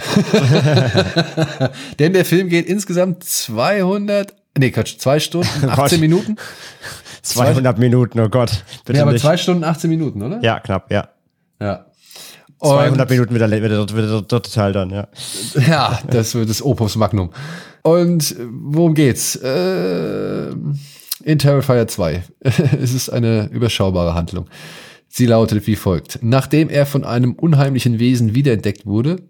Denn 2.00 2.14
der 2.14 2.24
Film 2.24 2.48
geht 2.48 2.66
insgesamt 2.66 3.26
200, 3.26 4.34
nee, 4.58 4.72
Quatsch, 4.72 4.98
zwei 5.00 5.20
Stunden, 5.20 5.50
18 5.70 6.00
Minuten. 6.00 6.38
200 7.24 7.78
Minuten, 7.78 8.22
oh 8.22 8.30
Gott. 8.30 8.64
Bitte 8.86 8.98
ja, 8.98 9.04
aber 9.04 9.12
nicht. 9.12 9.22
zwei 9.22 9.36
Stunden, 9.36 9.66
18 9.66 9.90
Minuten, 9.90 10.22
oder? 10.22 10.40
Ja, 10.42 10.62
knapp, 10.62 10.90
ja. 10.92 11.10
Ja. 11.60 11.88
200 12.62 13.10
Minuten 13.10 13.34
wieder, 13.34 13.50
wieder, 13.50 13.90
wieder 13.90 14.08
der 14.08 14.22
dritte 14.22 14.52
Teil 14.52 14.74
dann, 14.74 14.90
ja. 14.92 15.08
Ja, 15.68 16.00
das 16.10 16.36
wird 16.36 16.50
das 16.50 16.62
Opus 16.64 16.96
Magnum. 16.96 17.32
Und 17.84 18.36
worum 18.40 18.94
geht's? 18.94 19.36
Äh, 19.36 20.52
in 21.24 21.40
Terrifier 21.40 21.88
2. 21.88 22.24
es 22.40 22.94
ist 22.94 23.10
eine 23.10 23.50
überschaubare 23.52 24.14
Handlung. 24.14 24.48
Sie 25.08 25.26
lautet 25.26 25.68
wie 25.68 25.76
folgt. 25.76 26.20
Nachdem 26.22 26.70
er 26.70 26.86
von 26.86 27.04
einem 27.04 27.34
unheimlichen 27.34 28.00
Wesen 28.00 28.34
wiederentdeckt 28.34 28.86
wurde, 28.86 29.24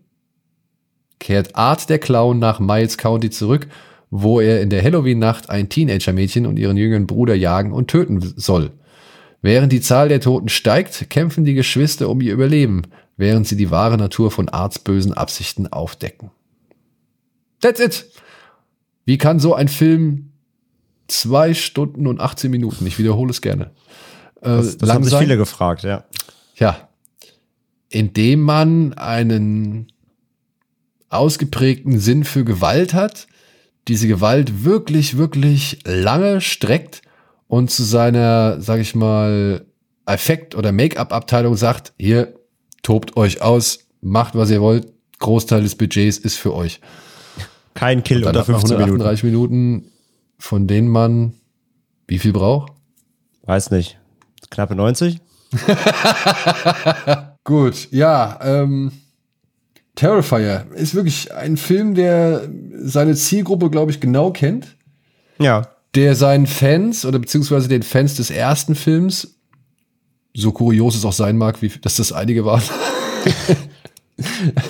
kehrt 1.19 1.55
Art 1.55 1.89
der 1.89 1.99
Clown 1.99 2.39
nach 2.39 2.59
Miles 2.59 2.97
County 2.97 3.29
zurück, 3.29 3.67
wo 4.09 4.41
er 4.41 4.61
in 4.61 4.69
der 4.69 4.83
Halloween-Nacht 4.83 5.49
ein 5.49 5.69
Teenager-Mädchen 5.69 6.45
und 6.45 6.59
ihren 6.59 6.77
jüngeren 6.77 7.07
Bruder 7.07 7.33
jagen 7.33 7.71
und 7.71 7.87
töten 7.87 8.33
soll. 8.35 8.71
Während 9.41 9.71
die 9.71 9.81
Zahl 9.81 10.09
der 10.09 10.19
Toten 10.19 10.49
steigt, 10.49 11.09
kämpfen 11.09 11.45
die 11.45 11.55
Geschwister 11.55 12.09
um 12.09 12.21
ihr 12.21 12.33
Überleben, 12.33 12.83
während 13.21 13.47
sie 13.47 13.55
die 13.55 13.71
wahre 13.71 13.97
Natur 13.97 14.31
von 14.31 14.49
Arts 14.49 14.79
bösen 14.79 15.13
Absichten 15.13 15.71
aufdecken. 15.71 16.31
That's 17.61 17.79
it. 17.79 18.11
Wie 19.05 19.17
kann 19.17 19.39
so 19.39 19.53
ein 19.53 19.69
Film 19.69 20.33
zwei 21.07 21.53
Stunden 21.53 22.07
und 22.07 22.19
18 22.19 22.51
Minuten, 22.51 22.85
ich 22.85 22.97
wiederhole 22.97 23.29
es 23.29 23.41
gerne, 23.41 23.71
äh, 24.41 24.49
Das, 24.49 24.77
das 24.77 24.89
haben 24.89 25.03
sich 25.03 25.15
viele 25.15 25.37
gefragt, 25.37 25.83
ja. 25.83 26.03
Ja, 26.55 26.89
indem 27.89 28.41
man 28.41 28.93
einen 28.93 29.91
ausgeprägten 31.09 31.99
Sinn 31.99 32.23
für 32.23 32.43
Gewalt 32.43 32.93
hat, 32.93 33.27
diese 33.87 34.07
Gewalt 34.07 34.63
wirklich, 34.63 35.17
wirklich 35.17 35.79
lange 35.85 36.41
streckt 36.41 37.01
und 37.47 37.69
zu 37.69 37.83
seiner, 37.83 38.61
sag 38.61 38.79
ich 38.79 38.95
mal, 38.95 39.65
Effekt- 40.05 40.55
oder 40.55 40.71
Make-up-Abteilung 40.71 41.55
sagt, 41.55 41.93
hier, 41.99 42.33
tobt 42.83 43.17
euch 43.17 43.41
aus, 43.41 43.79
macht, 44.01 44.35
was 44.35 44.49
ihr 44.49 44.61
wollt, 44.61 44.87
Großteil 45.19 45.61
des 45.61 45.75
Budgets 45.75 46.17
ist 46.17 46.37
für 46.37 46.53
euch. 46.53 46.81
Kein 47.73 48.03
Kill 48.03 48.25
unter 48.25 48.39
hat 48.39 48.47
man 48.47 48.59
15 48.59 48.77
Minuten. 48.77 49.01
138 49.01 49.23
Minuten, 49.23 49.91
von 50.39 50.67
denen 50.67 50.87
man 50.87 51.33
wie 52.07 52.19
viel 52.19 52.33
braucht? 52.33 52.73
Weiß 53.43 53.71
nicht. 53.71 53.97
Knappe 54.49 54.75
90? 54.75 55.19
Gut, 57.43 57.87
ja, 57.91 58.39
ähm, 58.43 58.91
Terrifier 59.95 60.67
ist 60.75 60.95
wirklich 60.95 61.33
ein 61.33 61.57
Film, 61.57 61.95
der 61.95 62.47
seine 62.79 63.15
Zielgruppe, 63.15 63.69
glaube 63.69 63.91
ich, 63.91 63.99
genau 63.99 64.31
kennt, 64.31 64.77
Ja. 65.39 65.69
der 65.95 66.15
seinen 66.15 66.47
Fans 66.47 67.05
oder 67.05 67.19
beziehungsweise 67.19 67.67
den 67.67 67.83
Fans 67.83 68.15
des 68.15 68.29
ersten 68.29 68.75
Films, 68.75 69.39
so 70.33 70.51
kurios 70.51 70.95
es 70.95 71.05
auch 71.05 71.13
sein 71.13 71.37
mag, 71.37 71.61
wie, 71.61 71.69
dass 71.81 71.97
das 71.97 72.11
einige 72.11 72.45
waren. 72.45 72.61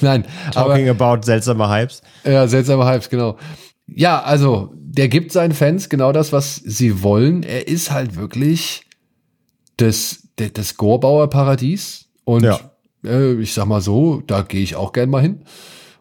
Nein, 0.01 0.25
aber 0.55 0.69
Talking 0.75 0.89
about 0.89 1.23
seltsame 1.25 1.69
Hypes. 1.69 2.01
ja, 2.23 2.47
seltsame 2.47 2.85
Hypes, 2.85 3.09
genau. 3.09 3.37
Ja, 3.87 4.21
also, 4.21 4.71
der 4.75 5.09
gibt 5.09 5.31
seinen 5.31 5.53
Fans 5.53 5.89
genau 5.89 6.11
das, 6.13 6.31
was 6.31 6.55
sie 6.55 7.03
wollen. 7.03 7.43
Er 7.43 7.67
ist 7.67 7.91
halt 7.91 8.15
wirklich 8.15 8.83
das, 9.77 10.27
das, 10.37 10.53
das 10.53 10.77
Gorbauer 10.77 11.29
Paradies. 11.29 12.05
Und 12.23 12.43
Ja. 12.43 12.59
äh, 13.05 13.33
ich 13.33 13.53
sag 13.53 13.65
mal 13.65 13.81
so, 13.81 14.21
da 14.25 14.43
gehe 14.43 14.61
ich 14.61 14.75
auch 14.75 14.93
gern 14.93 15.09
mal 15.09 15.21
hin. 15.21 15.43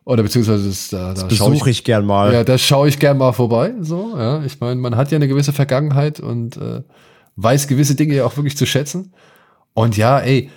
Oder 0.05 0.23
beziehungsweise 0.23 0.69
das, 0.69 0.89
da, 0.89 1.15
da 1.15 1.31
schaue 1.31 1.51
Besuche 1.51 1.71
ich 1.71 1.85
gern 1.85 2.07
mal. 2.07 2.33
Ja, 2.33 2.45
da 2.45 2.59
schaue 2.59 2.89
ich 2.89 2.99
gern 2.99 3.19
mal 3.19 3.33
vorbei. 3.33 3.75
So, 3.81 4.17
ja. 4.17 4.43
Ich 4.45 4.61
meine, 4.61 4.81
man 4.81 4.97
hat 4.97 5.11
ja 5.11 5.17
eine 5.17 5.29
gewisse 5.29 5.53
Vergangenheit 5.53 6.21
und 6.21 6.57
äh, 6.57 6.83
weiß 7.37 7.67
gewisse 7.69 7.97
Dinge 7.97 8.15
ja 8.15 8.25
auch 8.25 8.37
wirklich 8.37 8.57
zu 8.57 8.67
schätzen. 8.67 9.13
Und 9.81 9.97
ja, 9.97 10.19
ey, 10.21 10.51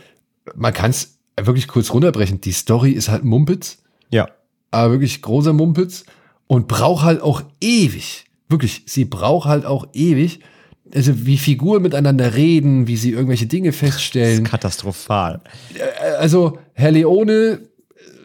man 0.55 0.73
kann 0.73 0.91
es 0.91 1.17
wirklich 1.41 1.67
kurz 1.67 1.93
runterbrechen. 1.93 2.41
Die 2.41 2.51
Story 2.51 2.91
ist 2.91 3.09
halt 3.09 3.23
Mumpitz 3.23 3.79
ja. 4.09 4.27
aber 4.71 4.91
wirklich 4.91 5.21
großer 5.21 5.53
Mumpitz 5.53 6.05
und 6.47 6.67
braucht 6.67 7.03
halt 7.03 7.21
auch 7.21 7.43
ewig. 7.61 8.25
Wirklich, 8.49 8.83
sie 8.85 9.05
braucht 9.05 9.47
halt 9.47 9.65
auch 9.65 9.87
ewig. 9.93 10.39
Also 10.93 11.25
wie 11.25 11.37
Figuren 11.37 11.81
miteinander 11.81 12.35
reden, 12.35 12.87
wie 12.87 12.97
sie 12.97 13.11
irgendwelche 13.11 13.47
Dinge 13.47 13.71
feststellen. 13.71 14.43
Katastrophal. 14.43 15.41
Also 16.19 16.59
Herr 16.73 16.91
Leone 16.91 17.61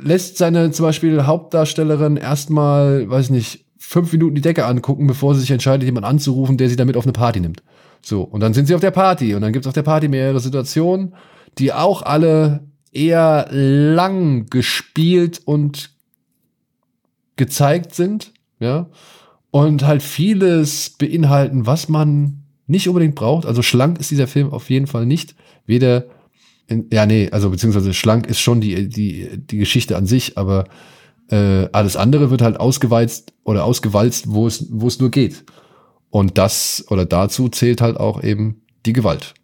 lässt 0.02 0.36
seine 0.36 0.70
zum 0.70 0.84
Beispiel 0.84 1.24
Hauptdarstellerin 1.24 2.18
erstmal, 2.18 3.08
weiß 3.08 3.30
nicht, 3.30 3.64
fünf 3.78 4.12
Minuten 4.12 4.34
die 4.34 4.42
Decke 4.42 4.66
angucken, 4.66 5.06
bevor 5.06 5.34
sie 5.34 5.40
sich 5.40 5.50
entscheidet, 5.50 5.86
jemanden 5.86 6.10
anzurufen, 6.10 6.58
der 6.58 6.68
sie 6.68 6.76
damit 6.76 6.96
auf 6.96 7.04
eine 7.04 7.12
Party 7.12 7.40
nimmt. 7.40 7.62
So, 8.00 8.22
und 8.22 8.40
dann 8.40 8.54
sind 8.54 8.66
sie 8.66 8.74
auf 8.74 8.80
der 8.80 8.90
Party 8.90 9.34
und 9.34 9.42
dann 9.42 9.52
gibt 9.52 9.64
es 9.64 9.68
auf 9.68 9.74
der 9.74 9.82
Party 9.82 10.08
mehrere 10.08 10.40
Situationen, 10.40 11.14
die 11.58 11.72
auch 11.72 12.02
alle 12.02 12.66
eher 12.92 13.48
lang 13.50 14.46
gespielt 14.46 15.40
und 15.44 15.90
gezeigt 17.36 17.94
sind, 17.94 18.32
ja, 18.60 18.88
und 19.50 19.86
halt 19.86 20.02
vieles 20.02 20.90
beinhalten, 20.90 21.66
was 21.66 21.88
man 21.88 22.44
nicht 22.66 22.88
unbedingt 22.88 23.14
braucht. 23.14 23.46
Also 23.46 23.62
schlank 23.62 23.98
ist 23.98 24.10
dieser 24.10 24.26
Film 24.26 24.52
auf 24.52 24.68
jeden 24.70 24.86
Fall 24.86 25.06
nicht. 25.06 25.34
Weder, 25.66 26.04
in, 26.66 26.86
ja, 26.92 27.06
nee, 27.06 27.30
also 27.30 27.50
beziehungsweise 27.50 27.94
schlank 27.94 28.26
ist 28.26 28.40
schon 28.40 28.60
die, 28.60 28.88
die, 28.88 29.28
die 29.36 29.58
Geschichte 29.58 29.96
an 29.96 30.06
sich, 30.06 30.36
aber 30.36 30.64
äh, 31.30 31.68
alles 31.72 31.96
andere 31.96 32.30
wird 32.30 32.42
halt 32.42 32.60
ausgewalzt 32.60 33.32
oder 33.44 33.64
ausgewalzt, 33.64 34.26
wo 34.28 34.46
es, 34.46 34.66
wo 34.70 34.86
es 34.86 35.00
nur 35.00 35.10
geht. 35.10 35.44
Und 36.10 36.38
das 36.38 36.84
oder 36.88 37.04
dazu 37.04 37.48
zählt 37.48 37.80
halt 37.80 37.98
auch 37.98 38.22
eben 38.22 38.62
die 38.86 38.92
Gewalt. 38.92 39.34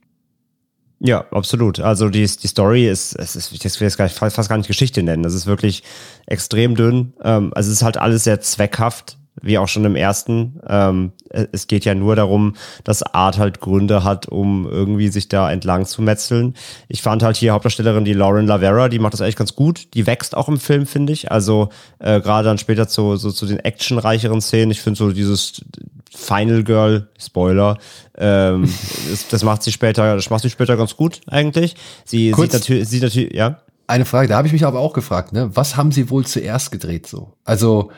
Ja, 1.00 1.26
absolut. 1.32 1.80
Also 1.80 2.08
die, 2.08 2.24
die 2.24 2.46
Story 2.46 2.88
ist, 2.88 3.14
es 3.16 3.36
ist, 3.36 3.52
ich 3.52 3.80
will 3.80 3.88
nicht, 3.88 4.14
fast 4.14 4.48
gar 4.48 4.56
nicht 4.56 4.68
Geschichte 4.68 5.02
nennen. 5.02 5.22
Das 5.22 5.34
ist 5.34 5.46
wirklich 5.46 5.82
extrem 6.26 6.76
dünn. 6.76 7.12
Ähm, 7.22 7.52
also 7.54 7.68
es 7.68 7.76
ist 7.76 7.82
halt 7.82 7.98
alles 7.98 8.24
sehr 8.24 8.40
zweckhaft, 8.40 9.18
wie 9.42 9.58
auch 9.58 9.68
schon 9.68 9.84
im 9.84 9.96
ersten. 9.96 10.60
Ähm, 10.66 11.12
es 11.28 11.66
geht 11.66 11.84
ja 11.84 11.94
nur 11.94 12.16
darum, 12.16 12.54
dass 12.84 13.02
Art 13.02 13.36
halt 13.36 13.60
Gründe 13.60 14.02
hat, 14.02 14.28
um 14.28 14.66
irgendwie 14.66 15.08
sich 15.08 15.28
da 15.28 15.50
entlang 15.50 15.84
zu 15.84 16.00
metzeln. 16.00 16.54
Ich 16.88 17.02
fand 17.02 17.22
halt 17.22 17.36
hier 17.36 17.52
Hauptdarstellerin, 17.52 18.06
die 18.06 18.14
Lauren 18.14 18.46
Lavera, 18.46 18.88
die 18.88 18.98
macht 18.98 19.12
das 19.12 19.20
eigentlich 19.20 19.36
ganz 19.36 19.54
gut. 19.54 19.92
Die 19.92 20.06
wächst 20.06 20.34
auch 20.34 20.48
im 20.48 20.58
Film, 20.58 20.86
finde 20.86 21.12
ich. 21.12 21.30
Also 21.30 21.68
äh, 21.98 22.20
gerade 22.22 22.48
dann 22.48 22.56
später 22.58 22.88
zu, 22.88 23.16
so 23.16 23.30
zu 23.30 23.44
den 23.44 23.58
actionreicheren 23.58 24.40
Szenen. 24.40 24.70
Ich 24.70 24.80
finde 24.80 24.96
so 24.96 25.10
dieses 25.10 25.62
Final 26.14 26.62
Girl, 26.64 27.08
Spoiler, 27.18 27.78
ähm, 28.16 28.62
das, 29.10 29.28
das 29.28 29.42
macht 29.44 29.62
sie 29.62 29.72
später, 29.72 30.14
das 30.14 30.30
macht 30.30 30.42
sie 30.42 30.50
später 30.50 30.76
ganz 30.76 30.96
gut 30.96 31.20
eigentlich. 31.26 31.74
Sie 32.04 32.30
Kurz- 32.30 32.52
sieht 32.52 32.60
natürlich, 32.60 32.88
sieht 32.88 33.02
natürlich, 33.02 33.32
ja. 33.34 33.58
Eine 33.86 34.06
Frage, 34.06 34.28
da 34.28 34.36
habe 34.38 34.46
ich 34.46 34.52
mich 34.52 34.64
aber 34.64 34.80
auch 34.80 34.94
gefragt, 34.94 35.32
ne? 35.32 35.50
Was 35.54 35.76
haben 35.76 35.92
sie 35.92 36.08
wohl 36.08 36.24
zuerst 36.24 36.70
gedreht 36.70 37.06
so? 37.06 37.32
Also, 37.44 37.90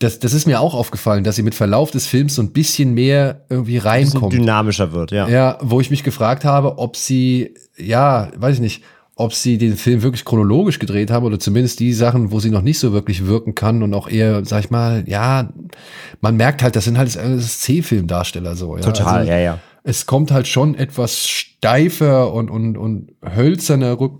das, 0.00 0.18
das 0.18 0.34
ist 0.34 0.46
mir 0.46 0.60
auch 0.60 0.74
aufgefallen, 0.74 1.24
dass 1.24 1.36
sie 1.36 1.42
mit 1.42 1.54
Verlauf 1.54 1.90
des 1.90 2.06
Films 2.06 2.34
so 2.34 2.42
ein 2.42 2.52
bisschen 2.52 2.92
mehr 2.92 3.42
irgendwie 3.48 3.78
reinkommt. 3.78 4.32
dynamischer 4.34 4.92
wird, 4.92 5.12
ja. 5.12 5.26
Ja, 5.28 5.58
wo 5.62 5.80
ich 5.80 5.90
mich 5.90 6.02
gefragt 6.02 6.44
habe, 6.44 6.76
ob 6.78 6.96
sie, 6.96 7.54
ja, 7.78 8.30
weiß 8.36 8.56
ich 8.56 8.60
nicht, 8.60 8.82
ob 9.16 9.32
sie 9.32 9.56
den 9.58 9.76
Film 9.76 10.02
wirklich 10.02 10.24
chronologisch 10.24 10.80
gedreht 10.80 11.10
haben 11.12 11.24
oder 11.24 11.38
zumindest 11.38 11.78
die 11.78 11.92
Sachen, 11.92 12.32
wo 12.32 12.40
sie 12.40 12.50
noch 12.50 12.62
nicht 12.62 12.80
so 12.80 12.92
wirklich 12.92 13.26
wirken 13.26 13.54
kann 13.54 13.82
und 13.84 13.94
auch 13.94 14.08
eher, 14.08 14.44
sag 14.44 14.64
ich 14.64 14.70
mal, 14.70 15.04
ja, 15.06 15.48
man 16.20 16.36
merkt 16.36 16.62
halt, 16.62 16.76
das 16.76 16.84
sind 16.84 16.98
halt 16.98 17.10
C-Film-Darsteller 17.10 18.56
so. 18.56 18.76
Ja? 18.76 18.82
Total, 18.82 19.18
Also, 19.20 19.30
ja, 19.30 19.38
ja. 19.38 19.58
Es 19.82 20.06
kommt 20.06 20.30
halt 20.30 20.48
schon 20.48 20.74
etwas 20.74 21.26
steifer 21.28 22.32
und, 22.32 22.50
und, 22.50 22.76
und 22.78 23.12
hölzerner 23.22 23.94
rü- 23.94 24.18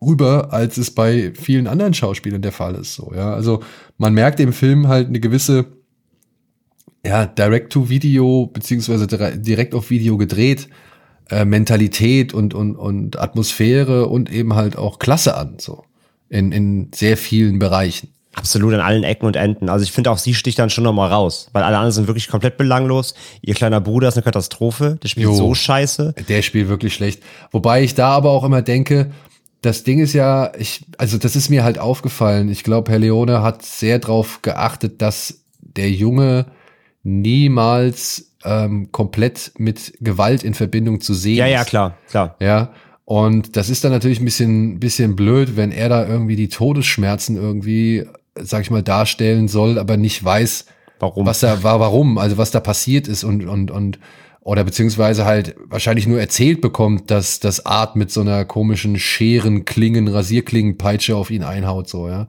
rüber, 0.00 0.52
als 0.52 0.78
es 0.78 0.90
bei 0.90 1.32
vielen 1.34 1.66
anderen 1.66 1.94
Schauspielern 1.94 2.42
der 2.42 2.52
Fall 2.52 2.74
ist. 2.76 2.94
So, 2.94 3.12
ja, 3.14 3.32
also 3.34 3.62
man 3.98 4.14
merkt 4.14 4.40
im 4.40 4.52
Film 4.52 4.88
halt 4.88 5.08
eine 5.08 5.20
gewisse, 5.20 5.66
ja, 7.04 7.26
Direct-to-Video 7.26 8.46
beziehungsweise 8.46 9.06
dire- 9.06 9.36
direkt 9.36 9.74
auf 9.74 9.90
Video 9.90 10.16
gedreht, 10.16 10.68
äh, 11.30 11.44
Mentalität 11.44 12.32
und, 12.32 12.54
und, 12.54 12.76
und 12.76 13.18
Atmosphäre 13.18 14.06
und 14.06 14.30
eben 14.32 14.54
halt 14.54 14.76
auch 14.76 14.98
Klasse 14.98 15.36
an, 15.36 15.56
so 15.58 15.84
in, 16.28 16.52
in 16.52 16.90
sehr 16.94 17.16
vielen 17.16 17.58
Bereichen. 17.58 18.08
Absolut 18.34 18.72
an 18.74 18.80
allen 18.80 19.04
Ecken 19.04 19.26
und 19.26 19.36
Enden. 19.36 19.68
Also 19.68 19.82
ich 19.84 19.92
finde 19.92 20.10
auch 20.10 20.18
sie 20.18 20.34
sticht 20.34 20.58
dann 20.58 20.70
schon 20.70 20.84
nochmal 20.84 21.10
raus, 21.12 21.48
weil 21.52 21.62
alle 21.62 21.76
anderen 21.76 21.92
sind 21.92 22.06
wirklich 22.06 22.28
komplett 22.28 22.56
belanglos. 22.56 23.14
Ihr 23.42 23.54
kleiner 23.54 23.80
Bruder 23.80 24.08
ist 24.08 24.14
eine 24.14 24.22
Katastrophe, 24.22 24.98
der 25.02 25.08
spielt 25.08 25.26
Jo. 25.26 25.34
so 25.34 25.54
scheiße. 25.54 26.14
Der 26.28 26.42
spielt 26.42 26.68
wirklich 26.68 26.94
schlecht. 26.94 27.22
Wobei 27.50 27.82
ich 27.82 27.94
da 27.94 28.08
aber 28.10 28.30
auch 28.30 28.44
immer 28.44 28.62
denke, 28.62 29.10
das 29.60 29.84
Ding 29.84 30.00
ist 30.00 30.12
ja, 30.14 30.50
ich, 30.58 30.84
also 30.98 31.18
das 31.18 31.36
ist 31.36 31.50
mir 31.50 31.62
halt 31.62 31.78
aufgefallen. 31.78 32.48
Ich 32.48 32.64
glaube, 32.64 32.90
Herr 32.90 32.98
Leone 32.98 33.42
hat 33.42 33.62
sehr 33.64 33.98
darauf 33.98 34.40
geachtet, 34.42 35.02
dass 35.02 35.42
der 35.60 35.90
Junge 35.90 36.46
niemals 37.22 38.32
ähm, 38.44 38.90
komplett 38.92 39.52
mit 39.58 39.92
Gewalt 40.00 40.42
in 40.42 40.54
Verbindung 40.54 41.00
zu 41.00 41.14
sehen 41.14 41.36
Ja, 41.36 41.46
ist. 41.46 41.52
ja, 41.52 41.64
klar, 41.64 41.98
klar. 42.10 42.36
Ja. 42.40 42.72
Und 43.04 43.56
das 43.56 43.68
ist 43.68 43.84
dann 43.84 43.92
natürlich 43.92 44.20
ein 44.20 44.24
bisschen, 44.24 44.80
bisschen 44.80 45.16
blöd, 45.16 45.56
wenn 45.56 45.70
er 45.70 45.88
da 45.88 46.06
irgendwie 46.06 46.36
die 46.36 46.48
Todesschmerzen 46.48 47.36
irgendwie, 47.36 48.06
sag 48.38 48.62
ich 48.62 48.70
mal, 48.70 48.82
darstellen 48.82 49.48
soll, 49.48 49.78
aber 49.78 49.96
nicht 49.96 50.22
weiß, 50.22 50.66
Warum? 50.98 51.26
was 51.26 51.40
da 51.40 51.62
war, 51.62 51.80
warum, 51.80 52.18
also 52.18 52.38
was 52.38 52.50
da 52.50 52.60
passiert 52.60 53.08
ist 53.08 53.24
und, 53.24 53.44
und, 53.46 53.70
und, 53.70 53.98
oder 54.40 54.64
beziehungsweise 54.64 55.24
halt 55.24 55.56
wahrscheinlich 55.66 56.06
nur 56.06 56.20
erzählt 56.20 56.60
bekommt, 56.60 57.10
dass 57.10 57.40
das 57.40 57.66
Art 57.66 57.96
mit 57.96 58.10
so 58.10 58.20
einer 58.20 58.44
komischen 58.44 58.98
Scheren, 58.98 59.64
Klingen, 59.64 60.08
Rasierklingenpeitsche 60.08 61.16
auf 61.16 61.30
ihn 61.30 61.42
einhaut, 61.42 61.88
so, 61.88 62.08
ja. 62.08 62.26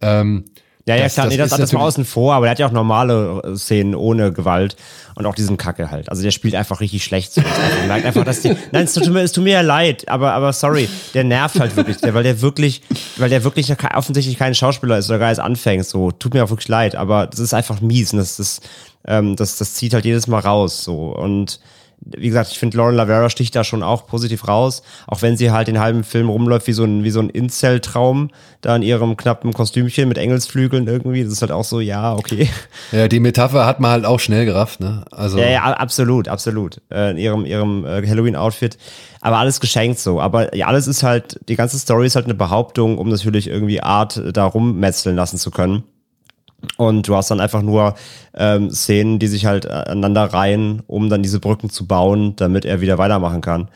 Ähm, 0.00 0.44
Ja, 0.88 0.96
ja, 0.96 1.04
Das- 1.04 1.14
klar, 1.14 1.26
das 1.26 1.32
nee, 1.32 1.38
das, 1.38 1.46
ist 1.46 1.52
das 1.52 1.58
mal 1.58 1.64
natürlich- 1.80 1.82
außen 1.86 2.04
vor, 2.04 2.34
aber 2.34 2.46
der 2.46 2.50
hat 2.52 2.58
ja 2.58 2.66
auch 2.66 2.72
normale 2.72 3.42
äh, 3.44 3.56
Szenen 3.56 3.94
ohne 3.94 4.32
Gewalt 4.32 4.74
und 5.14 5.26
auch 5.26 5.34
diesen 5.34 5.56
Kacke 5.56 5.90
halt. 5.90 6.08
Also 6.10 6.22
der 6.22 6.30
spielt 6.30 6.54
einfach 6.54 6.80
richtig 6.80 7.04
schlecht. 7.04 7.32
So. 7.34 7.40
Man 7.42 7.88
merkt 7.88 8.06
einfach, 8.06 8.24
dass 8.24 8.40
die, 8.40 8.56
nein, 8.72 8.84
es 8.84 8.94
tut, 8.94 9.08
mir, 9.10 9.20
es 9.20 9.32
tut 9.32 9.44
mir 9.44 9.52
ja 9.54 9.60
leid, 9.60 10.08
aber, 10.08 10.32
aber 10.32 10.52
sorry, 10.52 10.88
der 11.14 11.24
nervt 11.24 11.60
halt 11.60 11.76
wirklich, 11.76 11.98
der, 11.98 12.14
weil 12.14 12.22
der 12.22 12.40
wirklich, 12.40 12.82
weil 13.16 13.28
der 13.28 13.44
wirklich 13.44 13.72
offensichtlich 13.94 14.38
kein 14.38 14.54
Schauspieler 14.54 14.98
ist 14.98 15.08
oder 15.10 15.18
gar 15.18 15.28
erst 15.28 15.40
anfängt, 15.40 15.86
so, 15.86 16.10
tut 16.10 16.34
mir 16.34 16.44
auch 16.44 16.50
wirklich 16.50 16.68
leid, 16.68 16.96
aber 16.96 17.26
das 17.26 17.40
ist 17.40 17.54
einfach 17.54 17.80
mies 17.80 18.12
und 18.12 18.18
das, 18.20 18.36
das, 18.38 18.60
ähm, 19.06 19.36
das, 19.36 19.56
das 19.56 19.74
zieht 19.74 19.92
halt 19.94 20.04
jedes 20.04 20.26
Mal 20.26 20.40
raus, 20.40 20.84
so, 20.84 21.08
und 21.08 21.60
wie 22.00 22.28
gesagt, 22.28 22.50
ich 22.52 22.58
finde 22.58 22.76
Lauren 22.76 22.94
Lavera 22.94 23.28
sticht 23.28 23.54
da 23.54 23.64
schon 23.64 23.82
auch 23.82 24.06
positiv 24.06 24.48
raus, 24.48 24.82
auch 25.06 25.22
wenn 25.22 25.36
sie 25.36 25.50
halt 25.50 25.68
den 25.68 25.80
halben 25.80 26.04
Film 26.04 26.28
rumläuft 26.28 26.66
wie 26.66 26.72
so 26.72 26.84
ein, 26.84 27.04
wie 27.04 27.10
so 27.10 27.20
ein 27.20 27.28
Incel-Traum, 27.28 28.30
da 28.60 28.76
in 28.76 28.82
ihrem 28.82 29.16
knappen 29.16 29.52
Kostümchen 29.52 30.08
mit 30.08 30.18
Engelsflügeln 30.18 30.86
irgendwie. 30.86 31.24
Das 31.24 31.32
ist 31.32 31.42
halt 31.42 31.52
auch 31.52 31.64
so, 31.64 31.80
ja, 31.80 32.14
okay. 32.14 32.48
Ja, 32.92 33.08
die 33.08 33.20
Metapher 33.20 33.66
hat 33.66 33.80
man 33.80 33.90
halt 33.90 34.04
auch 34.04 34.20
schnell 34.20 34.46
gerafft, 34.46 34.80
ne? 34.80 35.04
Also. 35.10 35.38
Ja, 35.38 35.48
ja, 35.48 35.62
absolut, 35.64 36.28
absolut. 36.28 36.80
Äh, 36.90 37.10
in 37.10 37.18
ihrem, 37.18 37.44
ihrem 37.44 37.84
äh, 37.84 38.06
Halloween-Outfit. 38.06 38.78
Aber 39.20 39.38
alles 39.38 39.60
geschenkt 39.60 39.98
so. 39.98 40.20
Aber 40.20 40.54
ja, 40.54 40.66
alles 40.66 40.86
ist 40.86 41.02
halt, 41.02 41.40
die 41.48 41.56
ganze 41.56 41.78
Story 41.78 42.06
ist 42.06 42.16
halt 42.16 42.26
eine 42.26 42.34
Behauptung, 42.34 42.98
um 42.98 43.08
natürlich 43.08 43.48
irgendwie 43.48 43.82
Art 43.82 44.22
da 44.32 44.44
rummetzeln 44.44 45.16
lassen 45.16 45.38
zu 45.38 45.50
können. 45.50 45.84
Und 46.76 47.06
du 47.06 47.14
hast 47.14 47.30
dann 47.30 47.40
einfach 47.40 47.62
nur 47.62 47.94
ähm, 48.34 48.70
Szenen, 48.70 49.18
die 49.18 49.28
sich 49.28 49.46
halt 49.46 49.66
aneinander 49.66 50.24
reihen, 50.24 50.82
um 50.86 51.08
dann 51.08 51.22
diese 51.22 51.40
Brücken 51.40 51.70
zu 51.70 51.86
bauen, 51.86 52.34
damit 52.36 52.64
er 52.64 52.80
wieder 52.80 52.98
weitermachen 52.98 53.40
kann. 53.40 53.68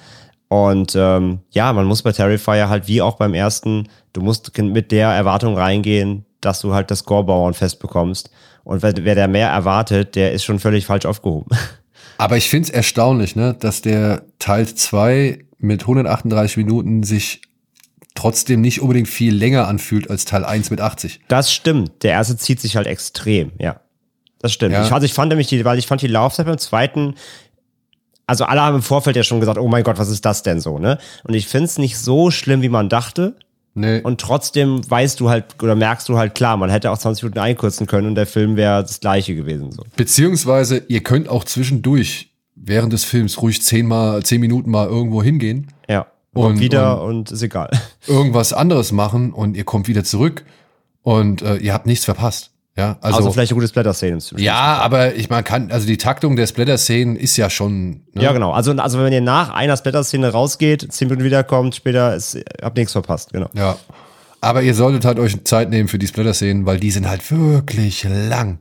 Und 0.49 0.95
ähm, 0.97 1.41
ja, 1.51 1.73
man 1.73 1.87
muss 1.87 2.03
bei 2.03 2.13
Terrifier 2.13 2.69
halt 2.69 2.89
wie 2.89 3.01
auch 3.01 3.17
beim 3.17 3.35
ersten, 3.35 3.89
du 4.13 4.21
musst 4.21 4.57
mit 4.59 4.93
der 4.93 5.09
Erwartung 5.09 5.57
reingehen, 5.57 6.27
dass 6.41 6.61
du 6.61 6.75
halt 6.75 6.91
das 6.91 7.01
Scorebauern 7.01 7.55
festbekommst. 7.55 8.31
Und 8.65 8.83
wer, 8.83 8.93
wer 8.97 9.15
der 9.15 9.29
mehr 9.29 9.49
erwartet, 9.49 10.15
der 10.15 10.33
ist 10.33 10.45
schon 10.45 10.59
völlig 10.59 10.87
falsch 10.87 11.07
aufgehoben. 11.07 11.57
Aber 12.19 12.37
ich 12.37 12.51
finde 12.51 12.69
es 12.69 12.75
erstaunlich, 12.75 13.35
ne, 13.35 13.57
dass 13.59 13.81
der 13.81 14.23
Teil 14.39 14.67
2 14.67 15.39
mit 15.59 15.83
138 15.83 16.59
Minuten 16.59 17.03
sich 17.03 17.41
trotzdem 18.15 18.61
nicht 18.61 18.81
unbedingt 18.81 19.09
viel 19.09 19.35
länger 19.35 19.69
anfühlt 19.69 20.11
als 20.11 20.25
Teil 20.25 20.45
1 20.45 20.71
mit 20.71 20.81
80. 20.81 21.21
Das 21.29 21.53
stimmt. 21.53 22.03
Der 22.03 22.13
erste 22.13 22.37
zieht 22.37 22.61
sich 22.61 22.77
halt 22.77 22.87
extrem, 22.87 23.53
ja. 23.59 23.81
Das 24.41 24.53
stimmt. 24.53 24.73
Ja. 24.73 24.85
Ich, 24.85 24.93
also 24.93 25.05
ich 25.05 25.15
fand 25.15 25.31
nämlich 25.31 25.47
die, 25.47 25.65
weil 25.65 25.79
ich 25.79 25.87
fand 25.87 26.03
die 26.03 26.09
Laufzeit 26.09 26.47
beim 26.47 26.59
zweiten, 26.59 27.15
also 28.27 28.45
alle 28.45 28.61
haben 28.61 28.77
im 28.77 28.83
Vorfeld 28.83 29.17
ja 29.17 29.23
schon 29.23 29.41
gesagt, 29.41 29.59
oh 29.59 29.69
mein 29.69 29.85
Gott, 29.85 29.99
was 29.99 30.09
ist 30.09 30.25
das 30.25 30.43
denn 30.43 30.61
so, 30.61 30.79
ne? 30.79 30.99
Und 31.25 31.35
ich 31.35 31.49
find's 31.49 31.79
nicht 31.79 31.99
so 31.99 32.31
schlimm, 32.31 32.63
wie 32.63 32.69
man 32.69 32.89
dachte. 32.89 33.37
Nee. 33.75 34.01
Und 34.01 34.21
trotzdem 34.21 34.89
weißt 34.89 35.19
du 35.19 35.31
halt 35.31 35.63
oder 35.63 35.75
merkst 35.75 36.09
du 36.09 36.19
halt 36.19 36.35
klar, 36.35 36.57
man 36.57 36.69
hätte 36.69 36.91
auch 36.91 36.99
20 36.99 37.23
Minuten 37.25 37.39
einkürzen 37.39 37.87
können 37.87 38.09
und 38.09 38.15
der 38.17 38.27
Film 38.27 38.57
wäre 38.57 38.83
das 38.83 39.01
gleiche 39.01 39.35
gewesen. 39.35 39.73
So. 39.73 39.85
Beziehungsweise, 39.97 40.83
ihr 40.89 41.03
könnt 41.03 41.29
auch 41.29 41.45
zwischendurch 41.45 42.33
während 42.55 42.93
des 42.93 43.05
Films 43.05 43.41
ruhig 43.41 43.63
zehnmal, 43.63 44.23
zehn 44.23 44.41
Minuten 44.41 44.71
mal 44.71 44.87
irgendwo 44.87 45.23
hingehen. 45.23 45.69
Ja. 45.89 46.07
Und- 46.35 46.45
Und 46.47 46.61
wieder 46.61 47.03
und, 47.03 47.31
ist 47.31 47.43
egal. 47.43 47.71
irgendwas 48.07 48.53
anderes 48.53 48.91
machen 48.93 49.33
und 49.33 49.57
ihr 49.57 49.65
kommt 49.65 49.87
wieder 49.89 50.03
zurück 50.05 50.45
und 51.03 51.43
äh, 51.43 51.57
ihr 51.57 51.73
habt 51.75 51.87
nichts 51.87 52.05
verpasst. 52.05 52.51
Ja, 52.75 52.97
also, 53.03 53.19
Also, 53.19 53.33
vielleicht 53.33 53.53
eine 53.53 53.57
gute 53.57 53.69
Splatter-Szene. 53.69 54.17
ja, 54.39 54.55
aber 54.79 55.15
ich 55.15 55.29
man 55.29 55.45
kann, 55.45 55.71
also 55.71 55.87
die 55.87 55.99
Taktung 55.99 56.37
der 56.37 56.47
Splatter-Szenen 56.47 57.17
ist 57.17 57.37
ja 57.37 57.51
schon. 57.51 58.01
Ne? 58.15 58.23
Ja, 58.23 58.33
genau. 58.33 58.53
Also, 58.53 58.73
also 58.73 58.99
wenn 58.99 59.13
ihr 59.13 59.21
nach 59.21 59.51
einer 59.51 59.77
Splatter-Szene 59.77 60.31
rausgeht, 60.33 60.91
10 60.91 61.09
Minuten 61.09 61.23
wiederkommt, 61.25 61.75
später 61.75 62.15
ist, 62.17 62.39
habt 62.63 62.79
nichts 62.79 62.93
verpasst, 62.93 63.31
genau. 63.35 63.51
Ja. 63.53 63.77
Aber 64.41 64.63
ihr 64.63 64.75
solltet 64.75 65.05
halt 65.05 65.19
euch 65.19 65.45
Zeit 65.45 65.69
nehmen 65.69 65.87
für 65.89 65.99
die 65.99 66.07
Splatter-Szenen, 66.07 66.65
weil 66.65 66.81
die 66.81 66.91
sind 66.91 67.07
halt 67.07 67.31
wirklich 67.31 68.05
lang. 68.09 68.59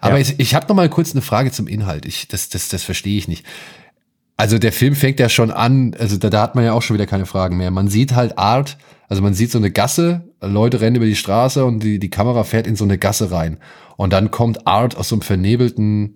Aber 0.00 0.16
Ja. 0.16 0.22
ich, 0.22 0.40
ich 0.40 0.56
habe 0.56 0.66
noch 0.66 0.74
mal 0.74 0.88
kurz 0.88 1.12
eine 1.12 1.22
Frage 1.22 1.52
zum 1.52 1.68
Inhalt. 1.68 2.04
Ich, 2.04 2.26
das, 2.26 2.48
das, 2.48 2.68
das 2.68 2.82
verstehe 2.82 3.16
ich 3.16 3.28
nicht. 3.28 3.46
Also 4.42 4.58
der 4.58 4.72
Film 4.72 4.96
fängt 4.96 5.20
ja 5.20 5.28
schon 5.28 5.52
an, 5.52 5.94
also 6.00 6.16
da, 6.16 6.28
da 6.28 6.42
hat 6.42 6.56
man 6.56 6.64
ja 6.64 6.72
auch 6.72 6.82
schon 6.82 6.94
wieder 6.94 7.06
keine 7.06 7.26
Fragen 7.26 7.58
mehr. 7.58 7.70
Man 7.70 7.86
sieht 7.86 8.16
halt 8.16 8.38
Art, 8.38 8.76
also 9.08 9.22
man 9.22 9.34
sieht 9.34 9.52
so 9.52 9.58
eine 9.58 9.70
Gasse, 9.70 10.32
Leute 10.40 10.80
rennen 10.80 10.96
über 10.96 11.06
die 11.06 11.14
Straße 11.14 11.64
und 11.64 11.84
die, 11.84 12.00
die 12.00 12.10
Kamera 12.10 12.42
fährt 12.42 12.66
in 12.66 12.74
so 12.74 12.82
eine 12.82 12.98
Gasse 12.98 13.30
rein. 13.30 13.58
Und 13.96 14.12
dann 14.12 14.32
kommt 14.32 14.66
Art 14.66 14.96
aus 14.96 15.10
so 15.10 15.14
einem 15.14 15.22
vernebelten, 15.22 16.14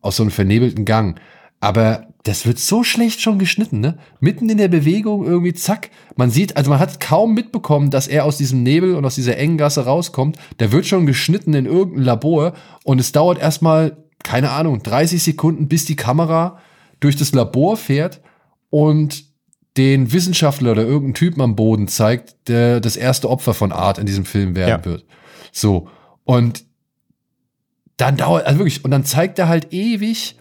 aus 0.00 0.14
so 0.14 0.22
einem 0.22 0.30
vernebelten 0.30 0.84
Gang. 0.84 1.18
Aber 1.58 2.06
das 2.22 2.46
wird 2.46 2.60
so 2.60 2.84
schlecht 2.84 3.20
schon 3.20 3.40
geschnitten, 3.40 3.80
ne? 3.80 3.98
Mitten 4.20 4.48
in 4.48 4.58
der 4.58 4.68
Bewegung 4.68 5.26
irgendwie 5.26 5.54
zack. 5.54 5.90
Man 6.14 6.30
sieht, 6.30 6.56
also 6.56 6.70
man 6.70 6.78
hat 6.78 7.00
kaum 7.00 7.34
mitbekommen, 7.34 7.90
dass 7.90 8.06
er 8.06 8.26
aus 8.26 8.36
diesem 8.36 8.62
Nebel 8.62 8.94
und 8.94 9.04
aus 9.04 9.16
dieser 9.16 9.38
engen 9.38 9.58
Gasse 9.58 9.86
rauskommt. 9.86 10.38
Der 10.60 10.70
wird 10.70 10.86
schon 10.86 11.04
geschnitten 11.04 11.52
in 11.52 11.66
irgendein 11.66 12.04
Labor 12.04 12.52
und 12.84 13.00
es 13.00 13.10
dauert 13.10 13.40
erstmal, 13.40 13.96
keine 14.22 14.52
Ahnung, 14.52 14.84
30 14.84 15.20
Sekunden, 15.20 15.66
bis 15.66 15.84
die 15.84 15.96
Kamera 15.96 16.60
durch 17.00 17.16
das 17.16 17.32
Labor 17.32 17.76
fährt 17.76 18.20
und 18.70 19.24
den 19.76 20.12
Wissenschaftler 20.12 20.72
oder 20.72 20.82
irgendeinen 20.82 21.14
Typen 21.14 21.42
am 21.42 21.54
Boden 21.56 21.86
zeigt, 21.88 22.48
der 22.48 22.80
das 22.80 22.96
erste 22.96 23.28
Opfer 23.28 23.52
von 23.54 23.72
Art 23.72 23.98
in 23.98 24.06
diesem 24.06 24.24
Film 24.24 24.54
werden 24.56 24.80
Ja. 24.80 24.84
wird. 24.84 25.04
So. 25.52 25.88
Und 26.24 26.64
dann 27.98 28.16
dauert, 28.16 28.46
also 28.46 28.58
wirklich, 28.58 28.84
und 28.84 28.90
dann 28.90 29.04
zeigt 29.04 29.38
er 29.38 29.48
halt 29.48 29.72
ewig, 29.72 30.36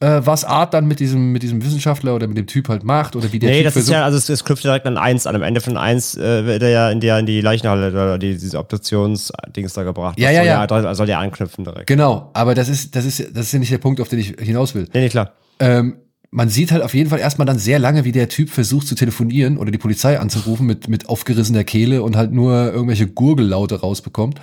äh, 0.00 0.20
was 0.24 0.44
Art 0.44 0.74
dann 0.74 0.86
mit 0.86 1.00
diesem, 1.00 1.32
mit 1.32 1.42
diesem 1.42 1.64
Wissenschaftler 1.64 2.14
oder 2.14 2.28
mit 2.28 2.36
dem 2.36 2.46
Typ 2.46 2.68
halt 2.68 2.84
macht 2.84 3.16
oder 3.16 3.32
wie 3.32 3.40
der 3.40 3.50
Nee, 3.50 3.56
Typ 3.58 3.64
das 3.64 3.72
ist 3.76 3.82
versucht- 3.86 3.94
ja, 3.94 4.04
also 4.04 4.16
es, 4.16 4.28
es 4.28 4.44
knüpft 4.44 4.62
direkt 4.62 4.86
an 4.86 4.96
eins 4.96 5.26
an. 5.26 5.34
Am 5.34 5.42
Ende 5.42 5.60
von 5.60 5.76
eins 5.76 6.16
äh, 6.16 6.44
wird 6.46 6.62
er 6.62 6.68
ja 6.70 6.90
in, 6.90 7.00
der, 7.00 7.18
in 7.18 7.26
die 7.26 7.40
Leichenhalle 7.40 7.88
oder 7.90 8.18
die, 8.18 8.36
diese 8.38 8.58
Obduktionsdings 8.58 9.72
da 9.72 9.82
gebracht. 9.82 10.18
Ja, 10.20 10.28
Das 10.28 10.34
ja, 10.36 10.40
soll 10.42 10.46
ja. 10.46 10.66
Da 10.68 10.94
soll 10.94 11.06
der 11.06 11.18
anknüpfen 11.18 11.64
direkt. 11.64 11.88
Genau, 11.88 12.30
aber 12.32 12.54
das 12.54 12.68
ist, 12.68 12.94
das 12.94 13.04
ist, 13.04 13.20
das 13.36 13.46
ist 13.46 13.52
ja 13.52 13.58
nicht 13.58 13.72
der 13.72 13.78
Punkt, 13.78 14.00
auf 14.00 14.08
den 14.08 14.20
ich 14.20 14.36
hinaus 14.40 14.74
will. 14.76 14.88
Nee, 14.92 15.00
nee, 15.00 15.08
klar. 15.08 15.32
Ähm, 15.58 15.98
man 16.30 16.50
sieht 16.50 16.72
halt 16.72 16.82
auf 16.82 16.94
jeden 16.94 17.08
Fall 17.08 17.20
erstmal 17.20 17.46
dann 17.46 17.58
sehr 17.58 17.78
lange, 17.78 18.04
wie 18.04 18.12
der 18.12 18.28
Typ 18.28 18.50
versucht 18.50 18.86
zu 18.86 18.94
telefonieren 18.94 19.56
oder 19.56 19.70
die 19.70 19.78
Polizei 19.78 20.18
anzurufen 20.18 20.66
mit, 20.66 20.88
mit 20.88 21.08
aufgerissener 21.08 21.64
Kehle 21.64 22.02
und 22.02 22.16
halt 22.16 22.32
nur 22.32 22.72
irgendwelche 22.72 23.06
Gurgellaute 23.06 23.80
rausbekommt. 23.80 24.40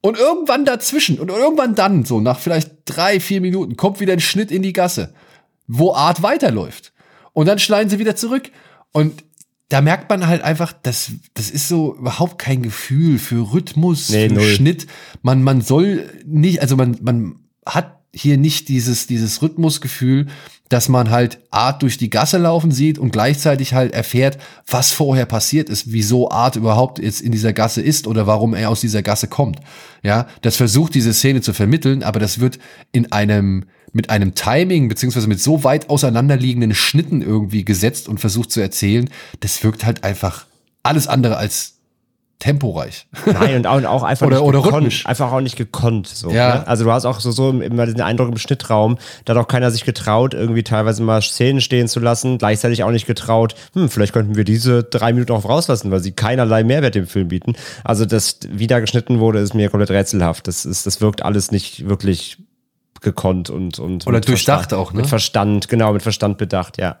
Und 0.00 0.16
irgendwann 0.18 0.64
dazwischen 0.64 1.18
und 1.18 1.30
irgendwann 1.30 1.74
dann, 1.74 2.04
so 2.04 2.20
nach 2.20 2.38
vielleicht 2.38 2.70
drei, 2.84 3.20
vier 3.20 3.40
Minuten, 3.40 3.76
kommt 3.76 4.00
wieder 4.00 4.12
ein 4.12 4.20
Schnitt 4.20 4.52
in 4.52 4.62
die 4.62 4.72
Gasse, 4.72 5.14
wo 5.66 5.92
Art 5.92 6.22
weiterläuft. 6.22 6.92
Und 7.32 7.46
dann 7.46 7.58
schneiden 7.58 7.88
sie 7.90 7.98
wieder 7.98 8.14
zurück. 8.14 8.50
Und 8.92 9.24
da 9.70 9.80
merkt 9.80 10.08
man 10.08 10.26
halt 10.26 10.42
einfach, 10.42 10.72
das, 10.72 11.12
das 11.34 11.50
ist 11.50 11.68
so 11.68 11.96
überhaupt 11.96 12.38
kein 12.38 12.62
Gefühl 12.62 13.18
für 13.18 13.52
Rhythmus, 13.52 14.08
Nee, 14.10 14.28
für 14.28 14.34
null. 14.34 14.44
Schnitt. 14.44 14.86
Man, 15.22 15.42
man 15.42 15.62
soll 15.62 16.08
nicht, 16.24 16.62
also 16.62 16.76
man, 16.76 16.98
man 17.02 17.36
hat 17.66 17.97
hier 18.14 18.38
nicht 18.38 18.68
dieses, 18.68 19.06
dieses 19.06 19.42
Rhythmusgefühl, 19.42 20.26
dass 20.68 20.88
man 20.88 21.10
halt 21.10 21.40
Art 21.50 21.82
durch 21.82 21.96
die 21.98 22.10
Gasse 22.10 22.38
laufen 22.38 22.70
sieht 22.70 22.98
und 22.98 23.10
gleichzeitig 23.10 23.72
halt 23.74 23.92
erfährt, 23.92 24.38
was 24.66 24.92
vorher 24.92 25.26
passiert 25.26 25.70
ist, 25.70 25.92
wieso 25.92 26.30
Art 26.30 26.56
überhaupt 26.56 26.98
jetzt 26.98 27.20
in 27.20 27.32
dieser 27.32 27.52
Gasse 27.52 27.80
ist 27.80 28.06
oder 28.06 28.26
warum 28.26 28.54
er 28.54 28.70
aus 28.70 28.80
dieser 28.80 29.02
Gasse 29.02 29.28
kommt. 29.28 29.60
Ja, 30.02 30.26
das 30.42 30.56
versucht 30.56 30.94
diese 30.94 31.14
Szene 31.14 31.40
zu 31.40 31.52
vermitteln, 31.52 32.02
aber 32.02 32.20
das 32.20 32.38
wird 32.38 32.58
in 32.92 33.10
einem, 33.12 33.64
mit 33.92 34.10
einem 34.10 34.34
Timing 34.34 34.88
beziehungsweise 34.88 35.28
mit 35.28 35.40
so 35.40 35.64
weit 35.64 35.88
auseinanderliegenden 35.88 36.74
Schnitten 36.74 37.22
irgendwie 37.22 37.64
gesetzt 37.64 38.08
und 38.08 38.20
versucht 38.20 38.50
zu 38.50 38.60
erzählen, 38.60 39.08
das 39.40 39.62
wirkt 39.64 39.84
halt 39.84 40.04
einfach 40.04 40.46
alles 40.82 41.08
andere 41.08 41.36
als 41.36 41.77
temporeich. 42.40 43.08
Nein, 43.26 43.56
und 43.56 43.66
auch, 43.66 43.76
und 43.78 43.86
auch 43.86 44.02
einfach 44.04 44.26
Oder- 44.26 44.36
nicht 44.36 44.44
oder 44.46 44.58
gekonnt. 44.58 44.76
rhythmisch. 44.76 45.06
Einfach 45.06 45.32
auch 45.32 45.40
nicht 45.40 45.56
gekonnt. 45.56 46.06
So, 46.06 46.30
Ja. 46.30 46.56
ne? 46.58 46.68
Also 46.68 46.84
du 46.84 46.92
hast 46.92 47.04
auch 47.04 47.18
so, 47.18 47.32
so 47.32 47.50
immer 47.50 47.84
diesen 47.84 48.00
Eindruck 48.00 48.28
im 48.28 48.38
Schnittraum, 48.38 48.96
da 49.24 49.34
hat 49.34 49.42
auch 49.42 49.48
keiner 49.48 49.72
sich 49.72 49.84
getraut, 49.84 50.34
irgendwie 50.34 50.62
teilweise 50.62 51.02
mal 51.02 51.20
Szenen 51.20 51.60
stehen 51.60 51.88
zu 51.88 51.98
lassen, 51.98 52.38
gleichzeitig 52.38 52.84
auch 52.84 52.92
nicht 52.92 53.06
getraut, 53.06 53.56
hm, 53.74 53.88
vielleicht 53.88 54.12
könnten 54.12 54.36
wir 54.36 54.44
diese 54.44 54.84
drei 54.84 55.12
Minuten 55.12 55.32
auch 55.32 55.44
rauslassen, 55.44 55.90
weil 55.90 56.00
sie 56.00 56.12
keinerlei 56.12 56.62
Mehrwert 56.62 56.94
dem 56.94 57.08
Film 57.08 57.26
bieten. 57.28 57.56
Also 57.82 58.04
das, 58.04 58.38
wie 58.48 58.68
da 58.68 58.78
geschnitten 58.78 59.18
wurde, 59.18 59.40
ist 59.40 59.54
mir 59.54 59.68
komplett 59.68 59.90
rätselhaft. 59.90 60.46
Das 60.46 60.64
ist, 60.64 60.86
das 60.86 61.00
wirkt 61.00 61.22
alles 61.24 61.50
nicht 61.50 61.88
wirklich 61.88 62.38
gekonnt 63.00 63.50
und, 63.50 63.78
und 63.80 64.06
Oder 64.06 64.20
durchdacht 64.20 64.70
Verstand- 64.70 64.74
auch, 64.80 64.92
ne? 64.92 64.98
Mit 65.00 65.06
Verstand, 65.08 65.68
genau, 65.68 65.92
mit 65.92 66.02
Verstand 66.02 66.38
bedacht, 66.38 66.78
ja. 66.78 66.96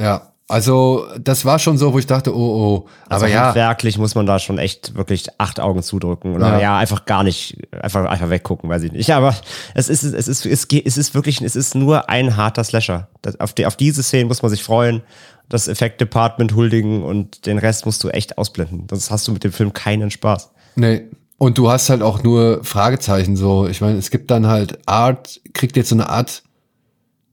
Ja, 0.00 0.31
also 0.52 1.06
das 1.18 1.46
war 1.46 1.58
schon 1.58 1.78
so, 1.78 1.94
wo 1.94 1.98
ich 1.98 2.06
dachte, 2.06 2.36
oh, 2.36 2.38
oh. 2.38 2.88
Also 3.08 3.24
Aber 3.24 3.32
ja, 3.32 3.46
handwerklich 3.46 3.96
muss 3.96 4.14
man 4.14 4.26
da 4.26 4.38
schon 4.38 4.58
echt 4.58 4.94
wirklich 4.94 5.28
acht 5.38 5.58
Augen 5.60 5.82
zudrücken 5.82 6.34
oder 6.34 6.52
Ja. 6.52 6.60
ja, 6.60 6.78
einfach 6.78 7.06
gar 7.06 7.24
nicht, 7.24 7.56
einfach, 7.72 8.04
einfach 8.04 8.28
weggucken, 8.28 8.68
weiß 8.68 8.82
ich 8.82 8.92
nicht. 8.92 9.08
Ja, 9.08 9.16
aber 9.16 9.34
es 9.74 9.88
ist, 9.88 10.02
es 10.02 10.28
ist, 10.28 10.44
es 10.44 10.68
geht, 10.68 10.86
es 10.86 10.98
ist 10.98 11.14
wirklich, 11.14 11.40
es 11.40 11.56
ist 11.56 11.74
nur 11.74 12.10
ein 12.10 12.36
harter 12.36 12.64
Slasher. 12.64 13.08
Das, 13.22 13.40
auf, 13.40 13.54
die, 13.54 13.64
auf 13.64 13.76
diese 13.76 14.02
Szene 14.02 14.26
muss 14.26 14.42
man 14.42 14.50
sich 14.50 14.62
freuen, 14.62 15.00
das 15.48 15.68
Effekt-Department 15.68 16.54
huldigen 16.54 17.02
und 17.02 17.46
den 17.46 17.56
Rest 17.56 17.86
musst 17.86 18.04
du 18.04 18.10
echt 18.10 18.36
ausblenden. 18.36 18.86
Sonst 18.90 19.10
hast 19.10 19.26
du 19.26 19.32
mit 19.32 19.44
dem 19.44 19.52
Film 19.52 19.72
keinen 19.72 20.10
Spaß. 20.10 20.50
Nee. 20.76 21.04
Und 21.38 21.56
du 21.56 21.70
hast 21.70 21.88
halt 21.88 22.02
auch 22.02 22.22
nur 22.22 22.62
Fragezeichen 22.62 23.36
so. 23.36 23.66
Ich 23.68 23.80
meine, 23.80 23.96
es 23.96 24.10
gibt 24.10 24.30
dann 24.30 24.46
halt 24.46 24.86
Art, 24.86 25.40
kriegt 25.54 25.78
jetzt 25.78 25.88
so 25.88 25.94
eine 25.94 26.10
Art, 26.10 26.42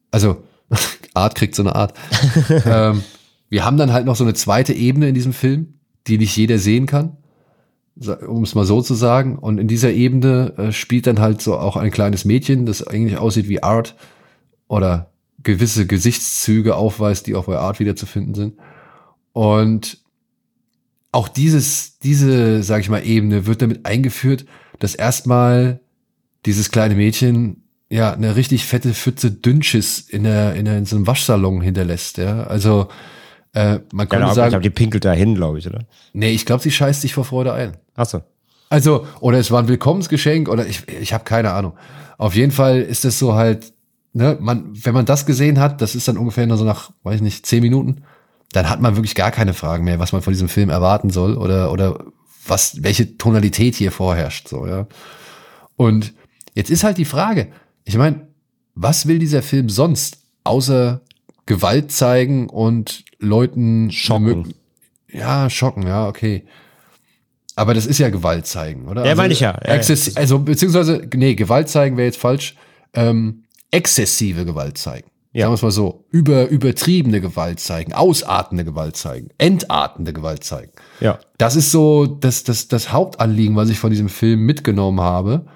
also 0.10 0.42
Art 1.14 1.36
kriegt 1.36 1.56
so 1.56 1.64
eine 1.64 1.76
Art. 1.76 1.94
ähm, 2.66 3.04
wir 3.50 3.66
haben 3.66 3.78
dann 3.78 3.94
halt 3.94 4.06
noch 4.06 4.16
so 4.16 4.24
eine 4.24 4.34
zweite 4.34 4.74
Ebene 4.74 5.10
in 5.10 5.16
diesem 5.16 5.34
Film, 5.34 5.80
die 6.08 6.18
nicht 6.18 6.36
jeder 6.36 6.58
sehen 6.58 6.86
kann, 6.86 7.18
um 8.28 8.44
es 8.44 8.56
mal 8.56 8.66
so 8.66 8.82
zu 8.82 8.94
sagen. 8.94 9.38
Und 9.38 9.58
in 9.58 9.68
dieser 9.68 9.92
Ebene 9.92 10.54
äh, 10.58 10.72
spielt 10.72 11.08
dann 11.08 11.20
halt 11.20 11.42
so 11.42 11.58
auch 11.58 11.76
ein 11.76 11.92
kleines 11.92 12.26
Mädchen, 12.26 12.66
das 12.66 12.86
eigentlich 12.86 13.18
aussieht 13.18 13.50
wie 13.50 13.64
Art 13.64 13.96
oder 14.68 15.12
gewisse 15.42 15.88
Gesichtszüge 15.88 16.76
aufweist, 16.76 17.28
die 17.28 17.36
auch 17.36 17.46
bei 17.46 17.58
Art 17.58 17.80
wiederzufinden 17.80 18.36
sind. 18.36 18.56
Und 19.34 20.00
auch 21.12 21.28
dieses, 21.28 21.98
diese, 22.00 22.62
sag 22.62 22.82
ich 22.82 22.90
mal, 22.90 23.06
Ebene 23.06 23.48
wird 23.48 23.62
damit 23.62 23.86
eingeführt, 23.86 24.46
dass 24.80 24.96
erstmal 24.96 25.80
dieses 26.46 26.72
kleine 26.72 26.96
Mädchen 26.96 27.64
ja, 27.90 28.14
eine 28.14 28.36
richtig 28.36 28.66
fette 28.66 28.94
Pfütze 28.94 29.32
Dünnschiss 29.32 30.00
in, 30.00 30.24
der, 30.24 30.54
in, 30.56 30.66
der, 30.66 30.78
in 30.78 30.86
so 30.86 30.96
einem 30.96 31.08
Waschsalon 31.08 31.62
hinterlässt, 31.62 32.18
ja. 32.18 32.44
Also, 32.44 32.88
äh, 33.54 33.80
man 33.92 34.08
könnte 34.08 34.28
ich 34.28 34.34
sagen, 34.34 34.52
glaube, 34.52 34.64
die 34.64 34.70
pinkelt 34.70 35.06
dahin, 35.06 35.34
glaube 35.36 35.58
ich, 35.58 35.68
oder? 35.68 35.86
nee, 36.14 36.30
ich 36.30 36.46
glaube, 36.46 36.62
sie 36.62 36.72
scheißt 36.72 37.02
sich 37.02 37.14
vor 37.14 37.26
Freude 37.26 37.54
ein. 37.54 37.78
Achso. 37.96 38.22
Also, 38.70 39.08
oder 39.20 39.40
es 39.40 39.50
war 39.50 39.64
ein 39.64 39.68
Willkommensgeschenk 39.68 40.48
oder 40.48 40.68
ich, 40.68 40.88
ich 40.88 41.14
habe 41.14 41.24
keine 41.24 41.52
Ahnung. 41.52 41.74
Auf 42.20 42.36
jeden 42.36 42.52
Fall 42.52 42.82
ist 42.82 43.06
es 43.06 43.18
so 43.18 43.34
halt, 43.34 43.74
ne, 44.14 44.38
man, 44.40 44.70
wenn 44.74 44.94
man 44.94 45.06
das 45.06 45.26
gesehen 45.26 45.60
hat, 45.60 45.82
das 45.82 45.96
ist 45.96 46.08
dann 46.08 46.18
ungefähr 46.18 46.46
nur 46.46 46.58
so 46.58 46.66
nach, 46.66 46.92
weiß 47.02 47.16
ich 47.16 47.22
nicht, 47.22 47.48
zehn 47.48 47.64
Minuten, 47.64 48.04
dann 48.52 48.70
hat 48.70 48.82
man 48.82 48.96
wirklich 48.96 49.16
gar 49.16 49.32
keine 49.32 49.56
Fragen 49.56 49.84
mehr, 49.84 49.98
was 49.98 50.12
man 50.12 50.22
von 50.22 50.34
diesem 50.34 50.50
Film 50.50 50.70
erwarten 50.70 51.10
soll 51.10 51.38
oder, 51.38 51.72
oder 51.72 52.06
was, 52.46 52.84
welche 52.84 53.18
Tonalität 53.18 53.76
hier 53.76 53.92
vorherrscht, 53.92 54.48
so, 54.48 54.68
ja. 54.68 54.86
Und 55.76 56.14
jetzt 56.54 56.70
ist 56.70 56.84
halt 56.84 56.98
die 56.98 57.06
Frage, 57.06 57.48
ich 57.90 57.98
meine, 57.98 58.28
was 58.76 59.08
will 59.08 59.18
dieser 59.18 59.42
Film 59.42 59.68
sonst, 59.68 60.20
außer 60.44 61.02
Gewalt 61.48 61.92
zeigen 61.92 62.48
und 62.48 63.04
Leuten 63.18 63.92
Schocken. 63.92 64.54
Ja, 65.12 65.50
schocken, 65.50 65.88
ja, 65.88 66.08
okay. 66.08 66.46
Aber 67.56 67.74
das 67.74 67.88
ist 67.88 67.98
ja 67.98 68.10
Gewalt 68.10 68.46
zeigen, 68.46 68.88
oder? 68.88 69.06
Ja, 69.06 69.16
meine 69.16 69.34
ich 69.34 69.40
ja. 69.40 69.58
Ja, 69.66 69.76
ja. 69.76 69.96
Also, 70.16 70.38
beziehungsweise, 70.38 71.02
nee, 71.16 71.34
Gewalt 71.34 71.68
zeigen 71.68 71.98
wäre 71.98 72.06
jetzt 72.06 72.20
falsch. 72.20 72.56
Ähm, 72.94 73.46
exzessive 73.72 74.46
Gewalt 74.46 74.78
zeigen. 74.78 75.10
Ja. 75.34 75.46
Sagen 75.46 75.52
wir 75.52 75.56
es 75.56 75.62
mal 75.64 75.72
so. 75.72 76.06
Über, 76.12 76.48
übertriebene 76.48 77.22
Gewalt 77.22 77.60
zeigen, 77.60 77.94
ausartende 77.94 78.66
Gewalt 78.66 78.98
zeigen, 78.98 79.30
entartende 79.40 80.14
Gewalt 80.14 80.44
zeigen. 80.44 80.72
Ja. 81.00 81.18
Das 81.40 81.56
ist 81.56 81.72
so 81.72 82.06
das, 82.06 82.44
das, 82.44 82.68
das 82.68 82.94
Hauptanliegen, 82.94 83.56
was 83.56 83.70
ich 83.70 83.80
von 83.80 83.90
diesem 83.90 84.10
Film 84.10 84.46
mitgenommen 84.46 85.02
habe. 85.02 85.48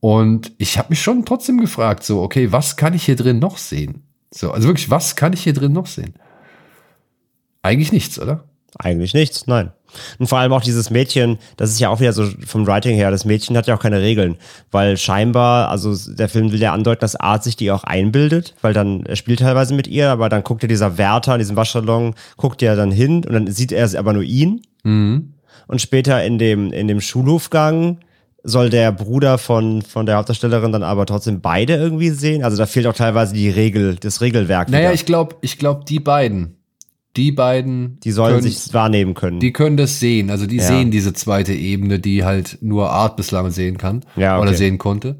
Und 0.00 0.52
ich 0.58 0.78
habe 0.78 0.88
mich 0.90 1.02
schon 1.02 1.24
trotzdem 1.26 1.60
gefragt, 1.60 2.04
so, 2.04 2.22
okay, 2.22 2.52
was 2.52 2.76
kann 2.76 2.94
ich 2.94 3.04
hier 3.04 3.16
drin 3.16 3.38
noch 3.38 3.58
sehen? 3.58 4.02
So, 4.32 4.50
also 4.50 4.68
wirklich, 4.68 4.90
was 4.90 5.16
kann 5.16 5.32
ich 5.32 5.42
hier 5.42 5.52
drin 5.52 5.72
noch 5.72 5.86
sehen? 5.86 6.14
Eigentlich 7.62 7.92
nichts, 7.92 8.18
oder? 8.18 8.44
Eigentlich 8.78 9.14
nichts, 9.14 9.46
nein. 9.46 9.72
Und 10.18 10.28
vor 10.28 10.38
allem 10.38 10.52
auch 10.52 10.62
dieses 10.62 10.90
Mädchen, 10.90 11.38
das 11.56 11.70
ist 11.70 11.80
ja 11.80 11.88
auch 11.88 12.00
wieder 12.00 12.12
so 12.12 12.28
vom 12.46 12.66
Writing 12.66 12.94
her, 12.94 13.10
das 13.10 13.24
Mädchen 13.24 13.56
hat 13.56 13.66
ja 13.66 13.74
auch 13.74 13.82
keine 13.82 14.00
Regeln, 14.00 14.36
weil 14.70 14.96
scheinbar, 14.96 15.68
also 15.68 15.94
der 16.14 16.28
Film 16.28 16.52
will 16.52 16.60
ja 16.60 16.72
andeuten, 16.72 17.00
dass 17.00 17.16
Art 17.16 17.42
sich 17.42 17.56
die 17.56 17.72
auch 17.72 17.82
einbildet, 17.82 18.54
weil 18.62 18.72
dann, 18.72 19.04
er 19.04 19.16
spielt 19.16 19.40
teilweise 19.40 19.74
mit 19.74 19.88
ihr, 19.88 20.10
aber 20.10 20.28
dann 20.28 20.44
guckt 20.44 20.62
ja 20.62 20.68
dieser 20.68 20.96
Wärter 20.96 21.34
in 21.34 21.40
diesem 21.40 21.56
Waschsalon, 21.56 22.14
guckt 22.36 22.62
ja 22.62 22.76
dann 22.76 22.92
hin 22.92 23.24
und 23.24 23.32
dann 23.32 23.46
sieht 23.48 23.72
er 23.72 23.98
aber 23.98 24.12
nur 24.12 24.22
ihn. 24.22 24.62
Und 25.66 25.80
später 25.80 26.24
in 26.24 26.38
dem, 26.38 26.72
in 26.72 26.86
dem 26.86 27.00
Schulhofgang 27.00 27.98
soll 28.42 28.70
der 28.70 28.90
Bruder 28.92 29.38
von, 29.38 29.82
von 29.82 30.06
der 30.06 30.16
Hauptdarstellerin 30.16 30.72
dann 30.72 30.82
aber 30.82 31.06
trotzdem 31.06 31.40
beide 31.40 31.74
irgendwie 31.76 32.10
sehen. 32.10 32.42
Also 32.42 32.56
da 32.56 32.66
fehlt 32.66 32.86
auch 32.86 32.94
teilweise 32.94 33.34
die 33.34 33.50
Regel, 33.50 33.96
das 33.96 34.20
Regelwerk. 34.20 34.68
Naja, 34.70 34.84
wieder. 34.84 34.94
ich 34.94 35.06
glaube, 35.06 35.36
ich 35.42 35.58
glaube, 35.58 35.84
die 35.86 36.00
beiden, 36.00 36.56
die 37.16 37.32
beiden, 37.32 37.98
die 38.00 38.12
sollen 38.12 38.34
können, 38.40 38.42
sich 38.50 38.72
wahrnehmen 38.72 39.14
können. 39.14 39.40
die 39.40 39.52
können 39.52 39.76
das 39.76 40.00
sehen. 40.00 40.30
Also 40.30 40.46
die 40.46 40.56
Ja. 40.56 40.62
sehen 40.62 40.90
diese 40.90 41.12
zweite 41.12 41.52
Ebene, 41.52 41.98
die 41.98 42.24
halt 42.24 42.58
nur 42.62 42.90
Art 42.90 43.16
bislang 43.16 43.50
sehen 43.50 43.76
kann 43.78 44.04
Ja, 44.16 44.36
okay. 44.38 44.42
oder 44.48 44.56
sehen 44.56 44.78
konnte. 44.78 45.18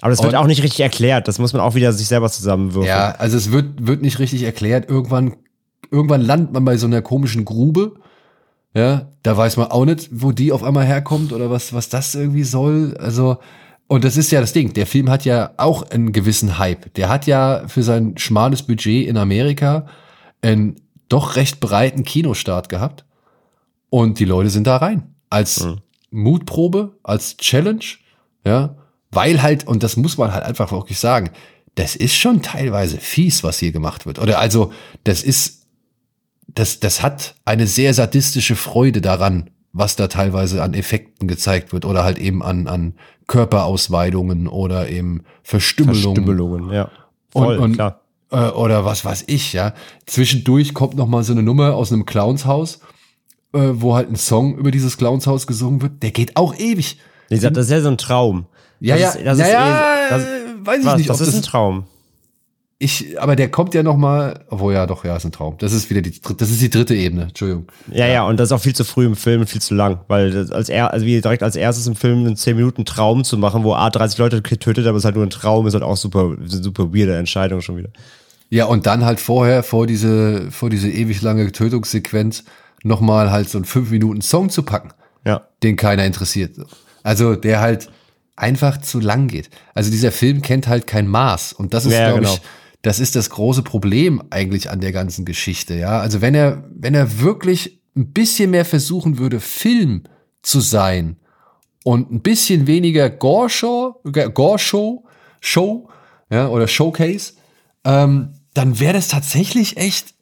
aber 0.00 0.10
das 0.10 0.22
wird 0.22 0.32
und- 0.32 0.38
auch 0.38 0.46
nicht 0.46 0.62
richtig 0.62 0.80
erklärt. 0.80 1.28
Das 1.28 1.38
muss 1.38 1.52
man 1.52 1.60
auch 1.60 1.74
wieder 1.74 1.92
sich 1.92 2.06
selber 2.08 2.30
zusammenwürfeln. 2.30 2.86
Ja, 2.86 3.12
also 3.18 3.36
es 3.36 3.52
wird, 3.52 3.86
wird 3.86 4.02
nicht 4.02 4.18
richtig 4.18 4.42
erklärt. 4.44 4.88
Irgendwann, 4.88 5.34
irgendwann 5.90 6.22
landet 6.22 6.52
man 6.52 6.64
bei 6.64 6.76
so 6.76 6.86
einer 6.86 7.02
komischen 7.02 7.44
Grube. 7.44 7.96
Ja, 8.74 9.08
da 9.22 9.36
weiß 9.36 9.58
man 9.58 9.70
auch 9.70 9.84
nicht, 9.84 10.08
wo 10.12 10.32
die 10.32 10.50
auf 10.50 10.62
einmal 10.62 10.86
herkommt 10.86 11.32
oder 11.32 11.50
was, 11.50 11.72
was 11.74 11.88
das 11.88 12.14
irgendwie 12.14 12.44
soll. 12.44 12.96
Also, 12.98 13.38
und 13.86 14.04
das 14.04 14.16
ist 14.16 14.30
ja 14.30 14.40
das 14.40 14.54
Ding. 14.54 14.72
Der 14.72 14.86
Film 14.86 15.10
hat 15.10 15.26
ja 15.26 15.50
auch 15.58 15.90
einen 15.90 16.12
gewissen 16.12 16.58
Hype. 16.58 16.94
Der 16.94 17.10
hat 17.10 17.26
ja 17.26 17.64
für 17.68 17.82
sein 17.82 18.16
schmales 18.16 18.62
Budget 18.62 19.06
in 19.06 19.18
Amerika 19.18 19.86
einen 20.40 20.76
doch 21.08 21.36
recht 21.36 21.60
breiten 21.60 22.04
Kinostart 22.04 22.70
gehabt. 22.70 23.04
Und 23.90 24.18
die 24.18 24.24
Leute 24.24 24.48
sind 24.48 24.66
da 24.66 24.78
rein. 24.78 25.14
Als 25.28 25.66
Mutprobe, 26.10 26.96
als 27.02 27.36
Challenge, 27.36 27.84
ja, 28.46 28.76
weil 29.10 29.42
halt, 29.42 29.66
und 29.66 29.82
das 29.82 29.98
muss 29.98 30.16
man 30.16 30.32
halt 30.32 30.44
einfach 30.44 30.72
wirklich 30.72 30.98
sagen, 30.98 31.30
das 31.74 31.96
ist 31.96 32.14
schon 32.14 32.40
teilweise 32.42 32.98
fies, 32.98 33.44
was 33.44 33.58
hier 33.58 33.72
gemacht 33.72 34.06
wird. 34.06 34.18
Oder 34.18 34.38
also, 34.38 34.72
das 35.04 35.22
ist, 35.22 35.61
das, 36.48 36.80
das 36.80 37.02
hat 37.02 37.34
eine 37.44 37.66
sehr 37.66 37.94
sadistische 37.94 38.56
Freude 38.56 39.00
daran, 39.00 39.50
was 39.72 39.96
da 39.96 40.08
teilweise 40.08 40.62
an 40.62 40.74
Effekten 40.74 41.28
gezeigt 41.28 41.72
wird 41.72 41.84
oder 41.84 42.04
halt 42.04 42.18
eben 42.18 42.42
an, 42.42 42.66
an 42.66 42.94
Körperausweidungen 43.26 44.48
oder 44.48 44.88
eben 44.88 45.22
Verstümmelungen. 45.42 46.02
Verstümmelungen, 46.16 46.72
ja. 46.72 46.90
Voll, 47.30 47.56
und, 47.56 47.62
und, 47.62 47.72
klar. 47.74 48.00
Äh, 48.30 48.48
oder 48.50 48.84
was 48.84 49.04
weiß 49.04 49.24
ich, 49.28 49.52
ja. 49.52 49.74
Zwischendurch 50.06 50.74
kommt 50.74 50.94
noch 50.96 51.06
mal 51.06 51.22
so 51.22 51.32
eine 51.32 51.42
Nummer 51.42 51.74
aus 51.74 51.92
einem 51.92 52.04
Clownshaus, 52.06 52.80
äh, 53.54 53.60
wo 53.74 53.94
halt 53.94 54.10
ein 54.10 54.16
Song 54.16 54.56
über 54.56 54.70
dieses 54.70 54.96
Clownshaus 54.98 55.46
gesungen 55.46 55.80
wird. 55.82 56.02
Der 56.02 56.10
geht 56.10 56.36
auch 56.36 56.54
ewig. 56.54 56.98
Wie 57.28 57.34
gesagt, 57.36 57.56
das 57.56 57.66
ist 57.66 57.70
ja 57.70 57.80
so 57.80 57.88
ein 57.88 57.98
Traum. 57.98 58.46
Ja, 58.80 58.96
das 58.96 59.14
ja, 59.14 59.20
ist, 59.20 59.26
das 59.26 59.38
ja, 59.38 59.44
ist 59.46 59.52
ja, 59.52 59.94
eh, 59.94 60.08
das, 60.10 60.26
weiß 60.66 60.80
ich 60.80 60.86
was, 60.86 60.96
nicht, 60.98 61.08
das 61.10 61.20
ist 61.20 61.28
das- 61.28 61.34
ein 61.36 61.42
Traum. 61.42 61.84
Ich, 62.84 63.20
aber 63.20 63.36
der 63.36 63.48
kommt 63.48 63.74
ja 63.74 63.84
noch 63.84 63.96
mal, 63.96 64.40
obwohl 64.48 64.74
ja, 64.74 64.86
doch, 64.86 65.04
ja, 65.04 65.14
ist 65.16 65.24
ein 65.24 65.30
Traum. 65.30 65.54
Das 65.58 65.72
ist 65.72 65.88
wieder 65.88 66.02
die, 66.02 66.10
dritte- 66.20 66.34
das 66.38 66.50
ist 66.50 66.60
die 66.60 66.68
dritte 66.68 66.96
Ebene. 66.96 67.22
Entschuldigung. 67.24 67.66
Ja, 67.92 68.06
ja, 68.08 68.24
und 68.24 68.40
das 68.40 68.48
ist 68.48 68.52
auch 68.52 68.60
viel 68.60 68.74
zu 68.74 68.82
früh 68.84 69.06
im 69.06 69.14
Film 69.14 69.42
und 69.42 69.46
viel 69.46 69.60
zu 69.62 69.74
lang, 69.74 70.00
weil 70.08 70.32
das 70.32 70.50
als 70.50 70.68
er, 70.68 70.92
also 70.92 71.06
wie 71.06 71.20
direkt 71.20 71.44
als 71.44 71.54
erstes 71.54 71.86
im 71.86 71.94
Film 71.94 72.26
einen 72.26 72.34
10 72.36 72.56
Minuten 72.56 72.84
Traum 72.84 73.22
zu 73.22 73.38
machen, 73.38 73.62
wo 73.62 73.74
A 73.74 73.88
30 73.88 74.18
Leute 74.18 74.42
tötet, 74.42 74.86
aber 74.86 74.96
es 74.96 75.02
ist 75.02 75.04
halt 75.04 75.14
nur 75.14 75.24
ein 75.24 75.30
Traum, 75.30 75.66
ist 75.68 75.74
halt 75.74 75.84
auch 75.84 75.96
super, 75.96 76.36
super 76.44 76.92
weirde 76.92 77.16
Entscheidung 77.16 77.60
schon 77.60 77.76
wieder. 77.76 77.90
Ja, 78.50 78.64
und 78.64 78.84
dann 78.86 79.04
halt 79.04 79.20
vorher, 79.20 79.62
vor 79.62 79.86
diese, 79.86 80.50
vor 80.50 80.68
diese 80.68 80.90
ewig 80.90 81.22
lange 81.22 81.52
Tötungssequenz, 81.52 82.42
noch 82.82 83.00
mal 83.00 83.30
halt 83.30 83.48
so 83.48 83.58
einen 83.58 83.64
5 83.64 83.90
Minuten 83.92 84.22
Song 84.22 84.50
zu 84.50 84.64
packen. 84.64 84.90
Ja. 85.24 85.42
den 85.62 85.76
keiner 85.76 86.04
interessiert. 86.04 86.56
Also 87.04 87.36
der 87.36 87.60
halt 87.60 87.88
einfach 88.34 88.80
zu 88.80 88.98
lang 88.98 89.28
geht. 89.28 89.50
Also 89.72 89.88
dieser 89.92 90.10
Film 90.10 90.42
kennt 90.42 90.66
halt 90.66 90.88
kein 90.88 91.06
Maß 91.06 91.52
und 91.52 91.74
das 91.74 91.84
ist, 91.84 91.92
Ja, 91.92 92.06
glaube 92.08 92.22
genau. 92.22 92.34
ich, 92.34 92.40
das 92.82 92.98
ist 92.98 93.14
das 93.16 93.30
große 93.30 93.62
Problem 93.62 94.22
eigentlich 94.30 94.70
an 94.70 94.80
der 94.80 94.92
ganzen 94.92 95.24
Geschichte. 95.24 95.74
Ja, 95.74 96.00
also 96.00 96.20
wenn 96.20 96.34
er, 96.34 96.64
wenn 96.74 96.94
er 96.94 97.20
wirklich 97.20 97.80
ein 97.96 98.12
bisschen 98.12 98.50
mehr 98.50 98.64
versuchen 98.64 99.18
würde, 99.18 99.40
Film 99.40 100.02
zu 100.42 100.60
sein 100.60 101.16
und 101.84 102.10
ein 102.10 102.20
bisschen 102.20 102.66
weniger 102.66 103.08
Gore-Show, 103.08 104.00
Gore-Show, 104.34 105.04
Show, 105.40 105.88
ja, 106.30 106.48
oder 106.48 106.66
Showcase, 106.66 107.34
ähm, 107.84 108.34
dann 108.54 108.80
wäre 108.80 108.94
das 108.94 109.08
tatsächlich 109.08 109.76
echt 109.76 110.14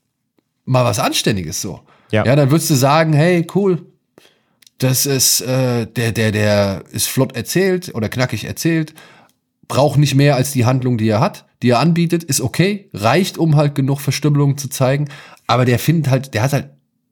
mal 0.65 0.85
was 0.85 0.99
Anständiges 0.99 1.61
so. 1.61 1.81
Ja. 2.11 2.25
ja, 2.25 2.37
dann 2.37 2.51
würdest 2.51 2.71
du 2.71 2.75
sagen, 2.75 3.13
hey, 3.13 3.47
cool, 3.55 3.87
das 4.79 5.07
ist, 5.07 5.43
äh, 5.43 5.87
der, 5.87 6.13
der, 6.13 6.33
der 6.33 6.85
ist 6.91 7.09
flott 7.09 7.37
erzählt 7.37 7.95
oder 7.95 8.09
knackig 8.09 8.45
erzählt, 8.45 8.95
braucht 9.71 9.99
nicht 9.99 10.15
mehr 10.15 10.37
als 10.37 10.51
die 10.53 10.67
Handlung, 10.67 10.99
die 10.99 11.09
er 11.09 11.21
hat, 11.21 11.47
die 11.63 11.71
er 11.71 11.79
anbietet, 11.79 12.25
ist 12.25 12.43
okay, 12.43 12.91
reicht, 12.93 13.39
um 13.39 13.57
halt 13.57 13.75
genug 13.75 14.01
Verstümmelungen 14.01 14.59
zu 14.59 14.69
zeigen, 14.69 15.09
aber 15.47 15.65
der 15.65 15.79
findet 15.79 16.11
halt, 16.11 16.35
der 16.35 16.43
hat 16.43 16.53
halt 16.53 16.71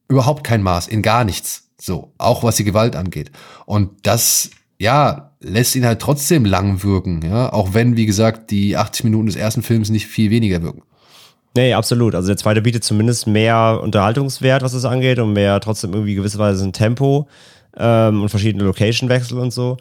überhaupt 0.08 0.44
kein 0.44 0.62
Maß 0.62 0.88
in 0.88 1.00
gar 1.00 1.24
nichts, 1.24 1.70
so, 1.80 2.12
auch 2.18 2.42
was 2.42 2.56
die 2.56 2.64
Gewalt 2.64 2.96
angeht. 2.96 3.30
Und 3.64 3.90
das, 4.02 4.50
ja, 4.78 5.32
lässt 5.40 5.76
ihn 5.76 5.86
halt 5.86 6.00
trotzdem 6.00 6.44
lang 6.44 6.82
wirken, 6.82 7.22
ja, 7.22 7.52
auch 7.52 7.74
wenn, 7.74 7.96
wie 7.96 8.06
gesagt, 8.06 8.50
die 8.50 8.76
80 8.76 9.04
Minuten 9.04 9.26
des 9.26 9.36
ersten 9.36 9.62
Films 9.62 9.88
nicht 9.88 10.06
viel 10.06 10.30
weniger 10.30 10.62
wirken. 10.62 10.82
Nee, 11.56 11.74
absolut. 11.74 12.14
Also 12.14 12.28
der 12.28 12.36
zweite 12.36 12.62
bietet 12.62 12.84
zumindest 12.84 13.26
mehr 13.26 13.80
Unterhaltungswert, 13.82 14.62
was 14.62 14.72
das 14.72 14.84
angeht, 14.84 15.18
und 15.18 15.32
mehr 15.32 15.60
trotzdem 15.60 15.92
irgendwie 15.92 16.14
gewisserweise 16.14 16.64
ein 16.64 16.72
Tempo 16.72 17.28
ähm, 17.76 18.22
und 18.22 18.28
verschiedene 18.28 18.64
Location-Wechsel 18.64 19.38
und 19.38 19.52
so. 19.52 19.76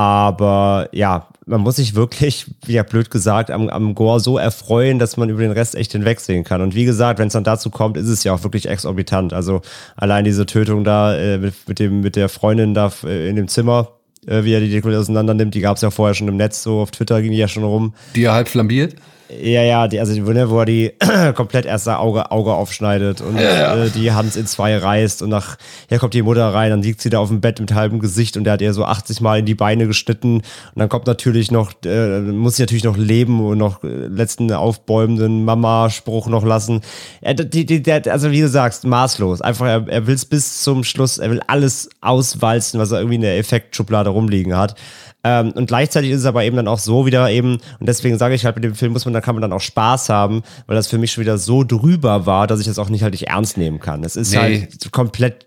Aber 0.00 0.88
ja, 0.92 1.28
man 1.44 1.60
muss 1.60 1.76
sich 1.76 1.94
wirklich, 1.94 2.46
wie 2.64 2.72
ja 2.72 2.84
blöd 2.84 3.10
gesagt, 3.10 3.50
am, 3.50 3.68
am 3.68 3.94
Gore 3.94 4.18
so 4.18 4.38
erfreuen, 4.38 4.98
dass 4.98 5.18
man 5.18 5.28
über 5.28 5.42
den 5.42 5.52
Rest 5.52 5.74
echt 5.74 5.92
hinwegsehen 5.92 6.42
kann. 6.42 6.62
Und 6.62 6.74
wie 6.74 6.86
gesagt, 6.86 7.18
wenn 7.18 7.26
es 7.26 7.34
dann 7.34 7.44
dazu 7.44 7.68
kommt, 7.68 7.98
ist 7.98 8.08
es 8.08 8.24
ja 8.24 8.32
auch 8.32 8.42
wirklich 8.42 8.66
exorbitant. 8.66 9.34
Also 9.34 9.60
allein 9.96 10.24
diese 10.24 10.46
Tötung 10.46 10.84
da 10.84 11.14
äh, 11.14 11.36
mit, 11.36 11.54
mit, 11.68 11.78
dem, 11.78 12.00
mit 12.00 12.16
der 12.16 12.30
Freundin 12.30 12.72
da 12.72 12.90
äh, 13.04 13.28
in 13.28 13.36
dem 13.36 13.46
Zimmer, 13.46 13.88
äh, 14.26 14.42
wie 14.42 14.54
er 14.54 14.60
die 14.60 14.70
Dekor 14.70 14.98
auseinander 14.98 15.34
nimmt, 15.34 15.54
die 15.54 15.60
gab 15.60 15.76
es 15.76 15.82
ja 15.82 15.90
vorher 15.90 16.14
schon 16.14 16.28
im 16.28 16.36
Netz, 16.38 16.62
so 16.62 16.80
auf 16.80 16.92
Twitter 16.92 17.20
ging 17.20 17.32
die 17.32 17.36
ja 17.36 17.48
schon 17.48 17.64
rum. 17.64 17.92
Die 18.16 18.24
er 18.24 18.32
halt 18.32 18.48
flambiert. 18.48 18.94
Ja, 19.38 19.62
ja, 19.62 19.86
die, 19.86 20.00
also 20.00 20.26
wo 20.26 20.58
er 20.58 20.64
die 20.64 20.92
komplett 21.34 21.64
erst 21.64 21.86
das 21.86 21.96
Auge, 21.96 22.30
Auge 22.30 22.52
aufschneidet 22.52 23.20
und 23.20 23.36
ja, 23.36 23.42
ja. 23.42 23.84
Äh, 23.84 23.90
die 23.90 24.12
Hand 24.12 24.34
in 24.34 24.46
zwei 24.46 24.76
reißt 24.76 25.22
und 25.22 25.30
nachher 25.30 25.98
kommt 25.98 26.14
die 26.14 26.22
Mutter 26.22 26.52
rein, 26.52 26.70
dann 26.70 26.82
liegt 26.82 27.00
sie 27.00 27.10
da 27.10 27.20
auf 27.20 27.28
dem 27.28 27.40
Bett 27.40 27.60
mit 27.60 27.72
halbem 27.72 28.00
Gesicht 28.00 28.36
und 28.36 28.44
der 28.44 28.54
hat 28.54 28.62
ihr 28.62 28.72
so 28.72 28.84
80 28.84 29.20
Mal 29.20 29.40
in 29.40 29.46
die 29.46 29.54
Beine 29.54 29.86
geschnitten 29.86 30.36
und 30.36 30.44
dann 30.74 30.88
kommt 30.88 31.06
natürlich 31.06 31.50
noch, 31.50 31.72
äh, 31.84 32.20
muss 32.20 32.56
sie 32.56 32.62
natürlich 32.62 32.84
noch 32.84 32.96
leben 32.96 33.44
und 33.44 33.58
noch 33.58 33.84
äh, 33.84 33.88
letzten 33.88 34.52
aufbäumenden 34.52 35.44
Mama-Spruch 35.44 36.26
noch 36.26 36.44
lassen. 36.44 36.80
Er, 37.20 37.34
die, 37.34 37.64
die, 37.64 37.82
der, 37.82 38.02
also 38.10 38.32
wie 38.32 38.40
du 38.40 38.48
sagst, 38.48 38.84
maßlos. 38.84 39.42
Einfach, 39.42 39.66
er, 39.66 39.86
er 39.88 40.06
will 40.06 40.14
es 40.14 40.24
bis 40.24 40.62
zum 40.62 40.82
Schluss, 40.82 41.18
er 41.18 41.30
will 41.30 41.40
alles 41.46 41.88
auswalzen, 42.00 42.80
was 42.80 42.90
er 42.90 42.98
irgendwie 42.98 43.16
in 43.16 43.22
der 43.22 43.38
Effektschublade 43.38 44.10
rumliegen 44.10 44.56
hat. 44.56 44.74
Ähm, 45.22 45.52
und 45.52 45.66
gleichzeitig 45.66 46.10
ist 46.10 46.20
es 46.20 46.26
aber 46.26 46.44
eben 46.44 46.56
dann 46.56 46.68
auch 46.68 46.78
so 46.78 47.06
wieder 47.06 47.30
eben, 47.30 47.58
und 47.78 47.88
deswegen 47.88 48.18
sage 48.18 48.34
ich 48.34 48.44
halt, 48.44 48.56
mit 48.56 48.64
dem 48.64 48.74
Film 48.74 48.92
muss 48.92 49.04
man, 49.04 49.14
da 49.14 49.20
kann 49.20 49.34
man 49.34 49.42
dann 49.42 49.52
auch 49.52 49.60
Spaß 49.60 50.08
haben, 50.08 50.42
weil 50.66 50.76
das 50.76 50.86
für 50.86 50.98
mich 50.98 51.12
schon 51.12 51.22
wieder 51.22 51.38
so 51.38 51.64
drüber 51.64 52.26
war, 52.26 52.46
dass 52.46 52.60
ich 52.60 52.66
das 52.66 52.78
auch 52.78 52.88
nicht 52.88 53.02
halt 53.02 53.12
nicht 53.12 53.28
ernst 53.28 53.56
nehmen 53.58 53.80
kann. 53.80 54.02
Es 54.04 54.16
ist 54.16 54.32
nee. 54.32 54.38
halt 54.38 54.92
komplett, 54.92 55.46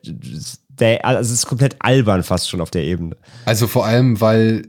also 1.02 1.22
es 1.22 1.32
ist 1.32 1.46
komplett 1.48 1.78
albern 1.80 2.24
fast 2.24 2.50
schon 2.50 2.62
auf 2.62 2.72
der 2.72 2.84
Ebene. 2.84 3.16
Also 3.46 3.68
vor 3.68 3.86
allem, 3.86 4.22
weil 4.22 4.68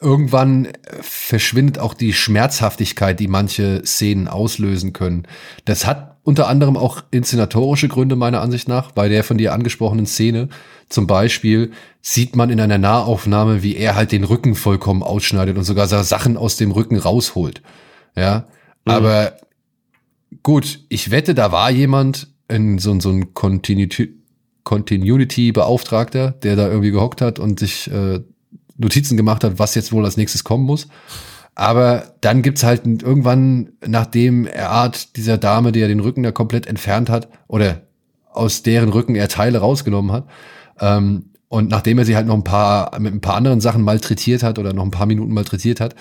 irgendwann 0.00 0.68
verschwindet 1.00 1.78
auch 1.78 1.94
die 1.94 2.12
Schmerzhaftigkeit, 2.12 3.20
die 3.20 3.28
manche 3.28 3.82
Szenen 3.84 4.28
auslösen 4.28 4.92
können. 4.92 5.26
Das 5.64 5.86
hat 5.86 6.15
unter 6.26 6.48
anderem 6.48 6.76
auch 6.76 7.02
inszenatorische 7.12 7.86
Gründe 7.86 8.16
meiner 8.16 8.40
Ansicht 8.40 8.66
nach. 8.66 8.90
Bei 8.90 9.08
der 9.08 9.22
von 9.22 9.38
dir 9.38 9.52
angesprochenen 9.52 10.06
Szene 10.06 10.48
zum 10.88 11.06
Beispiel 11.06 11.70
sieht 12.02 12.34
man 12.34 12.50
in 12.50 12.58
einer 12.58 12.78
Nahaufnahme, 12.78 13.62
wie 13.62 13.76
er 13.76 13.94
halt 13.94 14.10
den 14.10 14.24
Rücken 14.24 14.56
vollkommen 14.56 15.04
ausschneidet 15.04 15.56
und 15.56 15.62
sogar 15.62 15.86
Sachen 15.86 16.36
aus 16.36 16.56
dem 16.56 16.72
Rücken 16.72 16.96
rausholt. 16.96 17.62
Ja, 18.16 18.48
mhm. 18.84 18.92
aber 18.92 19.36
gut, 20.42 20.80
ich 20.88 21.12
wette, 21.12 21.32
da 21.32 21.52
war 21.52 21.70
jemand 21.70 22.26
in 22.48 22.80
so, 22.80 22.98
so 22.98 23.10
ein 23.10 23.32
Continuity-Beauftragter, 23.32 26.32
der 26.32 26.56
da 26.56 26.66
irgendwie 26.66 26.90
gehockt 26.90 27.20
hat 27.20 27.38
und 27.38 27.60
sich 27.60 27.88
äh, 27.88 28.18
Notizen 28.76 29.16
gemacht 29.16 29.44
hat, 29.44 29.60
was 29.60 29.76
jetzt 29.76 29.92
wohl 29.92 30.04
als 30.04 30.16
nächstes 30.16 30.42
kommen 30.42 30.64
muss. 30.64 30.88
Aber 31.56 32.14
dann 32.20 32.42
gibt's 32.42 32.62
halt 32.62 32.86
irgendwann, 32.86 33.72
nachdem 33.84 34.46
er 34.46 34.70
Art 34.70 35.16
dieser 35.16 35.38
Dame, 35.38 35.72
die 35.72 35.80
er 35.80 35.88
den 35.88 36.00
Rücken 36.00 36.22
da 36.22 36.30
komplett 36.30 36.66
entfernt 36.66 37.10
hat, 37.10 37.28
oder 37.48 37.80
aus 38.30 38.62
deren 38.62 38.90
Rücken 38.90 39.16
er 39.16 39.28
Teile 39.28 39.58
rausgenommen 39.58 40.12
hat, 40.12 40.28
ähm, 40.80 41.30
und 41.48 41.70
nachdem 41.70 41.98
er 41.98 42.04
sie 42.04 42.14
halt 42.16 42.26
noch 42.26 42.34
ein 42.34 42.44
paar, 42.44 42.98
mit 42.98 43.14
ein 43.14 43.20
paar 43.20 43.36
anderen 43.36 43.60
Sachen 43.60 43.82
malträtiert 43.82 44.42
hat 44.42 44.58
oder 44.58 44.72
noch 44.72 44.84
ein 44.84 44.90
paar 44.90 45.06
Minuten 45.06 45.32
malträtiert 45.32 45.80
hat, 45.80 45.94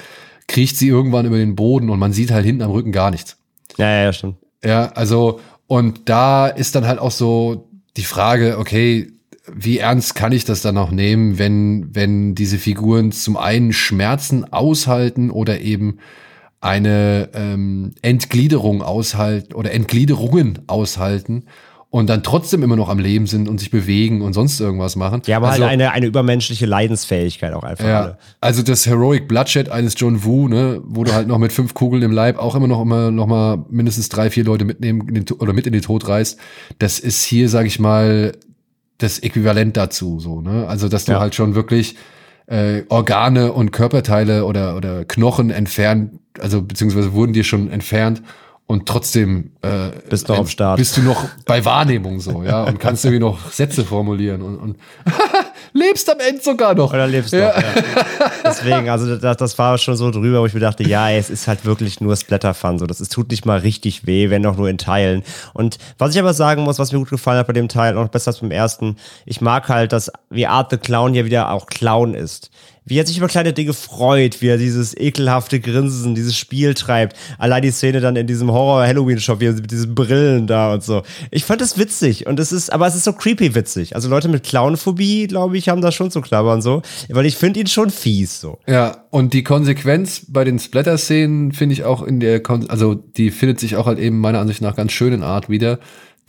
kriecht 0.47 0.75
sie 0.75 0.89
irgendwann 0.89 1.25
über 1.25 1.37
den 1.37 1.55
Boden 1.55 1.89
und 1.89 1.99
man 1.99 2.13
sieht 2.13 2.31
halt 2.31 2.45
hinten 2.45 2.63
am 2.63 2.71
Rücken 2.71 2.91
gar 2.91 3.11
nichts. 3.11 3.37
Ja, 3.77 3.89
ja, 3.89 4.03
ja, 4.03 4.13
stimmt. 4.13 4.37
Ja, 4.63 4.91
also, 4.93 5.39
und 5.67 6.09
da 6.09 6.47
ist 6.47 6.75
dann 6.75 6.85
halt 6.85 6.99
auch 6.99 7.11
so 7.11 7.69
die 7.95 8.03
Frage, 8.03 8.57
okay, 8.57 9.11
wie 9.53 9.79
ernst 9.79 10.15
kann 10.15 10.31
ich 10.31 10.45
das 10.45 10.61
dann 10.61 10.75
noch 10.75 10.91
nehmen, 10.91 11.37
wenn, 11.37 11.93
wenn 11.93 12.35
diese 12.35 12.57
Figuren 12.57 13.11
zum 13.11 13.37
einen 13.37 13.73
Schmerzen 13.73 14.51
aushalten 14.51 15.29
oder 15.29 15.61
eben 15.61 15.99
eine 16.61 17.29
ähm, 17.33 17.93
Entgliederung 18.01 18.81
aushalten 18.81 19.53
oder 19.53 19.71
Entgliederungen 19.71 20.59
aushalten 20.67 21.45
und 21.95 22.09
dann 22.09 22.23
trotzdem 22.23 22.61
immer 22.61 22.75
noch 22.75 22.89
am 22.89 22.99
Leben 22.99 23.25
sind 23.25 23.47
und 23.47 23.59
sich 23.59 23.71
bewegen 23.71 24.21
und 24.21 24.33
sonst 24.33 24.59
irgendwas 24.59 24.97
machen. 24.97 25.21
Ja, 25.27 25.37
aber 25.37 25.47
halt 25.47 25.61
also, 25.61 25.69
halt 25.69 25.73
eine, 25.79 25.91
eine 25.93 26.05
übermenschliche 26.07 26.65
Leidensfähigkeit 26.65 27.53
auch 27.53 27.63
einfach. 27.63 27.85
Ja, 27.85 28.17
also 28.41 28.63
das 28.63 28.85
Heroic 28.85 29.29
Bloodshed 29.29 29.69
eines 29.69 29.93
John 29.97 30.25
Woo, 30.25 30.49
ne, 30.49 30.81
wo 30.83 31.05
du 31.05 31.13
halt 31.13 31.29
noch 31.29 31.37
mit 31.37 31.53
fünf 31.53 31.73
Kugeln 31.73 32.03
im 32.03 32.11
Leib 32.11 32.37
auch 32.37 32.55
immer 32.55 32.67
noch 32.67 32.81
immer 32.81 33.11
noch 33.11 33.27
mal 33.27 33.63
mindestens 33.69 34.09
drei, 34.09 34.29
vier 34.29 34.43
Leute 34.43 34.65
mitnehmen 34.65 35.25
oder 35.39 35.53
mit 35.53 35.67
in 35.67 35.73
den 35.73 35.83
Tod 35.83 36.05
reißt. 36.05 36.37
Das 36.79 36.99
ist 36.99 37.23
hier, 37.23 37.47
sag 37.47 37.65
ich 37.65 37.79
mal, 37.79 38.33
das 38.97 39.19
Äquivalent 39.19 39.75
dazu, 39.77 40.19
so, 40.19 40.41
ne? 40.41 40.67
Also, 40.67 40.87
dass 40.87 41.05
du 41.05 41.13
ja. 41.13 41.19
halt 41.19 41.35
schon 41.35 41.55
wirklich 41.55 41.95
äh, 42.47 42.83
Organe 42.89 43.51
und 43.53 43.71
Körperteile 43.71 44.45
oder, 44.45 44.75
oder 44.75 45.05
Knochen 45.05 45.49
entfernt, 45.49 46.19
also 46.39 46.61
beziehungsweise 46.61 47.13
wurden 47.13 47.33
dir 47.33 47.43
schon 47.43 47.69
entfernt 47.69 48.21
und 48.67 48.87
trotzdem 48.87 49.51
äh, 49.61 49.91
bist 50.09 50.29
du 50.29 50.33
am 50.33 50.47
Start. 50.47 50.77
Bist 50.77 50.97
du 50.97 51.01
noch 51.01 51.27
bei 51.45 51.65
Wahrnehmung 51.65 52.19
so, 52.19 52.43
ja, 52.43 52.63
und 52.63 52.79
kannst 52.79 53.05
irgendwie 53.05 53.19
noch 53.19 53.51
Sätze 53.51 53.85
formulieren 53.85 54.41
und, 54.41 54.57
und 54.57 54.77
lebst 55.75 56.09
am 56.09 56.19
Ende 56.19 56.41
sogar 56.41 56.73
noch. 56.73 56.93
Oder 56.93 57.05
lebst 57.05 57.33
ja. 57.33 57.47
noch, 57.47 57.55
ja. 57.57 58.31
Deswegen, 58.43 58.89
also 58.89 59.17
das, 59.17 59.37
das 59.37 59.57
war 59.57 59.77
schon 59.77 59.95
so 59.97 60.09
drüber, 60.09 60.41
wo 60.41 60.45
ich 60.45 60.53
mir 60.53 60.61
dachte, 60.61 60.83
ja, 60.83 61.11
es 61.11 61.29
ist 61.29 61.47
halt 61.47 61.65
wirklich 61.65 61.99
nur 62.01 62.15
Splatter-Fun. 62.15 62.79
So, 62.79 62.87
das 62.87 63.01
ist, 63.01 63.11
tut 63.11 63.29
nicht 63.29 63.45
mal 63.45 63.59
richtig 63.59 64.07
weh, 64.07 64.29
wenn 64.29 64.45
auch 64.45 64.55
nur 64.55 64.69
in 64.69 64.77
Teilen. 64.77 65.23
Und 65.53 65.77
was 65.97 66.13
ich 66.13 66.19
aber 66.19 66.33
sagen 66.33 66.63
muss, 66.63 66.79
was 66.79 66.91
mir 66.91 66.99
gut 66.99 67.09
gefallen 67.09 67.39
hat 67.39 67.47
bei 67.47 67.53
dem 67.53 67.67
Teil, 67.67 67.93
noch 67.93 68.07
besser 68.07 68.29
als 68.29 68.39
beim 68.39 68.51
ersten, 68.51 68.95
ich 69.25 69.41
mag 69.41 69.67
halt, 69.67 69.91
dass 69.91 70.11
wie 70.29 70.47
Art 70.47 70.71
the 70.71 70.77
Clown 70.77 71.13
hier 71.13 71.25
wieder 71.25 71.51
auch 71.51 71.67
Clown 71.67 72.13
ist 72.13 72.49
wie 72.85 72.99
er 72.99 73.05
sich 73.05 73.17
über 73.17 73.27
kleine 73.27 73.51
Dinge 73.51 73.73
freut, 73.73 74.41
wie 74.41 74.47
er 74.47 74.57
dieses 74.57 74.95
ekelhafte 74.95 75.59
Grinsen, 75.59 76.15
dieses 76.15 76.37
Spiel 76.37 76.75
treibt. 76.75 77.17
Allein 77.37 77.63
die 77.63 77.71
Szene 77.71 77.99
dann 77.99 78.15
in 78.15 78.27
diesem 78.27 78.51
Horror-Halloween-Shop, 78.51 79.39
wie 79.39 79.47
er 79.47 79.53
mit 79.53 79.71
diesen 79.71 79.95
Brillen 79.95 80.45
da 80.45 80.73
und 80.73 80.83
so. 80.83 81.01
Ich 81.31 81.45
fand 81.45 81.61
das 81.61 81.77
witzig 81.77 82.27
und 82.27 82.39
es 82.39 82.51
ist, 82.51 82.71
aber 82.71 82.85
es 82.85 82.95
ist 82.95 83.03
so 83.03 83.13
creepy 83.13 83.55
witzig. 83.55 83.95
Also 83.95 84.07
Leute 84.07 84.27
mit 84.27 84.43
Clownphobie, 84.43 85.27
glaube 85.27 85.57
ich, 85.57 85.69
haben 85.69 85.81
da 85.81 85.91
schon 85.91 86.11
zu 86.11 86.21
knabbern 86.21 86.61
so, 86.61 86.83
weil 87.09 87.25
ich 87.25 87.35
finde 87.35 87.59
ihn 87.59 87.67
schon 87.67 87.89
fies 87.89 88.39
so. 88.39 88.59
Ja, 88.67 89.05
und 89.09 89.33
die 89.33 89.43
Konsequenz 89.43 90.21
bei 90.27 90.43
den 90.43 90.59
Splatter-Szenen 90.59 91.53
finde 91.53 91.73
ich 91.73 91.83
auch 91.83 92.03
in 92.03 92.19
der, 92.19 92.41
Kon 92.41 92.69
also 92.69 92.93
die 92.93 93.31
findet 93.31 93.59
sich 93.59 93.75
auch 93.75 93.87
halt 93.87 93.97
eben 93.97 94.19
meiner 94.19 94.39
Ansicht 94.39 94.61
nach 94.61 94.75
ganz 94.75 94.91
schön 94.91 95.13
in 95.13 95.23
Art 95.23 95.49
wieder. 95.49 95.79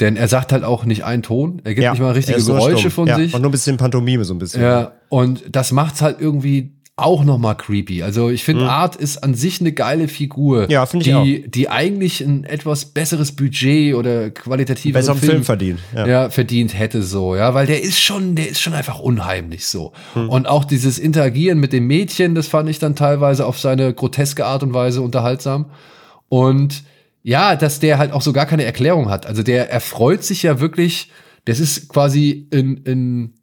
Denn 0.01 0.17
er 0.17 0.29
sagt 0.29 0.53
halt 0.53 0.63
auch 0.63 0.85
nicht 0.85 1.05
einen 1.05 1.23
Ton, 1.23 1.63
er 1.65 1.75
gibt 1.75 1.83
ja, 1.83 1.93
nicht 1.93 2.01
mal 2.01 2.13
richtige 2.13 2.43
Geräusche 2.43 2.91
von 2.91 3.09
ja, 3.09 3.17
sich. 3.17 3.33
Und 3.33 3.41
nur 3.41 3.49
ein 3.49 3.53
bisschen 3.53 3.79
Pantomime 3.79 4.25
so 4.25 4.35
ein 4.35 4.39
bisschen. 4.39 4.63
Ja, 4.63 4.93
und 5.09 5.45
das 5.51 5.73
macht's 5.73 6.03
halt 6.03 6.21
irgendwie 6.21 6.77
auch 6.99 7.25
noch 7.25 7.37
mal 7.37 7.55
creepy. 7.55 8.03
Also 8.03 8.31
ich 8.31 8.43
finde, 8.43 8.65
mhm. 8.65 8.71
Art 8.71 8.97
ist 8.97 9.23
an 9.23 9.35
sich 9.35 9.61
eine 9.61 9.73
geile 9.73 10.09
Figur, 10.09 10.71
ja, 10.71 10.87
finde 10.87 11.05
ich 11.05 11.13
die, 11.13 11.45
auch. 11.45 11.51
die 11.51 11.69
eigentlich 11.69 12.23
ein 12.23 12.45
etwas 12.45 12.87
besseres 12.87 13.33
Budget 13.33 13.95
oder 13.95 14.31
qualitatives 14.31 15.05
Film, 15.05 15.19
Film 15.19 15.45
verdient, 15.45 15.81
ja. 15.95 16.07
ja. 16.07 16.31
verdient 16.31 16.77
hätte 16.77 17.03
so, 17.03 17.37
ja, 17.37 17.53
weil 17.53 17.67
der 17.67 17.83
ist 17.83 18.01
schon, 18.01 18.35
der 18.35 18.49
ist 18.49 18.61
schon 18.61 18.73
einfach 18.73 18.99
unheimlich 18.99 19.67
so. 19.67 19.93
Mhm. 20.15 20.31
Und 20.31 20.47
auch 20.47 20.65
dieses 20.65 20.99
Interagieren 20.99 21.61
mit 21.61 21.75
dem 21.75 21.87
Mädchen, 21.87 22.35
das 22.35 22.49
fand 22.49 22.71
ich 22.71 22.79
dann 22.79 22.97
teilweise 22.97 23.45
auf 23.45 23.61
seine 23.61 23.93
groteske 23.93 24.47
Art 24.47 24.63
und 24.63 24.73
Weise 24.73 25.03
unterhaltsam. 25.03 25.67
Und 26.31 26.83
ja, 27.27 27.57
dass 27.57 27.81
der 27.81 27.99
halt 27.99 28.13
auch 28.13 28.23
so 28.23 28.33
gar 28.33 28.47
keine 28.47 28.63
Erklärung 28.63 29.11
hat. 29.11 29.27
Also 29.27 29.43
der 29.43 29.69
erfreut 29.69 30.23
sich 30.23 30.45
ja 30.45 30.61
wirklich, 30.61 31.11
das 31.45 31.59
ist 31.59 31.89
quasi 31.89 32.47
in, 32.53 32.77
in 32.85 33.35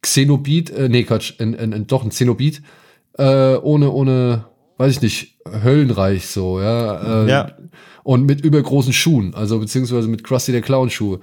Xenobit, 0.00 0.70
äh, 0.70 0.88
nee, 0.88 1.02
Quatsch, 1.02 1.32
in, 1.40 1.54
in, 1.54 1.72
in, 1.72 1.88
doch 1.88 2.04
ein 2.04 2.10
Xenobit, 2.10 2.62
äh, 3.18 3.56
ohne, 3.56 3.90
ohne, 3.90 4.44
weiß 4.78 4.92
ich 4.92 5.02
nicht, 5.02 5.38
Höllenreich 5.44 6.28
so, 6.28 6.60
ja. 6.60 7.24
Äh, 7.24 7.28
ja. 7.28 7.52
Und 8.04 8.26
mit 8.26 8.42
übergroßen 8.42 8.92
Schuhen, 8.92 9.34
also 9.34 9.58
beziehungsweise 9.58 10.06
mit 10.06 10.22
Krusty 10.22 10.52
der 10.52 10.60
Clown 10.60 10.88
Schuhe. 10.88 11.18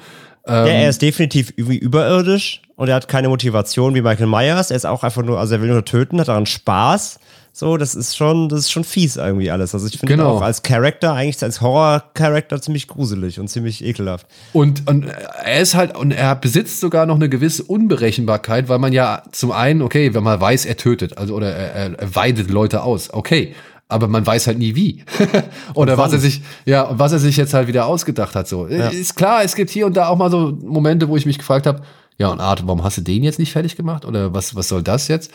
Ähm, 0.45 0.67
ja, 0.67 0.73
er 0.73 0.89
ist 0.89 1.01
definitiv 1.01 1.53
irgendwie 1.55 1.77
überirdisch 1.77 2.63
und 2.75 2.89
er 2.89 2.95
hat 2.95 3.07
keine 3.07 3.29
Motivation 3.29 3.95
wie 3.95 4.01
Michael 4.01 4.27
Myers. 4.27 4.71
Er 4.71 4.75
ist 4.75 4.85
auch 4.85 5.05
einfach 5.05 5.23
nur, 5.23 5.39
also 5.39 5.55
er 5.55 5.61
will 5.61 5.69
nur 5.69 5.85
töten, 5.85 6.19
hat 6.19 6.27
daran 6.27 6.47
Spaß. 6.47 7.17
So, 7.53 7.75
das 7.75 7.95
ist 7.95 8.15
schon, 8.15 8.47
das 8.47 8.61
ist 8.61 8.71
schon 8.71 8.85
fies 8.85 9.17
irgendwie 9.17 9.51
alles. 9.51 9.73
Also 9.73 9.85
ich 9.87 9.99
finde 9.99 10.15
genau. 10.15 10.37
auch 10.37 10.41
als 10.41 10.63
Charakter, 10.63 11.13
eigentlich 11.13 11.43
als 11.43 11.59
Horror-Charakter 11.59 12.61
ziemlich 12.61 12.87
gruselig 12.87 13.41
und 13.41 13.49
ziemlich 13.49 13.83
ekelhaft. 13.83 14.25
Und, 14.53 14.87
und 14.89 15.05
er 15.05 15.59
ist 15.59 15.75
halt, 15.75 15.97
und 15.97 16.11
er 16.11 16.35
besitzt 16.35 16.79
sogar 16.79 17.05
noch 17.05 17.15
eine 17.15 17.27
gewisse 17.27 17.63
Unberechenbarkeit, 17.63 18.69
weil 18.69 18.79
man 18.79 18.93
ja 18.93 19.23
zum 19.33 19.51
einen, 19.51 19.81
okay, 19.81 20.13
wenn 20.13 20.23
man 20.23 20.39
weiß, 20.39 20.65
er 20.65 20.77
tötet, 20.77 21.17
also 21.17 21.35
oder 21.35 21.53
er, 21.53 21.99
er 21.99 22.15
weidet 22.15 22.49
Leute 22.49 22.83
aus, 22.83 23.13
okay. 23.13 23.53
Aber 23.89 24.07
man 24.07 24.25
weiß 24.25 24.47
halt 24.47 24.57
nie 24.57 24.73
wie. 24.75 25.03
oder 25.73 25.97
was 25.97 26.13
er 26.13 26.19
sich, 26.19 26.41
ja, 26.65 26.87
was 26.91 27.11
er 27.11 27.19
sich 27.19 27.35
jetzt 27.35 27.53
halt 27.53 27.67
wieder 27.67 27.85
ausgedacht 27.85 28.35
hat. 28.35 28.47
So. 28.47 28.65
Ja. 28.67 28.87
Ist 28.87 29.17
klar, 29.17 29.43
es 29.43 29.55
gibt 29.55 29.69
hier 29.69 29.85
und 29.85 29.97
da 29.97 30.07
auch 30.07 30.15
mal 30.15 30.31
so 30.31 30.57
Momente, 30.63 31.09
wo 31.09 31.17
ich 31.17 31.25
mich 31.25 31.37
gefragt 31.37 31.67
habe, 31.67 31.81
ja, 32.17 32.29
und 32.29 32.39
Art, 32.39 32.65
warum 32.65 32.85
hast 32.85 32.97
du 32.97 33.01
den 33.01 33.23
jetzt 33.23 33.39
nicht 33.39 33.51
fertig 33.51 33.75
gemacht? 33.75 34.05
Oder 34.05 34.33
was, 34.33 34.55
was 34.55 34.69
soll 34.69 34.83
das 34.83 35.09
jetzt? 35.09 35.31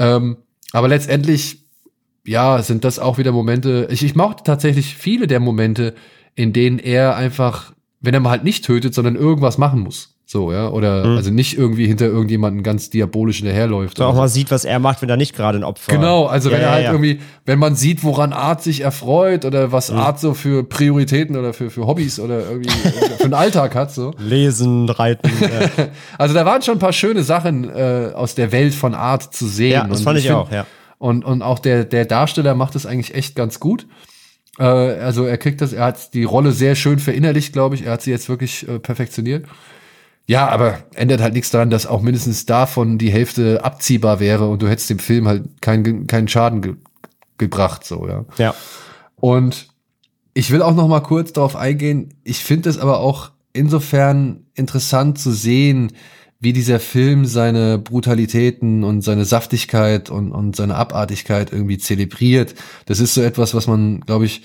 Ähm, 0.00 0.38
aber 0.72 0.88
letztendlich, 0.88 1.64
ja, 2.24 2.62
sind 2.62 2.84
das 2.84 2.98
auch 2.98 3.18
wieder 3.18 3.32
Momente. 3.32 3.88
Ich, 3.90 4.02
ich 4.02 4.14
mochte 4.14 4.44
tatsächlich 4.44 4.94
viele 4.94 5.26
der 5.26 5.40
Momente, 5.40 5.94
in 6.34 6.52
denen 6.52 6.78
er 6.78 7.16
einfach, 7.16 7.72
wenn 8.00 8.14
er 8.14 8.20
mal 8.20 8.30
halt 8.30 8.44
nicht 8.44 8.64
tötet, 8.64 8.94
sondern 8.94 9.16
irgendwas 9.16 9.58
machen 9.58 9.80
muss. 9.80 10.11
So, 10.24 10.50
ja, 10.50 10.68
oder 10.68 11.04
mhm. 11.04 11.16
also 11.16 11.30
nicht 11.30 11.58
irgendwie 11.58 11.86
hinter 11.86 12.06
irgendjemanden 12.06 12.62
ganz 12.62 12.88
diabolisch 12.88 13.38
hinterherläuft. 13.38 13.98
So 13.98 14.04
auch 14.04 14.14
mal 14.14 14.28
sieht, 14.28 14.50
was 14.50 14.64
er 14.64 14.78
macht, 14.78 15.02
wenn 15.02 15.10
er 15.10 15.18
nicht 15.18 15.34
gerade 15.34 15.58
ein 15.58 15.64
Opfer 15.64 15.92
Genau, 15.92 16.24
also 16.24 16.48
ja, 16.48 16.56
wenn 16.56 16.62
er 16.62 16.70
halt 16.70 16.84
ja. 16.84 16.92
irgendwie, 16.92 17.20
wenn 17.44 17.58
man 17.58 17.74
sieht, 17.74 18.02
woran 18.02 18.32
Art 18.32 18.62
sich 18.62 18.80
erfreut 18.80 19.44
oder 19.44 19.72
was 19.72 19.90
mhm. 19.90 19.98
Art 19.98 20.20
so 20.20 20.32
für 20.32 20.64
Prioritäten 20.64 21.36
oder 21.36 21.52
für, 21.52 21.68
für 21.68 21.86
Hobbys 21.86 22.18
oder 22.18 22.48
irgendwie 22.48 22.70
für 22.70 23.24
einen 23.24 23.34
Alltag 23.34 23.74
hat, 23.74 23.92
so. 23.92 24.14
Lesen, 24.16 24.88
reiten. 24.88 25.30
Ja. 25.40 25.88
also 26.18 26.34
da 26.34 26.46
waren 26.46 26.62
schon 26.62 26.76
ein 26.76 26.80
paar 26.80 26.94
schöne 26.94 27.24
Sachen 27.24 27.68
äh, 27.68 28.12
aus 28.14 28.34
der 28.34 28.52
Welt 28.52 28.74
von 28.74 28.94
Art 28.94 29.34
zu 29.34 29.46
sehen. 29.46 29.72
Ja, 29.72 29.86
das 29.86 29.98
und 29.98 30.04
fand 30.04 30.18
ich, 30.18 30.26
ich 30.26 30.32
auch, 30.32 30.50
ja. 30.50 30.66
Und, 30.98 31.24
und 31.24 31.42
auch 31.42 31.58
der, 31.58 31.84
der 31.84 32.06
Darsteller 32.06 32.54
macht 32.54 32.74
das 32.76 32.86
eigentlich 32.86 33.14
echt 33.14 33.34
ganz 33.34 33.60
gut. 33.60 33.86
Äh, 34.58 34.64
also 34.64 35.24
er 35.24 35.36
kriegt 35.36 35.60
das, 35.60 35.72
er 35.72 35.84
hat 35.84 36.14
die 36.14 36.24
Rolle 36.24 36.52
sehr 36.52 36.74
schön 36.74 36.98
verinnerlicht, 36.98 37.52
glaube 37.52 37.74
ich. 37.74 37.86
Er 37.86 37.92
hat 37.92 38.02
sie 38.02 38.10
jetzt 38.10 38.28
wirklich 38.28 38.68
äh, 38.68 38.78
perfektioniert. 38.78 39.46
Ja, 40.26 40.48
aber 40.48 40.78
ändert 40.94 41.20
halt 41.20 41.34
nichts 41.34 41.50
daran, 41.50 41.70
dass 41.70 41.86
auch 41.86 42.00
mindestens 42.00 42.46
davon 42.46 42.98
die 42.98 43.10
Hälfte 43.10 43.64
abziehbar 43.64 44.20
wäre 44.20 44.48
und 44.48 44.62
du 44.62 44.68
hättest 44.68 44.88
dem 44.90 44.98
Film 44.98 45.26
halt 45.26 45.60
keinen 45.60 46.06
keinen 46.06 46.28
Schaden 46.28 46.62
ge 46.62 46.74
gebracht, 47.38 47.84
so, 47.84 48.06
ja. 48.06 48.24
Ja. 48.38 48.54
Und 49.16 49.68
ich 50.34 50.50
will 50.52 50.62
auch 50.62 50.74
noch 50.74 50.86
mal 50.86 51.00
kurz 51.00 51.32
darauf 51.32 51.56
eingehen. 51.56 52.14
Ich 52.22 52.44
finde 52.44 52.70
es 52.70 52.78
aber 52.78 53.00
auch 53.00 53.32
insofern 53.52 54.46
interessant 54.54 55.18
zu 55.18 55.32
sehen, 55.32 55.92
wie 56.38 56.52
dieser 56.52 56.80
Film 56.80 57.24
seine 57.24 57.78
Brutalitäten 57.78 58.82
und 58.84 59.02
seine 59.02 59.24
Saftigkeit 59.24 60.10
und, 60.10 60.32
und 60.32 60.56
seine 60.56 60.74
Abartigkeit 60.74 61.52
irgendwie 61.52 61.78
zelebriert. 61.78 62.54
Das 62.86 62.98
ist 62.98 63.14
so 63.14 63.22
etwas, 63.22 63.54
was 63.54 63.66
man, 63.66 64.00
glaube 64.00 64.24
ich, 64.24 64.42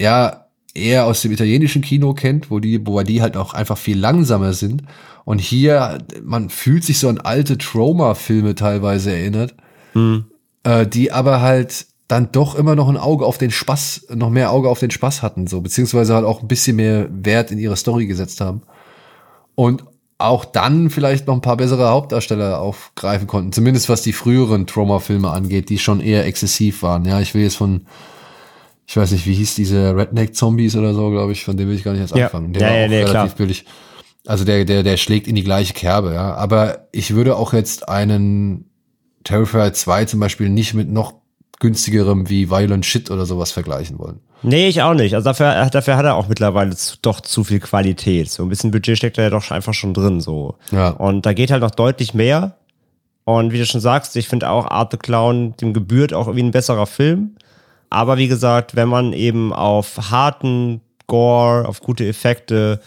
ja 0.00 0.41
eher 0.74 1.06
aus 1.06 1.22
dem 1.22 1.32
italienischen 1.32 1.82
Kino 1.82 2.14
kennt, 2.14 2.50
wo 2.50 2.58
die, 2.58 2.84
wobei 2.86 3.04
die 3.04 3.22
halt 3.22 3.36
auch 3.36 3.54
einfach 3.54 3.78
viel 3.78 3.98
langsamer 3.98 4.52
sind. 4.52 4.82
Und 5.24 5.40
hier, 5.40 5.98
man 6.22 6.50
fühlt 6.50 6.84
sich 6.84 6.98
so 6.98 7.08
an 7.08 7.18
alte 7.18 7.58
Trauma-Filme 7.58 8.54
teilweise 8.54 9.12
erinnert, 9.12 9.54
Mhm. 9.94 10.24
äh, 10.64 10.86
die 10.86 11.12
aber 11.12 11.40
halt 11.40 11.86
dann 12.08 12.32
doch 12.32 12.54
immer 12.56 12.74
noch 12.74 12.88
ein 12.88 12.96
Auge 12.96 13.24
auf 13.24 13.38
den 13.38 13.50
Spaß, 13.50 14.08
noch 14.14 14.30
mehr 14.30 14.50
Auge 14.50 14.68
auf 14.68 14.80
den 14.80 14.90
Spaß 14.90 15.22
hatten, 15.22 15.46
so, 15.46 15.60
beziehungsweise 15.60 16.14
halt 16.14 16.24
auch 16.24 16.42
ein 16.42 16.48
bisschen 16.48 16.76
mehr 16.76 17.08
Wert 17.10 17.50
in 17.50 17.58
ihre 17.58 17.76
Story 17.76 18.06
gesetzt 18.06 18.40
haben. 18.40 18.62
Und 19.54 19.84
auch 20.18 20.44
dann 20.44 20.90
vielleicht 20.90 21.26
noch 21.26 21.34
ein 21.34 21.40
paar 21.40 21.56
bessere 21.56 21.88
Hauptdarsteller 21.88 22.60
aufgreifen 22.60 23.26
konnten, 23.26 23.52
zumindest 23.52 23.88
was 23.88 24.02
die 24.02 24.12
früheren 24.12 24.66
Trauma-Filme 24.66 25.30
angeht, 25.30 25.68
die 25.68 25.78
schon 25.78 26.00
eher 26.00 26.26
exzessiv 26.26 26.82
waren. 26.82 27.04
Ja, 27.04 27.20
ich 27.20 27.34
will 27.34 27.42
jetzt 27.42 27.56
von, 27.56 27.86
ich 28.92 28.96
weiß 28.98 29.10
nicht, 29.12 29.24
wie 29.26 29.32
hieß 29.32 29.54
diese 29.54 29.96
Redneck-Zombies 29.96 30.76
oder 30.76 30.92
so, 30.92 31.08
glaube 31.10 31.32
ich, 31.32 31.46
von 31.46 31.56
dem 31.56 31.66
will 31.70 31.76
ich 31.76 31.82
gar 31.82 31.92
nicht 31.92 32.02
erst 32.02 32.14
Ja. 32.14 32.26
anfangen. 32.26 32.52
Der 32.52 32.60
Ja, 32.60 32.68
war 32.68 32.76
ja, 32.76 32.84
auch 32.84 32.90
relativ 32.90 33.12
klar. 33.12 33.28
billig. 33.38 33.64
Also 34.26 34.44
der, 34.44 34.66
der, 34.66 34.82
der 34.82 34.98
schlägt 34.98 35.26
in 35.26 35.34
die 35.34 35.42
gleiche 35.44 35.72
Kerbe, 35.72 36.12
ja. 36.12 36.34
Aber 36.34 36.88
ich 36.92 37.14
würde 37.14 37.36
auch 37.36 37.54
jetzt 37.54 37.88
einen 37.88 38.66
Terrifier 39.24 39.72
2 39.72 40.04
zum 40.04 40.20
Beispiel 40.20 40.50
nicht 40.50 40.74
mit 40.74 40.90
noch 40.90 41.14
günstigerem 41.58 42.28
wie 42.28 42.50
Violent 42.50 42.84
Shit 42.84 43.10
oder 43.10 43.24
sowas 43.24 43.50
vergleichen 43.50 43.98
wollen. 43.98 44.20
Nee, 44.42 44.68
ich 44.68 44.82
auch 44.82 44.92
nicht. 44.92 45.14
Also 45.14 45.24
dafür, 45.24 45.70
dafür 45.70 45.96
hat 45.96 46.04
er 46.04 46.16
auch 46.16 46.28
mittlerweile 46.28 46.76
zu, 46.76 46.96
doch 47.00 47.22
zu 47.22 47.44
viel 47.44 47.60
Qualität. 47.60 48.30
So 48.30 48.42
ein 48.42 48.50
bisschen 48.50 48.72
Budget 48.72 48.98
steckt 48.98 49.16
er 49.16 49.24
ja 49.24 49.30
doch 49.30 49.50
einfach 49.50 49.72
schon 49.72 49.94
drin. 49.94 50.20
So. 50.20 50.56
Ja. 50.70 50.90
Und 50.90 51.24
da 51.24 51.32
geht 51.32 51.50
halt 51.50 51.62
noch 51.62 51.70
deutlich 51.70 52.12
mehr. 52.12 52.56
Und 53.24 53.52
wie 53.52 53.58
du 53.58 53.64
schon 53.64 53.80
sagst, 53.80 54.16
ich 54.16 54.28
finde 54.28 54.50
auch 54.50 54.66
Art 54.66 54.90
the 54.92 54.98
Clown, 54.98 55.54
dem 55.62 55.72
gebührt 55.72 56.12
auch 56.12 56.26
irgendwie 56.26 56.42
ein 56.44 56.50
besserer 56.50 56.86
Film. 56.86 57.36
Aber 57.92 58.16
wie 58.16 58.28
gesagt, 58.28 58.74
wenn 58.74 58.88
man 58.88 59.12
eben 59.12 59.52
auf 59.52 60.10
harten 60.10 60.80
Gore, 61.06 61.68
auf 61.68 61.80
gute 61.80 62.06
Effekte, 62.06 62.80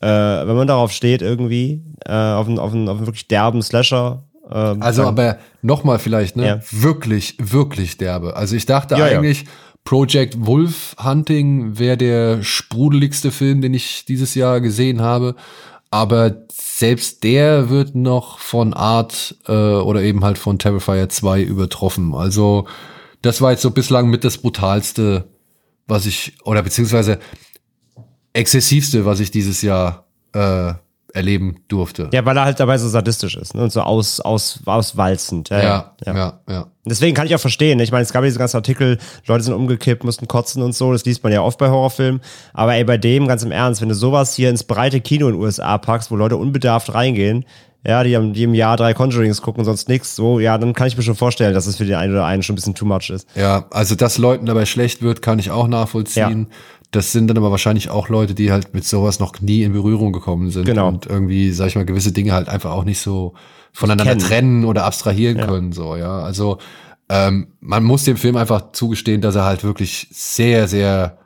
äh, 0.00 0.06
wenn 0.06 0.56
man 0.56 0.66
darauf 0.66 0.90
steht 0.92 1.22
irgendwie, 1.22 1.82
äh, 2.04 2.12
auf, 2.12 2.48
einen, 2.48 2.58
auf, 2.58 2.72
einen, 2.72 2.88
auf 2.88 2.98
einen 2.98 3.06
wirklich 3.06 3.28
derben 3.28 3.62
Slasher. 3.62 4.24
Äh, 4.50 4.54
Also 4.54 5.04
aber 5.04 5.38
nochmal 5.62 5.98
vielleicht, 5.98 6.36
ne? 6.36 6.46
Ja. 6.46 6.60
Wirklich, 6.70 7.36
wirklich 7.38 7.96
derbe. 7.96 8.34
Also 8.34 8.56
ich 8.56 8.66
dachte 8.66 8.96
Ja, 8.96 9.08
ja. 9.08 9.18
eigentlich, 9.18 9.44
Project 9.84 10.46
Wolf 10.46 10.96
Hunting 11.02 11.78
wäre 11.78 11.96
der 11.96 12.42
sprudeligste 12.42 13.30
Film, 13.30 13.60
den 13.60 13.72
ich 13.72 14.04
dieses 14.04 14.34
Jahr 14.34 14.60
gesehen 14.60 15.00
habe. 15.00 15.36
Aber 15.90 16.32
selbst 16.52 17.24
der 17.24 17.70
wird 17.70 17.94
noch 17.94 18.38
von 18.38 18.74
Art 18.74 19.36
äh, 19.46 19.52
oder 19.52 20.02
eben 20.02 20.24
halt 20.24 20.38
von 20.38 20.58
Terrifier 20.58 21.08
2 21.08 21.42
übertroffen. 21.42 22.14
Also 22.14 22.66
das 23.22 23.40
war 23.40 23.50
jetzt 23.52 23.62
so 23.62 23.70
bislang 23.70 24.08
mit 24.08 24.24
das 24.24 24.38
brutalste, 24.38 25.28
was 25.86 26.06
ich, 26.06 26.34
oder 26.44 26.62
beziehungsweise 26.62 27.18
exzessivste, 28.32 29.04
was 29.04 29.20
ich 29.20 29.30
dieses 29.30 29.62
Jahr 29.62 30.06
äh, 30.32 30.74
erleben 31.12 31.56
durfte. 31.68 32.08
ja, 32.12 32.24
weil 32.24 32.36
er 32.36 32.44
halt 32.44 32.60
dabei 32.60 32.78
so 32.78 32.88
sadistisch 32.88 33.36
ist 33.36 33.54
ne? 33.54 33.62
und 33.62 33.72
so 33.72 33.80
aus, 33.80 34.20
aus, 34.20 34.60
auswalzend. 34.64 35.50
Ja, 35.50 35.62
ja, 35.62 35.94
ja. 36.06 36.40
ja. 36.48 36.66
Deswegen 36.84 37.14
kann 37.14 37.26
ich 37.26 37.34
auch 37.34 37.40
verstehen. 37.40 37.78
ne? 37.78 37.82
Ich 37.82 37.92
meine, 37.92 38.02
es 38.02 38.12
gab 38.12 38.22
ja 38.22 38.26
diese 38.26 38.38
ganzen 38.38 38.56
Artikel, 38.56 38.98
Leute 39.26 39.44
sind 39.44 39.54
umgekippt, 39.54 40.04
mussten 40.04 40.28
kotzen 40.28 40.62
und 40.62 40.74
so. 40.74 40.92
Das 40.92 41.04
liest 41.04 41.22
man 41.22 41.32
ja 41.32 41.42
oft 41.42 41.58
bei 41.58 41.68
Horrorfilmen. 41.68 42.20
Aber 42.54 42.74
ey, 42.74 42.84
bei 42.84 42.96
dem, 42.96 43.26
ganz 43.26 43.42
im 43.42 43.52
Ernst, 43.52 43.80
wenn 43.80 43.88
du 43.88 43.94
sowas 43.94 44.34
hier 44.34 44.50
ins 44.50 44.64
breite 44.64 45.00
Kino 45.00 45.28
in 45.28 45.34
den 45.34 45.42
USA 45.42 45.78
packst, 45.78 46.10
wo 46.10 46.16
Leute 46.16 46.36
unbedarft 46.36 46.94
reingehen, 46.94 47.44
ja, 47.86 48.04
die, 48.04 48.14
haben, 48.16 48.32
die 48.32 48.42
im 48.42 48.54
Jahr 48.54 48.76
drei 48.76 48.92
Conjurings 48.94 49.40
gucken, 49.42 49.64
sonst 49.64 49.88
nichts, 49.88 50.14
so, 50.16 50.38
ja, 50.38 50.58
dann 50.58 50.74
kann 50.74 50.86
ich 50.88 50.96
mir 50.96 51.02
schon 51.02 51.14
vorstellen, 51.16 51.54
dass 51.54 51.66
es 51.66 51.76
für 51.76 51.84
den 51.86 51.94
einen 51.94 52.12
oder 52.12 52.26
einen 52.26 52.42
schon 52.42 52.54
ein 52.54 52.56
bisschen 52.56 52.74
too 52.74 52.84
much 52.84 53.10
ist. 53.10 53.26
Ja, 53.34 53.66
also 53.70 53.94
dass 53.94 54.18
Leuten 54.18 54.46
dabei 54.46 54.66
schlecht 54.66 55.02
wird, 55.02 55.22
kann 55.22 55.38
ich 55.38 55.50
auch 55.50 55.66
nachvollziehen. 55.68 56.48
Das 56.90 57.12
sind 57.12 57.28
dann 57.28 57.38
aber 57.38 57.50
wahrscheinlich 57.52 57.88
auch 57.88 58.08
Leute, 58.08 58.34
die 58.34 58.50
halt 58.50 58.74
mit 58.74 58.84
sowas 58.84 59.20
noch 59.20 59.40
nie 59.40 59.62
in 59.62 59.72
Berührung 59.72 60.12
gekommen 60.12 60.50
sind 60.50 60.64
Genau. 60.64 60.88
und 60.88 61.06
irgendwie, 61.06 61.52
sag 61.52 61.68
ich 61.68 61.76
mal, 61.76 61.84
gewisse 61.84 62.10
Dinge 62.12 62.32
halt 62.32 62.48
einfach 62.48 62.72
auch 62.72 62.84
nicht 62.84 62.98
so 63.00 63.34
voneinander 63.72 64.04
kennen. 64.12 64.20
trennen 64.20 64.64
oder 64.64 64.84
abstrahieren 64.84 65.38
können, 65.38 65.72
so, 65.72 65.94
ja. 65.96 66.18
Also, 66.20 66.58
ähm, 67.08 67.48
man 67.60 67.84
muss 67.84 68.04
dem 68.04 68.16
Film 68.16 68.36
einfach 68.36 68.72
zugestehen, 68.72 69.20
dass 69.20 69.36
er 69.36 69.44
halt 69.44 69.62
wirklich 69.64 70.08
sehr, 70.10 70.66
sehr 70.68 71.18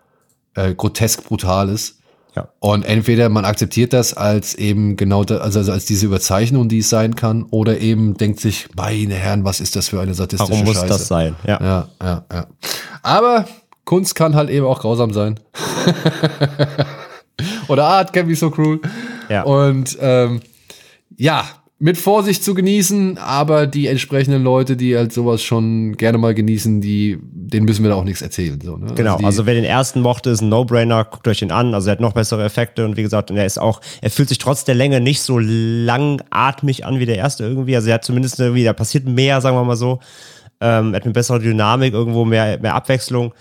äh, 0.54 0.74
grotesk 0.74 1.24
brutal 1.24 1.68
ist. 1.70 1.98
Ja. 2.36 2.48
Und 2.58 2.84
entweder 2.84 3.28
man 3.28 3.44
akzeptiert 3.44 3.92
das 3.92 4.14
als 4.14 4.54
eben 4.54 4.96
genau, 4.96 5.24
da, 5.24 5.38
also 5.38 5.70
als 5.70 5.84
diese 5.84 6.06
Überzeichnung, 6.06 6.68
die 6.68 6.78
es 6.78 6.90
sein 6.90 7.14
kann, 7.14 7.44
oder 7.44 7.78
eben 7.78 8.14
denkt 8.14 8.40
sich, 8.40 8.68
meine 8.76 9.14
Herren, 9.14 9.44
was 9.44 9.60
ist 9.60 9.76
das 9.76 9.88
für 9.88 10.00
eine 10.00 10.14
sadistische 10.14 10.50
Warum 10.50 10.64
muss 10.64 10.76
Scheiße? 10.76 10.88
das 10.88 11.06
sein? 11.06 11.36
Ja. 11.46 11.60
Ja, 11.60 11.88
ja, 12.02 12.24
ja. 12.32 12.46
Aber 13.02 13.46
Kunst 13.84 14.14
kann 14.14 14.34
halt 14.34 14.50
eben 14.50 14.66
auch 14.66 14.80
grausam 14.80 15.12
sein. 15.12 15.38
Oder 17.68 17.84
Art 17.84 18.12
can 18.12 18.26
be 18.26 18.34
so 18.34 18.50
cruel. 18.50 18.80
Ja. 19.28 19.42
Und 19.42 19.96
ähm, 20.00 20.40
ja, 21.16 21.44
mit 21.84 21.98
Vorsicht 21.98 22.42
zu 22.42 22.54
genießen, 22.54 23.18
aber 23.18 23.66
die 23.66 23.88
entsprechenden 23.88 24.42
Leute, 24.42 24.74
die 24.74 24.96
halt 24.96 25.12
sowas 25.12 25.42
schon 25.42 25.98
gerne 25.98 26.16
mal 26.16 26.32
genießen, 26.32 26.80
die, 26.80 27.18
denen 27.20 27.66
müssen 27.66 27.82
wir 27.82 27.90
da 27.90 27.96
auch 27.96 28.04
nichts 28.04 28.22
erzählen. 28.22 28.58
So, 28.58 28.78
ne? 28.78 28.94
Genau, 28.94 29.18
die, 29.18 29.24
also 29.26 29.44
wer 29.44 29.52
den 29.52 29.64
ersten 29.64 30.00
mochte, 30.00 30.30
ist 30.30 30.40
ein 30.40 30.48
No-Brainer, 30.48 31.04
guckt 31.04 31.28
euch 31.28 31.40
den 31.40 31.50
an. 31.50 31.74
Also 31.74 31.90
er 31.90 31.92
hat 31.92 32.00
noch 32.00 32.14
bessere 32.14 32.42
Effekte 32.42 32.86
und 32.86 32.96
wie 32.96 33.02
gesagt, 33.02 33.30
und 33.30 33.36
er 33.36 33.44
ist 33.44 33.60
auch, 33.60 33.82
er 34.00 34.08
fühlt 34.08 34.30
sich 34.30 34.38
trotz 34.38 34.64
der 34.64 34.74
Länge 34.74 35.02
nicht 35.02 35.20
so 35.20 35.38
langatmig 35.38 36.86
an 36.86 37.00
wie 37.00 37.04
der 37.04 37.16
erste 37.16 37.44
irgendwie. 37.44 37.76
Also 37.76 37.88
er 37.88 37.96
hat 37.96 38.04
zumindest 38.04 38.40
irgendwie, 38.40 38.64
da 38.64 38.72
passiert 38.72 39.04
mehr, 39.04 39.42
sagen 39.42 39.54
wir 39.54 39.64
mal 39.64 39.76
so. 39.76 40.00
Ähm, 40.62 40.94
er 40.94 40.96
hat 40.96 41.04
eine 41.04 41.12
bessere 41.12 41.38
Dynamik, 41.38 41.92
irgendwo 41.92 42.24
mehr, 42.24 42.58
mehr 42.60 42.76
Abwechslung. 42.76 43.34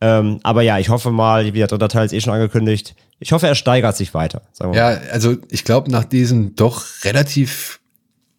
Ähm, 0.00 0.38
aber 0.44 0.62
ja, 0.62 0.78
ich 0.78 0.88
hoffe 0.88 1.10
mal, 1.10 1.52
wie 1.52 1.58
der 1.58 1.66
dritte 1.66 1.88
Teil 1.88 2.06
ist 2.06 2.12
eh 2.12 2.20
schon 2.20 2.32
angekündigt. 2.32 2.94
Ich 3.18 3.32
hoffe, 3.32 3.48
er 3.48 3.56
steigert 3.56 3.96
sich 3.96 4.14
weiter, 4.14 4.42
sagen 4.52 4.72
wir 4.72 4.80
mal. 4.80 4.94
ja, 4.94 5.10
also 5.10 5.34
ich 5.50 5.64
glaube, 5.64 5.90
nach 5.90 6.04
diesem 6.04 6.54
doch 6.54 6.84
relativ, 7.02 7.80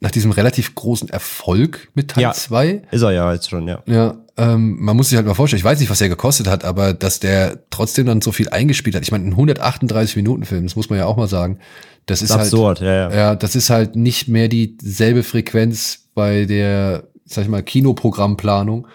nach 0.02 0.12
diesem 0.12 0.32
relativ 0.32 0.76
großen 0.76 1.10
Erfolg 1.10 1.90
mit 1.94 2.12
Teil 2.12 2.24
Ja. 2.24 2.32
2, 2.34 2.84
Ist 2.92 3.02
er 3.02 3.12
ja 3.12 3.34
jetzt 3.34 3.50
schon, 3.50 3.68
ja. 3.68 3.84
Ja, 3.86 4.16
ähm, 4.38 4.78
man 4.80 4.96
muss 4.96 5.10
sich 5.10 5.18
halt 5.18 5.28
mal 5.28 5.34
vorstellen, 5.34 5.58
ich 5.60 5.64
weiß 5.66 5.80
nicht, 5.80 5.90
was 5.90 6.00
er 6.00 6.08
gekostet 6.08 6.48
hat, 6.48 6.64
aber 6.64 6.94
dass 6.94 7.20
der 7.20 7.60
trotzdem 7.70 8.06
dann 8.06 8.22
so 8.22 8.32
viel 8.32 8.48
eingespielt 8.50 8.96
hat. 8.96 9.04
Ich 9.04 9.12
meine, 9.12 9.26
ein 9.26 9.32
138 9.34 10.16
Minuten 10.16 10.46
Film, 10.46 10.64
das 10.64 10.78
muss 10.78 10.90
man 10.90 11.00
ja 11.00 11.06
auch 11.06 11.18
mal 11.18 11.28
sagen. 11.28 11.60
Das 12.06 12.22
ist, 12.22 12.30
ist 12.30 12.36
absurd, 12.38 12.80
halt, 12.80 12.88
ja, 12.88 13.10
ja. 13.10 13.16
ja, 13.16 13.36
das 13.36 13.56
ist 13.56 13.70
halt 13.70 13.96
nicht 13.98 14.30
mehr 14.30 14.48
dieselbe 14.48 15.22
Frequenz 15.24 16.08
bei 16.16 16.46
der, 16.46 17.04
sag 17.26 17.44
ich 17.44 17.50
mal, 17.50 17.62
Kinoprogrammplanung. 17.62 18.88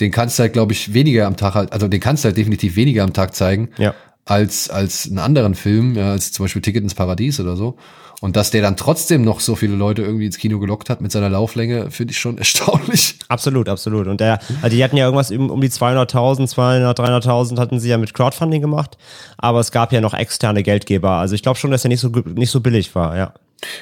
Den 0.00 0.10
kannst 0.10 0.38
du 0.38 0.42
halt, 0.42 0.52
glaube 0.52 0.72
ich, 0.72 0.94
weniger 0.94 1.26
am 1.26 1.36
Tag 1.36 1.54
halt, 1.54 1.72
also 1.72 1.88
den 1.88 2.00
kannst 2.00 2.24
du 2.24 2.26
halt 2.26 2.36
definitiv 2.36 2.76
weniger 2.76 3.02
am 3.04 3.12
Tag 3.12 3.34
zeigen 3.34 3.70
Ja. 3.76 3.94
als, 4.24 4.70
als 4.70 5.06
einen 5.08 5.18
anderen 5.18 5.54
Film, 5.54 5.94
ja, 5.96 6.12
als 6.12 6.32
zum 6.32 6.44
Beispiel 6.44 6.62
Ticket 6.62 6.82
ins 6.82 6.94
Paradies 6.94 7.38
oder 7.40 7.56
so. 7.56 7.76
Und 8.24 8.36
dass 8.36 8.50
der 8.50 8.62
dann 8.62 8.78
trotzdem 8.78 9.20
noch 9.20 9.40
so 9.40 9.54
viele 9.54 9.74
Leute 9.76 10.00
irgendwie 10.00 10.24
ins 10.24 10.38
Kino 10.38 10.58
gelockt 10.58 10.88
hat 10.88 11.02
mit 11.02 11.12
seiner 11.12 11.28
Lauflänge, 11.28 11.90
finde 11.90 12.12
ich 12.12 12.18
schon 12.18 12.38
erstaunlich. 12.38 13.18
Absolut, 13.28 13.68
absolut. 13.68 14.06
Und 14.06 14.18
der, 14.18 14.38
also 14.62 14.74
die 14.74 14.82
hatten 14.82 14.96
ja 14.96 15.04
irgendwas 15.04 15.30
um 15.30 15.60
die 15.60 15.68
200.000, 15.68 16.46
200, 16.46 16.98
300.000 16.98 17.58
hatten 17.58 17.80
sie 17.80 17.90
ja 17.90 17.98
mit 17.98 18.14
Crowdfunding 18.14 18.62
gemacht. 18.62 18.96
Aber 19.36 19.60
es 19.60 19.72
gab 19.72 19.92
ja 19.92 20.00
noch 20.00 20.14
externe 20.14 20.62
Geldgeber. 20.62 21.10
Also 21.10 21.34
ich 21.34 21.42
glaube 21.42 21.58
schon, 21.58 21.70
dass 21.70 21.84
er 21.84 21.90
nicht 21.90 22.00
so, 22.00 22.08
nicht 22.08 22.50
so 22.50 22.62
billig 22.62 22.94
war, 22.94 23.14
ja. 23.14 23.34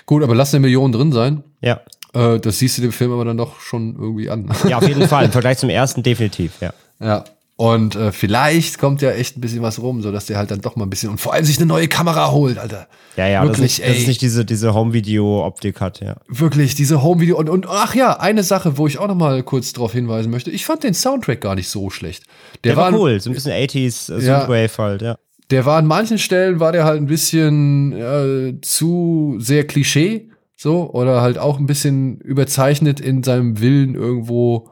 Gut, 0.06 0.24
aber 0.24 0.34
lass 0.34 0.52
eine 0.52 0.62
Million 0.62 0.90
drin 0.90 1.12
sein. 1.12 1.44
Ja. 1.60 1.80
Äh, 2.12 2.40
das 2.40 2.58
siehst 2.58 2.78
du 2.78 2.82
dem 2.82 2.90
Film 2.90 3.12
aber 3.12 3.24
dann 3.24 3.36
doch 3.36 3.60
schon 3.60 3.94
irgendwie 3.94 4.28
an. 4.28 4.50
Ja, 4.68 4.78
auf 4.78 4.88
jeden 4.88 5.06
Fall. 5.08 5.26
Im 5.26 5.30
Vergleich 5.30 5.58
zum 5.58 5.70
ersten 5.70 6.02
definitiv, 6.02 6.54
ja. 6.60 6.72
ja. 6.98 7.22
Und 7.62 7.94
äh, 7.94 8.10
vielleicht 8.10 8.78
kommt 8.78 9.02
ja 9.02 9.12
echt 9.12 9.36
ein 9.36 9.40
bisschen 9.40 9.62
was 9.62 9.80
rum, 9.80 10.02
so 10.02 10.10
dass 10.10 10.26
der 10.26 10.36
halt 10.36 10.50
dann 10.50 10.62
doch 10.62 10.74
mal 10.74 10.82
ein 10.82 10.90
bisschen 10.90 11.10
und 11.10 11.20
vor 11.20 11.32
allem 11.32 11.44
sich 11.44 11.58
eine 11.58 11.66
neue 11.66 11.86
Kamera 11.86 12.32
holt, 12.32 12.58
Alter. 12.58 12.88
Ja, 13.16 13.28
ja, 13.28 13.44
wirklich, 13.44 13.76
das, 13.76 13.78
ist 13.78 13.78
nicht, 13.78 13.88
das 13.88 13.98
ist 13.98 14.06
nicht 14.08 14.20
diese, 14.20 14.44
diese 14.44 14.74
Home-Video-Optik 14.74 15.80
hat, 15.80 16.00
ja. 16.00 16.16
wirklich 16.26 16.74
diese 16.74 17.04
Home 17.04 17.20
Video 17.20 17.38
und 17.38 17.48
und 17.48 17.68
ach 17.68 17.94
ja, 17.94 18.18
eine 18.18 18.42
Sache, 18.42 18.78
wo 18.78 18.88
ich 18.88 18.98
auch 18.98 19.06
noch 19.06 19.14
mal 19.14 19.44
kurz 19.44 19.72
drauf 19.72 19.92
hinweisen 19.92 20.32
möchte. 20.32 20.50
Ich 20.50 20.66
fand 20.66 20.82
den 20.82 20.92
Soundtrack 20.92 21.40
gar 21.40 21.54
nicht 21.54 21.68
so 21.68 21.88
schlecht. 21.88 22.24
Der, 22.64 22.72
Der 22.72 22.76
war 22.82 22.92
war 22.92 22.98
cool, 22.98 23.20
so 23.20 23.30
ein 23.30 23.34
bisschen 23.34 23.52
80s, 23.52 24.10
äh, 24.12 24.26
Ja. 24.26 24.40
Synthwave 24.40 24.78
halt, 24.78 25.02
ja. 25.02 25.16
Der 25.52 25.64
war 25.64 25.78
an 25.78 25.86
manchen 25.86 26.18
Stellen 26.18 26.58
war 26.58 26.72
der 26.72 26.84
halt 26.84 27.00
ein 27.00 27.06
bisschen 27.06 27.92
äh, 27.92 28.60
zu 28.60 29.36
sehr 29.38 29.68
Klischee, 29.68 30.30
so 30.56 30.90
oder 30.90 31.20
halt 31.20 31.38
auch 31.38 31.60
ein 31.60 31.66
bisschen 31.66 32.18
überzeichnet 32.22 32.98
in 32.98 33.22
seinem 33.22 33.60
Willen 33.60 33.94
irgendwo 33.94 34.71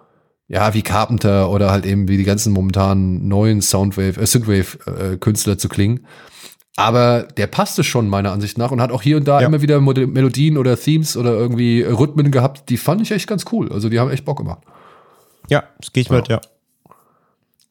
ja, 0.51 0.75
wie 0.75 0.83
Carpenter 0.83 1.49
oder 1.49 1.71
halt 1.71 1.87
eben 1.87 2.09
wie 2.09 2.17
die 2.17 2.25
ganzen 2.25 2.53
momentan 2.53 3.29
neuen 3.29 3.63
Soundwave, 3.63 4.21
äh, 4.21 4.27
Synthwave-Künstler 4.27 5.53
äh, 5.53 5.59
zu 5.59 5.69
klingen. 5.69 6.07
Aber 6.77 7.23
der 7.23 7.47
passte 7.47 7.85
schon 7.85 8.09
meiner 8.09 8.33
Ansicht 8.33 8.59
nach 8.59 8.73
und 8.73 8.81
hat 8.81 8.91
auch 8.91 9.03
hier 9.03 9.17
und 9.17 9.29
da 9.29 9.41
ja. 9.41 9.47
immer 9.47 9.63
wieder 9.63 9.81
Melodien 9.81 10.59
oder 10.59 10.77
Themes 10.77 11.17
oder 11.17 11.33
irgendwie 11.33 11.83
Rhythmen 11.83 12.33
gehabt, 12.33 12.69
die 12.69 12.79
fand 12.79 13.01
ich 13.01 13.13
echt 13.13 13.29
ganz 13.29 13.45
cool. 13.53 13.71
Also 13.73 13.89
die 13.89 14.01
haben 14.01 14.11
echt 14.11 14.25
Bock 14.25 14.39
gemacht. 14.39 14.63
Ja, 15.49 15.65
das 15.79 15.93
gehe 15.93 16.03
ich 16.03 16.11
mit, 16.11 16.29
ja. 16.29 16.41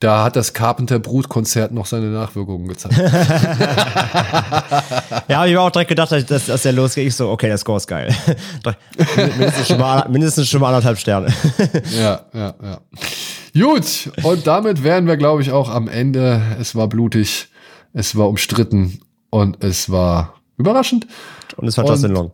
Da 0.02 0.24
hat 0.24 0.38
das 0.38 0.54
Carpenter 0.54 0.98
Brut-Konzert 0.98 1.74
noch 1.74 1.86
seine 1.86 2.06
Nachwirkungen 2.06 2.70
gezeigt. 2.70 2.98
ja, 5.28 5.46
ich 5.46 5.54
habe 5.56 5.60
auch 5.60 5.72
direkt 5.72 5.90
gedacht, 5.90 6.14
dass, 6.14 6.46
dass 6.46 6.62
der 6.62 6.72
losgeht. 6.72 7.06
Ich 7.08 7.16
so, 7.16 7.30
okay, 7.30 7.48
der 7.48 7.58
Score 7.58 7.76
ist 7.76 7.88
geil. 7.88 8.16
mindestens, 9.38 9.68
schon 9.68 9.78
mal, 9.78 10.08
mindestens 10.08 10.48
schon 10.48 10.62
mal 10.62 10.70
anderthalb 10.70 11.00
Sterne. 11.00 11.34
ja, 12.00 12.22
ja, 12.34 12.56
ja. 12.64 12.80
Gut, 13.54 14.10
und 14.24 14.48
damit 14.48 14.86
wären 14.86 15.06
wir, 15.06 15.18
glaube 15.18 15.42
ich, 15.42 15.52
auch 15.52 15.70
am 15.70 15.90
Ende. 15.90 16.42
Es 16.58 16.76
war 16.76 16.88
blutig, 16.88 17.50
es 17.92 18.16
war 18.16 18.30
umstritten 18.30 19.02
und 19.32 19.62
es 19.62 19.90
war 19.90 20.36
überraschend. 20.58 21.08
Und 21.58 21.68
es 21.68 21.78
war 21.78 21.84
und, 21.84 21.92
Justin 21.92 22.12
Long. 22.12 22.32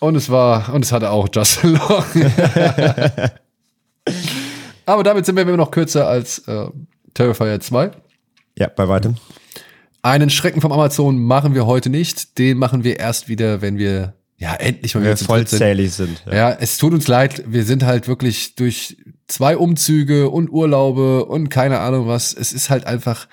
Und 0.00 0.16
es 0.16 0.28
war, 0.28 0.68
und 0.74 0.84
es 0.84 0.92
hatte 0.92 1.10
auch 1.10 1.28
Justin 1.34 1.76
Long. 1.76 2.04
Aber 4.84 5.02
damit 5.02 5.24
sind 5.24 5.34
wir 5.34 5.44
immer 5.44 5.56
noch 5.56 5.70
kürzer 5.70 6.06
als 6.06 6.40
äh, 6.46 6.66
Terrifier 7.16 7.58
2. 7.58 7.90
Ja, 8.58 8.68
bei 8.68 8.88
weitem. 8.88 9.16
Einen 10.02 10.30
Schrecken 10.30 10.60
vom 10.60 10.70
Amazon 10.70 11.18
machen 11.18 11.54
wir 11.54 11.66
heute 11.66 11.90
nicht. 11.90 12.38
Den 12.38 12.58
machen 12.58 12.84
wir 12.84 12.98
erst 12.98 13.28
wieder, 13.28 13.62
wenn 13.62 13.78
wir 13.78 14.14
ja 14.36 14.54
endlich 14.54 14.94
mal 14.94 15.02
wieder 15.02 15.16
vollzählig 15.16 15.92
sind. 15.92 16.18
sind. 16.18 16.32
Ja. 16.32 16.50
ja, 16.50 16.56
es 16.60 16.76
tut 16.76 16.92
uns 16.92 17.08
leid. 17.08 17.42
Wir 17.46 17.64
sind 17.64 17.84
halt 17.84 18.06
wirklich 18.06 18.54
durch 18.54 18.98
zwei 19.28 19.56
Umzüge 19.56 20.28
und 20.28 20.50
Urlaube 20.50 21.24
und 21.24 21.48
keine 21.48 21.80
Ahnung 21.80 22.06
was. 22.06 22.34
Es 22.34 22.52
ist 22.52 22.68
halt 22.68 22.86
einfach 22.86 23.28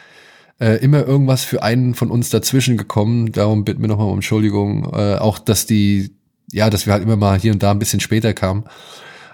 äh, 0.59 0.77
immer 0.77 1.05
irgendwas 1.05 1.43
für 1.43 1.61
einen 1.61 1.93
von 1.93 2.09
uns 2.09 2.29
dazwischen 2.29 2.77
gekommen. 2.77 3.33
Darum 3.33 3.65
bitten 3.65 3.81
wir 3.81 3.89
nochmal 3.89 4.07
um 4.07 4.15
Entschuldigung. 4.15 4.93
Äh, 4.93 5.15
auch, 5.17 5.39
dass 5.39 5.65
die, 5.65 6.15
ja, 6.51 6.69
dass 6.69 6.85
wir 6.85 6.93
halt 6.93 7.03
immer 7.03 7.17
mal 7.17 7.37
hier 7.37 7.51
und 7.51 7.61
da 7.61 7.71
ein 7.71 7.79
bisschen 7.79 7.99
später 7.99 8.33
kamen. 8.33 8.63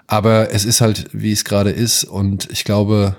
Aber 0.08 0.52
es 0.52 0.64
ist 0.64 0.80
halt, 0.80 1.08
wie 1.12 1.30
es 1.30 1.44
gerade 1.44 1.70
ist. 1.70 2.02
Und 2.02 2.50
ich 2.50 2.64
glaube, 2.64 3.16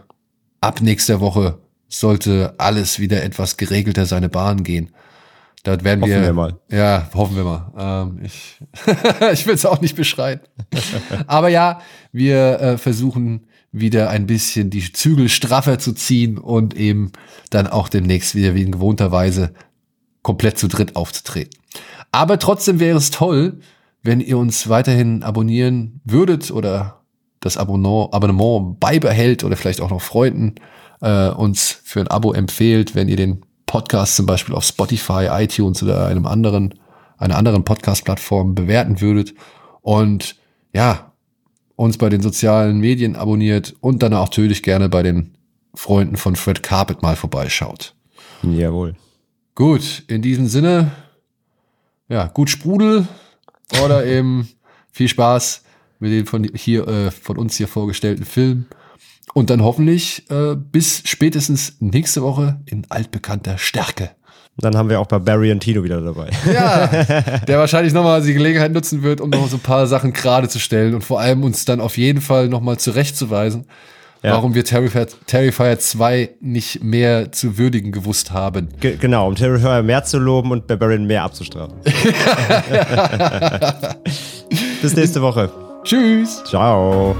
ab 0.61 0.81
nächster 0.81 1.19
Woche 1.19 1.59
sollte 1.89 2.53
alles 2.57 2.99
wieder 2.99 3.23
etwas 3.23 3.57
geregelter 3.57 4.05
seine 4.05 4.29
Bahn 4.29 4.63
gehen. 4.63 4.91
Da 5.63 5.83
werden 5.83 6.01
hoffen 6.01 6.11
wir, 6.11 6.21
wir 6.21 6.33
mal. 6.33 6.59
Ja, 6.71 7.09
hoffen 7.13 7.35
wir 7.35 7.43
mal. 7.43 7.71
Ähm, 7.77 8.19
ich 8.23 8.57
ich 9.33 9.45
will 9.45 9.53
es 9.53 9.65
auch 9.65 9.81
nicht 9.81 9.95
beschreien. 9.95 10.39
Aber 11.27 11.49
ja, 11.49 11.81
wir 12.11 12.59
äh, 12.59 12.77
versuchen 12.77 13.47
wieder 13.71 14.09
ein 14.09 14.25
bisschen 14.25 14.69
die 14.69 14.91
Zügel 14.91 15.29
straffer 15.29 15.79
zu 15.79 15.93
ziehen 15.93 16.37
und 16.37 16.75
eben 16.75 17.11
dann 17.51 17.67
auch 17.67 17.89
demnächst 17.89 18.35
wieder 18.35 18.55
wie 18.55 18.63
in 18.63 18.71
gewohnter 18.71 19.11
Weise 19.11 19.53
komplett 20.23 20.57
zu 20.57 20.67
dritt 20.67 20.95
aufzutreten. 20.95 21.59
Aber 22.11 22.39
trotzdem 22.39 22.79
wäre 22.79 22.97
es 22.97 23.11
toll, 23.11 23.59
wenn 24.03 24.19
ihr 24.19 24.37
uns 24.37 24.67
weiterhin 24.67 25.23
abonnieren 25.23 26.01
würdet 26.03 26.51
oder 26.51 27.00
das 27.41 27.57
Abonnement, 27.57 28.13
Abonnement 28.13 28.79
beibehält 28.79 29.43
oder 29.43 29.57
vielleicht 29.57 29.81
auch 29.81 29.89
noch 29.89 30.01
Freunden 30.01 30.55
äh, 31.01 31.29
uns 31.29 31.81
für 31.83 31.99
ein 31.99 32.07
Abo 32.07 32.31
empfehlt, 32.33 32.95
wenn 32.95 33.09
ihr 33.09 33.17
den 33.17 33.41
Podcast 33.65 34.15
zum 34.15 34.25
Beispiel 34.25 34.55
auf 34.55 34.63
Spotify, 34.63 35.27
iTunes 35.31 35.83
oder 35.83 36.05
einem 36.07 36.25
anderen, 36.25 36.75
einer 37.17 37.37
anderen 37.37 37.63
Podcast-Plattform 37.65 38.55
bewerten 38.55 39.01
würdet 39.01 39.33
und 39.81 40.35
ja, 40.73 41.11
uns 41.75 41.97
bei 41.97 42.09
den 42.09 42.21
sozialen 42.21 42.79
Medien 42.79 43.15
abonniert 43.15 43.75
und 43.81 44.03
dann 44.03 44.13
auch 44.13 44.27
natürlich 44.27 44.61
gerne 44.61 44.87
bei 44.87 45.03
den 45.03 45.35
Freunden 45.73 46.17
von 46.17 46.35
Fred 46.35 46.61
Carpet 46.63 47.01
mal 47.01 47.15
vorbeischaut. 47.15 47.95
Jawohl. 48.43 48.95
Gut, 49.55 50.03
in 50.07 50.21
diesem 50.21 50.47
Sinne, 50.47 50.91
ja, 52.07 52.27
gut 52.27 52.49
Sprudel 52.49 53.07
oder 53.83 54.05
eben 54.05 54.49
viel 54.91 55.07
Spaß 55.07 55.63
mit 56.01 56.11
den 56.11 56.25
von 56.25 56.43
hier 56.53 56.87
äh, 56.87 57.11
von 57.11 57.37
uns 57.37 57.55
hier 57.55 57.67
vorgestellten 57.67 58.25
Filmen. 58.25 58.67
Und 59.33 59.49
dann 59.49 59.63
hoffentlich 59.63 60.29
äh, 60.29 60.55
bis 60.55 61.03
spätestens 61.05 61.77
nächste 61.79 62.21
Woche 62.21 62.59
in 62.65 62.85
altbekannter 62.89 63.57
Stärke. 63.57 64.11
Dann 64.57 64.75
haben 64.75 64.89
wir 64.89 64.99
auch 64.99 65.07
bei 65.07 65.17
Barry 65.19 65.51
und 65.51 65.61
Tino 65.61 65.83
wieder 65.83 66.01
dabei. 66.01 66.29
Ja, 66.53 66.87
der 67.47 67.57
wahrscheinlich 67.57 67.93
nochmal 67.93 68.21
die 68.21 68.33
Gelegenheit 68.33 68.73
nutzen 68.73 69.01
wird, 69.01 69.21
um 69.21 69.29
noch 69.29 69.47
so 69.47 69.55
ein 69.55 69.61
paar 69.61 69.87
Sachen 69.87 70.11
gerade 70.11 70.49
zu 70.49 70.59
stellen 70.59 70.93
und 70.93 71.03
vor 71.03 71.21
allem 71.21 71.43
uns 71.43 71.63
dann 71.65 71.79
auf 71.79 71.97
jeden 71.97 72.19
Fall 72.21 72.49
nochmal 72.49 72.77
zurechtzuweisen, 72.77 73.65
ja. 74.21 74.33
warum 74.33 74.53
wir 74.53 74.65
Terrifier, 74.65 75.07
Terrifier 75.25 75.79
2 75.79 76.31
nicht 76.41 76.83
mehr 76.83 77.31
zu 77.31 77.57
würdigen 77.57 77.93
gewusst 77.93 78.31
haben. 78.31 78.67
Ge 78.81 78.97
genau, 78.99 79.29
um 79.29 79.35
Terrifier 79.35 79.81
mehr 79.83 80.03
zu 80.03 80.19
loben 80.19 80.51
und 80.51 80.67
Barbarian 80.67 81.05
mehr 81.05 81.23
abzustrafen. 81.23 81.77
Bis 84.81 84.95
nächste 84.95 85.21
Woche. 85.21 85.49
Tschüss. 85.83 86.43
Ciao. 86.43 87.15